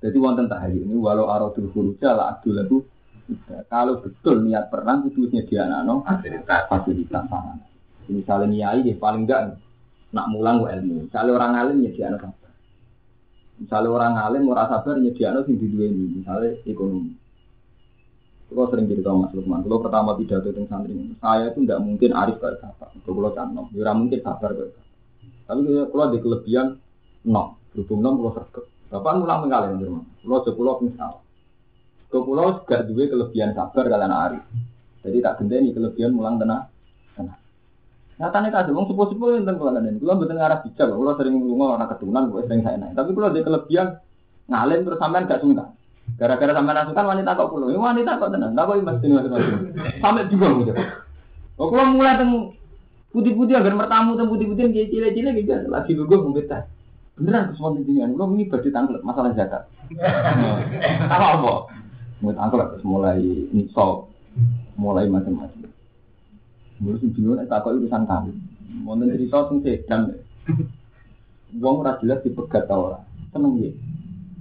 Jadi 0.01 0.17
wonten 0.17 0.47
tahayul 0.47 0.87
ini 0.87 0.95
walau 0.97 1.27
aradul 1.29 1.69
huruja 1.75 2.15
la 2.15 2.33
adul 2.33 2.57
itu. 2.57 2.77
Kalau 3.69 3.99
betul 4.01 4.43
niat 4.43 4.71
perang 4.71 5.07
itu 5.07 5.29
nyediakan 5.29 6.03
Fasilitas. 6.03 6.67
fasilitas 6.67 7.23
sana. 7.29 7.53
Misalnya 8.09 8.47
niai 8.49 8.81
ya 8.83 8.95
paling 8.97 9.23
enggak 9.23 9.55
nak 10.11 10.25
mulang 10.33 10.67
ilmu. 10.67 11.07
Misalnya 11.07 11.31
orang 11.37 11.53
alim 11.55 11.77
nyediakan 11.85 12.17
sabar. 12.17 12.40
Misalnya 13.61 13.93
orang 13.93 14.13
alim 14.17 14.49
ora 14.49 14.65
sabar 14.65 14.97
nyediakan 14.97 15.45
sing 15.45 15.61
diduweni, 15.61 16.17
misalnya 16.17 16.57
ekonomi. 16.65 17.13
Kalau 18.49 18.67
sering 18.73 18.89
cerita 18.89 19.13
Mas 19.13 19.31
Lukman, 19.37 19.61
kalau 19.63 19.79
pertama 19.79 20.17
pidato 20.17 20.49
tentang 20.49 20.83
santri, 20.83 20.97
saya 21.21 21.53
itu 21.53 21.61
tidak 21.63 21.79
mungkin 21.85 22.09
arif 22.11 22.35
kayak 22.41 22.59
bapak. 22.59 22.89
Kalau 23.05 23.31
canom, 23.31 23.69
ya 23.71 23.79
ora 23.85 23.93
mungkin 23.93 24.19
sabar 24.19 24.49
kayak 24.57 24.73
bapak. 24.73 24.85
Tapi 25.45 25.59
kalau 25.61 25.85
kalau 25.93 26.03
ada 26.09 26.17
kelebihan, 26.17 26.67
no. 27.23 27.43
Berhubung 27.71 28.01
nom, 28.03 28.13
kalau 28.19 28.33
sergap. 28.35 28.65
Bapak 28.91 29.11
mulang 29.23 29.39
mengalih, 29.45 29.67
Mas 29.71 29.81
Lukman. 29.85 30.05
Kalau 30.19 30.39
sepuluh 30.43 30.75
misal. 30.81 31.11
Kalau 32.11 32.49
gak 32.67 32.81
duwe 32.91 33.07
kelebihan 33.07 33.55
sabar 33.55 33.83
kalian 33.87 34.11
arif. 34.11 34.43
Jadi 35.05 35.17
tak 35.23 35.39
gendeni 35.39 35.69
kelebihan 35.71 36.11
mulang. 36.11 36.35
Tenang. 36.41 36.67
Nyatanya 38.21 38.53
kasih, 38.53 38.77
wong 38.77 38.85
sepuh-sepuh 38.85 39.27
yang 39.33 39.49
tentang 39.49 39.57
kalian. 39.73 39.97
Kalau 39.97 40.21
betul 40.21 40.37
arah 40.37 40.61
bijak, 40.61 40.87
kalau 40.93 41.17
sering 41.17 41.41
ngomong 41.41 41.73
orang 41.73 41.89
keturunan, 41.89 42.29
gue 42.29 42.45
sering 42.45 42.61
saya 42.61 42.77
naik. 42.77 42.93
Tapi 42.93 43.17
kalau 43.17 43.33
ada 43.33 43.41
kelebihan 43.41 43.87
ngalim 44.45 44.79
terus 44.85 44.99
sampean 45.01 45.25
gak 45.25 45.41
sungkan. 45.41 45.73
Gara-gara 46.21 46.53
sampean 46.53 46.77
asukan 46.85 47.05
wanita 47.17 47.33
kok 47.33 47.49
pulau, 47.49 47.73
wanita 47.73 48.21
kok 48.21 48.29
tenang, 48.29 48.53
tak 48.53 48.63
kok 48.69 48.77
imas 48.77 49.01
ini 49.01 49.13
macam-macam. 49.17 49.57
Sampai 49.97 50.29
bingung 50.29 50.53
gitu. 50.61 50.73
Oh, 51.57 51.67
kalau 51.73 51.97
mulai 51.97 52.13
teng 52.21 52.53
putih-putih 53.09 53.57
agar 53.57 53.73
mertamu 53.73 54.13
teng 54.13 54.29
putih-putih 54.29 54.69
kayak 54.69 54.89
cile-cile 54.93 55.29
gitu, 55.41 55.51
lagi 55.73 55.91
gue 55.97 56.17
mungkin 56.21 56.45
tak. 56.45 56.69
Beneran 57.17 57.53
kesuwan 57.53 57.81
tinggian, 57.81 58.13
gue 58.13 58.25
ini 58.37 58.45
berdiri 58.45 58.69
tangkel 58.69 59.01
masalah 59.01 59.33
zakat. 59.33 59.65
Apa 61.09 61.41
apa? 61.41 61.53
Mau 62.21 62.33
tangkel 62.37 62.59
terus 62.69 62.85
mulai 62.85 63.17
nisol, 63.49 64.13
mulai 64.77 65.09
macam-macam. 65.09 65.60
Sih 66.81 67.09
bingung, 67.13 67.37
tak 67.45 67.61
kok 67.61 67.77
urusan 67.77 68.09
kami. 68.09 68.33
Mau 68.81 68.97
cerita 68.97 69.45
tentang 69.45 69.61
sedan. 69.61 70.01
Wong 71.61 71.85
ora 71.85 71.99
jelas 72.01 72.25
dipegat 72.25 72.65
ta 72.65 72.73
ora. 72.79 72.99
Seneng 73.29 73.59
ya. 73.61 73.69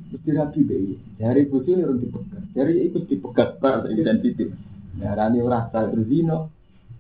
Terus 0.08 0.22
dirabi 0.24 0.60
deh. 0.64 0.96
Dari 1.20 1.42
bojo 1.50 1.68
ini 1.68 1.82
orang 1.84 2.00
dipegat. 2.00 2.42
Dari 2.56 2.72
ikut 2.86 3.04
dipegat 3.10 3.50
bar 3.60 3.84
identitas. 3.90 4.54
Darani 4.96 5.38
ora 5.42 5.68
berzino. 5.68 6.54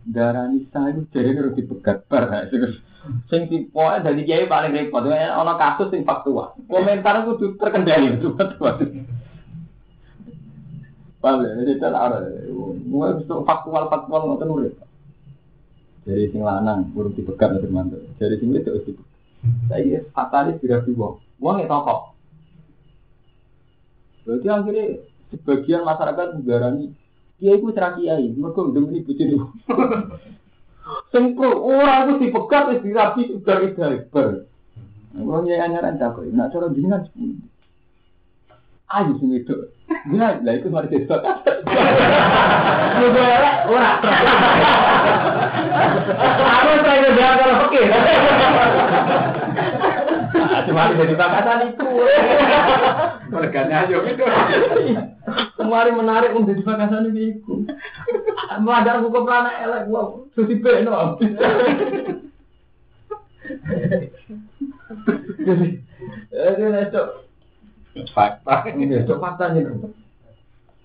Darani 0.04 0.66
sah 0.68 0.90
itu 0.92 1.06
dari 1.08 1.32
orang 1.32 1.56
dipegat 1.56 2.04
bar. 2.10 2.28
Sing 3.30 3.48
tipe 3.48 3.86
dari 4.04 4.26
kiai 4.28 4.50
paling 4.50 4.76
repot. 4.76 5.08
Ono 5.08 5.52
kasus 5.56 5.88
sing 5.94 6.02
faktual. 6.04 6.58
Komentar 6.68 7.24
kudu 7.24 7.56
terkendali 7.56 8.18
betul 8.18 8.36
betul. 8.36 9.08
Paham 11.22 11.44
ya? 11.46 11.50
Jadi 11.64 11.72
kan 11.78 11.94
ada. 11.94 12.18
Mulai 12.90 13.22
bisa 13.22 13.40
faktual 13.46 13.86
faktual 13.88 14.26
ngoten 14.26 14.52
urip. 14.52 14.74
Dari 16.04 16.32
sing 16.32 16.40
lanang 16.40 16.90
urung 16.96 17.12
dipegat 17.12 17.56
nanti 17.56 17.68
mantu. 17.68 18.00
Dari 18.16 18.40
sing 18.40 18.52
itu 18.56 18.70
dipegat. 18.72 19.08
Saya 19.68 20.04
fatalis 20.12 20.60
tidak 20.60 20.84
diwong. 20.84 21.20
Wong 21.40 21.56
itu 21.64 21.72
kok. 21.72 22.00
Berarti 24.24 24.46
akhirnya 24.52 24.84
sebagian 25.32 25.82
masyarakat 25.88 26.26
menggarani 26.36 26.92
kiai 27.40 27.56
ku 27.56 27.72
cerah 27.72 27.96
kiai, 27.96 28.28
mereka 28.36 28.68
demi 28.68 29.00
bujuni. 29.00 29.40
Sengkro, 31.14 31.64
orang 31.64 32.18
itu 32.18 32.28
dipegat, 32.28 32.62
wis 32.74 32.82
dirapi, 32.84 33.22
dari 33.46 33.72
diaper. 33.72 34.44
Kalau 35.10 35.42
nyai 35.42 35.62
anyaran 35.62 35.98
cakap, 35.98 36.26
nak 36.30 36.50
cara 36.54 36.66
sepuluh. 36.70 37.38
Ayo 38.90 39.12
sing 39.22 39.30
itu. 39.34 39.54
Ya, 39.90 40.38
lah 40.38 40.54
itu 40.54 40.70
mari 40.70 40.86
desok. 40.86 41.18
Juga 43.00 43.22
elek, 43.26 43.56
ora. 43.66 43.90
Aku 46.40 46.70
saya 46.78 47.10
udah 47.10 47.30
kalau 47.42 47.56
oke. 47.66 47.82
Cuma 50.70 50.94
jadi 50.94 51.14
bakasan 51.18 51.74
itu. 51.74 51.90
Merganya 53.34 53.76
ayo 53.90 53.98
gitu. 54.06 54.24
Kemarin 55.58 55.94
menarik 55.98 56.38
untuk 56.38 56.54
di 56.54 56.62
bakasan 56.62 57.10
itu. 57.10 57.66
Melanggar 58.62 59.02
hukum 59.02 59.26
anak 59.26 59.58
elek, 59.66 59.90
wow, 59.90 60.22
susi 60.38 60.54
beno. 60.62 61.18
Jadi, 65.40 65.82
jadi 66.30 66.64
nesok. 66.70 67.29
Fakta. 67.90 68.70
Itu 68.70 69.14
faktanya 69.18 69.66
dong. 69.66 69.94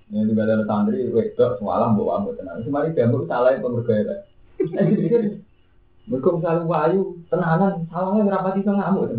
Ini 0.06 0.22
juga 0.30 0.46
ada 0.46 0.62
santri, 0.70 1.10
wedok, 1.10 1.58
semalam 1.58 1.98
bawa 1.98 2.22
ambil 2.22 2.38
tenang. 2.38 2.62
Semari 2.62 2.94
gambut 2.94 3.26
salah 3.26 3.58
yang 3.58 3.66
dipikir, 4.62 5.42
mereka 6.06 6.30
misalnya 6.38 6.70
wayu, 6.70 7.18
tenanan, 7.34 7.90
salahnya 7.90 8.30
berapa 8.30 8.54
sih 8.54 8.62
ngamuk. 8.62 9.10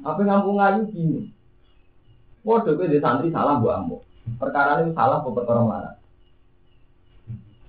Apa 0.00 0.20
ngampung 0.24 0.56
ngayu 0.56 0.80
gini. 0.88 1.28
Waduh, 2.42 2.72
gue 2.74 2.88
di 2.88 3.04
santri 3.04 3.28
salah 3.28 3.60
buat 3.60 3.84
amuk. 3.84 4.00
Perkara 4.40 4.80
ini 4.80 4.96
salah 4.96 5.20
apa 5.20 5.28
perkara 5.28 5.60
mana? 5.60 5.90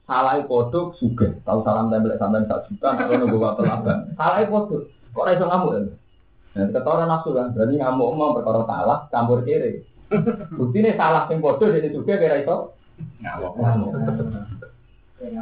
Salah 0.08 0.40
kodok 0.48 0.95
juga, 1.00 1.28
tahu 1.44 1.60
salam 1.68 1.91
tembel 1.91 2.16
sampai 2.16 2.48
tak 2.48 2.72
juta, 2.72 2.88
kalau 2.95 3.20
nunggu 3.20 3.38
waktu 3.44 3.68
abang. 3.68 4.16
Salah 4.16 4.48
kodok, 4.48 4.88
kok 5.12 5.28
iso 5.28 5.45
ngamuk 5.45 5.72
kan? 5.76 5.86
Nah, 6.54 6.70
ketoran 6.70 7.10
nafsu 7.10 7.34
kan, 7.34 7.50
berarti 7.50 7.82
ngamuk 7.82 8.14
mau 8.14 8.38
perkara 8.38 8.62
salah, 8.70 9.10
campur 9.10 9.42
kiri. 9.42 9.82
Bukti 10.54 10.86
ini 10.86 10.94
salah 10.94 11.26
sing 11.26 11.42
bodoh 11.42 11.66
jadi 11.74 11.90
juga 11.90 12.22
kira 12.22 12.46
itu 12.46 12.58
Ngawak. 13.26 13.52
ngamuk. 13.58 13.92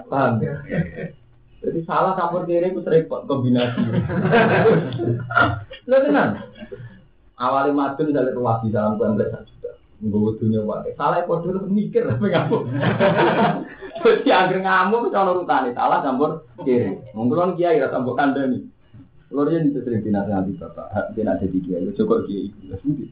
Paham? 0.08 0.40
ya? 0.40 0.56
Jadi 1.60 1.80
salah 1.84 2.16
campur 2.16 2.48
kiri 2.48 2.72
itu 2.72 2.80
repot 2.88 3.28
kombinasi. 3.28 3.84
Lo 5.92 5.96
tenan. 6.00 6.48
Awalnya 7.36 7.76
madun 7.76 8.16
dari 8.16 8.32
ruwadi 8.32 8.72
dalam 8.72 8.96
kompleks 8.96 9.44
juga. 9.52 9.76
Gue 10.00 10.34
dunia 10.40 10.64
wae. 10.64 10.96
Salah 10.96 11.28
podo 11.28 11.52
lu 11.52 11.68
mikir 11.68 12.08
tapi 12.08 12.32
ngamuk. 12.32 12.72
Jadi 14.00 14.30
angger 14.32 14.64
ngamuk 14.64 15.12
ana 15.12 15.36
urutane 15.36 15.76
salah 15.76 16.00
campur 16.00 16.48
kiri. 16.64 16.96
Monggo 17.12 17.60
kiai 17.60 17.84
ra 17.84 17.92
campur 17.92 18.16
kandhani. 18.16 18.64
Lho 19.32 19.48
yen 19.48 19.72
itu 19.72 19.80
sering 19.88 20.03
dinasihati 20.03 20.60
bapak, 20.60 20.91
hak 20.91 21.06
dia 21.16 21.24
ada 21.24 21.48
di 21.48 21.64
kiai, 21.64 21.88
cukup 21.95 22.28
kiai 22.28 22.52
itu. 22.52 22.68
Wes 22.68 22.84
nggih. 22.84 23.10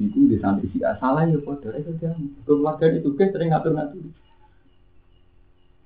Iku 0.00 0.24
di 0.24 0.40
santri 0.40 0.72
si 0.72 0.80
A, 0.80 0.96
salah 0.96 1.28
ya 1.28 1.36
podo 1.44 1.68
itu 1.76 1.92
dia. 2.00 2.16
Keluarga 2.48 2.88
itu 2.88 3.12
kan 3.12 3.28
sering 3.28 3.52
ngatur-ngatur. 3.52 4.00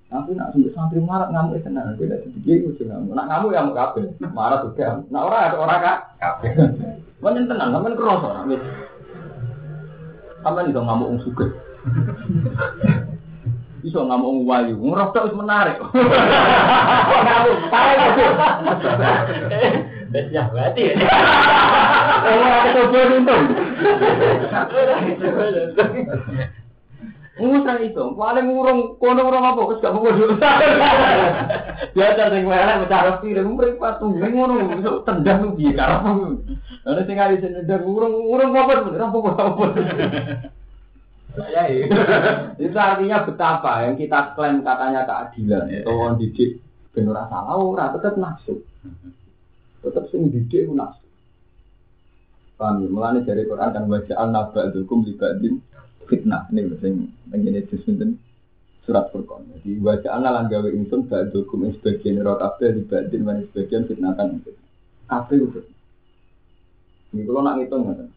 Tapi 0.06 0.38
nak 0.38 0.55
sampai 0.55 0.70
santri 0.70 1.02
marah 1.02 1.26
ngamuk 1.34 1.59
itu 1.59 1.66
tenang, 1.66 1.98
beda 1.98 2.22
jadi 2.22 2.38
kiai 2.47 2.62
itu 2.62 2.82
ngamuk. 2.86 3.18
Nak 3.18 3.26
ngamuk 3.26 3.51
ya 3.51 3.59
ngamuk 3.66 3.74
kabeh, 3.74 4.05
marah 4.30 4.59
juga. 4.62 5.02
Nak 5.10 5.22
ora 5.26 5.38
ada 5.51 5.56
ora 5.59 5.76
kak. 5.82 5.98
Kabeh. 6.22 6.51
Mana 7.18 7.43
tenang, 7.43 7.74
ora 7.74 8.47
wis. 8.47 8.62
Sampean 10.47 10.70
iso 10.70 10.78
ngamuk 10.78 11.10
wong 11.10 11.20
sugih. 11.26 11.51
Iso 13.86 14.02
ngamuk 14.02 14.26
wong 14.26 14.38
wayu, 14.50 14.74
ngerokok 14.74 15.30
wis 15.30 15.38
menarik. 15.38 15.78
Ngamuk, 15.78 17.58
parah 17.70 18.06
itu. 18.10 18.24
Ya, 20.34 20.50
berarti. 20.50 20.82
Ora 22.26 22.66
kecoba 22.66 23.00
untung. 23.14 23.44
Ngusah 27.36 27.76
itu, 27.84 28.04
paling 28.16 28.46
ngurung, 28.48 28.96
kono 28.96 29.20
ngurung 29.22 29.44
apa, 29.44 29.60
terus 29.70 29.82
gak 29.84 29.92
dulu. 29.92 30.34
Biasa 31.94 32.32
sing 32.32 32.42
bicara 32.48 33.12
sih, 33.22 33.36
dan 33.36 33.52
mereka 33.54 34.00
tuh 34.00 34.08
ngono, 34.08 34.82
tendang 35.04 35.52
biar 35.54 35.76
karena 35.76 36.32
Ada 36.88 37.00
sing 37.06 37.14
kali 37.20 37.36
sing 37.38 37.52
nendang 37.54 37.84
ngurung, 37.86 38.24
ngurung 38.24 38.50
apa, 38.50 38.88
bener 38.88 39.04
apa 39.04 39.18
apa. 39.36 39.64
Ya, 41.36 41.68
itu 42.64 42.76
artinya 42.76 43.28
betapa 43.28 43.84
yang 43.84 44.00
kita 44.00 44.32
klaim 44.32 44.64
katanya 44.64 45.04
keadilan, 45.04 45.68
Iya. 45.68 45.84
atau 45.84 46.16
didik 46.16 46.64
bener 46.96 47.12
ora 47.12 47.28
salah, 47.28 47.60
ora 47.60 47.84
tetap 47.92 48.16
nafsu, 48.16 48.64
tetap 49.84 50.08
sing 50.08 50.32
didik 50.32 50.64
itu 50.64 50.72
nafsu. 50.72 51.04
Paham 52.56 52.80
ya? 52.80 52.88
Mulane 52.88 53.20
dari 53.28 53.44
Quran 53.44 53.68
kan 53.68 53.84
wajah 53.84 54.16
an-naba 54.16 54.72
dukum 54.72 55.04
libadin 55.04 55.60
fitnah 56.08 56.48
ini 56.48 56.72
sing 56.80 57.12
ngene 57.28 57.68
disenten 57.68 58.16
surat 58.88 59.12
Furqan. 59.12 59.44
Jadi 59.60 59.76
wajah 59.84 60.16
ana 60.16 60.32
lan 60.40 60.48
gawe 60.48 60.72
ingsun 60.72 61.04
ba'dukum 61.04 61.68
sebagian 61.76 62.24
ro 62.24 62.40
kabeh 62.40 62.80
libadin 62.80 63.28
lan 63.28 63.44
sebagian 63.52 63.84
fitnatan. 63.84 64.40
Kabeh 65.04 65.36
itu. 65.36 65.60
Ini 67.12 67.28
kalau 67.28 67.44
nak 67.44 67.60
ngitung 67.60 67.82
ngoten. 67.84 68.08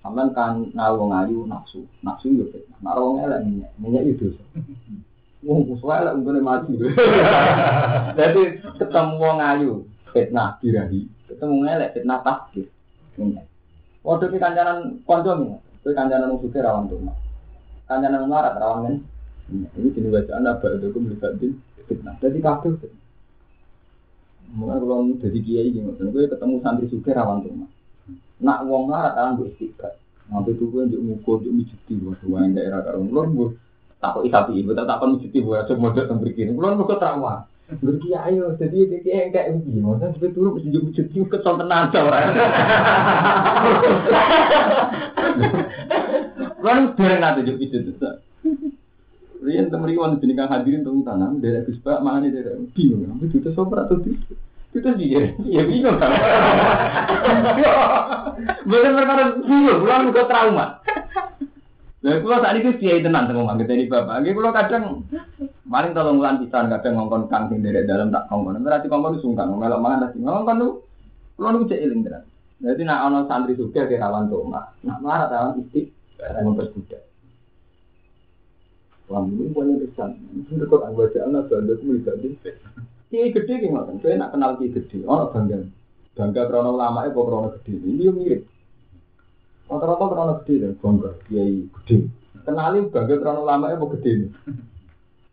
Sampeyan 0.00 0.32
kan 0.32 0.64
ngayu 0.72 1.44
nafsu, 1.44 1.84
nafsu 2.00 2.32
yo 2.32 2.48
fitnah. 2.48 2.80
Nak 2.80 2.96
wong 2.96 3.20
elek 3.20 3.44
minyak, 3.44 3.70
minyak 3.76 4.04
itu. 4.08 4.32
Wong 5.44 5.68
musuh 5.68 5.92
elek 5.92 6.16
untune 6.16 6.40
mati. 6.40 6.72
Jadi 8.18 8.42
ketemu 8.80 9.14
wong 9.20 9.38
ayu 9.44 9.72
fitnah 10.16 10.56
birahi, 10.64 11.04
ketemu 11.28 11.56
elek 11.68 11.92
fitnah 11.92 12.24
takdir. 12.24 12.72
Minyak. 13.20 13.44
Waduh 14.00 14.32
ki 14.32 14.40
kancanan 14.40 15.04
konco 15.04 15.36
nih, 15.36 15.60
kowe 15.84 15.92
kancanan 15.92 16.32
wong 16.32 16.40
sugih 16.48 16.64
rawan 16.64 16.88
tuh. 16.88 16.96
Kancanan 17.84 18.24
melarat 18.24 18.56
rawan 18.56 18.80
kan 18.88 18.96
Ini 19.50 19.90
jenis 19.98 20.14
bacaan 20.14 20.46
apa 20.46 20.78
itu 20.78 20.94
melibatin 20.94 21.52
fitnah. 21.84 22.14
Jadi 22.22 22.38
kabel. 22.40 22.72
Mulai 24.54 24.78
kalau 24.78 25.10
jadi 25.18 25.38
kiai 25.42 25.74
gue 25.74 26.24
ketemu 26.30 26.62
santri 26.62 26.86
suka 26.88 27.14
rawan 27.14 27.44
tuh 27.44 27.52
Nak 28.40 28.64
wong 28.64 28.88
larat 28.88 29.12
kan 29.16 29.36
gue 29.36 29.52
istiqat. 29.52 30.00
Nanti 30.32 30.56
tuh 30.56 30.70
gue 30.72 30.88
juk 30.88 31.02
mukul, 31.02 31.44
juk 31.44 31.52
mijuti, 31.52 31.92
gue 31.96 32.14
yang 32.24 32.56
daerah 32.56 32.80
karung. 32.86 33.12
Kulon 33.12 33.28
gue 33.36 33.48
takut 34.00 34.24
isapi, 34.24 34.64
gue 34.64 34.72
tak 34.72 34.88
takut 34.88 35.12
mijuti, 35.16 35.38
gue 35.44 35.56
aja 35.56 35.72
modal 35.76 36.08
tentang 36.08 36.24
begini. 36.24 36.56
Kulon 36.56 36.80
gue 36.80 36.96
trauma. 36.96 37.44
Gue 37.70 37.94
kiai 38.02 38.34
ayo, 38.34 38.56
jadi 38.58 38.78
dia 38.98 39.26
yang 39.26 39.30
kayak 39.30 39.60
begini. 39.60 39.78
Maksudnya 39.84 40.10
sebetulnya 40.16 40.34
dulu 40.34 40.48
mesti 40.56 40.68
juk 40.72 40.84
mijuti, 40.88 41.16
kesel 41.28 41.54
tenan 41.60 41.90
orang. 41.92 42.28
Kulon 46.60 46.84
bareng 46.96 47.20
nanti 47.20 47.40
juk 47.44 47.58
mijuti. 47.60 47.92
Rian 49.40 49.72
temen 49.72 49.88
riwan 49.88 50.20
jadi 50.20 50.36
kang 50.36 50.52
hadirin 50.52 50.84
tuh 50.84 51.00
tanam 51.00 51.40
dari 51.40 51.64
Gus 51.64 51.80
Pak 51.80 52.04
mana 52.04 52.28
dari 52.28 52.60
bingung, 52.76 53.16
itu 53.24 53.40
sopra 53.56 53.88
atau 53.88 53.96
itu 54.70 54.78
itu 54.78 54.90
dia, 55.02 55.22
ya 55.50 55.62
bingung 55.66 55.98
kan? 55.98 56.14
Bukan 58.62 58.92
perkara 58.94 59.22
bingung, 59.42 59.78
pulang 59.82 60.02
juga 60.06 60.22
trauma. 60.30 60.66
Nah, 62.00 62.16
kalau 62.22 62.38
saat 62.38 62.56
itu 62.56 62.70
dia 62.78 63.02
tenang 63.02 63.26
sama 63.28 63.50
mangga 63.50 63.66
dari 63.66 63.90
bapak. 63.90 64.22
Lagi 64.22 64.30
kalau 64.32 64.52
kadang 64.54 64.84
paling 65.66 65.92
tolong 65.92 66.16
bulan 66.22 66.40
pisan 66.40 66.70
kadang 66.70 66.96
ngongkon 66.96 67.26
kang 67.28 67.50
dari 67.50 67.82
dalam 67.82 68.14
tak 68.14 68.30
ngongkon. 68.30 68.62
Berarti 68.62 68.86
ngongkon 68.86 69.18
sungkan, 69.18 69.52
melok 69.52 69.82
mangan 69.82 70.08
nasi 70.08 70.22
ngongkon 70.22 70.56
tuh. 70.62 70.72
Kalau 71.34 71.50
nu 71.50 71.68
cek 71.68 71.82
iling 71.82 72.00
tenan. 72.06 72.22
Jadi 72.60 72.82
nak 72.86 73.04
ono 73.10 73.18
santri 73.26 73.58
suka 73.58 73.88
ke 73.90 73.98
rawan 73.98 74.30
tuh, 74.30 74.48
nak 74.48 74.98
marah 75.02 75.28
rawan 75.28 75.60
istik, 75.66 75.92
memperbudak. 76.20 77.02
Wah, 79.10 79.26
ini 79.26 79.50
punya 79.50 79.74
pesan. 79.82 80.14
Ini 80.30 80.64
kok 80.70 80.86
anggota 80.86 81.26
anak 81.26 81.50
banda 81.50 81.74
aku 81.74 81.98
bisa 81.98 82.14
di. 82.22 82.30
Kiai 83.10 83.32
gede 83.34 83.54
ki 83.60 83.68
ngoten. 83.68 84.00
Kowe 84.00 84.14
nak 84.16 84.30
kenal 84.32 84.56
kiai 84.56 84.72
gede, 84.72 85.04
ono 85.06 85.30
bangga. 85.34 85.58
Bangga 86.16 86.46
krono 86.48 86.72
lama 86.78 87.06
e 87.06 87.10
krono 87.12 87.48
gede. 87.54 87.74
Ini 87.76 88.04
yo 88.06 88.12
mirip. 88.12 88.42
Rata-rata 89.68 90.06
krono 90.08 90.32
gede 90.40 90.54
dan 90.62 90.72
bangga 90.82 91.10
kiai 91.26 91.68
gede. 91.74 91.96
Kenali 92.46 92.78
bangga 92.88 93.16
krono 93.18 93.42
lama 93.44 93.72
e 93.72 93.76
gede. 93.76 94.12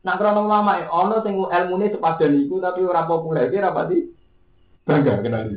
Nak 0.04 0.18
krono 0.18 0.42
lama 0.50 0.72
e 0.82 0.84
ono 0.90 1.16
sing 1.22 1.36
ilmune 1.38 1.88
sepadan 1.94 2.34
iku 2.42 2.60
tapi 2.60 2.82
ora 2.82 3.06
populer 3.06 3.50
ki 3.50 3.58
ora 3.62 3.72
pati 3.72 3.98
bangga 4.84 5.22
kenali. 5.22 5.56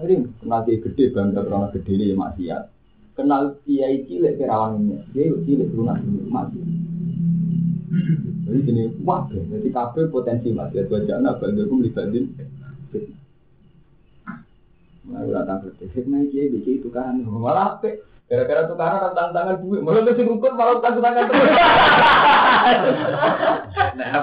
Ini 0.00 0.14
kenal 0.38 0.64
kiai 0.64 0.78
gede 0.78 1.04
bangga 1.10 1.42
krono 1.42 1.66
gede 1.74 1.92
ini 1.98 2.14
maksiat 2.14 2.80
kenal 3.20 3.60
kiai 3.68 4.08
cilik 4.08 4.40
kerawannya 4.40 5.04
dia 5.12 5.28
cilik 5.44 5.68
lunak 5.76 6.00
mati 6.32 6.56
jadi 8.50 8.66
gini 8.66 8.82
wah 9.06 9.22
jadi 9.30 9.68
kafe 9.70 10.10
potensi 10.10 10.50
mati 10.50 10.82
ya 10.82 10.90
tuh 10.90 10.98
anak 11.06 11.38
bangga 11.38 11.62
aku 11.62 11.74
melibatin 11.78 12.34
Nah, 15.10 15.26
udah 15.26 15.42
tangkap 15.42 15.74
deh, 15.82 15.90
hikmah 15.90 16.22
kiai 16.30 16.54
bikin 16.54 16.78
itu 16.78 16.88
kan, 16.94 17.18
malah 17.26 17.74
apa? 17.74 17.98
Gara-gara 18.30 18.70
tukaran 18.70 19.10
tentang 19.10 19.34
tangan 19.34 19.56
duit, 19.58 19.82
malah 19.82 20.06
mesti 20.06 20.22
rukun 20.22 20.54
malah 20.54 20.78
tentang 20.78 21.02
tangan 21.02 21.24
duit. 21.26 21.50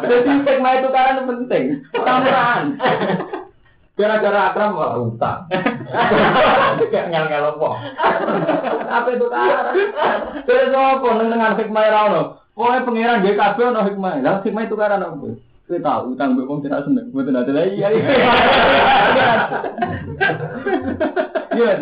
Jadi 0.07 0.31
hikmah 0.47 0.73
itu 0.79 0.89
kan 0.95 1.27
penting, 1.27 1.63
orang 1.91 2.63
Gara-gara 3.99 4.39
akram 4.53 4.77
malah 4.79 4.97
utang. 5.01 5.39
Kayak 6.87 7.09
ngel-ngel 7.11 7.57
apa. 7.57 7.69
Apa 8.87 9.09
itu 9.11 9.25
cara? 9.27 9.73
Terus 10.45 10.71
apa 10.71 11.07
dengan 11.19 11.57
hikmah 11.57 11.87
ra 11.89 12.03
ono? 12.57 12.65
Pokoke 12.73 12.85
pangeran 12.89 13.21
nggih 13.21 13.37
kabeh 13.37 13.63
ono 13.69 13.81
hikmah. 13.85 14.13
Lah 14.25 14.41
hikmah 14.41 14.65
itu 14.65 14.75
karena 14.75 15.05
apa? 15.05 15.27
Kita 15.67 15.83
tahu 15.83 16.15
utang 16.15 16.33
mbek 16.33 16.47
wong 16.47 16.63
tidak 16.63 16.87
seneng, 16.87 17.11
mboten 17.11 17.35
ada 17.35 17.51
lah 17.51 17.67
iya. 17.67 17.87
Iya. 21.51 21.73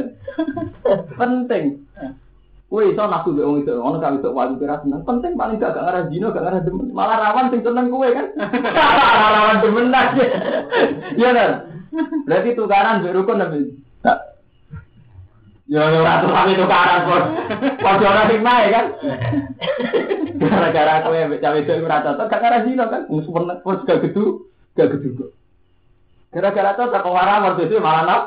Penting. 1.16 1.66
Woi, 2.74 2.98
so 2.98 3.06
nafsu 3.06 3.30
mbek 3.32 3.46
wong 3.46 3.58
itu, 3.62 3.78
ono 3.78 4.02
kali 4.02 4.18
itu 4.20 4.30
wajib 4.34 4.58
kira 4.58 4.82
seneng. 4.82 5.06
Penting 5.06 5.38
paling 5.38 5.62
gak 5.62 5.78
gak 5.78 5.86
ngarah 5.86 6.04
dino, 6.10 6.34
gak 6.34 6.44
ngarah 6.44 6.66
demen. 6.66 6.90
Malah 6.92 7.18
rawan 7.24 7.54
sing 7.54 7.62
seneng 7.62 7.94
kowe 7.94 8.10
kan. 8.10 8.28
rawan 9.38 9.62
demen 9.62 9.94
aja. 9.94 10.26
Iya 11.14 11.30
kan? 11.32 11.52
Berarti 12.26 12.58
tukaran 12.58 13.06
mbek 13.06 13.16
rukun 13.16 13.40
tapi 13.40 13.70
Ya 15.66 15.82
ya 15.82 15.98
ora 15.98 16.22
tapi 16.22 16.54
tukaran 16.54 17.10
kok. 17.10 17.24
Padha 17.82 18.06
ora 18.06 18.30
hikmah 18.30 18.58
kan. 18.70 18.86
Gara-gara 20.38 21.02
kowe 21.02 21.18
mbek 21.26 21.42
cawe 21.42 21.58
itu 21.58 21.74
ora 21.82 22.06
cocok 22.06 22.30
gak 22.30 22.42
ngarah 22.42 22.62
dino 22.62 22.86
kan. 22.86 23.02
Wis 23.10 23.26
seneng, 23.26 23.60
wis 23.66 23.82
gak 23.90 24.02
gedu, 24.06 24.46
gak 24.78 24.94
gedu 24.94 25.10
kok. 25.18 25.32
Gara-gara 26.30 26.78
cocok 26.78 27.02
kok 27.02 27.18
ora 27.18 27.36
waktu 27.50 27.66
itu 27.66 27.82
malah 27.82 28.04
nap. 28.06 28.24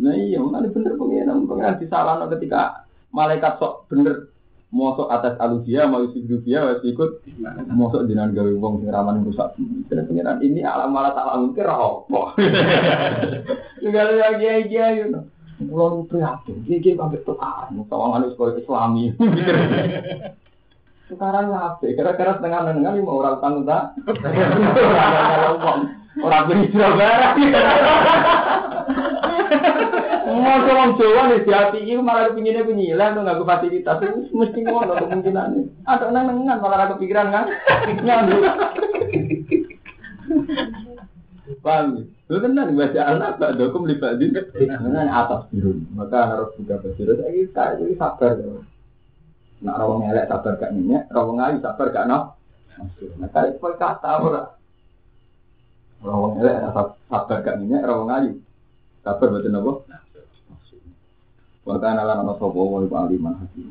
Nah 0.00 0.16
iya, 0.16 0.40
mana 0.40 0.70
bener 0.72 0.96
pengiran, 0.96 1.44
pengiran 1.44 1.76
disalahno 1.76 2.32
ketika 2.32 2.88
malaikat 3.12 3.60
sok 3.60 3.84
bener 3.92 4.29
mosok 4.70 5.10
atas 5.10 5.34
alusia, 5.42 5.90
mau 5.90 6.06
dia, 6.46 6.62
mau 6.62 6.78
ikut 6.78 7.10
mosok 7.74 8.06
jinan 8.06 8.30
gawe 8.34 8.50
wong 8.54 8.82
sing 8.82 8.90
rawan 8.90 9.26
rusak. 9.26 9.58
Jadi 9.90 10.06
pengiran 10.06 10.38
ini 10.42 10.62
alam 10.62 10.94
malah 10.94 11.10
tak 11.14 11.26
lamun 11.26 11.50
kira 11.54 11.74
apa. 11.74 12.22
Juga 13.82 14.00
lagi 14.06 14.46
lagi 14.46 14.46
aja, 14.46 14.84
know. 15.10 15.26
Pulau 15.60 16.08
prihatin, 16.08 16.64
dia 16.64 16.80
sampai 16.96 17.20
tukaran, 17.20 17.84
anu 18.16 18.32
sekolah 18.32 18.56
Islami. 18.56 19.12
Tukaran 21.10 21.50
apa? 21.50 21.82
Kira-kira 21.82 22.38
setengah 22.38 22.70
setengah 22.70 22.92
lima 22.94 23.10
orang 23.10 23.42
tanggung 23.42 23.66
tak? 23.66 23.98
Orang 26.22 26.46
berhijrah 26.46 26.92
barang. 26.94 27.34
Mau 30.30 30.62
orang 30.62 30.94
Jawa 30.94 31.22
nih 31.26 31.42
di 31.42 31.50
hati 31.50 31.78
itu 31.82 31.98
malah 31.98 32.30
kepinginnya 32.30 32.62
penyilan 32.62 33.18
tuh 33.18 33.22
nggak 33.26 33.42
fasilitas 33.42 33.98
itu 34.06 34.30
mesti 34.30 34.58
ngono 34.62 34.94
kemungkinannya. 34.94 35.62
Ada 35.90 36.06
nang 36.14 36.30
nengan 36.30 36.62
malah 36.62 36.78
ada 36.86 36.94
kepikiran 36.94 37.34
kan? 37.34 37.46
Nyandu. 38.06 38.38
Paham? 41.66 42.06
Lu 42.30 42.38
tenan 42.38 42.78
baca 42.78 43.00
anak 43.10 43.42
gak 43.42 43.58
dokum 43.58 43.90
libatin 43.90 44.30
dengan 44.30 45.10
atas 45.10 45.50
biru. 45.50 45.82
Maka 45.98 46.30
harus 46.30 46.54
juga 46.54 46.78
berbiru. 46.78 47.18
Saya 47.18 47.34
kita 47.34 47.64
jadi 47.82 47.94
sabar. 47.98 48.38
Nak 49.60 49.76
rawang 49.76 50.08
elek 50.08 50.28
sabar 50.28 50.56
gak 50.56 50.72
nyenyak, 50.72 51.04
rawang 51.12 51.38
ayu 51.40 51.56
sabar 51.60 51.86
gak 51.92 52.08
nak. 52.08 52.40
Nah 53.20 53.28
kali 53.28 53.52
itu 53.52 53.68
kata 53.76 54.10
ora. 54.24 54.42
Rawang 56.00 56.40
elek 56.40 56.56
sabar 57.08 57.38
gak 57.44 57.56
nyenyak, 57.60 57.84
rawang 57.84 58.08
ayu. 58.08 58.32
Sabar 59.04 59.28
betul 59.28 59.52
apa? 59.52 59.72
Wa 61.60 61.76
kana 61.76 62.08
lana 62.08 62.32
sapa 62.40 62.56
wa 62.56 62.80
aliman 63.04 63.36
hakim. 63.36 63.68